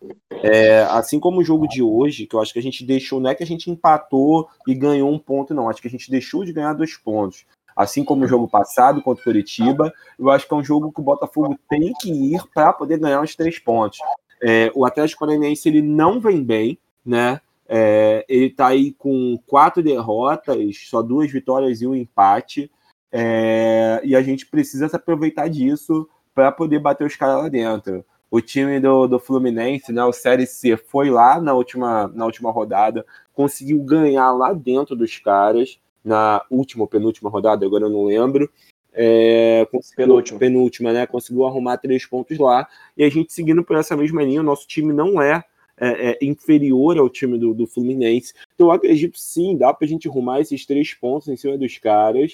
É, 0.41 0.83
assim 0.89 1.19
como 1.19 1.41
o 1.41 1.43
jogo 1.43 1.67
de 1.67 1.83
hoje, 1.83 2.25
que 2.25 2.35
eu 2.35 2.41
acho 2.41 2.53
que 2.53 2.59
a 2.59 2.63
gente 2.63 2.85
deixou, 2.85 3.19
não 3.19 3.29
é 3.29 3.35
que 3.35 3.43
a 3.43 3.47
gente 3.47 3.69
empatou 3.69 4.47
e 4.65 4.73
ganhou 4.73 5.11
um 5.11 5.19
ponto, 5.19 5.53
não. 5.53 5.69
Acho 5.69 5.81
que 5.81 5.87
a 5.87 5.91
gente 5.91 6.09
deixou 6.09 6.45
de 6.45 6.53
ganhar 6.53 6.73
dois 6.73 6.95
pontos. 6.95 7.45
Assim 7.77 8.03
como 8.03 8.25
o 8.25 8.27
jogo 8.27 8.47
passado 8.47 9.03
contra 9.03 9.21
o 9.21 9.23
Curitiba, 9.23 9.93
eu 10.17 10.31
acho 10.31 10.47
que 10.47 10.53
é 10.53 10.57
um 10.57 10.63
jogo 10.63 10.91
que 10.91 10.99
o 10.99 11.03
Botafogo 11.03 11.55
tem 11.69 11.93
que 12.01 12.11
ir 12.11 12.41
para 12.51 12.73
poder 12.73 12.97
ganhar 12.97 13.21
os 13.21 13.35
três 13.35 13.59
pontos. 13.59 13.99
É, 14.41 14.71
o 14.73 14.83
Atlético 14.83 15.19
Paranaense 15.19 15.69
ele 15.69 15.83
não 15.83 16.19
vem 16.19 16.43
bem, 16.43 16.79
né? 17.05 17.39
É, 17.69 18.25
ele 18.27 18.47
está 18.47 18.67
aí 18.67 18.93
com 18.93 19.37
quatro 19.45 19.83
derrotas, 19.83 20.57
só 20.89 21.03
duas 21.03 21.31
vitórias 21.31 21.79
e 21.79 21.85
um 21.85 21.93
empate. 21.93 22.71
É, 23.11 24.01
e 24.03 24.15
a 24.15 24.23
gente 24.23 24.47
precisa 24.47 24.89
se 24.89 24.95
aproveitar 24.95 25.47
disso 25.47 26.09
para 26.33 26.51
poder 26.51 26.79
bater 26.79 27.05
os 27.05 27.15
caras 27.15 27.43
lá 27.43 27.47
dentro. 27.47 28.03
O 28.31 28.41
time 28.41 28.79
do, 28.79 29.05
do 29.07 29.19
Fluminense, 29.19 29.91
né, 29.93 30.03
o 30.03 30.11
Série 30.11 30.47
C, 30.47 30.75
foi 30.75 31.11
lá 31.11 31.39
na 31.39 31.53
última, 31.53 32.07
na 32.07 32.25
última 32.25 32.51
rodada, 32.51 33.05
conseguiu 33.33 33.79
ganhar 33.83 34.31
lá 34.31 34.51
dentro 34.51 34.95
dos 34.95 35.17
caras, 35.19 35.79
na 36.03 36.43
última 36.49 36.83
ou 36.83 36.87
penúltima 36.87 37.29
rodada, 37.29 37.65
agora 37.65 37.85
eu 37.85 37.89
não 37.89 38.05
lembro. 38.05 38.49
É, 38.93 39.67
penúltima. 39.95 40.39
penúltima, 40.39 40.93
né? 40.93 41.05
Conseguiu 41.05 41.45
arrumar 41.45 41.77
três 41.77 42.05
pontos 42.05 42.37
lá. 42.37 42.67
E 42.97 43.03
a 43.03 43.09
gente 43.09 43.31
seguindo 43.31 43.63
por 43.63 43.77
essa 43.77 43.95
mesma 43.95 44.23
linha, 44.23 44.41
o 44.41 44.43
nosso 44.43 44.67
time 44.67 44.91
não 44.91 45.21
é 45.21 45.43
é, 45.79 46.11
é, 46.11 46.17
inferior 46.21 46.97
ao 46.97 47.09
time 47.09 47.37
do, 47.37 47.53
do 47.53 47.67
Fluminense. 47.67 48.33
Então 48.55 48.67
eu 48.67 48.71
acredito 48.71 49.17
sim, 49.19 49.55
dá 49.55 49.73
para 49.73 49.85
a 49.85 49.87
gente 49.87 50.07
arrumar 50.07 50.41
esses 50.41 50.65
três 50.65 50.93
pontos 50.93 51.27
em 51.27 51.37
cima 51.37 51.57
dos 51.57 51.77
caras 51.77 52.31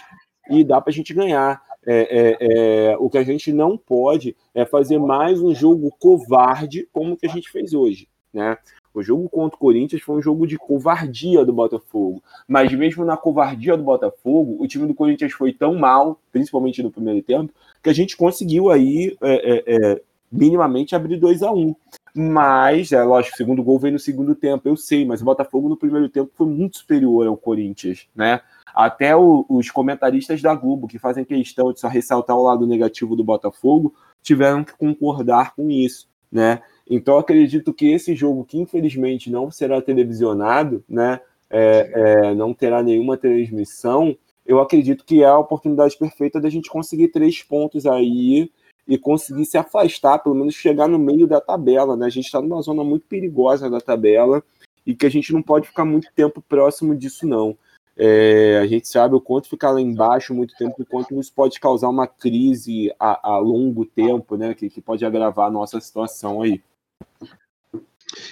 e 0.49 0.63
dá 0.63 0.79
para 0.79 0.91
a 0.91 0.93
gente 0.93 1.13
ganhar. 1.13 1.61
É, 1.85 2.37
é, 2.39 2.91
é, 2.91 2.97
o 2.97 3.09
que 3.09 3.17
a 3.17 3.23
gente 3.23 3.51
não 3.51 3.77
pode 3.77 4.35
é 4.55 4.65
fazer 4.65 4.97
mais 4.97 5.41
um 5.41 5.53
jogo 5.53 5.93
covarde 5.99 6.87
como 6.93 7.13
o 7.13 7.17
que 7.17 7.25
a 7.25 7.29
gente 7.29 7.51
fez 7.51 7.73
hoje. 7.73 8.07
Né? 8.33 8.57
O 8.93 9.01
jogo 9.01 9.27
contra 9.27 9.55
o 9.55 9.59
Corinthians 9.59 10.01
foi 10.01 10.17
um 10.17 10.21
jogo 10.21 10.45
de 10.45 10.57
covardia 10.57 11.43
do 11.43 11.51
Botafogo. 11.51 12.21
Mas 12.47 12.71
mesmo 12.73 13.03
na 13.03 13.17
covardia 13.17 13.75
do 13.75 13.83
Botafogo, 13.83 14.57
o 14.59 14.67
time 14.67 14.87
do 14.87 14.93
Corinthians 14.93 15.33
foi 15.33 15.51
tão 15.51 15.75
mal, 15.75 16.19
principalmente 16.31 16.83
no 16.83 16.91
primeiro 16.91 17.21
tempo, 17.21 17.51
que 17.81 17.89
a 17.89 17.93
gente 17.93 18.15
conseguiu 18.15 18.69
aí 18.69 19.17
é, 19.21 19.63
é, 19.65 20.01
minimamente 20.31 20.95
abrir 20.95 21.17
2 21.17 21.43
a 21.43 21.51
1 21.51 21.59
um. 21.59 21.75
Mas, 22.15 22.91
é 22.91 23.01
lógico, 23.03 23.33
o 23.33 23.37
segundo 23.37 23.63
gol 23.63 23.79
veio 23.79 23.93
no 23.93 23.99
segundo 23.99 24.35
tempo, 24.35 24.69
eu 24.69 24.77
sei, 24.77 25.03
mas 25.03 25.21
o 25.21 25.25
Botafogo 25.25 25.67
no 25.67 25.75
primeiro 25.75 26.07
tempo 26.07 26.31
foi 26.35 26.45
muito 26.45 26.77
superior 26.77 27.25
ao 27.25 27.35
Corinthians, 27.35 28.07
né? 28.15 28.41
Até 28.73 29.15
o, 29.15 29.45
os 29.49 29.71
comentaristas 29.71 30.41
da 30.41 30.53
Globo, 30.53 30.87
que 30.87 30.99
fazem 30.99 31.25
questão 31.25 31.73
de 31.73 31.79
só 31.79 31.87
ressaltar 31.87 32.37
o 32.37 32.43
lado 32.43 32.67
negativo 32.67 33.15
do 33.15 33.23
Botafogo, 33.23 33.95
tiveram 34.21 34.63
que 34.63 34.73
concordar 34.73 35.55
com 35.55 35.69
isso, 35.71 36.07
né? 36.31 36.61
Então 36.89 37.17
acredito 37.17 37.73
que 37.73 37.91
esse 37.91 38.15
jogo, 38.15 38.43
que 38.43 38.59
infelizmente 38.59 39.31
não 39.31 39.49
será 39.49 39.81
televisionado, 39.81 40.83
né? 40.87 41.19
É, 41.49 41.91
é, 41.93 42.33
não 42.33 42.53
terá 42.53 42.81
nenhuma 42.81 43.15
transmissão, 43.15 44.17
eu 44.45 44.59
acredito 44.59 45.05
que 45.05 45.21
é 45.21 45.25
a 45.25 45.37
oportunidade 45.37 45.97
perfeita 45.97 46.39
da 46.39 46.49
gente 46.49 46.69
conseguir 46.69 47.09
três 47.09 47.41
pontos 47.41 47.85
aí 47.85 48.51
e 48.87 48.97
conseguir 48.97 49.45
se 49.45 49.57
afastar, 49.57 50.19
pelo 50.19 50.35
menos 50.35 50.53
chegar 50.53 50.87
no 50.87 50.99
meio 50.99 51.25
da 51.25 51.39
tabela, 51.39 51.95
né? 51.95 52.07
A 52.07 52.09
gente 52.09 52.25
está 52.25 52.41
numa 52.41 52.61
zona 52.61 52.83
muito 52.83 53.05
perigosa 53.07 53.69
da 53.69 53.79
tabela 53.79 54.43
e 54.85 54.93
que 54.93 55.05
a 55.05 55.09
gente 55.09 55.31
não 55.31 55.41
pode 55.41 55.67
ficar 55.67 55.85
muito 55.85 56.09
tempo 56.13 56.41
próximo 56.41 56.93
disso, 56.95 57.25
não. 57.25 57.57
É, 57.95 58.59
a 58.61 58.65
gente 58.65 58.87
sabe 58.87 59.15
o 59.15 59.21
quanto 59.21 59.47
ficar 59.47 59.71
lá 59.71 59.79
embaixo 59.79 60.33
muito 60.33 60.55
tempo, 60.57 60.81
o 60.81 60.85
quanto 60.85 61.17
isso 61.17 61.31
pode 61.33 61.59
causar 61.59 61.89
uma 61.89 62.07
crise 62.07 62.91
a, 62.99 63.35
a 63.35 63.37
longo 63.37 63.85
tempo, 63.85 64.35
né? 64.35 64.53
Que, 64.53 64.69
que 64.69 64.81
pode 64.81 65.05
agravar 65.05 65.47
a 65.47 65.51
nossa 65.51 65.79
situação 65.79 66.41
aí. 66.41 66.61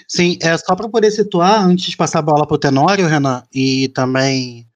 Sim, 0.08 0.38
é 0.42 0.58
só 0.58 0.76
para 0.76 0.90
poder 0.90 1.12
situar, 1.12 1.66
antes 1.66 1.92
de 1.92 1.98
passar 1.98 2.20
a 2.20 2.24
bola 2.24 2.46
para 2.46 2.56
o 2.56 2.60
Tenório, 2.60 3.08
Renan, 3.08 3.44
e 3.54 3.88
também 3.90 4.68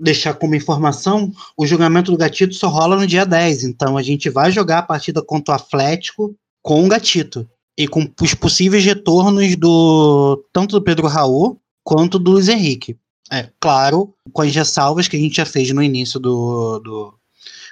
deixar 0.00 0.34
como 0.34 0.54
informação, 0.54 1.30
o 1.56 1.66
julgamento 1.66 2.10
do 2.10 2.16
Gatito 2.16 2.54
só 2.54 2.68
rola 2.68 2.96
no 2.96 3.06
dia 3.06 3.26
10. 3.26 3.64
Então 3.64 3.96
a 3.96 4.02
gente 4.02 4.30
vai 4.30 4.50
jogar 4.50 4.78
a 4.78 4.82
partida 4.82 5.22
contra 5.22 5.52
o 5.52 5.56
Atlético 5.56 6.34
com 6.62 6.84
o 6.84 6.88
Gatito. 6.88 7.48
E 7.76 7.86
com 7.86 8.10
os 8.20 8.34
possíveis 8.34 8.84
retornos 8.84 9.56
do 9.56 10.44
tanto 10.52 10.78
do 10.78 10.82
Pedro 10.82 11.06
Raul 11.06 11.58
quanto 11.84 12.18
do 12.18 12.32
Luiz 12.32 12.48
Henrique. 12.48 12.96
É, 13.30 13.48
claro, 13.60 14.12
com 14.32 14.42
as 14.42 14.54
ressalvas 14.54 15.06
que 15.06 15.16
a 15.16 15.20
gente 15.20 15.36
já 15.36 15.46
fez 15.46 15.70
no 15.70 15.82
início 15.82 16.18
do, 16.18 16.80
do, 16.80 17.14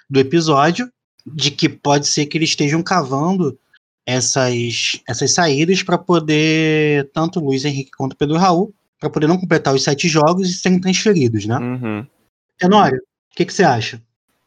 do 0.08 0.20
episódio, 0.20 0.90
de 1.26 1.50
que 1.50 1.68
pode 1.68 2.06
ser 2.06 2.26
que 2.26 2.38
eles 2.38 2.50
estejam 2.50 2.82
cavando 2.82 3.58
essas, 4.08 5.02
essas 5.06 5.34
saídas 5.34 5.82
para 5.82 5.98
poder, 5.98 7.10
tanto 7.12 7.38
o 7.38 7.44
Luiz 7.44 7.66
Henrique 7.66 7.90
quanto 7.90 8.14
o 8.14 8.16
Pedro 8.16 8.38
Raul, 8.38 8.72
para 8.98 9.10
poder 9.10 9.26
não 9.26 9.36
completar 9.36 9.74
os 9.74 9.84
sete 9.84 10.08
jogos 10.08 10.48
e 10.48 10.54
serem 10.54 10.80
transferidos, 10.80 11.44
né? 11.44 11.58
Uhum. 11.58 12.06
Tenório, 12.58 12.96
o 12.96 13.36
que, 13.36 13.44
que 13.44 13.52
você 13.52 13.62
acha? 13.62 14.00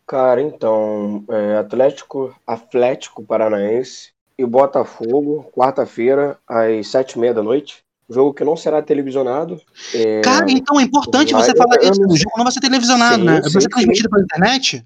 Cara, 0.07 0.41
então, 0.41 1.23
é, 1.29 1.57
Atlético, 1.57 2.35
Atlético 2.45 3.21
Paranaense 3.21 4.09
e 4.35 4.43
Botafogo, 4.43 5.45
quarta-feira, 5.55 6.39
às 6.47 6.87
sete 6.87 7.11
e 7.13 7.19
meia 7.19 7.33
da 7.33 7.43
noite. 7.43 7.83
Jogo 8.09 8.33
que 8.33 8.43
não 8.43 8.57
será 8.57 8.81
televisionado. 8.81 9.61
É... 9.93 10.21
Cara, 10.21 10.47
então 10.49 10.79
é 10.79 10.83
importante 10.83 11.33
você 11.33 11.55
falar 11.55 11.77
isso. 11.83 12.01
O 12.01 12.17
jogo 12.17 12.33
não 12.35 12.43
vai 12.43 12.51
ser 12.51 12.59
televisionado, 12.59 13.19
sim, 13.19 13.25
né? 13.25 13.35
Sim, 13.43 13.53
vai 13.53 13.61
ser 13.61 13.69
transmitido 13.69 14.07
sim. 14.07 14.09
pela 14.09 14.23
internet? 14.23 14.85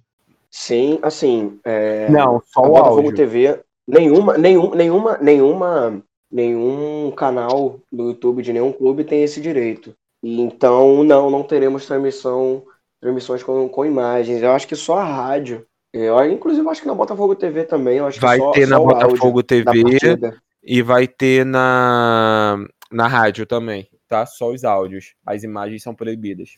Sim, 0.52 1.00
assim. 1.02 1.60
É... 1.64 2.08
Não, 2.10 2.42
só 2.46 2.62
o 2.62 2.68
Botafogo 2.68 3.08
áudio. 3.08 3.16
TV. 3.16 3.65
Nenhuma, 3.88 4.38
nenhum, 4.38 4.74
nenhuma, 4.74 5.18
nenhuma, 5.18 6.04
nenhum 6.32 7.12
canal 7.12 7.80
do 7.92 8.10
YouTube 8.10 8.42
de 8.42 8.52
nenhum 8.52 8.72
clube 8.72 9.04
tem 9.04 9.24
esse 9.24 9.40
direito. 9.40 9.96
E 10.24 10.42
então, 10.42 11.04
não, 11.04 11.30
não 11.30 11.44
teremos 11.44 11.86
transmissão 11.86 12.64
transmissões 13.00 13.44
com, 13.44 13.70
com 13.70 13.86
imagens. 13.86 14.42
Eu 14.42 14.52
acho 14.52 14.68
que 14.68 14.76
só 14.76 14.98
a 14.98 15.04
rádio. 15.04 15.66
Eu, 15.94 16.30
inclusive, 16.30 16.68
acho 16.68 16.82
que 16.82 16.88
na 16.88 16.96
Botafogo 16.96 17.36
TV 17.36 17.64
também. 17.64 17.98
Eu 17.98 18.08
acho 18.08 18.20
vai 18.20 18.38
só, 18.38 18.52
ter 18.52 18.68
na 18.68 18.80
Botafogo 18.80 19.44
TV 19.44 19.72
e 20.64 20.82
vai 20.82 21.08
ter 21.08 21.46
na, 21.46 22.58
na 22.92 23.08
rádio 23.08 23.46
também, 23.46 23.88
tá? 24.08 24.26
Só 24.26 24.52
os 24.52 24.66
áudios. 24.66 25.14
As 25.26 25.44
imagens 25.44 25.84
são 25.84 25.94
proibidas. 25.94 26.56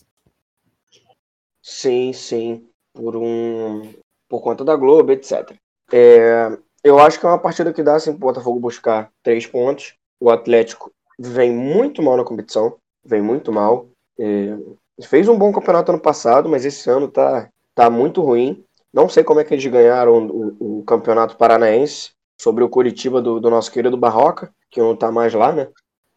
Sim, 1.62 2.14
sim. 2.14 2.68
Por 2.94 3.16
um. 3.16 3.94
Por 4.30 4.42
conta 4.42 4.64
da 4.64 4.76
Globo, 4.76 5.12
etc. 5.12 5.54
É, 5.92 6.58
eu 6.88 7.00
acho 7.00 7.20
que 7.20 7.26
é 7.26 7.30
uma 7.30 7.38
partida 7.38 7.74
que 7.74 7.84
dá 7.84 7.96
assim 7.96 8.12
pro 8.12 8.28
Botafogo 8.28 8.60
buscar 8.60 9.12
três 9.22 9.46
pontos. 9.46 9.96
O 10.20 10.30
Atlético 10.30 10.92
vem 11.20 11.52
muito 11.52 12.02
mal 12.02 12.16
na 12.16 12.24
competição. 12.24 12.78
Vem 13.04 13.22
muito 13.22 13.52
mal. 13.52 13.88
É, 14.18 14.56
fez 15.04 15.28
um 15.28 15.38
bom 15.38 15.52
campeonato 15.52 15.92
ano 15.92 16.00
passado, 16.00 16.48
mas 16.48 16.64
esse 16.64 16.90
ano 16.90 17.08
tá, 17.08 17.50
tá 17.76 17.90
muito 17.90 18.22
ruim. 18.22 18.64
Não 18.94 19.10
sei 19.10 19.24
como 19.24 19.40
é 19.40 19.44
que 19.44 19.54
eles 19.54 19.66
ganharam 19.66 20.28
o, 20.28 20.80
o 20.80 20.84
campeonato 20.84 21.36
paranaense 21.36 22.12
sobre 22.40 22.64
o 22.64 22.70
Curitiba 22.70 23.22
do, 23.22 23.40
do, 23.40 23.50
nosso 23.50 23.72
querido 23.72 23.98
Barroca, 23.98 24.50
que 24.70 24.80
não 24.80 24.96
tá 24.96 25.12
mais 25.12 25.34
lá, 25.34 25.52
né? 25.52 25.68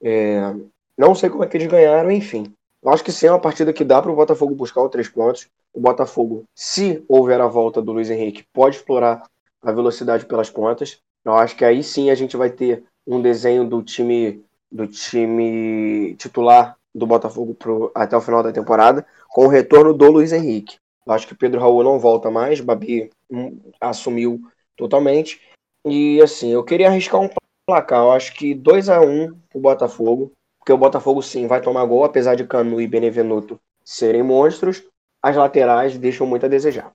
É, 0.02 0.54
não 0.96 1.14
sei 1.14 1.30
como 1.30 1.42
é 1.42 1.46
que 1.46 1.56
eles 1.56 1.66
ganharam, 1.66 2.10
enfim. 2.12 2.54
Eu 2.82 2.90
acho 2.90 3.02
que 3.02 3.12
sim 3.12 3.26
é 3.26 3.32
uma 3.32 3.40
partida 3.40 3.72
que 3.72 3.84
dá 3.84 4.00
para 4.00 4.10
o 4.10 4.16
Botafogo 4.16 4.54
buscar 4.54 4.82
os 4.82 4.90
três 4.90 5.08
pontos. 5.08 5.48
O 5.72 5.80
Botafogo, 5.80 6.44
se 6.54 7.04
houver 7.08 7.40
a 7.40 7.46
volta 7.46 7.82
do 7.82 7.92
Luiz 7.92 8.08
Henrique, 8.08 8.44
pode 8.52 8.76
explorar 8.76 9.24
a 9.62 9.72
velocidade 9.72 10.26
pelas 10.26 10.50
pontas. 10.50 11.00
Eu 11.24 11.34
acho 11.34 11.56
que 11.56 11.64
aí 11.64 11.82
sim 11.82 12.10
a 12.10 12.14
gente 12.14 12.36
vai 12.36 12.50
ter 12.50 12.84
um 13.06 13.20
desenho 13.20 13.68
do 13.68 13.82
time 13.82 14.44
do 14.70 14.86
time 14.86 16.14
titular 16.14 16.76
do 16.94 17.06
Botafogo 17.06 17.54
pro, 17.54 17.90
até 17.94 18.16
o 18.16 18.20
final 18.20 18.42
da 18.42 18.52
temporada, 18.52 19.04
com 19.28 19.46
o 19.46 19.48
retorno 19.48 19.92
do 19.92 20.10
Luiz 20.10 20.32
Henrique. 20.32 20.76
Eu 21.06 21.12
acho 21.12 21.26
que 21.26 21.34
Pedro 21.34 21.60
Raul 21.60 21.82
não 21.82 21.98
volta 21.98 22.30
mais, 22.30 22.60
Babi 22.60 23.10
hum, 23.30 23.58
assumiu 23.80 24.40
totalmente. 24.76 25.40
E 25.84 26.20
assim, 26.22 26.50
eu 26.50 26.62
queria 26.62 26.88
arriscar 26.88 27.20
um 27.20 27.28
placar. 27.66 28.00
Eu 28.00 28.12
acho 28.12 28.34
que 28.34 28.54
2 28.54 28.88
a 28.88 29.00
1 29.00 29.36
o 29.54 29.60
Botafogo, 29.60 30.32
porque 30.58 30.72
o 30.72 30.78
Botafogo 30.78 31.22
sim 31.22 31.46
vai 31.46 31.60
tomar 31.60 31.84
gol, 31.84 32.04
apesar 32.04 32.34
de 32.34 32.46
Canu 32.46 32.80
e 32.80 32.86
Benevenuto 32.86 33.58
serem 33.84 34.22
monstros. 34.22 34.84
As 35.22 35.36
laterais 35.36 35.98
deixam 35.98 36.26
muito 36.26 36.46
a 36.46 36.48
desejar. 36.48 36.92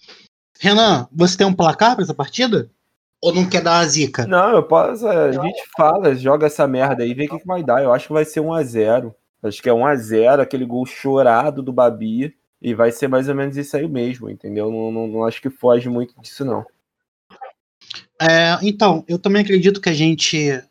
Renan, 0.60 1.08
você 1.12 1.38
tem 1.38 1.48
um 1.48 1.54
placar 1.54 1.96
para 1.96 2.04
essa 2.04 2.14
partida? 2.14 2.70
Ou 3.22 3.34
não 3.34 3.48
quer 3.50 3.62
dar 3.62 3.80
a 3.80 3.86
zica? 3.86 4.28
Não, 4.28 4.52
eu 4.52 4.64
posso. 4.64 5.08
A 5.08 5.32
gente 5.32 5.64
fala, 5.76 6.16
joga 6.16 6.48
essa 6.48 6.68
merda 6.68 7.04
aí, 7.04 7.14
vê 7.14 7.26
o 7.26 7.30
que, 7.30 7.40
que 7.40 7.48
vai 7.48 7.64
dar. 7.64 7.84
Eu 7.84 7.92
acho 7.92 8.08
que 8.08 8.14
vai 8.14 8.26
ser 8.26 8.40
1 8.40 8.54
a 8.54 8.64
0 8.64 9.16
Acho 9.42 9.62
que 9.62 9.70
é 9.70 9.74
1 9.74 9.86
a 9.86 9.96
0 9.96 10.42
aquele 10.42 10.66
gol 10.66 10.86
chorado 10.86 11.62
do 11.62 11.74
Babi. 11.74 12.36
E 12.62 12.74
vai 12.74 12.92
ser 12.92 13.08
mais 13.08 13.30
ou 13.30 13.36
menos 13.36 13.58
isso 13.58 13.76
aí 13.78 13.88
mesmo, 13.88 14.30
entendeu? 14.30 14.72
Não, 14.72 14.92
não, 14.92 15.08
não 15.08 15.24
acho 15.24 15.42
que 15.42 15.50
foge 15.50 15.88
muito 15.88 16.20
disso, 16.20 16.44
não. 16.44 16.66
É, 18.20 18.58
então, 18.64 19.04
eu 19.08 19.20
também 19.20 19.42
acredito 19.42 19.82
que 19.82 19.90
a 19.90 19.94
gente. 19.94 20.62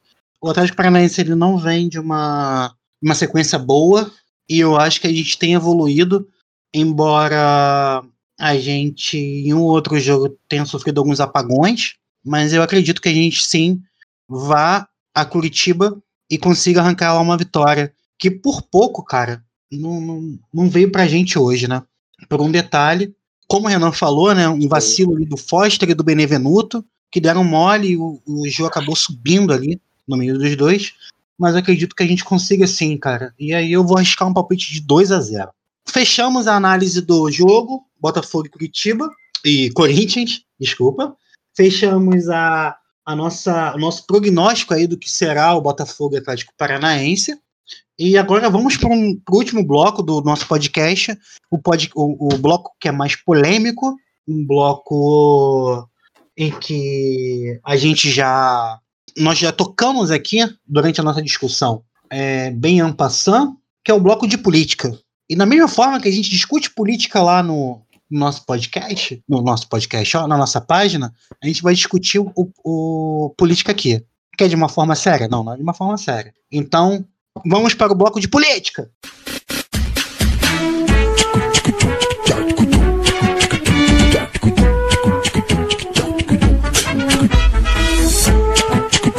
O 0.41 0.49
Atlético 0.49 0.77
Paranaense 0.77 1.21
ele 1.21 1.35
não 1.35 1.57
vem 1.57 1.89
de 1.89 1.99
uma, 1.99 2.75
uma 3.03 3.15
sequência 3.15 3.59
boa. 3.59 4.11
E 4.49 4.61
eu 4.61 4.77
acho 4.77 5.01
que 5.01 5.07
a 5.07 5.13
gente 5.13 5.39
tem 5.39 5.55
evoluído, 5.55 6.29
embora 6.75 8.03
a 8.39 8.57
gente, 8.57 9.17
em 9.17 9.55
um 9.55 9.63
outro 9.63 9.99
jogo, 9.99 10.37
tenha 10.49 10.65
sofrido 10.65 10.99
alguns 10.99 11.21
apagões. 11.21 11.95
Mas 12.25 12.53
eu 12.53 12.63
acredito 12.63 13.03
que 13.03 13.09
a 13.09 13.15
gente 13.15 13.43
sim 13.43 13.81
vá 14.29 14.89
a 15.15 15.25
Curitiba 15.25 15.97
e 16.31 16.39
consiga 16.39 16.81
arrancar 16.81 17.13
lá 17.15 17.21
uma 17.21 17.37
vitória 17.37 17.93
que 18.19 18.31
por 18.31 18.63
pouco, 18.63 19.05
cara, 19.05 19.45
não, 19.71 20.01
não, 20.01 20.39
não 20.53 20.69
veio 20.69 20.91
pra 20.91 21.07
gente 21.07 21.39
hoje, 21.39 21.69
né? 21.69 21.83
Por 22.29 22.41
um 22.41 22.51
detalhe, 22.51 23.15
como 23.47 23.67
o 23.67 23.71
Renan 23.71 23.93
falou, 23.93 24.35
né? 24.35 24.49
Um 24.49 24.69
vacilo 24.69 25.15
ali 25.15 25.27
do 25.27 25.37
Foster 25.37 25.91
e 25.91 25.95
do 25.95 26.05
Benevenuto, 26.05 26.85
que 27.11 27.21
deram 27.21 27.45
mole 27.45 27.89
e 27.89 27.97
o, 27.97 28.21
o 28.27 28.49
jogo 28.49 28.69
acabou 28.69 28.97
subindo 28.97 29.53
ali 29.53 29.81
no 30.07 30.17
meio 30.17 30.39
dos 30.39 30.57
dois. 30.57 30.95
Mas 31.39 31.55
acredito 31.55 31.95
que 31.95 32.03
a 32.03 32.07
gente 32.07 32.25
consiga 32.25 32.67
sim, 32.67 32.97
cara. 32.97 33.35
E 33.39 33.53
aí 33.53 33.73
eu 33.73 33.85
vou 33.85 33.97
arriscar 33.97 34.27
um 34.27 34.33
palpite 34.33 34.73
de 34.73 34.81
2 34.81 35.13
a 35.13 35.21
0 35.21 35.51
Fechamos 35.87 36.47
a 36.47 36.57
análise 36.57 37.01
do 37.03 37.31
jogo, 37.31 37.85
Botafogo 38.05 38.47
e 38.47 38.51
Curitiba, 38.51 39.11
e 39.43 39.71
Corinthians, 39.71 40.43
desculpa. 40.61 41.17
Fechamos 41.57 42.29
a, 42.29 42.77
a 43.07 43.17
nossa, 43.17 43.75
o 43.75 43.79
nosso 43.79 44.07
prognóstico 44.07 44.75
aí 44.75 44.87
do 44.87 44.99
que 44.99 45.11
será 45.11 45.55
o 45.55 45.63
Botafogo 45.63 46.15
Atlético 46.15 46.53
Paranaense. 46.59 47.35
E 47.99 48.19
agora 48.19 48.51
vamos 48.51 48.77
para 48.77 48.91
um, 48.91 49.19
o 49.31 49.37
último 49.37 49.65
bloco 49.65 50.03
do 50.03 50.21
nosso 50.21 50.47
podcast, 50.47 51.17
o, 51.51 51.59
pod, 51.59 51.91
o, 51.95 52.35
o, 52.35 52.39
bloco 52.39 52.73
que 52.79 52.89
é 52.89 52.93
mais 52.93 53.17
polêmico, 53.17 53.97
um 54.29 54.45
bloco 54.47 55.89
em 56.37 56.51
que 56.59 57.59
a 57.65 57.75
gente 57.77 58.11
já 58.11 58.79
nós 59.17 59.39
já 59.39 59.51
tocamos 59.53 60.11
aqui 60.11 60.41
durante 60.67 61.01
a 61.01 61.05
nossa 61.05 61.23
discussão 61.23 61.85
é, 62.11 62.51
bem 62.51 62.81
en 62.81 62.93
passant, 62.93 63.55
que 63.83 63.91
é 63.91 63.95
o 63.95 64.01
bloco 64.01 64.27
de 64.27 64.37
política. 64.37 64.93
E 65.31 65.35
da 65.35 65.47
mesma 65.47 65.69
forma 65.69 66.01
que 66.01 66.09
a 66.09 66.13
gente 66.13 66.29
discute 66.29 66.75
política 66.75 67.23
lá 67.23 67.43
no, 67.43 67.81
no 68.15 68.21
nosso 68.21 68.47
podcast, 68.47 69.21
no 69.29 69.43
nosso 69.43 69.69
podcast, 69.69 70.17
ó, 70.17 70.29
na 70.29 70.39
nossa 70.39 70.61
página, 70.61 71.13
a 71.43 71.47
gente 71.49 71.61
vai 71.61 71.75
discutir 71.75 72.21
o, 72.21 72.33
o, 72.65 73.35
política 73.37 73.73
aqui. 73.73 74.05
Quer 74.39 74.49
de 74.49 74.55
uma 74.55 74.69
forma 74.69 74.95
séria? 74.95 75.27
Não, 75.27 75.43
não 75.43 75.53
é 75.53 75.57
de 75.57 75.63
uma 75.63 75.75
forma 75.75 75.99
séria. 75.99 76.33
Então, 76.51 77.05
vamos 77.45 77.75
para 77.75 77.93
o 77.93 77.97
bloco 77.97 78.21
de 78.21 78.29
política. 78.29 78.89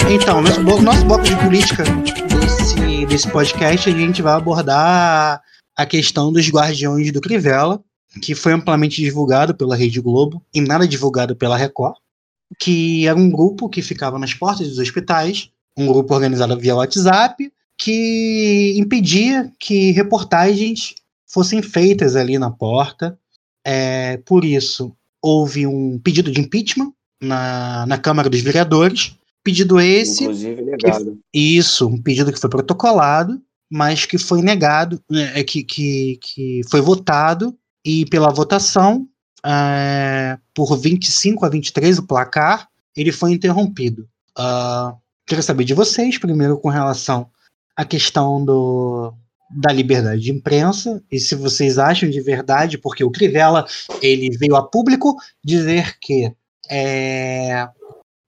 Então, 0.09 0.41
nosso, 0.41 0.61
nosso 0.61 1.05
bloco 1.05 1.23
de 1.25 1.35
política 1.35 1.83
desse, 1.83 3.05
desse 3.07 3.29
podcast, 3.29 3.89
a 3.89 3.93
gente 3.93 4.21
vai 4.21 4.35
abordar 4.35 5.41
a 5.75 5.85
questão 5.85 6.31
dos 6.31 6.47
Guardiões 6.47 7.11
do 7.11 7.19
Crivella, 7.19 7.83
que 8.21 8.33
foi 8.35 8.53
amplamente 8.53 9.01
divulgado 9.01 9.55
pela 9.55 9.75
Rede 9.75 9.99
Globo 10.01 10.41
e 10.53 10.61
nada 10.61 10.87
divulgado 10.87 11.35
pela 11.35 11.57
Record, 11.57 11.95
que 12.59 13.07
era 13.07 13.17
um 13.17 13.29
grupo 13.29 13.69
que 13.69 13.81
ficava 13.81 14.17
nas 14.19 14.33
portas 14.33 14.67
dos 14.69 14.79
hospitais, 14.79 15.49
um 15.77 15.87
grupo 15.87 16.13
organizado 16.13 16.57
via 16.57 16.75
WhatsApp, 16.75 17.51
que 17.77 18.75
impedia 18.77 19.51
que 19.59 19.91
reportagens 19.91 20.95
fossem 21.27 21.61
feitas 21.61 22.15
ali 22.15 22.37
na 22.39 22.49
porta. 22.49 23.17
É, 23.65 24.17
por 24.25 24.45
isso, 24.45 24.95
houve 25.21 25.67
um 25.67 25.99
pedido 25.99 26.31
de 26.31 26.39
impeachment 26.39 26.93
na, 27.21 27.85
na 27.85 27.97
Câmara 27.97 28.29
dos 28.29 28.41
Vereadores, 28.41 29.15
pedido 29.43 29.79
esse. 29.79 30.23
Inclusive 30.23 30.61
negado. 30.61 31.19
Que, 31.33 31.39
isso, 31.57 31.87
um 31.87 32.01
pedido 32.01 32.31
que 32.31 32.39
foi 32.39 32.49
protocolado, 32.49 33.41
mas 33.69 34.05
que 34.05 34.17
foi 34.17 34.41
negado, 34.41 35.01
é, 35.11 35.43
que, 35.43 35.63
que, 35.63 36.19
que 36.21 36.61
foi 36.69 36.79
votado, 36.79 37.57
e 37.85 38.05
pela 38.07 38.33
votação, 38.33 39.07
é, 39.45 40.39
por 40.55 40.75
25 40.75 41.45
a 41.45 41.49
23, 41.49 41.99
o 41.99 42.07
placar, 42.07 42.67
ele 42.95 43.11
foi 43.11 43.31
interrompido. 43.31 44.09
Uh, 44.37 44.97
queria 45.27 45.43
saber 45.43 45.65
de 45.65 45.75
vocês, 45.75 46.17
primeiro 46.17 46.57
com 46.57 46.69
relação 46.69 47.29
à 47.75 47.85
questão 47.85 48.43
do, 48.43 49.13
da 49.51 49.71
liberdade 49.71 50.21
de 50.21 50.31
imprensa, 50.31 51.03
e 51.11 51.19
se 51.19 51.35
vocês 51.35 51.77
acham 51.77 52.09
de 52.09 52.19
verdade, 52.21 52.79
porque 52.79 53.03
o 53.03 53.11
Crivella 53.11 53.65
ele 54.01 54.35
veio 54.35 54.55
a 54.55 54.67
público 54.67 55.15
dizer 55.43 55.97
que 55.99 56.33
é, 56.67 57.67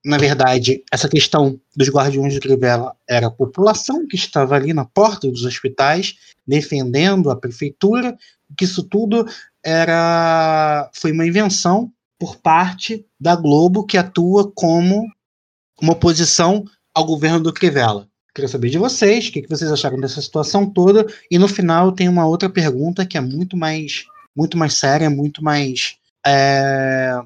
na 0.06 0.18
verdade, 0.18 0.84
essa 0.92 1.10
questão 1.10 1.60
dos 1.76 1.90
guardiões 1.90 2.34
de 2.34 2.40
Crivella 2.40 2.96
era 3.10 3.28
a 3.28 3.32
população 3.32 4.08
que 4.08 4.16
estava 4.16 4.56
ali 4.56 4.72
na 4.74 4.86
porta 4.86 5.30
dos 5.30 5.44
hospitais 5.44 6.16
defendendo 6.48 7.30
a 7.30 7.36
prefeitura, 7.36 8.18
que 8.58 8.64
isso 8.64 8.84
tudo 8.84 9.26
era 9.64 10.90
foi 10.94 11.12
uma 11.12 11.26
invenção 11.26 11.92
por 12.20 12.38
parte 12.38 13.06
da 13.20 13.36
Globo 13.36 13.86
que 13.86 13.98
atua 13.98 14.52
como 14.54 15.06
uma 15.82 15.94
oposição 15.94 16.66
ao 16.94 17.06
governo 17.06 17.40
do 17.40 17.54
Crivella. 17.54 18.08
Queria 18.34 18.48
saber 18.48 18.70
de 18.70 18.78
vocês, 18.78 19.28
o 19.28 19.32
que, 19.32 19.48
vocês 19.48 19.72
acharam 19.72 20.00
dessa 20.00 20.22
situação 20.22 20.70
toda, 20.70 21.06
e 21.30 21.40
no 21.40 21.48
final 21.48 21.92
tem 21.92 22.08
uma 22.08 22.28
outra 22.28 22.50
pergunta 22.50 23.06
que 23.06 23.18
é 23.18 23.22
muito 23.22 23.58
mais 23.58 24.06
muito 24.36 24.58
mais 24.58 24.76
séria, 24.76 25.10
muito 25.10 25.44
mais 25.44 25.96
é, 26.26 27.20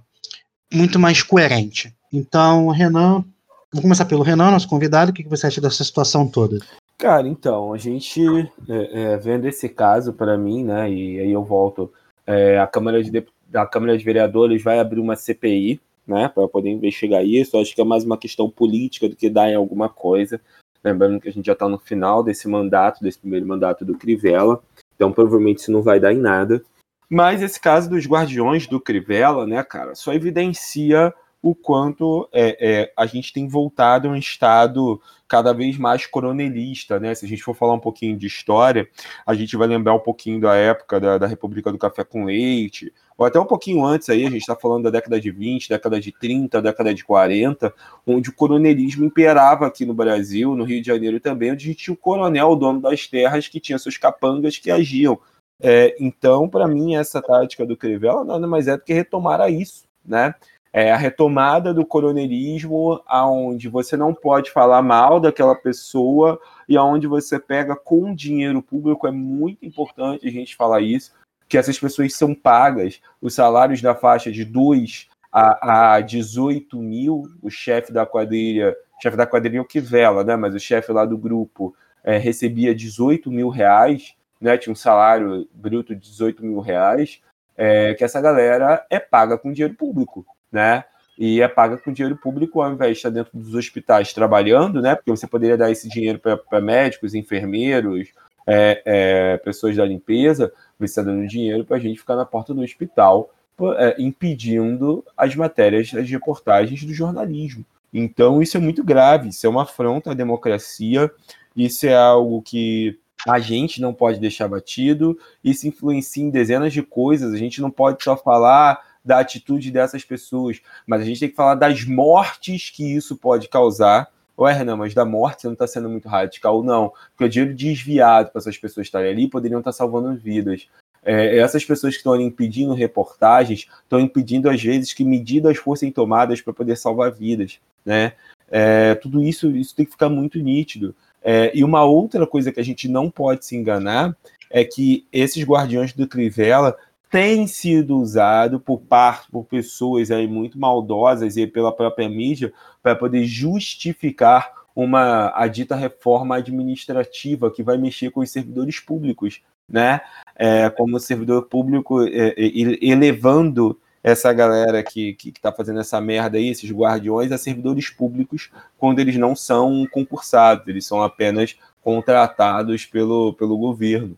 muito 0.74 0.98
mais 0.98 1.22
coerente. 1.22 1.94
Então, 2.14 2.70
Renan, 2.70 3.26
vou 3.72 3.82
começar 3.82 4.06
pelo 4.06 4.24
Renan, 4.24 4.52
nosso 4.52 4.68
convidado. 4.68 5.12
O 5.12 5.14
que 5.14 5.28
você 5.28 5.48
acha 5.48 5.60
dessa 5.60 5.84
situação 5.84 6.28
toda? 6.28 6.60
Cara, 6.98 7.28
então, 7.28 7.74
a 7.74 7.78
gente 7.78 8.22
é, 8.70 9.02
é, 9.02 9.18
vendo 9.18 9.48
esse 9.48 9.68
caso 9.68 10.14
para 10.14 10.38
mim, 10.38 10.64
né, 10.64 10.90
e 10.92 11.20
aí 11.20 11.32
eu 11.32 11.44
volto, 11.44 11.92
é, 12.26 12.60
a, 12.60 12.68
Câmara 12.68 13.04
de, 13.04 13.26
a 13.54 13.66
Câmara 13.66 13.98
de 13.98 14.04
Vereadores 14.04 14.64
vai 14.64 14.80
abrir 14.80 15.00
uma 15.00 15.16
CPI, 15.16 15.80
né, 16.06 16.28
para 16.28 16.48
poder 16.48 16.70
investigar 16.70 17.26
isso. 17.26 17.58
acho 17.58 17.74
que 17.74 17.82
é 17.82 17.86
mais 17.86 18.04
uma 18.04 18.18
questão 18.18 18.50
política 18.50 19.08
do 19.08 19.16
que 19.16 19.30
dar 19.30 19.50
em 19.50 19.56
alguma 19.56 19.90
coisa. 19.90 20.42
Lembrando 20.84 21.20
que 21.20 21.30
a 21.30 21.32
gente 21.32 21.46
já 21.46 21.54
está 21.54 21.70
no 21.70 21.78
final 21.78 22.24
desse 22.24 22.48
mandato, 22.48 23.02
desse 23.02 23.20
primeiro 23.20 23.46
mandato 23.46 23.86
do 23.86 23.98
Crivella, 23.98 24.62
então 24.96 25.12
provavelmente 25.12 25.60
isso 25.60 25.72
não 25.72 25.84
vai 25.84 26.00
dar 26.00 26.12
em 26.12 26.20
nada. 26.20 26.64
Mas 27.10 27.42
esse 27.42 27.60
caso 27.60 27.90
dos 27.90 28.08
guardiões 28.08 28.68
do 28.68 28.80
Crivella, 28.80 29.46
né, 29.46 29.62
cara, 29.64 29.96
só 29.96 30.14
evidencia 30.14 31.14
o 31.42 31.56
quanto 31.56 32.30
é, 32.32 32.58
é, 32.60 32.94
a 32.96 33.06
gente 33.06 33.34
tem 33.34 33.48
voltado 33.48 34.08
a 34.08 34.12
um 34.12 34.16
estado 34.16 35.02
cada 35.28 35.54
vez 35.54 35.78
mais 35.78 36.06
coronelista, 36.06 37.00
né? 37.00 37.16
Se 37.16 37.26
a 37.26 37.28
gente 37.28 37.42
for 37.42 37.56
falar 37.56 37.74
um 37.74 37.80
pouquinho 37.80 38.18
de 38.18 38.28
história, 38.28 38.88
a 39.26 39.34
gente 39.34 39.58
vai 39.58 39.68
lembrar 39.68 39.96
um 39.96 40.00
pouquinho 40.00 40.40
da 40.40 40.56
época 40.56 41.00
da, 41.00 41.18
da 41.18 41.26
República 41.26 41.72
do 41.72 41.78
Café 41.78 42.04
com 42.04 42.26
Leite, 42.26 42.94
ou 43.18 43.26
até 43.26 43.40
um 43.40 43.46
pouquinho 43.46 43.86
antes 43.86 44.10
aí, 44.10 44.26
a 44.26 44.30
gente 44.30 44.42
está 44.42 44.56
falando 44.56 44.84
da 44.84 44.90
década 44.90 45.20
de 45.20 45.32
20, 45.32 45.70
década 45.70 46.00
de 46.00 46.12
30, 46.12 46.62
década 46.62 46.94
de 46.94 47.04
40, 47.04 47.74
onde 48.06 48.30
o 48.30 48.34
coronelismo 48.34 49.06
imperava 49.06 49.66
aqui 49.66 49.86
no 49.86 49.94
Brasil, 49.94 50.56
no 50.56 50.64
Rio 50.64 50.82
de 50.82 50.88
Janeiro 50.88 51.20
também, 51.20 51.52
onde 51.52 51.66
a 51.66 51.68
gente 51.68 51.84
tinha 51.84 51.94
o 51.94 51.98
coronel, 51.98 52.50
o 52.50 52.56
dono 52.56 52.82
das 52.82 53.08
terras, 53.08 53.48
que 53.48 53.60
tinha 53.60 53.80
seus 53.80 53.98
capangas 53.98 54.58
que 54.58 54.70
agiam. 54.70 55.20
É, 55.62 55.96
então, 56.00 56.50
para 56.50 56.68
mim, 56.68 56.96
essa 56.96 57.22
tática 57.22 57.66
do 57.66 57.78
Crivella 57.78 58.26
nada 58.26 58.48
mais 58.48 58.68
é 58.68 58.76
do 58.76 58.84
que 58.84 58.94
retomar 58.94 59.40
a 59.40 59.50
isso, 59.50 59.86
né? 60.04 60.34
É 60.74 60.92
a 60.92 60.98
retomada 60.98 61.74
do 61.74 61.86
coronelismo, 61.86 63.02
aonde 63.06 63.68
você 63.68 63.98
não 63.98 64.14
pode 64.14 64.52
falar 64.52 64.82
mal 64.82 65.20
daquela 65.20 65.56
pessoa 65.56 66.40
e 66.68 66.78
aonde 66.78 67.08
você 67.08 67.38
pega 67.38 67.76
com 67.76 68.16
dinheiro 68.16 68.62
público. 68.62 69.06
É 69.06 69.12
muito 69.12 69.66
importante 69.66 70.26
a 70.28 70.32
gente 70.32 70.56
falar 70.56 70.82
isso, 70.82 71.12
que 71.50 71.58
essas 71.58 71.78
pessoas 71.78 72.16
são 72.16 72.34
pagas, 72.34 73.02
os 73.22 73.34
salários 73.34 73.82
da 73.82 73.94
faixa 73.94 74.32
de 74.32 74.46
2 74.46 75.10
a, 75.30 75.96
a 75.96 76.02
18 76.02 76.78
mil, 76.78 77.24
o 77.42 77.50
chefe 77.50 77.92
da 77.92 78.06
quadrilha, 78.06 78.76
chefe 79.02 79.18
da 79.18 79.28
quadrilha 79.28 79.58
é 79.58 79.62
o 79.62 79.66
que 79.66 79.80
vela, 79.82 80.24
né? 80.24 80.38
Mas 80.38 80.56
o 80.56 80.60
chefe 80.60 80.92
lá 80.94 81.06
do 81.06 81.18
grupo 81.18 81.76
é, 82.04 82.18
recebia 82.18 82.74
18 82.74 83.30
mil 83.30 83.50
reais, 83.50 84.16
né? 84.40 84.58
Tinha 84.58 84.72
um 84.72 84.76
salário 84.76 85.48
bruto 85.54 85.94
de 85.94 86.02
18 86.02 86.46
mil 86.46 86.60
reais. 86.60 87.22
É, 87.58 87.94
que 87.94 88.04
essa 88.04 88.20
galera 88.22 88.86
é 88.90 88.98
paga 88.98 89.38
com 89.38 89.52
dinheiro 89.52 89.76
público 89.76 90.26
né? 90.52 90.84
E 91.18 91.42
é 91.42 91.48
paga 91.48 91.78
com 91.78 91.94
dinheiro 91.94 92.18
público 92.18 92.62
ao 92.62 92.72
invés 92.72 92.94
de 92.94 92.98
estar 92.98 93.10
dentro 93.10 93.32
dos 93.34 93.54
hospitais 93.54 94.14
trabalhando, 94.14 94.82
né? 94.82 94.96
Porque 94.96 95.12
você 95.12 95.28
poderia 95.28 95.58
dar 95.58 95.72
esse 95.72 95.88
dinheiro 95.88 96.20
para 96.20 96.62
médicos, 96.62 97.14
enfermeiros, 97.14 98.10
é, 98.48 98.82
é, 98.86 99.38
pessoas 99.38 99.76
da 99.76 99.86
limpeza, 99.86 100.52
você 100.80 100.86
está 100.86 101.02
dando 101.04 101.28
dinheiro 101.28 101.64
para 101.64 101.78
a 101.78 101.80
gente 101.80 102.00
ficar 102.00 102.16
na 102.16 102.26
porta 102.26 102.54
do 102.54 102.62
hospital, 102.62 103.32
é, 103.78 103.96
impedindo 104.00 105.06
as 105.16 105.36
matérias, 105.36 105.94
as 105.94 106.10
reportagens 106.10 106.84
do 106.84 106.94
jornalismo. 106.94 107.64
Então, 107.94 108.42
isso 108.42 108.58
é 108.58 108.60
muito 108.60 108.84
grave, 108.84 109.30
isso 109.30 109.46
é 109.46 109.50
uma 109.50 109.64
afronta 109.64 110.12
à 110.12 110.14
democracia, 110.14 111.12
isso 111.56 111.86
é 111.86 111.96
algo 111.96 112.42
que 112.42 112.98
a 113.28 113.38
gente 113.40 113.80
não 113.82 113.94
pode 113.94 114.20
deixar 114.20 114.48
batido, 114.48 115.18
isso 115.44 115.68
influencia 115.68 116.24
em 116.24 116.30
dezenas 116.30 116.74
de 116.74 116.82
coisas, 116.82 117.34
a 117.34 117.38
gente 117.38 117.62
não 117.62 117.70
pode 117.70 118.04
só 118.04 118.18
falar 118.18 118.80
da 119.04 119.20
atitude 119.20 119.72
dessas 119.72 120.04
pessoas, 120.04 120.62
mas 120.86 121.02
a 121.02 121.06
gente 121.06 121.20
tem 121.20 121.30
que 121.30 121.36
falar 121.36 121.56
das 121.56 121.84
mortes 121.86 122.70
que 122.70 122.96
isso 122.96 123.16
pode 123.16 123.48
causar. 123.48 124.10
Ué, 124.38 124.54
Renan, 124.54 124.78
mas 124.78 124.94
da 124.94 125.06
morte 125.06 125.42
você 125.42 125.48
não 125.48 125.54
está 125.54 125.68
sendo 125.68 125.90
muito 125.90 126.08
radical, 126.08 126.64
não. 126.64 126.94
Porque 127.12 127.26
o 127.26 127.30
dinheiro 127.30 127.56
desviado 127.56 128.32
para 128.32 128.40
essas 128.40 128.58
pessoas 128.58 128.88
estarem 128.88 129.12
ali 129.12 129.28
poderiam 129.28 129.60
estar 129.60 129.72
salvando 129.72 130.16
vidas. 130.16 130.68
É, 131.04 131.38
essas 131.38 131.66
pessoas 131.66 131.94
que 131.94 132.00
estão 132.00 132.20
impedindo 132.20 132.74
reportagens 132.74 133.68
estão 133.84 134.00
impedindo, 134.00 134.50
às 134.50 134.62
vezes, 134.62 134.94
que 134.94 135.04
medidas 135.04 135.58
fossem 135.58 135.92
tomadas 135.92 136.42
para 136.42 136.54
poder 136.54 136.78
salvar 136.78 137.12
vidas. 137.12 137.60
Né? 137.84 138.14
É, 138.50 138.96
tudo 138.96 139.24
isso, 139.24 139.50
isso 139.56 139.76
tem 139.76 139.86
que 139.86 139.92
ficar 139.92 140.10
muito 140.10 140.40
nítido. 140.40 140.96
É, 141.24 141.52
e 141.56 141.64
uma 141.64 141.84
outra 141.84 142.26
coisa 142.26 142.52
que 142.52 142.60
a 142.60 142.64
gente 142.64 142.88
não 142.88 143.10
pode 143.10 143.46
se 143.46 143.56
enganar 143.56 144.16
é 144.50 144.66
que 144.66 145.06
esses 145.12 145.44
guardiões 145.44 145.94
do 145.94 146.08
Crivella 146.08 146.76
tem 147.12 147.46
sido 147.46 148.00
usado 148.00 148.58
por 148.58 148.80
parte 148.80 149.30
por 149.30 149.44
pessoas 149.44 150.10
aí 150.10 150.26
muito 150.26 150.58
maldosas 150.58 151.36
e 151.36 151.46
pela 151.46 151.76
própria 151.76 152.08
mídia 152.08 152.54
para 152.82 152.96
poder 152.96 153.26
justificar 153.26 154.50
uma 154.74 155.30
a 155.36 155.46
dita 155.48 155.76
reforma 155.76 156.38
administrativa 156.38 157.52
que 157.52 157.62
vai 157.62 157.78
mexer 157.78 158.12
com 158.12 158.22
os 158.22 158.32
servidores 158.32 158.80
públicos, 158.80 159.42
né? 159.68 160.00
É, 160.38 160.70
como 160.70 160.98
servidor 161.02 161.44
público 161.44 162.02
é, 162.02 162.30
é 162.30 162.36
elevando 162.82 163.78
essa 164.02 164.32
galera 164.32 164.82
que 164.82 165.18
está 165.26 165.52
fazendo 165.52 165.82
essa 165.82 166.00
merda 166.00 166.38
aí, 166.38 166.48
esses 166.48 166.72
guardiões, 166.72 167.32
a 167.32 167.38
servidores 167.38 167.90
públicos, 167.90 168.50
quando 168.78 169.00
eles 169.00 169.18
não 169.18 169.36
são 169.36 169.86
concursados, 169.92 170.68
eles 170.68 170.86
são 170.86 171.04
apenas 171.04 171.58
contratados 171.84 172.86
pelo, 172.86 173.34
pelo 173.34 173.58
governo. 173.58 174.18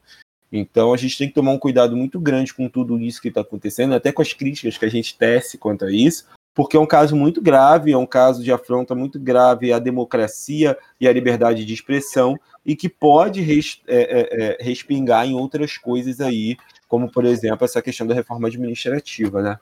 Então 0.55 0.93
a 0.93 0.97
gente 0.97 1.17
tem 1.17 1.27
que 1.27 1.33
tomar 1.33 1.51
um 1.51 1.57
cuidado 1.57 1.97
muito 1.97 2.19
grande 2.19 2.53
com 2.53 2.69
tudo 2.69 2.99
isso 2.99 3.19
que 3.19 3.29
está 3.29 3.41
acontecendo, 3.41 3.95
até 3.95 4.11
com 4.11 4.21
as 4.21 4.33
críticas 4.33 4.77
que 4.77 4.85
a 4.85 4.89
gente 4.89 5.17
tece 5.17 5.57
quanto 5.57 5.83
a 5.83 5.91
isso, 5.91 6.27
porque 6.53 6.77
é 6.77 6.79
um 6.79 6.85
caso 6.85 7.15
muito 7.15 7.41
grave, 7.41 7.91
é 7.91 7.97
um 7.97 8.05
caso 8.05 8.43
de 8.43 8.51
afronta 8.51 8.93
muito 8.93 9.19
grave 9.19 9.73
à 9.73 9.79
democracia 9.79 10.77
e 11.01 11.07
à 11.07 11.11
liberdade 11.11 11.65
de 11.65 11.73
expressão, 11.73 12.39
e 12.63 12.75
que 12.75 12.87
pode 12.87 13.41
res, 13.41 13.81
é, 13.87 13.97
é, 13.97 14.41
é, 14.41 14.63
respingar 14.63 15.25
em 15.25 15.33
outras 15.33 15.75
coisas 15.75 16.21
aí, 16.21 16.55
como, 16.87 17.11
por 17.11 17.25
exemplo, 17.25 17.65
essa 17.65 17.81
questão 17.81 18.05
da 18.05 18.13
reforma 18.13 18.47
administrativa, 18.47 19.41
né? 19.41 19.57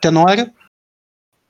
Tenório? 0.00 0.50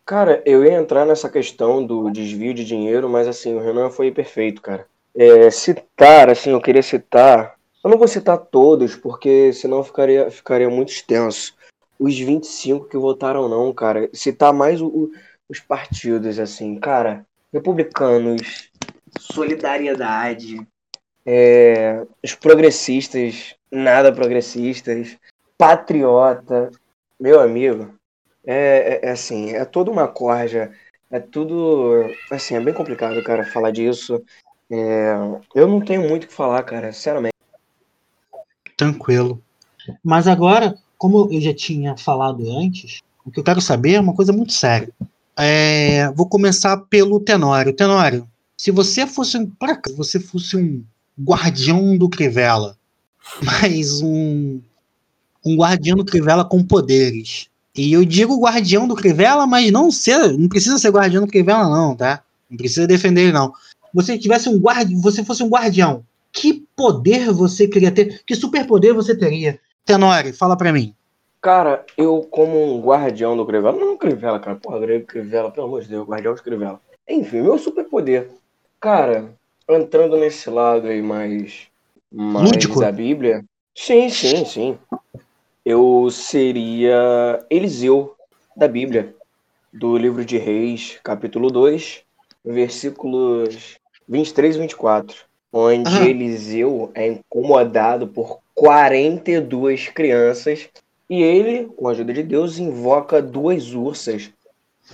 Cara, 0.05 0.43
eu 0.45 0.65
ia 0.65 0.73
entrar 0.73 1.07
nessa 1.07 1.29
questão 1.29 1.87
do 1.87 2.11
desvio 2.11 2.53
de 2.53 2.65
dinheiro, 2.65 3.09
mas 3.09 3.29
assim, 3.29 3.55
o 3.55 3.61
Renan 3.61 3.91
foi 3.91 4.11
perfeito, 4.11 4.61
cara. 4.61 4.87
É, 5.15 5.51
citar, 5.51 6.29
assim, 6.29 6.51
eu 6.51 6.61
queria 6.61 6.83
citar. 6.83 7.58
Eu 7.83 7.91
não 7.91 7.99
vou 7.99 8.09
citar 8.09 8.39
todos, 8.39 8.97
porque 8.97 9.53
senão 9.53 9.85
ficaria, 9.85 10.31
ficaria 10.31 10.69
muito 10.69 10.93
extenso. 10.93 11.57
Os 11.99 12.19
25 12.19 12.89
que 12.89 12.97
votaram 12.97 13.49
não, 13.49 13.73
cara. 13.73 14.09
Citar 14.13 14.53
mais 14.53 14.81
o, 14.81 15.11
os 15.49 15.61
partidos, 15.61 16.39
assim, 16.39 16.79
cara. 16.79 17.25
Republicanos, 17.53 18.71
Solidariedade, 19.19 20.67
é, 21.25 22.07
os 22.23 22.35
progressistas, 22.35 23.55
nada 23.71 24.13
progressistas, 24.13 25.17
Patriota, 25.57 26.71
meu 27.19 27.41
amigo. 27.41 27.95
É, 28.47 29.01
é, 29.05 29.09
é, 29.09 29.11
assim, 29.11 29.53
é 29.53 29.65
toda 29.65 29.91
uma 29.91 30.09
corja, 30.09 30.73
é 31.11 31.21
tudo, 31.21 32.05
assim, 32.31 32.55
é 32.55 32.61
bem 32.61 32.73
complicado, 32.73 33.23
cara, 33.23 33.45
falar 33.45 33.71
disso. 33.71 34.23
É, 34.71 35.13
eu 35.55 35.67
não 35.67 35.81
tenho 35.81 36.09
muito 36.09 36.25
o 36.25 36.29
que 36.29 36.33
falar, 36.33 36.63
cara, 36.63 36.93
sinceramente. 36.93 37.38
Tranquilo. 38.79 39.43
Mas 40.05 40.29
agora, 40.29 40.77
como 40.97 41.29
eu 41.33 41.41
já 41.41 41.53
tinha 41.53 41.97
falado 41.97 42.49
antes, 42.51 43.01
o 43.25 43.31
que 43.31 43.41
eu 43.41 43.45
quero 43.45 43.61
saber 43.61 43.95
é 43.95 44.01
uma 44.01 44.15
coisa 44.15 44.33
muito 44.33 44.53
séria. 44.53 44.89
É, 45.37 46.11
vou 46.13 46.27
começar 46.27 46.77
pelo 46.89 47.21
Tenório. 47.21 47.73
Tenório, 47.73 48.27
se 48.57 48.71
você 48.71 49.05
fosse 49.05 49.37
um, 49.37 49.51
você 49.97 50.21
fosse 50.21 50.57
um 50.57 50.85
guardião 51.21 51.99
do 51.99 52.09
Crivella, 52.09 52.79
mas 53.43 54.01
um 54.01 54.61
um 55.45 55.57
guardião 55.57 55.97
do 55.97 56.05
Crivella 56.05 56.45
com 56.45 56.63
poderes, 56.63 57.49
e 57.75 57.93
eu 57.93 58.05
digo 58.05 58.41
guardião 58.41 58.87
do 58.89 58.95
Crivella, 58.95 59.47
mas 59.47 59.71
não 59.71 59.91
ser, 59.91 60.37
não 60.37 60.49
precisa 60.49 60.79
ser 60.79 60.91
guardião 60.91 61.25
do 61.25 61.31
Crivella 61.31 61.69
não, 61.69 61.97
tá? 61.97 62.23
Não 62.51 62.57
precisa 62.57 62.87
defender 62.87 63.23
ele 63.23 63.33
não. 63.33 63.53
Você 63.95 64.19
tivesse 64.19 64.49
um 64.49 64.59
guardião, 64.59 65.01
você 65.01 65.25
fosse 65.25 65.43
um 65.43 65.49
guardião, 65.49 66.05
que 66.33 66.67
poder 66.77 67.33
você 67.33 67.67
queria 67.67 67.91
ter? 67.91 68.23
Que 68.25 68.35
superpoder 68.35 68.95
você 68.95 69.17
teria? 69.17 69.59
Tenori, 69.85 70.33
fala 70.33 70.57
para 70.57 70.73
mim. 70.73 70.95
Cara, 71.41 71.85
eu 71.97 72.27
como 72.31 72.77
um 72.77 72.81
guardião 72.81 73.37
do 73.37 73.47
Crivella, 73.47 73.79
não 73.79 73.97
Crivella, 73.97 74.41
cara, 74.41 74.57
porra, 74.57 74.81
Crivella, 75.07 75.51
pelo 75.51 75.67
amor 75.67 75.83
de 75.83 75.89
Deus, 75.89 76.07
guardião 76.07 76.35
do 76.35 76.43
Crivella. 76.43 76.81
Enfim, 77.09 77.43
meu 77.43 77.59
superpoder. 77.59 78.29
Cara, 78.81 79.33
entrando 79.69 80.17
nesse 80.17 80.51
lado 80.51 80.89
aí 80.89 81.01
mais, 81.01 81.69
mais 82.13 82.51
Lúdico. 82.51 82.81
da 82.81 82.91
Bíblia, 82.91 83.45
sim, 83.75 84.09
sim, 84.11 84.45
sim 84.45 84.79
eu 85.69 86.11
seria 86.11 87.45
Eliseu 87.51 88.17
da 88.57 88.67
Bíblia, 88.67 89.15
do 89.71 89.99
livro 89.99 90.25
de 90.25 90.39
Reis, 90.39 90.99
capítulo 91.05 91.51
2, 91.51 92.05
versículos 92.43 93.77
23 94.09 94.57
e 94.57 94.59
24, 94.61 95.28
onde. 95.53 95.91
Eliseu 96.09 96.91
é 96.95 97.07
incomodado 97.07 98.07
por 98.07 98.41
42 98.55 99.89
crianças 99.89 100.69
e 101.09 101.23
ele, 101.23 101.67
com 101.77 101.89
a 101.89 101.93
ajuda 101.93 102.13
de 102.13 102.23
Deus, 102.23 102.59
invoca 102.59 103.23
duas 103.23 103.73
ursas 103.75 104.31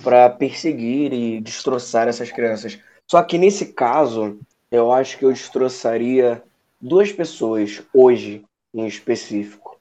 para 0.03 0.29
perseguir 0.29 1.13
e 1.13 1.39
destroçar 1.39 2.07
essas 2.07 2.31
crianças. 2.31 2.79
Só 3.07 3.21
que 3.21 3.37
nesse 3.37 3.67
caso, 3.67 4.39
eu 4.71 4.91
acho 4.91 5.17
que 5.17 5.25
eu 5.25 5.31
destroçaria 5.31 6.41
duas 6.79 7.11
pessoas 7.11 7.81
hoje 7.93 8.43
em 8.73 8.85
específico. 8.85 9.77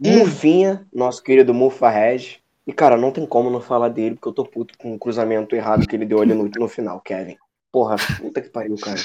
Hum. 0.00 0.18
Mufinha, 0.18 0.86
nosso 0.92 1.22
querido 1.22 1.54
Mufa 1.54 1.88
Reg. 1.88 2.36
E, 2.66 2.72
cara, 2.72 2.96
não 2.96 3.12
tem 3.12 3.26
como 3.26 3.50
não 3.50 3.60
falar 3.60 3.88
dele, 3.88 4.14
porque 4.14 4.28
eu 4.28 4.32
tô 4.32 4.44
puto 4.44 4.76
com 4.78 4.94
o 4.94 4.98
cruzamento 4.98 5.54
errado 5.54 5.86
que 5.86 5.94
ele 5.94 6.06
deu 6.06 6.20
ali 6.20 6.34
no, 6.34 6.48
no 6.56 6.68
final, 6.68 7.00
Kevin. 7.00 7.36
Porra, 7.70 7.96
puta 8.18 8.40
que 8.40 8.48
pariu, 8.48 8.76
cara. 8.76 9.00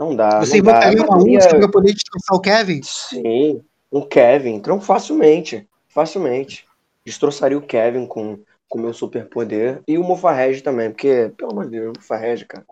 Não 0.00 0.16
dá. 0.16 0.40
Você 0.40 0.62
não 0.62 0.72
dá. 0.72 0.90
uma 1.04 1.18
única 1.18 1.58
pra 1.58 1.68
poder 1.68 1.92
destroçar 1.92 2.34
o 2.34 2.40
Kevin? 2.40 2.80
Sim, 2.82 3.60
um 3.92 4.00
Kevin. 4.00 4.54
Então, 4.54 4.80
facilmente. 4.80 5.68
Facilmente. 5.90 6.64
Destroçaria 7.04 7.58
o 7.58 7.62
Kevin 7.62 8.06
com 8.06 8.38
o 8.70 8.78
meu 8.78 8.94
superpoder. 8.94 9.82
E 9.86 9.98
o 9.98 10.02
Mufarreg 10.02 10.62
também, 10.62 10.90
porque, 10.90 11.30
pelo 11.36 11.52
amor 11.52 11.64
de 11.66 11.72
Deus, 11.72 11.88
o 11.88 12.00
Mufarreg, 12.00 12.46
cara. 12.46 12.64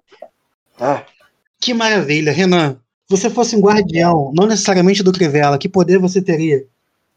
Ah. 0.80 1.02
Que 1.60 1.74
maravilha, 1.74 2.32
Renan. 2.32 2.80
Se 3.06 3.16
você 3.16 3.28
fosse 3.28 3.54
um 3.54 3.60
guardião, 3.60 4.32
não 4.34 4.46
necessariamente 4.46 5.02
do 5.02 5.12
Crivella, 5.12 5.58
que 5.58 5.68
poder 5.68 5.98
você 5.98 6.22
teria? 6.22 6.64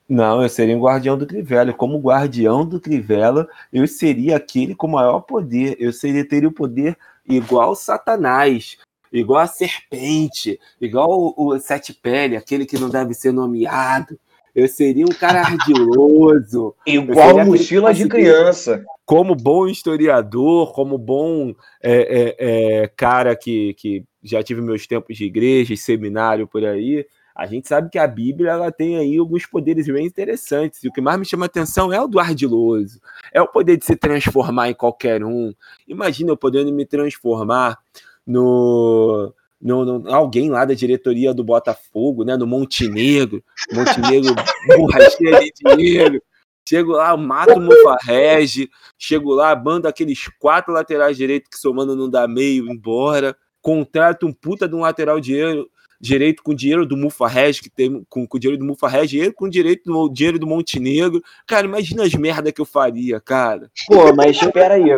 Não, 0.09 0.41
eu 0.41 0.49
seria 0.49 0.75
um 0.75 0.81
guardião 0.81 1.17
do 1.17 1.25
Crivella. 1.25 1.71
Como 1.71 1.97
guardião 1.99 2.65
do 2.65 2.81
Crivella, 2.81 3.47
eu 3.71 3.87
seria 3.87 4.35
aquele 4.35 4.75
com 4.75 4.87
maior 4.87 5.21
poder. 5.21 5.77
Eu 5.79 5.93
seria 5.93 6.27
teria 6.27 6.49
o 6.49 6.53
poder 6.53 6.97
igual 7.25 7.75
Satanás, 7.75 8.77
igual 9.11 9.39
a 9.39 9.47
serpente, 9.47 10.59
igual 10.79 11.09
o, 11.09 11.53
o 11.53 11.59
sete 11.59 11.93
pele, 11.93 12.35
aquele 12.35 12.65
que 12.65 12.79
não 12.79 12.89
deve 12.89 13.13
ser 13.13 13.31
nomeado. 13.31 14.17
Eu 14.53 14.67
seria 14.67 15.05
um 15.05 15.09
cara 15.09 15.41
ardiloso. 15.41 16.75
igual 16.85 17.45
mochila 17.45 17.93
de 17.93 18.07
criança. 18.07 18.83
Como 19.05 19.35
bom 19.35 19.67
historiador, 19.67 20.73
como 20.73 20.97
bom 20.97 21.53
é, 21.81 22.35
é, 22.39 22.83
é, 22.83 22.87
cara 22.87 23.35
que, 23.35 23.73
que 23.75 24.03
já 24.21 24.43
tive 24.43 24.61
meus 24.61 24.85
tempos 24.85 25.17
de 25.17 25.25
igreja, 25.25 25.75
seminário 25.75 26.47
por 26.47 26.65
aí, 26.65 27.05
a 27.35 27.45
gente 27.45 27.67
sabe 27.67 27.89
que 27.89 27.97
a 27.97 28.05
Bíblia 28.05 28.51
ela 28.51 28.71
tem 28.71 28.97
aí 28.97 29.17
alguns 29.17 29.45
poderes 29.45 29.87
bem 29.87 30.05
interessantes. 30.05 30.83
E 30.83 30.87
o 30.87 30.91
que 30.91 31.01
mais 31.01 31.17
me 31.17 31.25
chama 31.25 31.45
atenção 31.45 31.91
é 31.91 32.01
o 32.01 32.07
do 32.07 32.19
ardiloso. 32.19 33.01
É 33.33 33.41
o 33.41 33.47
poder 33.47 33.77
de 33.77 33.85
se 33.85 33.95
transformar 33.95 34.69
em 34.69 34.73
qualquer 34.73 35.23
um. 35.23 35.53
Imagina 35.87 36.31
eu 36.31 36.37
podendo 36.37 36.71
me 36.71 36.85
transformar 36.85 37.77
no, 38.25 39.33
no, 39.61 39.85
no, 39.85 40.13
alguém 40.13 40.49
lá 40.49 40.65
da 40.65 40.73
diretoria 40.73 41.33
do 41.33 41.43
Botafogo, 41.43 42.23
né? 42.23 42.35
No 42.35 42.47
Montenegro. 42.47 43.43
Montenegro, 43.71 44.35
burra 44.75 45.09
cheia 45.09 45.39
de 45.39 45.75
dinheiro. 45.75 46.21
Chego 46.67 46.93
lá, 46.93 47.15
mato 47.17 47.53
o 47.53 47.61
Mufarrege. 47.61 48.69
Chego 48.97 49.33
lá, 49.33 49.55
bando 49.55 49.87
aqueles 49.87 50.27
quatro 50.39 50.73
laterais 50.73 51.17
direitos 51.17 51.49
que 51.49 51.57
somando 51.57 51.95
não 51.95 52.09
dá 52.09 52.27
meio, 52.27 52.71
embora. 52.71 53.35
Contrato 53.61 54.25
um 54.25 54.33
puta 54.33 54.67
de 54.67 54.75
um 54.75 54.81
lateral 54.81 55.19
dinheiro 55.19 55.69
direito 56.01 56.41
com 56.41 56.53
dinheiro 56.53 56.85
do 56.85 56.97
Mufarreg, 56.97 57.61
que 57.61 57.69
tem 57.69 58.03
com, 58.09 58.27
com 58.27 58.39
dinheiro 58.39 58.59
do 58.59 58.65
Mufarreg, 58.65 59.17
ele 59.17 59.31
com 59.31 59.47
direito 59.47 59.83
do 59.83 60.09
dinheiro 60.09 60.39
do 60.39 60.47
Montenegro. 60.47 61.21
Cara, 61.47 61.67
imagina 61.67 62.03
as 62.03 62.13
merda 62.15 62.51
que 62.51 62.59
eu 62.59 62.65
faria, 62.65 63.21
cara. 63.21 63.69
Pô, 63.87 64.13
mas 64.15 64.41
espera 64.41 64.73
aí, 64.73 64.89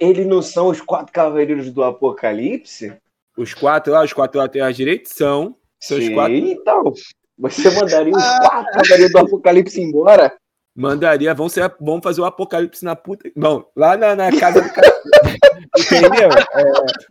eles 0.00 0.26
não 0.26 0.40
são 0.40 0.68
os 0.68 0.80
quatro 0.80 1.12
cavaleiros 1.12 1.70
do 1.70 1.82
Apocalipse? 1.82 2.94
Os 3.36 3.52
quatro 3.52 3.92
lá, 3.92 4.02
os 4.02 4.12
quatro 4.12 4.38
laterais 4.38 4.74
direitos 4.74 5.12
são. 5.12 5.54
são 5.78 5.98
Sim, 5.98 6.08
os 6.08 6.14
quatro... 6.14 6.34
então. 6.34 6.92
Você 7.38 7.70
mandaria 7.70 8.16
os 8.16 8.38
quatro 8.40 8.72
cavaleiros 8.72 9.12
do 9.12 9.18
Apocalipse 9.18 9.80
embora? 9.80 10.34
Mandaria, 10.74 11.34
vamos, 11.34 11.52
ser, 11.52 11.74
vamos 11.80 12.04
fazer 12.04 12.20
o 12.20 12.24
apocalipse 12.24 12.84
na 12.84 12.94
puta. 12.94 13.28
Bom, 13.36 13.64
lá 13.74 13.96
na, 13.96 14.14
na 14.14 14.30
casa 14.38 14.62
do 14.62 14.72
cara. 14.72 14.86
Entendeu? 15.76 16.28
É, 16.30 16.64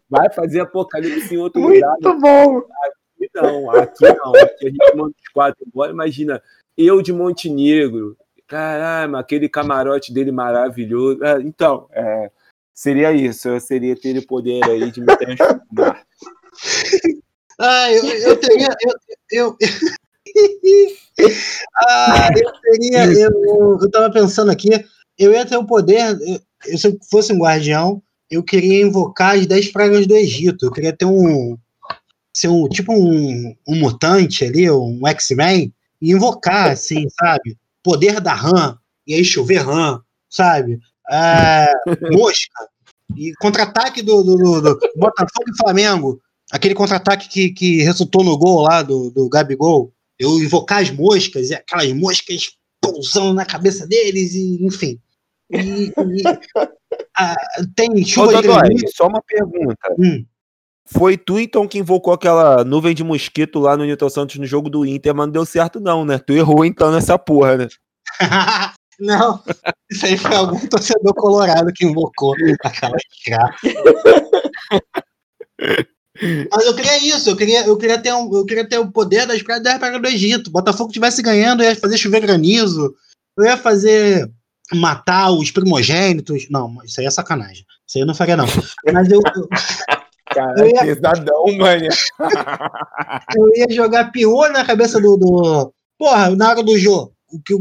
vai 0.10 0.32
fazer 0.32 0.62
apocalipse 0.62 1.36
em 1.36 1.38
outro 1.38 1.62
Muito 1.62 1.76
lugar. 1.76 1.98
Muito 2.02 2.20
bom. 2.22 2.62
Aqui 3.18 3.30
não, 3.34 3.72
aqui 3.72 4.06
não. 4.06 4.36
Aqui 4.36 4.68
a 4.68 4.70
gente 4.70 4.96
manda 4.96 5.10
os 5.10 5.28
quatro 5.34 5.66
embora. 5.66 5.92
Imagina, 5.92 6.42
eu 6.78 7.02
de 7.02 7.12
Montenegro. 7.12 8.16
Caramba, 8.48 9.20
aquele 9.20 9.50
camarote 9.50 10.14
dele 10.14 10.32
maravilhoso. 10.32 11.24
É, 11.24 11.42
então, 11.42 11.90
é, 11.92 12.32
seria 12.74 13.12
isso. 13.12 13.50
Eu 13.50 13.60
seria 13.60 13.96
ter 13.96 14.18
o 14.18 14.26
poder 14.26 14.64
aí 14.64 14.92
de 14.92 15.02
me 15.02 15.08
transformar. 15.18 16.04
ah, 17.60 17.92
eu, 17.92 18.06
eu 18.06 18.38
teria. 18.38 18.70
Eu, 18.82 18.94
eu, 19.32 19.58
ah, 21.76 22.30
eu 22.38 22.52
teria. 22.62 23.06
Eu, 23.06 23.78
eu 23.82 23.92
tava 23.92 24.12
pensando 24.12 24.52
aqui. 24.52 24.70
Eu 25.18 25.34
ia 25.34 25.46
ter 25.46 25.58
o 25.58 25.66
poder. 25.66 26.18
Eu, 26.66 26.78
se 26.78 26.88
eu 26.88 26.98
fosse 27.10 27.34
um 27.34 27.40
guardião, 27.40 28.02
eu 28.30 28.44
queria 28.44 28.82
invocar 28.82 29.36
as 29.36 29.46
10 29.46 29.72
pragas 29.72 30.06
do 30.06 30.16
Egito. 30.16 30.66
Eu 30.66 30.72
queria 30.72 30.96
ter 30.96 31.06
um, 31.06 31.58
ser 32.38 32.50
um 32.50 32.68
tipo 32.70 32.94
um, 32.94 33.56
um 33.68 33.76
mutante 33.76 34.46
ali, 34.46 34.70
um 34.70 35.06
X-Men, 35.08 35.74
e 36.00 36.12
invocar, 36.12 36.72
assim, 36.72 37.08
sabe? 37.10 37.58
Poder 37.84 38.22
da 38.22 38.34
RAM, 38.34 38.78
e 39.08 39.16
aí 39.16 39.26
chover 39.26 39.66
RAM, 39.66 40.02
sabe? 40.30 40.80
É, 41.10 41.72
mosca. 42.14 42.70
E 43.16 43.34
contra-ataque 43.40 44.02
do, 44.02 44.22
do, 44.22 44.36
do, 44.36 44.62
do, 44.62 44.80
Botafogo 44.96 45.50
e 45.50 45.58
Flamengo, 45.58 46.22
aquele 46.52 46.76
contra-ataque 46.76 47.28
que, 47.28 47.50
que 47.52 47.82
resultou 47.82 48.24
no 48.24 48.38
gol 48.38 48.62
lá 48.62 48.84
do, 48.84 49.10
do 49.10 49.28
Gabigol. 49.30 49.92
Eu 50.20 50.38
invocar 50.40 50.82
as 50.82 50.92
moscas, 50.92 51.50
e 51.50 51.56
aquelas 51.56 51.92
moscas 51.94 52.52
pousando 52.82 53.34
na 53.34 53.46
cabeça 53.46 53.88
deles, 53.88 54.36
e 54.36 54.64
enfim. 54.64 55.00
E, 55.50 55.88
e 55.88 55.94
ah, 57.18 57.36
tem 57.76 58.06
chuva 58.06 58.40
Ô, 58.40 58.42
de 58.42 58.96
só 58.96 59.08
uma 59.08 59.24
pergunta. 59.24 59.96
Hum. 59.98 60.26
Foi 60.90 61.18
tu, 61.18 61.40
então, 61.40 61.68
que 61.68 61.78
invocou 61.78 62.14
aquela 62.14 62.64
nuvem 62.64 62.96
de 62.96 63.04
mosquito 63.04 63.60
lá 63.60 63.76
no 63.76 63.84
Newton 63.84 64.10
Santos 64.10 64.38
no 64.38 64.46
jogo 64.46 64.70
do 64.70 64.86
Inter, 64.86 65.14
mas 65.14 65.28
não 65.28 65.34
deu 65.34 65.46
certo 65.46 65.80
não, 65.80 66.06
né? 66.06 66.18
Tu 66.18 66.34
errou, 66.34 66.64
então, 66.64 66.92
nessa 66.92 67.18
porra, 67.18 67.58
né? 67.58 67.68
Não, 69.00 69.44
isso 69.92 70.08
aí 70.08 70.18
foi 70.18 70.34
algum 70.34 70.58
torcedor 70.66 71.14
colorado 71.14 71.72
que 71.72 71.86
invocou 71.86 72.34
aquela 72.64 72.98
desgraça. 72.98 73.60
Mas 76.52 76.66
eu 76.66 76.76
queria 76.76 76.98
isso, 76.98 77.30
eu 77.30 77.36
queria, 77.36 77.66
eu 77.68 77.78
queria, 77.78 78.02
ter, 78.02 78.12
um, 78.14 78.34
eu 78.34 78.44
queria 78.44 78.68
ter 78.68 78.80
o 78.80 78.92
poder 78.92 79.28
das 79.28 79.44
praias 79.44 79.64
da 79.64 79.78
praia 79.78 80.00
do 80.00 80.08
Egito. 80.08 80.50
Botafogo 80.50 80.92
tivesse 80.92 81.22
ganhando, 81.22 81.62
eu 81.62 81.70
ia 81.70 81.76
fazer 81.76 81.96
chover 81.96 82.22
granizo, 82.22 82.96
eu 83.38 83.46
ia 83.46 83.56
fazer 83.56 84.28
matar 84.74 85.32
os 85.32 85.52
primogênitos. 85.52 86.48
Não, 86.50 86.84
isso 86.84 87.00
aí 87.00 87.06
é 87.06 87.12
sacanagem. 87.12 87.64
Isso 87.88 87.98
aí 87.98 88.02
eu 88.02 88.08
não 88.08 88.16
faria, 88.16 88.36
não. 88.36 88.48
Mas 88.92 89.12
eu, 89.12 89.22
eu, 89.36 89.48
Cara, 90.38 90.60
Eu 90.60 90.68
ia- 90.68 90.82
pesadão, 90.82 91.46
mano. 91.58 91.88
eu 93.36 93.50
ia 93.56 93.68
jogar 93.72 94.12
piolho 94.12 94.54
na 94.54 94.64
cabeça 94.64 95.02
do, 95.02 95.18
do. 95.18 95.74
Porra, 95.98 96.30
na 96.36 96.50
hora 96.50 96.62
do 96.62 96.78
Jô, 96.78 97.12
que 97.44 97.56
o, 97.56 97.60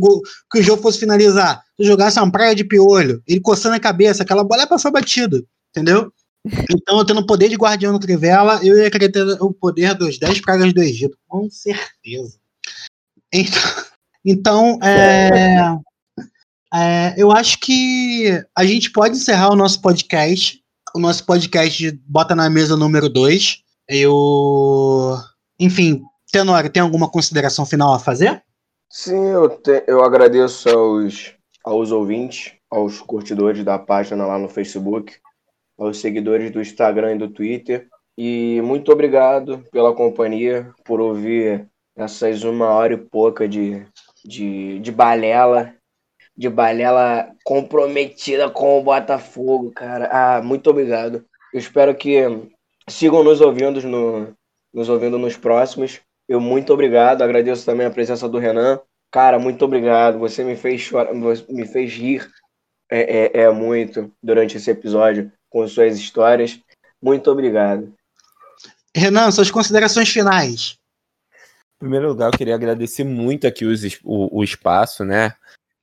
que 0.52 0.58
o 0.58 0.62
Jô 0.62 0.76
fosse 0.76 0.98
finalizar, 0.98 1.62
se 1.74 1.82
eu 1.82 1.86
jogasse 1.86 2.18
uma 2.18 2.30
praia 2.30 2.54
de 2.54 2.64
piolho, 2.64 3.22
ele 3.26 3.40
coçando 3.40 3.76
a 3.76 3.80
cabeça, 3.80 4.22
aquela 4.22 4.44
bola 4.44 4.62
ia 4.62 4.66
passar 4.66 4.90
batida, 4.90 5.42
entendeu? 5.70 6.12
Então, 6.70 6.98
eu 6.98 7.04
tendo 7.06 7.20
o 7.20 7.26
poder 7.26 7.48
de 7.48 7.56
guardião 7.56 7.94
no 7.94 7.98
Trivela, 7.98 8.60
eu 8.62 8.78
ia 8.78 8.90
querer 8.90 9.08
ter 9.08 9.24
o 9.40 9.52
poder 9.52 9.94
dos 9.94 10.18
10 10.18 10.42
pragas 10.42 10.72
do 10.74 10.82
Egito, 10.82 11.16
com 11.26 11.48
certeza. 11.48 12.38
Então, 13.32 13.58
então 14.22 14.78
é, 14.82 15.78
é, 16.74 17.14
eu 17.16 17.32
acho 17.32 17.58
que 17.58 18.44
a 18.54 18.64
gente 18.66 18.92
pode 18.92 19.16
encerrar 19.16 19.50
o 19.50 19.56
nosso 19.56 19.80
podcast. 19.80 20.62
O 20.96 20.98
nosso 20.98 21.26
podcast 21.26 21.92
Bota 22.06 22.34
na 22.34 22.48
Mesa 22.48 22.74
número 22.74 23.10
2. 23.10 23.62
Eu. 23.86 25.14
Enfim, 25.60 26.00
Tenório, 26.32 26.70
tem 26.70 26.80
alguma 26.82 27.06
consideração 27.06 27.66
final 27.66 27.92
a 27.92 27.98
fazer? 27.98 28.42
Sim, 28.88 29.26
eu, 29.26 29.50
te- 29.50 29.84
eu 29.86 30.02
agradeço 30.02 30.70
aos, 30.70 31.34
aos 31.62 31.92
ouvintes, 31.92 32.54
aos 32.70 32.98
curtidores 32.98 33.62
da 33.62 33.78
página 33.78 34.24
lá 34.24 34.38
no 34.38 34.48
Facebook, 34.48 35.12
aos 35.78 36.00
seguidores 36.00 36.50
do 36.50 36.62
Instagram 36.62 37.16
e 37.16 37.18
do 37.18 37.28
Twitter. 37.28 37.88
E 38.16 38.62
muito 38.62 38.90
obrigado 38.90 39.62
pela 39.70 39.94
companhia, 39.94 40.72
por 40.82 40.98
ouvir 40.98 41.68
essas 41.94 42.42
uma 42.42 42.68
hora 42.68 42.94
e 42.94 42.96
pouca 42.96 43.46
de, 43.46 43.86
de, 44.24 44.78
de 44.78 44.90
balela, 44.90 45.74
de 46.36 46.48
balela 46.48 47.32
comprometida 47.44 48.50
com 48.50 48.78
o 48.78 48.82
Botafogo, 48.82 49.72
cara. 49.72 50.08
Ah, 50.12 50.42
muito 50.42 50.68
obrigado. 50.68 51.24
Eu 51.52 51.58
espero 51.58 51.94
que 51.94 52.22
sigam 52.88 53.24
nos 53.24 53.40
ouvindo, 53.40 53.80
no, 53.82 54.34
nos 54.72 54.88
ouvindo 54.88 55.18
nos 55.18 55.36
próximos. 55.36 56.00
Eu 56.28 56.40
muito 56.40 56.72
obrigado, 56.72 57.22
agradeço 57.22 57.64
também 57.64 57.86
a 57.86 57.90
presença 57.90 58.28
do 58.28 58.38
Renan. 58.38 58.80
Cara, 59.10 59.38
muito 59.38 59.64
obrigado. 59.64 60.18
Você 60.18 60.44
me 60.44 60.56
fez 60.56 60.80
chorar, 60.80 61.14
me 61.14 61.66
fez 61.66 61.92
rir 61.92 62.28
é, 62.90 63.40
é, 63.40 63.42
é 63.42 63.50
muito 63.50 64.12
durante 64.22 64.56
esse 64.56 64.70
episódio 64.70 65.32
com 65.48 65.66
suas 65.66 65.96
histórias. 65.96 66.60
Muito 67.00 67.30
obrigado. 67.30 67.94
Renan, 68.94 69.30
suas 69.30 69.50
considerações 69.50 70.08
finais. 70.08 70.76
Em 71.76 71.78
primeiro 71.78 72.08
lugar, 72.08 72.32
eu 72.32 72.38
queria 72.38 72.54
agradecer 72.54 73.04
muito 73.04 73.46
aqui 73.46 73.64
os 73.64 73.82
o, 74.02 74.38
o 74.38 74.44
espaço, 74.44 75.04
né? 75.04 75.34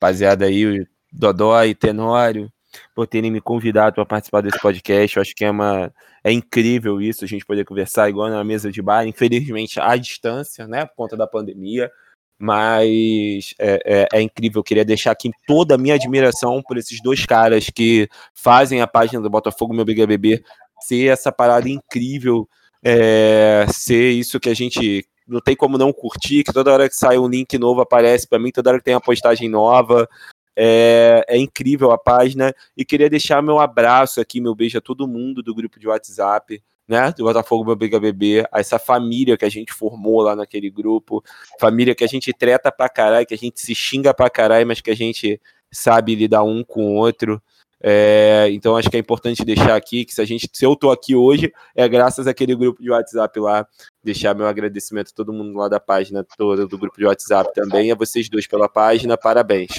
Rapaziada 0.03 0.45
aí, 0.45 0.65
o 0.81 0.87
Dodói, 1.13 1.73
Tenório, 1.73 2.51
por 2.93 3.07
terem 3.07 3.31
me 3.31 3.39
convidado 3.39 3.95
para 3.95 4.05
participar 4.05 4.41
desse 4.41 4.59
podcast. 4.59 5.15
Eu 5.15 5.21
acho 5.21 5.33
que 5.33 5.45
é 5.45 5.49
uma 5.49 5.93
é 6.21 6.29
incrível 6.29 7.01
isso, 7.01 7.23
a 7.23 7.27
gente 7.27 7.45
poder 7.45 7.63
conversar 7.63 8.09
igual 8.09 8.29
na 8.29 8.43
mesa 8.43 8.69
de 8.69 8.81
bar, 8.81 9.07
infelizmente 9.07 9.79
à 9.79 9.95
distância, 9.95 10.67
né? 10.67 10.85
Por 10.85 10.95
conta 10.97 11.15
da 11.15 11.25
pandemia. 11.25 11.89
Mas 12.37 13.53
é, 13.57 13.79
é- 13.85 14.07
é 14.19 14.21
incrível, 14.21 14.59
eu 14.59 14.63
queria 14.63 14.83
deixar 14.83 15.11
aqui 15.11 15.31
toda 15.47 15.75
a 15.75 15.77
minha 15.77 15.95
admiração 15.95 16.61
por 16.61 16.77
esses 16.77 17.01
dois 17.01 17.25
caras 17.25 17.69
que 17.73 18.09
fazem 18.33 18.81
a 18.81 18.87
página 18.87 19.21
do 19.21 19.29
Botafogo 19.29 19.73
Meu 19.73 19.85
Briga 19.85 20.05
Bebê 20.05 20.43
ser 20.81 21.07
essa 21.13 21.31
parada 21.31 21.69
incrível, 21.69 22.45
é, 22.83 23.65
ser 23.71 24.11
isso 24.11 24.37
que 24.37 24.49
a 24.49 24.53
gente 24.53 25.07
não 25.27 25.39
tem 25.39 25.55
como 25.55 25.77
não 25.77 25.93
curtir, 25.93 26.43
que 26.43 26.53
toda 26.53 26.71
hora 26.71 26.89
que 26.89 26.95
sai 26.95 27.17
um 27.17 27.27
link 27.27 27.57
novo 27.57 27.81
aparece 27.81 28.27
para 28.27 28.39
mim, 28.39 28.51
toda 28.51 28.69
hora 28.69 28.79
que 28.79 28.85
tem 28.85 28.93
uma 28.93 29.01
postagem 29.01 29.49
nova. 29.49 30.07
É, 30.55 31.25
é 31.27 31.37
incrível 31.37 31.91
a 31.91 31.97
página. 31.97 32.53
E 32.77 32.85
queria 32.85 33.09
deixar 33.09 33.41
meu 33.41 33.59
abraço 33.59 34.21
aqui, 34.21 34.39
meu 34.39 34.53
beijo 34.53 34.77
a 34.77 34.81
todo 34.81 35.07
mundo 35.07 35.41
do 35.41 35.55
grupo 35.55 35.79
de 35.79 35.87
WhatsApp, 35.87 36.61
né? 36.87 37.11
Do 37.17 37.23
Botafogo 37.23 37.65
Meu 37.65 37.75
Briga 37.75 37.99
Bebê, 37.99 38.45
a 38.51 38.59
essa 38.59 38.77
família 38.77 39.37
que 39.37 39.45
a 39.45 39.49
gente 39.49 39.73
formou 39.73 40.21
lá 40.21 40.35
naquele 40.35 40.69
grupo, 40.69 41.23
família 41.59 41.95
que 41.95 42.03
a 42.03 42.07
gente 42.07 42.31
treta 42.33 42.71
pra 42.71 42.89
caralho, 42.89 43.25
que 43.25 43.33
a 43.33 43.37
gente 43.37 43.59
se 43.59 43.73
xinga 43.73 44.13
pra 44.13 44.29
caralho, 44.29 44.67
mas 44.67 44.81
que 44.81 44.91
a 44.91 44.95
gente 44.95 45.39
sabe 45.71 46.15
lidar 46.15 46.43
um 46.43 46.63
com 46.63 46.85
o 46.85 46.95
outro. 46.95 47.41
É, 47.85 48.47
então 48.51 48.77
acho 48.77 48.89
que 48.89 48.95
é 48.95 48.99
importante 48.99 49.43
deixar 49.43 49.75
aqui 49.75 50.05
que 50.05 50.13
se 50.13 50.21
a 50.21 50.25
gente, 50.25 50.49
se 50.53 50.65
eu 50.65 50.73
tô 50.73 50.89
aqui 50.89 51.15
hoje, 51.15 51.51
é 51.75 51.87
graças 51.89 52.27
àquele 52.27 52.55
grupo 52.55 52.81
de 52.81 52.89
WhatsApp 52.89 53.37
lá 53.41 53.67
deixar 54.01 54.33
meu 54.33 54.47
agradecimento 54.47 55.09
a 55.09 55.15
todo 55.15 55.33
mundo 55.33 55.57
lá 55.57 55.67
da 55.67 55.81
página 55.81 56.25
toda, 56.37 56.65
do 56.65 56.77
grupo 56.77 56.97
de 56.97 57.05
WhatsApp 57.05 57.53
também, 57.53 57.91
a 57.91 57.95
vocês 57.95 58.29
dois 58.29 58.47
pela 58.47 58.69
página, 58.69 59.17
parabéns. 59.17 59.71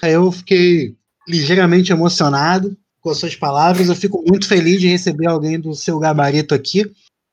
Eu 0.00 0.30
fiquei 0.30 0.94
ligeiramente 1.26 1.90
emocionado 1.90 2.76
com 3.00 3.10
as 3.10 3.18
suas 3.18 3.36
palavras. 3.36 3.88
Eu 3.88 3.94
fico 3.94 4.24
muito 4.26 4.48
feliz 4.48 4.80
de 4.80 4.88
receber 4.88 5.26
alguém 5.26 5.60
do 5.60 5.74
seu 5.74 5.98
gabarito 5.98 6.54
aqui, 6.54 6.90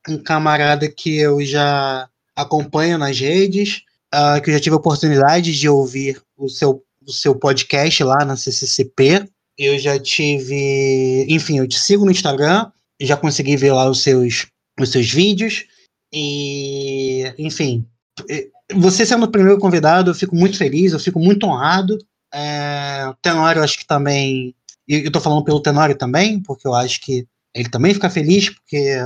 um 0.08 0.18
camarada 0.18 0.90
que 0.90 1.18
eu 1.18 1.44
já 1.46 2.10
acompanho 2.36 2.98
nas 2.98 3.20
redes, 3.20 3.84
ah, 4.12 4.40
que 4.40 4.50
eu 4.50 4.54
já 4.54 4.60
tive 4.60 4.76
a 4.76 4.80
oportunidade 4.80 5.58
de 5.58 5.70
ouvir 5.70 6.22
o 6.38 6.50
seu, 6.50 6.84
o 7.08 7.12
seu 7.12 7.36
podcast 7.36 8.04
lá 8.04 8.26
na 8.26 8.36
CCCP. 8.36 9.30
Eu 9.64 9.78
já 9.78 10.00
tive, 10.00 11.26
enfim, 11.30 11.60
eu 11.60 11.68
te 11.68 11.80
sigo 11.80 12.04
no 12.04 12.12
Instagram, 12.12 12.72
já 13.00 13.16
consegui 13.16 13.56
ver 13.56 13.74
lá 13.74 13.90
os 13.90 14.02
seus, 14.02 14.48
os 14.80 14.90
seus 14.90 15.10
vídeos 15.12 15.66
e, 16.12 17.34
enfim, 17.38 17.86
eh, 18.30 18.50
você 18.74 19.06
sendo 19.06 19.26
o 19.26 19.32
primeiro 19.32 19.60
convidado, 19.60 20.10
eu 20.10 20.16
fico 20.16 20.36
muito 20.36 20.58
feliz, 20.58 20.94
eu 20.94 21.00
fico 21.00 21.20
muito 21.20 21.46
honrado. 21.46 21.98
É, 22.34 23.08
o 23.08 23.14
Tenório, 23.22 23.60
eu 23.60 23.64
acho 23.64 23.78
que 23.78 23.86
também. 23.86 24.56
e 24.88 25.06
Eu 25.06 25.12
tô 25.12 25.20
falando 25.20 25.44
pelo 25.44 25.62
Tenório 25.62 25.98
também, 25.98 26.42
porque 26.42 26.68
eu 26.68 26.74
acho 26.74 27.02
que 27.02 27.28
ele 27.54 27.70
também 27.70 27.94
fica 27.94 28.10
feliz, 28.10 28.50
porque 28.50 28.98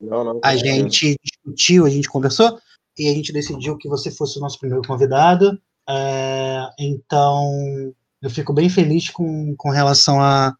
Não, 0.00 0.24
não, 0.24 0.40
a 0.42 0.56
gente 0.56 1.16
discutiu, 1.22 1.84
a 1.84 1.90
gente 1.90 2.08
conversou, 2.08 2.58
e 2.96 3.08
a 3.08 3.12
gente 3.12 3.32
decidiu 3.32 3.76
que 3.76 3.88
você 3.88 4.10
fosse 4.10 4.38
o 4.38 4.40
nosso 4.40 4.58
primeiro 4.58 4.86
convidado. 4.86 5.60
É, 5.88 6.68
então, 6.78 7.92
eu 8.22 8.30
fico 8.30 8.52
bem 8.52 8.68
feliz 8.68 9.10
com, 9.10 9.54
com 9.56 9.70
relação 9.70 10.20
a, 10.20 10.54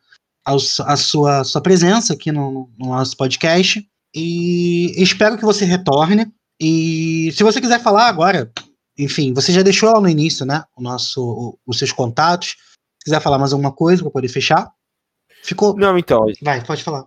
ao- 0.45 0.57
a 0.87 0.97
sua, 0.97 1.45
sua 1.45 1.61
presença 1.61 2.13
aqui 2.13 2.31
no, 2.33 2.71
no 2.79 2.89
nosso 2.89 3.17
podcast. 3.17 3.87
E 4.15 4.93
espero 5.03 5.37
que 5.37 5.45
você 5.45 5.65
retorne. 5.65 6.33
E 6.61 7.31
se 7.37 7.43
você 7.45 7.61
quiser 7.61 7.81
falar 7.83 8.09
agora, 8.09 8.51
enfim, 8.99 9.33
você 9.33 9.53
já 9.53 9.63
deixou 9.63 9.93
lá 9.93 10.01
no 10.01 10.09
início, 10.09 10.45
né? 10.47 10.65
O 10.77 10.83
nosso, 10.83 11.23
o- 11.23 11.59
os 11.67 11.79
seus 11.79 11.93
contatos. 11.93 12.49
Se 13.01 13.05
quiser 13.05 13.21
falar 13.21 13.39
mais 13.39 13.53
alguma 13.53 13.73
coisa 13.73 14.03
para 14.03 14.11
poder 14.11 14.29
fechar. 14.29 14.71
Ficou. 15.43 15.77
Não, 15.77 15.97
então, 15.97 16.25
Vai, 16.43 16.65
pode 16.65 16.83
falar. 16.83 17.05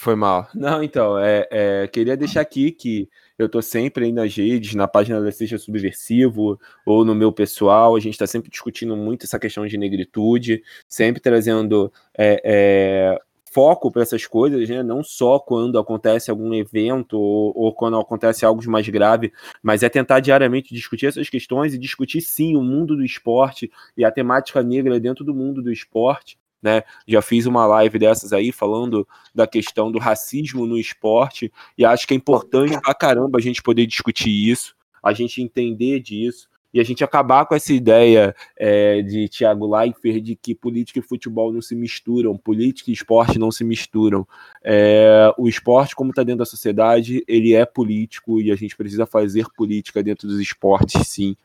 Foi 0.00 0.14
mal. 0.14 0.48
Não, 0.54 0.82
então, 0.82 1.18
é, 1.18 1.46
é, 1.50 1.86
queria 1.86 2.16
deixar 2.16 2.40
aqui 2.40 2.72
que 2.72 3.06
eu 3.38 3.50
tô 3.50 3.60
sempre 3.60 4.06
aí 4.06 4.12
nas 4.12 4.34
redes, 4.34 4.74
na 4.74 4.88
página 4.88 5.20
da 5.20 5.30
Seja 5.30 5.58
Subversivo, 5.58 6.58
ou 6.86 7.04
no 7.04 7.14
meu 7.14 7.30
pessoal, 7.30 7.94
a 7.94 8.00
gente 8.00 8.14
está 8.14 8.26
sempre 8.26 8.50
discutindo 8.50 8.96
muito 8.96 9.26
essa 9.26 9.38
questão 9.38 9.66
de 9.66 9.76
negritude, 9.76 10.62
sempre 10.88 11.20
trazendo 11.20 11.92
é, 12.16 12.40
é, 12.42 13.18
foco 13.52 13.92
para 13.92 14.00
essas 14.00 14.26
coisas, 14.26 14.66
né? 14.70 14.82
Não 14.82 15.04
só 15.04 15.38
quando 15.38 15.78
acontece 15.78 16.30
algum 16.30 16.54
evento 16.54 17.18
ou, 17.18 17.52
ou 17.54 17.74
quando 17.74 17.98
acontece 17.98 18.46
algo 18.46 18.62
de 18.62 18.70
mais 18.70 18.88
grave, 18.88 19.30
mas 19.62 19.82
é 19.82 19.90
tentar 19.90 20.20
diariamente 20.20 20.72
discutir 20.72 21.08
essas 21.08 21.28
questões 21.28 21.74
e 21.74 21.78
discutir 21.78 22.22
sim 22.22 22.56
o 22.56 22.62
mundo 22.62 22.96
do 22.96 23.04
esporte 23.04 23.70
e 23.94 24.02
a 24.02 24.10
temática 24.10 24.62
negra 24.62 24.98
dentro 24.98 25.26
do 25.26 25.34
mundo 25.34 25.60
do 25.62 25.70
esporte. 25.70 26.39
Né? 26.62 26.82
Já 27.06 27.22
fiz 27.22 27.46
uma 27.46 27.66
live 27.66 27.98
dessas 27.98 28.32
aí 28.32 28.52
falando 28.52 29.06
da 29.34 29.46
questão 29.46 29.90
do 29.90 29.98
racismo 29.98 30.66
no 30.66 30.76
esporte, 30.78 31.50
e 31.76 31.84
acho 31.84 32.06
que 32.06 32.14
é 32.14 32.16
importante 32.16 32.78
pra 32.80 32.94
caramba 32.94 33.38
a 33.38 33.42
gente 33.42 33.62
poder 33.62 33.86
discutir 33.86 34.30
isso, 34.30 34.74
a 35.02 35.12
gente 35.12 35.40
entender 35.42 36.00
disso, 36.00 36.50
e 36.72 36.80
a 36.80 36.84
gente 36.84 37.02
acabar 37.02 37.46
com 37.46 37.54
essa 37.54 37.72
ideia 37.72 38.34
é, 38.56 39.02
de 39.02 39.28
Thiago 39.28 39.66
Leifert 39.66 40.20
de 40.20 40.36
que 40.36 40.54
política 40.54 41.00
e 41.00 41.02
futebol 41.02 41.52
não 41.52 41.60
se 41.60 41.74
misturam, 41.74 42.36
política 42.36 42.90
e 42.90 42.94
esporte 42.94 43.38
não 43.38 43.50
se 43.50 43.64
misturam. 43.64 44.26
É, 44.62 45.32
o 45.36 45.48
esporte, 45.48 45.96
como 45.96 46.10
está 46.10 46.22
dentro 46.22 46.38
da 46.38 46.44
sociedade, 46.44 47.24
ele 47.26 47.54
é 47.54 47.66
político 47.66 48.40
e 48.40 48.52
a 48.52 48.56
gente 48.56 48.76
precisa 48.76 49.04
fazer 49.04 49.46
política 49.56 50.02
dentro 50.02 50.28
dos 50.28 50.38
esportes, 50.38 51.08
sim. 51.08 51.36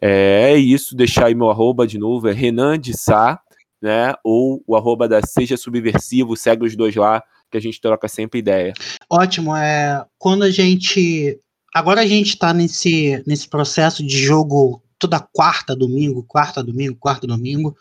É, 0.00 0.52
é 0.52 0.56
isso, 0.56 0.94
deixar 0.94 1.26
aí 1.26 1.34
meu 1.34 1.50
arroba 1.50 1.86
de 1.86 1.98
novo, 1.98 2.28
é 2.28 2.32
Renan 2.32 2.78
de 2.78 2.94
Sá, 2.94 3.40
né? 3.82 4.14
Ou 4.24 4.62
o 4.66 4.76
arroba 4.76 5.08
da 5.08 5.20
Seja 5.22 5.56
Subversivo, 5.56 6.36
segue 6.36 6.64
os 6.64 6.76
dois 6.76 6.94
lá, 6.94 7.22
que 7.50 7.56
a 7.56 7.60
gente 7.60 7.80
troca 7.80 8.08
sempre 8.08 8.38
ideia. 8.38 8.72
Ótimo. 9.10 9.54
É, 9.54 10.04
quando 10.18 10.42
a 10.42 10.50
gente. 10.50 11.38
Agora 11.74 12.00
a 12.00 12.06
gente 12.06 12.30
está 12.30 12.54
nesse, 12.54 13.22
nesse 13.26 13.48
processo 13.48 14.04
de 14.04 14.16
jogo 14.16 14.82
toda 14.98 15.20
quarta, 15.20 15.76
domingo, 15.76 16.22
quarta, 16.22 16.62
domingo, 16.62 16.96
quarta, 16.98 17.26
domingo. 17.26 17.76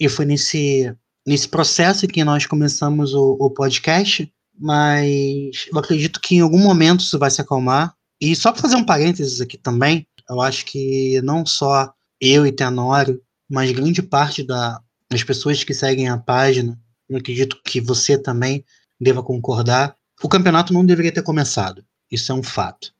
E 0.00 0.08
foi 0.08 0.24
nesse, 0.24 0.94
nesse 1.26 1.48
processo 1.48 2.06
que 2.06 2.24
nós 2.24 2.46
começamos 2.46 3.14
o, 3.14 3.36
o 3.38 3.50
podcast. 3.50 4.30
Mas 4.58 5.66
eu 5.70 5.78
acredito 5.78 6.20
que 6.20 6.36
em 6.36 6.40
algum 6.40 6.58
momento 6.58 7.00
isso 7.00 7.18
vai 7.18 7.30
se 7.30 7.40
acalmar. 7.40 7.94
E 8.18 8.34
só 8.34 8.50
para 8.50 8.62
fazer 8.62 8.76
um 8.76 8.84
parênteses 8.84 9.42
aqui 9.42 9.58
também, 9.58 10.06
eu 10.30 10.40
acho 10.40 10.64
que 10.64 11.20
não 11.22 11.44
só 11.44 11.92
eu 12.18 12.46
e 12.46 12.52
Tenório, 12.52 13.20
mas 13.48 13.70
grande 13.72 14.02
parte 14.02 14.42
da, 14.42 14.80
das 15.10 15.22
pessoas 15.22 15.62
que 15.62 15.74
seguem 15.74 16.08
a 16.08 16.18
página, 16.18 16.78
eu 17.08 17.18
acredito 17.18 17.60
que 17.64 17.80
você 17.80 18.18
também 18.18 18.64
deva 19.00 19.22
concordar, 19.22 19.96
o 20.22 20.28
campeonato 20.28 20.72
não 20.72 20.84
deveria 20.84 21.12
ter 21.12 21.22
começado. 21.22 21.84
Isso 22.10 22.32
é 22.32 22.34
um 22.34 22.42
fato. 22.42 22.94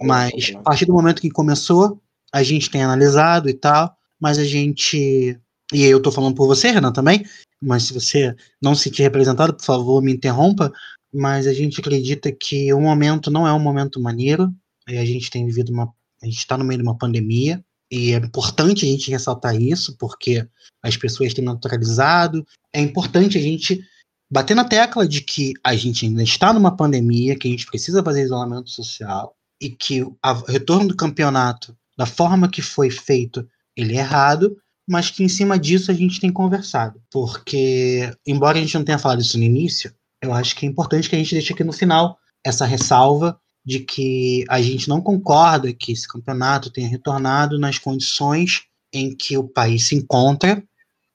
Mas 0.00 0.52
a 0.54 0.60
partir 0.60 0.86
do 0.86 0.94
momento 0.94 1.20
que 1.20 1.30
começou, 1.30 2.00
a 2.32 2.42
gente 2.42 2.70
tem 2.70 2.82
analisado 2.82 3.48
e 3.48 3.54
tal, 3.54 3.94
mas 4.18 4.38
a 4.38 4.44
gente. 4.44 5.38
E 5.72 5.82
eu 5.82 6.00
tô 6.00 6.10
falando 6.10 6.34
por 6.34 6.46
você, 6.46 6.70
Renan, 6.70 6.92
também, 6.92 7.24
mas 7.60 7.84
se 7.84 7.94
você 7.94 8.34
não 8.60 8.74
se 8.74 8.84
sentir 8.84 9.02
representado, 9.02 9.54
por 9.54 9.64
favor, 9.64 10.02
me 10.02 10.12
interrompa. 10.12 10.72
Mas 11.12 11.46
a 11.46 11.52
gente 11.52 11.80
acredita 11.80 12.32
que 12.32 12.72
o 12.72 12.80
momento 12.80 13.30
não 13.30 13.46
é 13.46 13.52
um 13.52 13.60
momento 13.60 14.00
maneiro. 14.00 14.52
A 14.86 15.04
gente 15.04 15.30
tem 15.30 15.46
vivido 15.46 15.72
uma. 15.72 15.92
A 16.22 16.26
gente 16.26 16.38
está 16.38 16.58
no 16.58 16.64
meio 16.64 16.78
de 16.78 16.86
uma 16.86 16.98
pandemia. 16.98 17.64
E 17.94 18.12
é 18.12 18.16
importante 18.16 18.84
a 18.84 18.88
gente 18.88 19.08
ressaltar 19.08 19.54
isso, 19.54 19.96
porque 19.96 20.44
as 20.82 20.96
pessoas 20.96 21.32
têm 21.32 21.44
naturalizado. 21.44 22.44
É 22.74 22.80
importante 22.80 23.38
a 23.38 23.40
gente 23.40 23.80
bater 24.28 24.56
na 24.56 24.64
tecla 24.64 25.06
de 25.06 25.20
que 25.20 25.52
a 25.62 25.76
gente 25.76 26.04
ainda 26.04 26.24
está 26.24 26.52
numa 26.52 26.76
pandemia, 26.76 27.38
que 27.38 27.46
a 27.46 27.50
gente 27.52 27.66
precisa 27.66 28.02
fazer 28.02 28.24
isolamento 28.24 28.68
social 28.68 29.36
e 29.62 29.70
que 29.70 30.02
o 30.02 30.16
retorno 30.48 30.88
do 30.88 30.96
campeonato, 30.96 31.76
da 31.96 32.04
forma 32.04 32.50
que 32.50 32.60
foi 32.60 32.90
feito, 32.90 33.48
ele 33.76 33.94
é 33.94 34.00
errado, 34.00 34.56
mas 34.88 35.08
que 35.08 35.22
em 35.22 35.28
cima 35.28 35.56
disso 35.56 35.92
a 35.92 35.94
gente 35.94 36.20
tem 36.20 36.32
conversado. 36.32 37.00
Porque, 37.12 38.12
embora 38.26 38.58
a 38.58 38.60
gente 38.60 38.74
não 38.74 38.84
tenha 38.84 38.98
falado 38.98 39.20
isso 39.20 39.38
no 39.38 39.44
início, 39.44 39.94
eu 40.20 40.34
acho 40.34 40.56
que 40.56 40.66
é 40.66 40.68
importante 40.68 41.08
que 41.08 41.14
a 41.14 41.18
gente 41.18 41.32
deixe 41.32 41.52
aqui 41.52 41.62
no 41.62 41.72
final 41.72 42.18
essa 42.44 42.66
ressalva 42.66 43.38
de 43.64 43.80
que 43.80 44.44
a 44.48 44.60
gente 44.60 44.88
não 44.88 45.00
concorda 45.00 45.72
que 45.72 45.92
esse 45.92 46.06
campeonato 46.06 46.70
tenha 46.70 46.88
retornado 46.88 47.58
nas 47.58 47.78
condições 47.78 48.62
em 48.92 49.14
que 49.14 49.36
o 49.36 49.48
país 49.48 49.88
se 49.88 49.94
encontra 49.94 50.62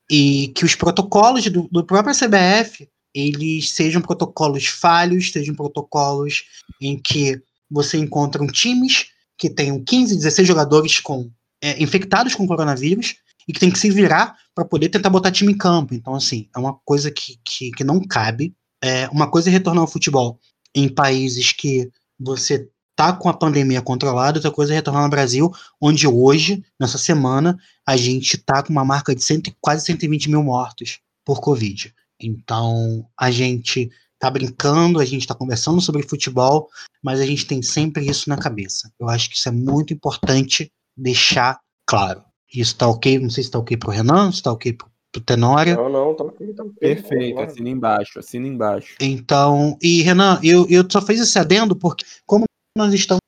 e 0.09 0.51
que 0.55 0.65
os 0.65 0.75
protocolos 0.75 1.45
do, 1.45 1.67
do 1.71 1.85
próprio 1.85 2.15
CBF 2.15 2.89
eles 3.13 3.71
sejam 3.71 4.01
protocolos 4.01 4.67
falhos, 4.67 5.31
sejam 5.31 5.55
protocolos 5.55 6.43
em 6.81 6.99
que 6.99 7.41
você 7.69 7.97
encontra 7.97 8.45
times 8.47 9.07
que 9.37 9.49
tenham 9.49 9.83
15, 9.83 10.15
16 10.15 10.47
jogadores 10.47 10.99
com 10.99 11.31
é, 11.61 11.81
infectados 11.81 12.35
com 12.35 12.47
coronavírus 12.47 13.15
e 13.47 13.53
que 13.53 13.59
tem 13.59 13.71
que 13.71 13.79
se 13.79 13.89
virar 13.89 14.35
para 14.53 14.65
poder 14.65 14.89
tentar 14.89 15.09
botar 15.09 15.31
time 15.31 15.53
em 15.53 15.57
campo. 15.57 15.93
Então, 15.93 16.13
assim, 16.13 16.47
é 16.55 16.59
uma 16.59 16.77
coisa 16.85 17.09
que, 17.09 17.39
que, 17.43 17.71
que 17.71 17.83
não 17.83 17.99
cabe. 18.01 18.53
É, 18.83 19.07
uma 19.09 19.29
coisa 19.29 19.49
é 19.49 19.51
retornar 19.51 19.81
ao 19.81 19.87
futebol 19.87 20.39
em 20.75 20.87
países 20.87 21.51
que 21.51 21.89
você 22.19 22.69
tá 22.95 23.13
com 23.13 23.29
a 23.29 23.33
pandemia 23.33 23.81
controlada, 23.81 24.39
outra 24.39 24.51
coisa 24.51 24.73
é 24.73 24.75
retornar 24.75 25.03
no 25.03 25.09
Brasil, 25.09 25.51
onde 25.79 26.05
hoje, 26.05 26.63
nessa 26.77 26.97
semana, 26.97 27.57
a 27.87 27.95
gente 27.95 28.37
tá 28.37 28.61
com 28.61 28.73
uma 28.73 28.83
marca 28.83 29.15
de 29.15 29.23
cento, 29.23 29.55
quase 29.61 29.85
120 29.85 30.29
mil 30.29 30.43
mortos 30.43 30.99
por 31.23 31.39
Covid. 31.39 31.93
Então, 32.21 33.07
a 33.17 33.31
gente 33.31 33.89
tá 34.19 34.29
brincando, 34.29 34.99
a 34.99 35.05
gente 35.05 35.25
tá 35.25 35.33
conversando 35.33 35.79
sobre 35.79 36.03
futebol, 36.03 36.67
mas 37.01 37.21
a 37.21 37.25
gente 37.25 37.45
tem 37.45 37.61
sempre 37.61 38.05
isso 38.05 38.29
na 38.29 38.37
cabeça. 38.37 38.91
Eu 38.99 39.07
acho 39.07 39.29
que 39.29 39.37
isso 39.37 39.47
é 39.47 39.51
muito 39.51 39.93
importante 39.93 40.69
deixar 40.97 41.57
claro. 41.87 42.21
Isso 42.53 42.75
tá 42.75 42.87
ok? 42.87 43.17
Não 43.17 43.29
sei 43.29 43.45
se 43.45 43.51
tá 43.51 43.59
ok 43.59 43.77
pro 43.77 43.91
Renan, 43.91 44.31
se 44.31 44.43
tá 44.43 44.51
ok 44.51 44.73
pro, 44.73 44.89
pro 45.11 45.21
Tenório. 45.21 45.75
Não, 45.75 45.89
não, 45.89 46.15
tá 46.15 46.23
tá. 46.25 46.65
Perfeito, 46.79 47.39
assina 47.39 47.69
embaixo, 47.69 48.19
assina 48.19 48.47
embaixo. 48.47 48.95
Então, 48.99 49.77
e 49.81 50.01
Renan, 50.01 50.39
eu, 50.43 50.67
eu 50.69 50.85
só 50.89 51.01
fiz 51.01 51.19
esse 51.19 51.37
adendo 51.37 51.75
porque, 51.75 52.05
como 52.25 52.45
nós 52.77 52.93
estamos 52.93 53.19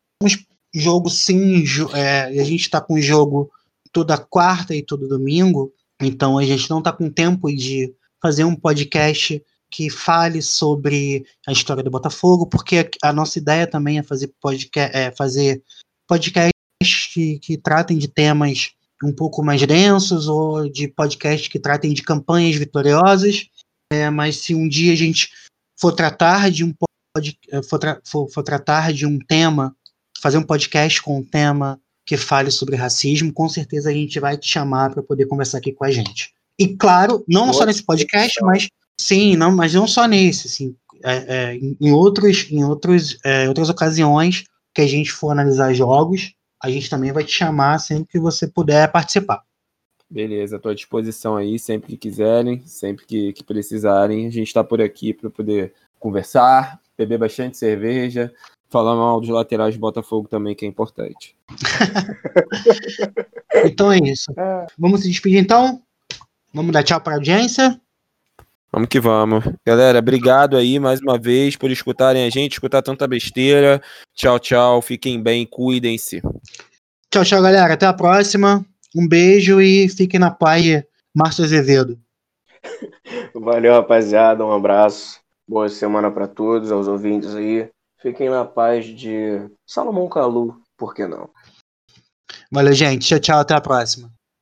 jogo 0.74 1.10
sim, 1.10 1.64
é, 1.94 2.24
a 2.24 2.44
gente 2.44 2.62
está 2.62 2.80
com 2.80 3.00
jogo 3.00 3.52
toda 3.92 4.18
quarta 4.18 4.74
e 4.74 4.82
todo 4.82 5.08
domingo, 5.08 5.74
então 6.02 6.38
a 6.38 6.46
gente 6.46 6.70
não 6.70 6.80
está 6.80 6.94
com 6.94 7.10
tempo 7.10 7.50
de 7.50 7.94
fazer 8.22 8.44
um 8.44 8.56
podcast 8.56 9.44
que 9.70 9.90
fale 9.90 10.42
sobre 10.42 11.26
a 11.48 11.52
história 11.52 11.84
do 11.84 11.90
Botafogo, 11.90 12.46
porque 12.46 12.90
a 13.02 13.12
nossa 13.12 13.40
ideia 13.40 13.66
também 13.66 13.98
é 13.98 14.04
fazer 14.04 14.32
podcast, 14.40 14.96
é 14.96 15.12
fazer 15.12 15.64
podcasts 16.08 16.52
que, 17.14 17.40
que 17.40 17.58
tratem 17.58 17.98
de 17.98 18.08
temas 18.08 18.72
um 19.04 19.14
pouco 19.14 19.44
mais 19.44 19.66
densos 19.66 20.28
ou 20.28 20.70
de 20.70 20.88
podcasts 20.88 21.48
que 21.48 21.60
tratem 21.60 21.94
de 21.94 22.04
campanhas 22.04 22.56
vitoriosas. 22.56 23.48
É, 23.92 24.10
mas 24.10 24.38
se 24.38 24.56
um 24.56 24.68
dia 24.68 24.94
a 24.94 24.96
gente 24.96 25.30
for 25.80 25.92
tratar 25.92 26.50
de 26.50 26.64
um 26.64 26.74
pod, 26.74 27.38
for, 27.68 27.80
tra, 27.80 28.02
for, 28.06 28.30
for 28.30 28.44
tratar 28.44 28.94
de 28.94 29.06
um 29.06 29.20
tema, 29.20 29.76
fazer 30.22 30.38
um 30.38 30.44
podcast 30.44 31.02
com 31.02 31.18
um 31.18 31.24
tema 31.24 31.80
que 32.06 32.16
fale 32.16 32.52
sobre 32.52 32.76
racismo, 32.76 33.34
com 33.34 33.50
certeza 33.50 33.90
a 33.90 33.94
gente 33.94 34.20
vai 34.20 34.38
te 34.38 34.48
chamar 34.48 34.92
para 34.92 35.04
poder 35.04 35.26
conversar 35.26 35.58
aqui 35.58 35.72
com 35.72 35.84
a 35.84 35.92
gente. 35.92 36.34
E 36.58 36.68
claro, 36.68 37.24
não 37.28 37.52
só 37.52 37.66
nesse 37.66 37.84
podcast, 37.84 38.40
mas 38.44 38.68
sim, 39.00 39.36
não, 39.36 39.52
mas 39.52 39.74
não 39.74 39.88
só 39.88 40.06
nesse, 40.06 40.48
assim, 40.48 40.76
é, 41.04 41.16
é, 41.28 41.56
em 41.56 41.92
outros, 41.92 42.48
em 42.52 42.64
outros, 42.64 43.18
é, 43.26 43.48
outras 43.48 43.70
ocasiões 43.70 44.44
que 44.74 44.82
a 44.82 44.88
gente 44.88 45.12
for 45.12 45.32
analisar 45.32 45.74
jogos, 45.74 46.34
a 46.62 46.70
gente 46.70 46.90
também 46.90 47.12
vai 47.12 47.24
te 47.24 47.32
chamar 47.32 47.80
sempre 47.80 48.08
que 48.08 48.20
você 48.20 48.48
puder 48.48 48.92
participar. 48.92 49.44
Beleza, 50.10 50.58
estou 50.58 50.72
à 50.72 50.76
disposição 50.76 51.38
aí, 51.38 51.58
sempre 51.58 51.92
que 51.92 51.98
quiserem, 51.98 52.62
sempre 52.66 53.06
que, 53.06 53.34
que 53.34 53.44
precisarem. 53.44 54.28
A 54.28 54.30
gente 54.30 54.48
está 54.48 54.64
por 54.64 54.82
aqui 54.82 55.14
para 55.14 55.30
poder 55.30 55.74
conversar, 56.00 56.80
beber 56.98 57.18
bastante 57.18 57.58
cerveja, 57.58 58.34
falar 58.70 58.96
mal 58.96 59.22
dos 59.22 59.30
laterais 59.30 59.76
do 59.76 59.80
Botafogo 59.80 60.28
também, 60.28 60.54
que 60.54 60.66
é 60.66 60.68
importante. 60.68 61.36
então 63.66 63.92
é 63.92 64.00
isso. 64.00 64.34
Vamos 64.78 65.02
se 65.02 65.10
despedir 65.10 65.40
então? 65.40 65.82
Vamos 66.54 66.74
dar 66.74 66.84
tchau 66.84 67.00
para 67.00 67.14
a 67.14 67.16
audiência? 67.16 67.80
Vamos 68.74 68.88
que 68.88 69.02
vamos. 69.02 69.44
Galera, 69.66 70.00
obrigado 70.00 70.56
aí 70.56 70.80
mais 70.80 71.02
uma 71.02 71.20
vez 71.20 71.58
por 71.58 71.70
escutarem 71.70 72.26
a 72.26 72.30
gente, 72.30 72.54
escutar 72.54 72.82
tanta 72.82 73.06
besteira. 73.06 73.82
Tchau, 74.16 74.40
tchau. 74.40 74.82
Fiquem 74.82 75.22
bem, 75.22 75.46
cuidem-se. 75.46 76.22
Tchau, 77.12 77.26
tchau, 77.26 77.42
galera. 77.42 77.74
Até 77.74 77.86
a 77.86 77.94
próxima. 77.94 78.66
Um 78.96 79.06
beijo 79.06 79.60
e 79.60 79.90
fiquem 79.90 80.20
na 80.20 80.32
paz, 80.32 80.84
Márcio 81.14 81.44
Azevedo. 81.44 82.00
Valeu, 83.36 83.74
rapaziada. 83.74 84.46
Um 84.46 84.54
abraço. 84.54 85.20
Boa 85.46 85.68
semana 85.68 86.10
para 86.10 86.28
todos, 86.28 86.72
aos 86.72 86.88
ouvintes 86.88 87.36
aí. 87.36 87.70
Fiquem 88.02 88.30
na 88.30 88.46
paz 88.46 88.86
de 88.86 89.50
Salomão 89.68 90.08
Calu, 90.08 90.56
por 90.78 90.94
que 90.94 91.06
não? 91.06 91.30
Valeu, 92.50 92.74
gente. 92.74 93.06
Tchau, 93.06 93.20
tchau. 93.20 93.40
Até 93.40 93.54
a 93.54 93.62
próxima. 93.62 94.10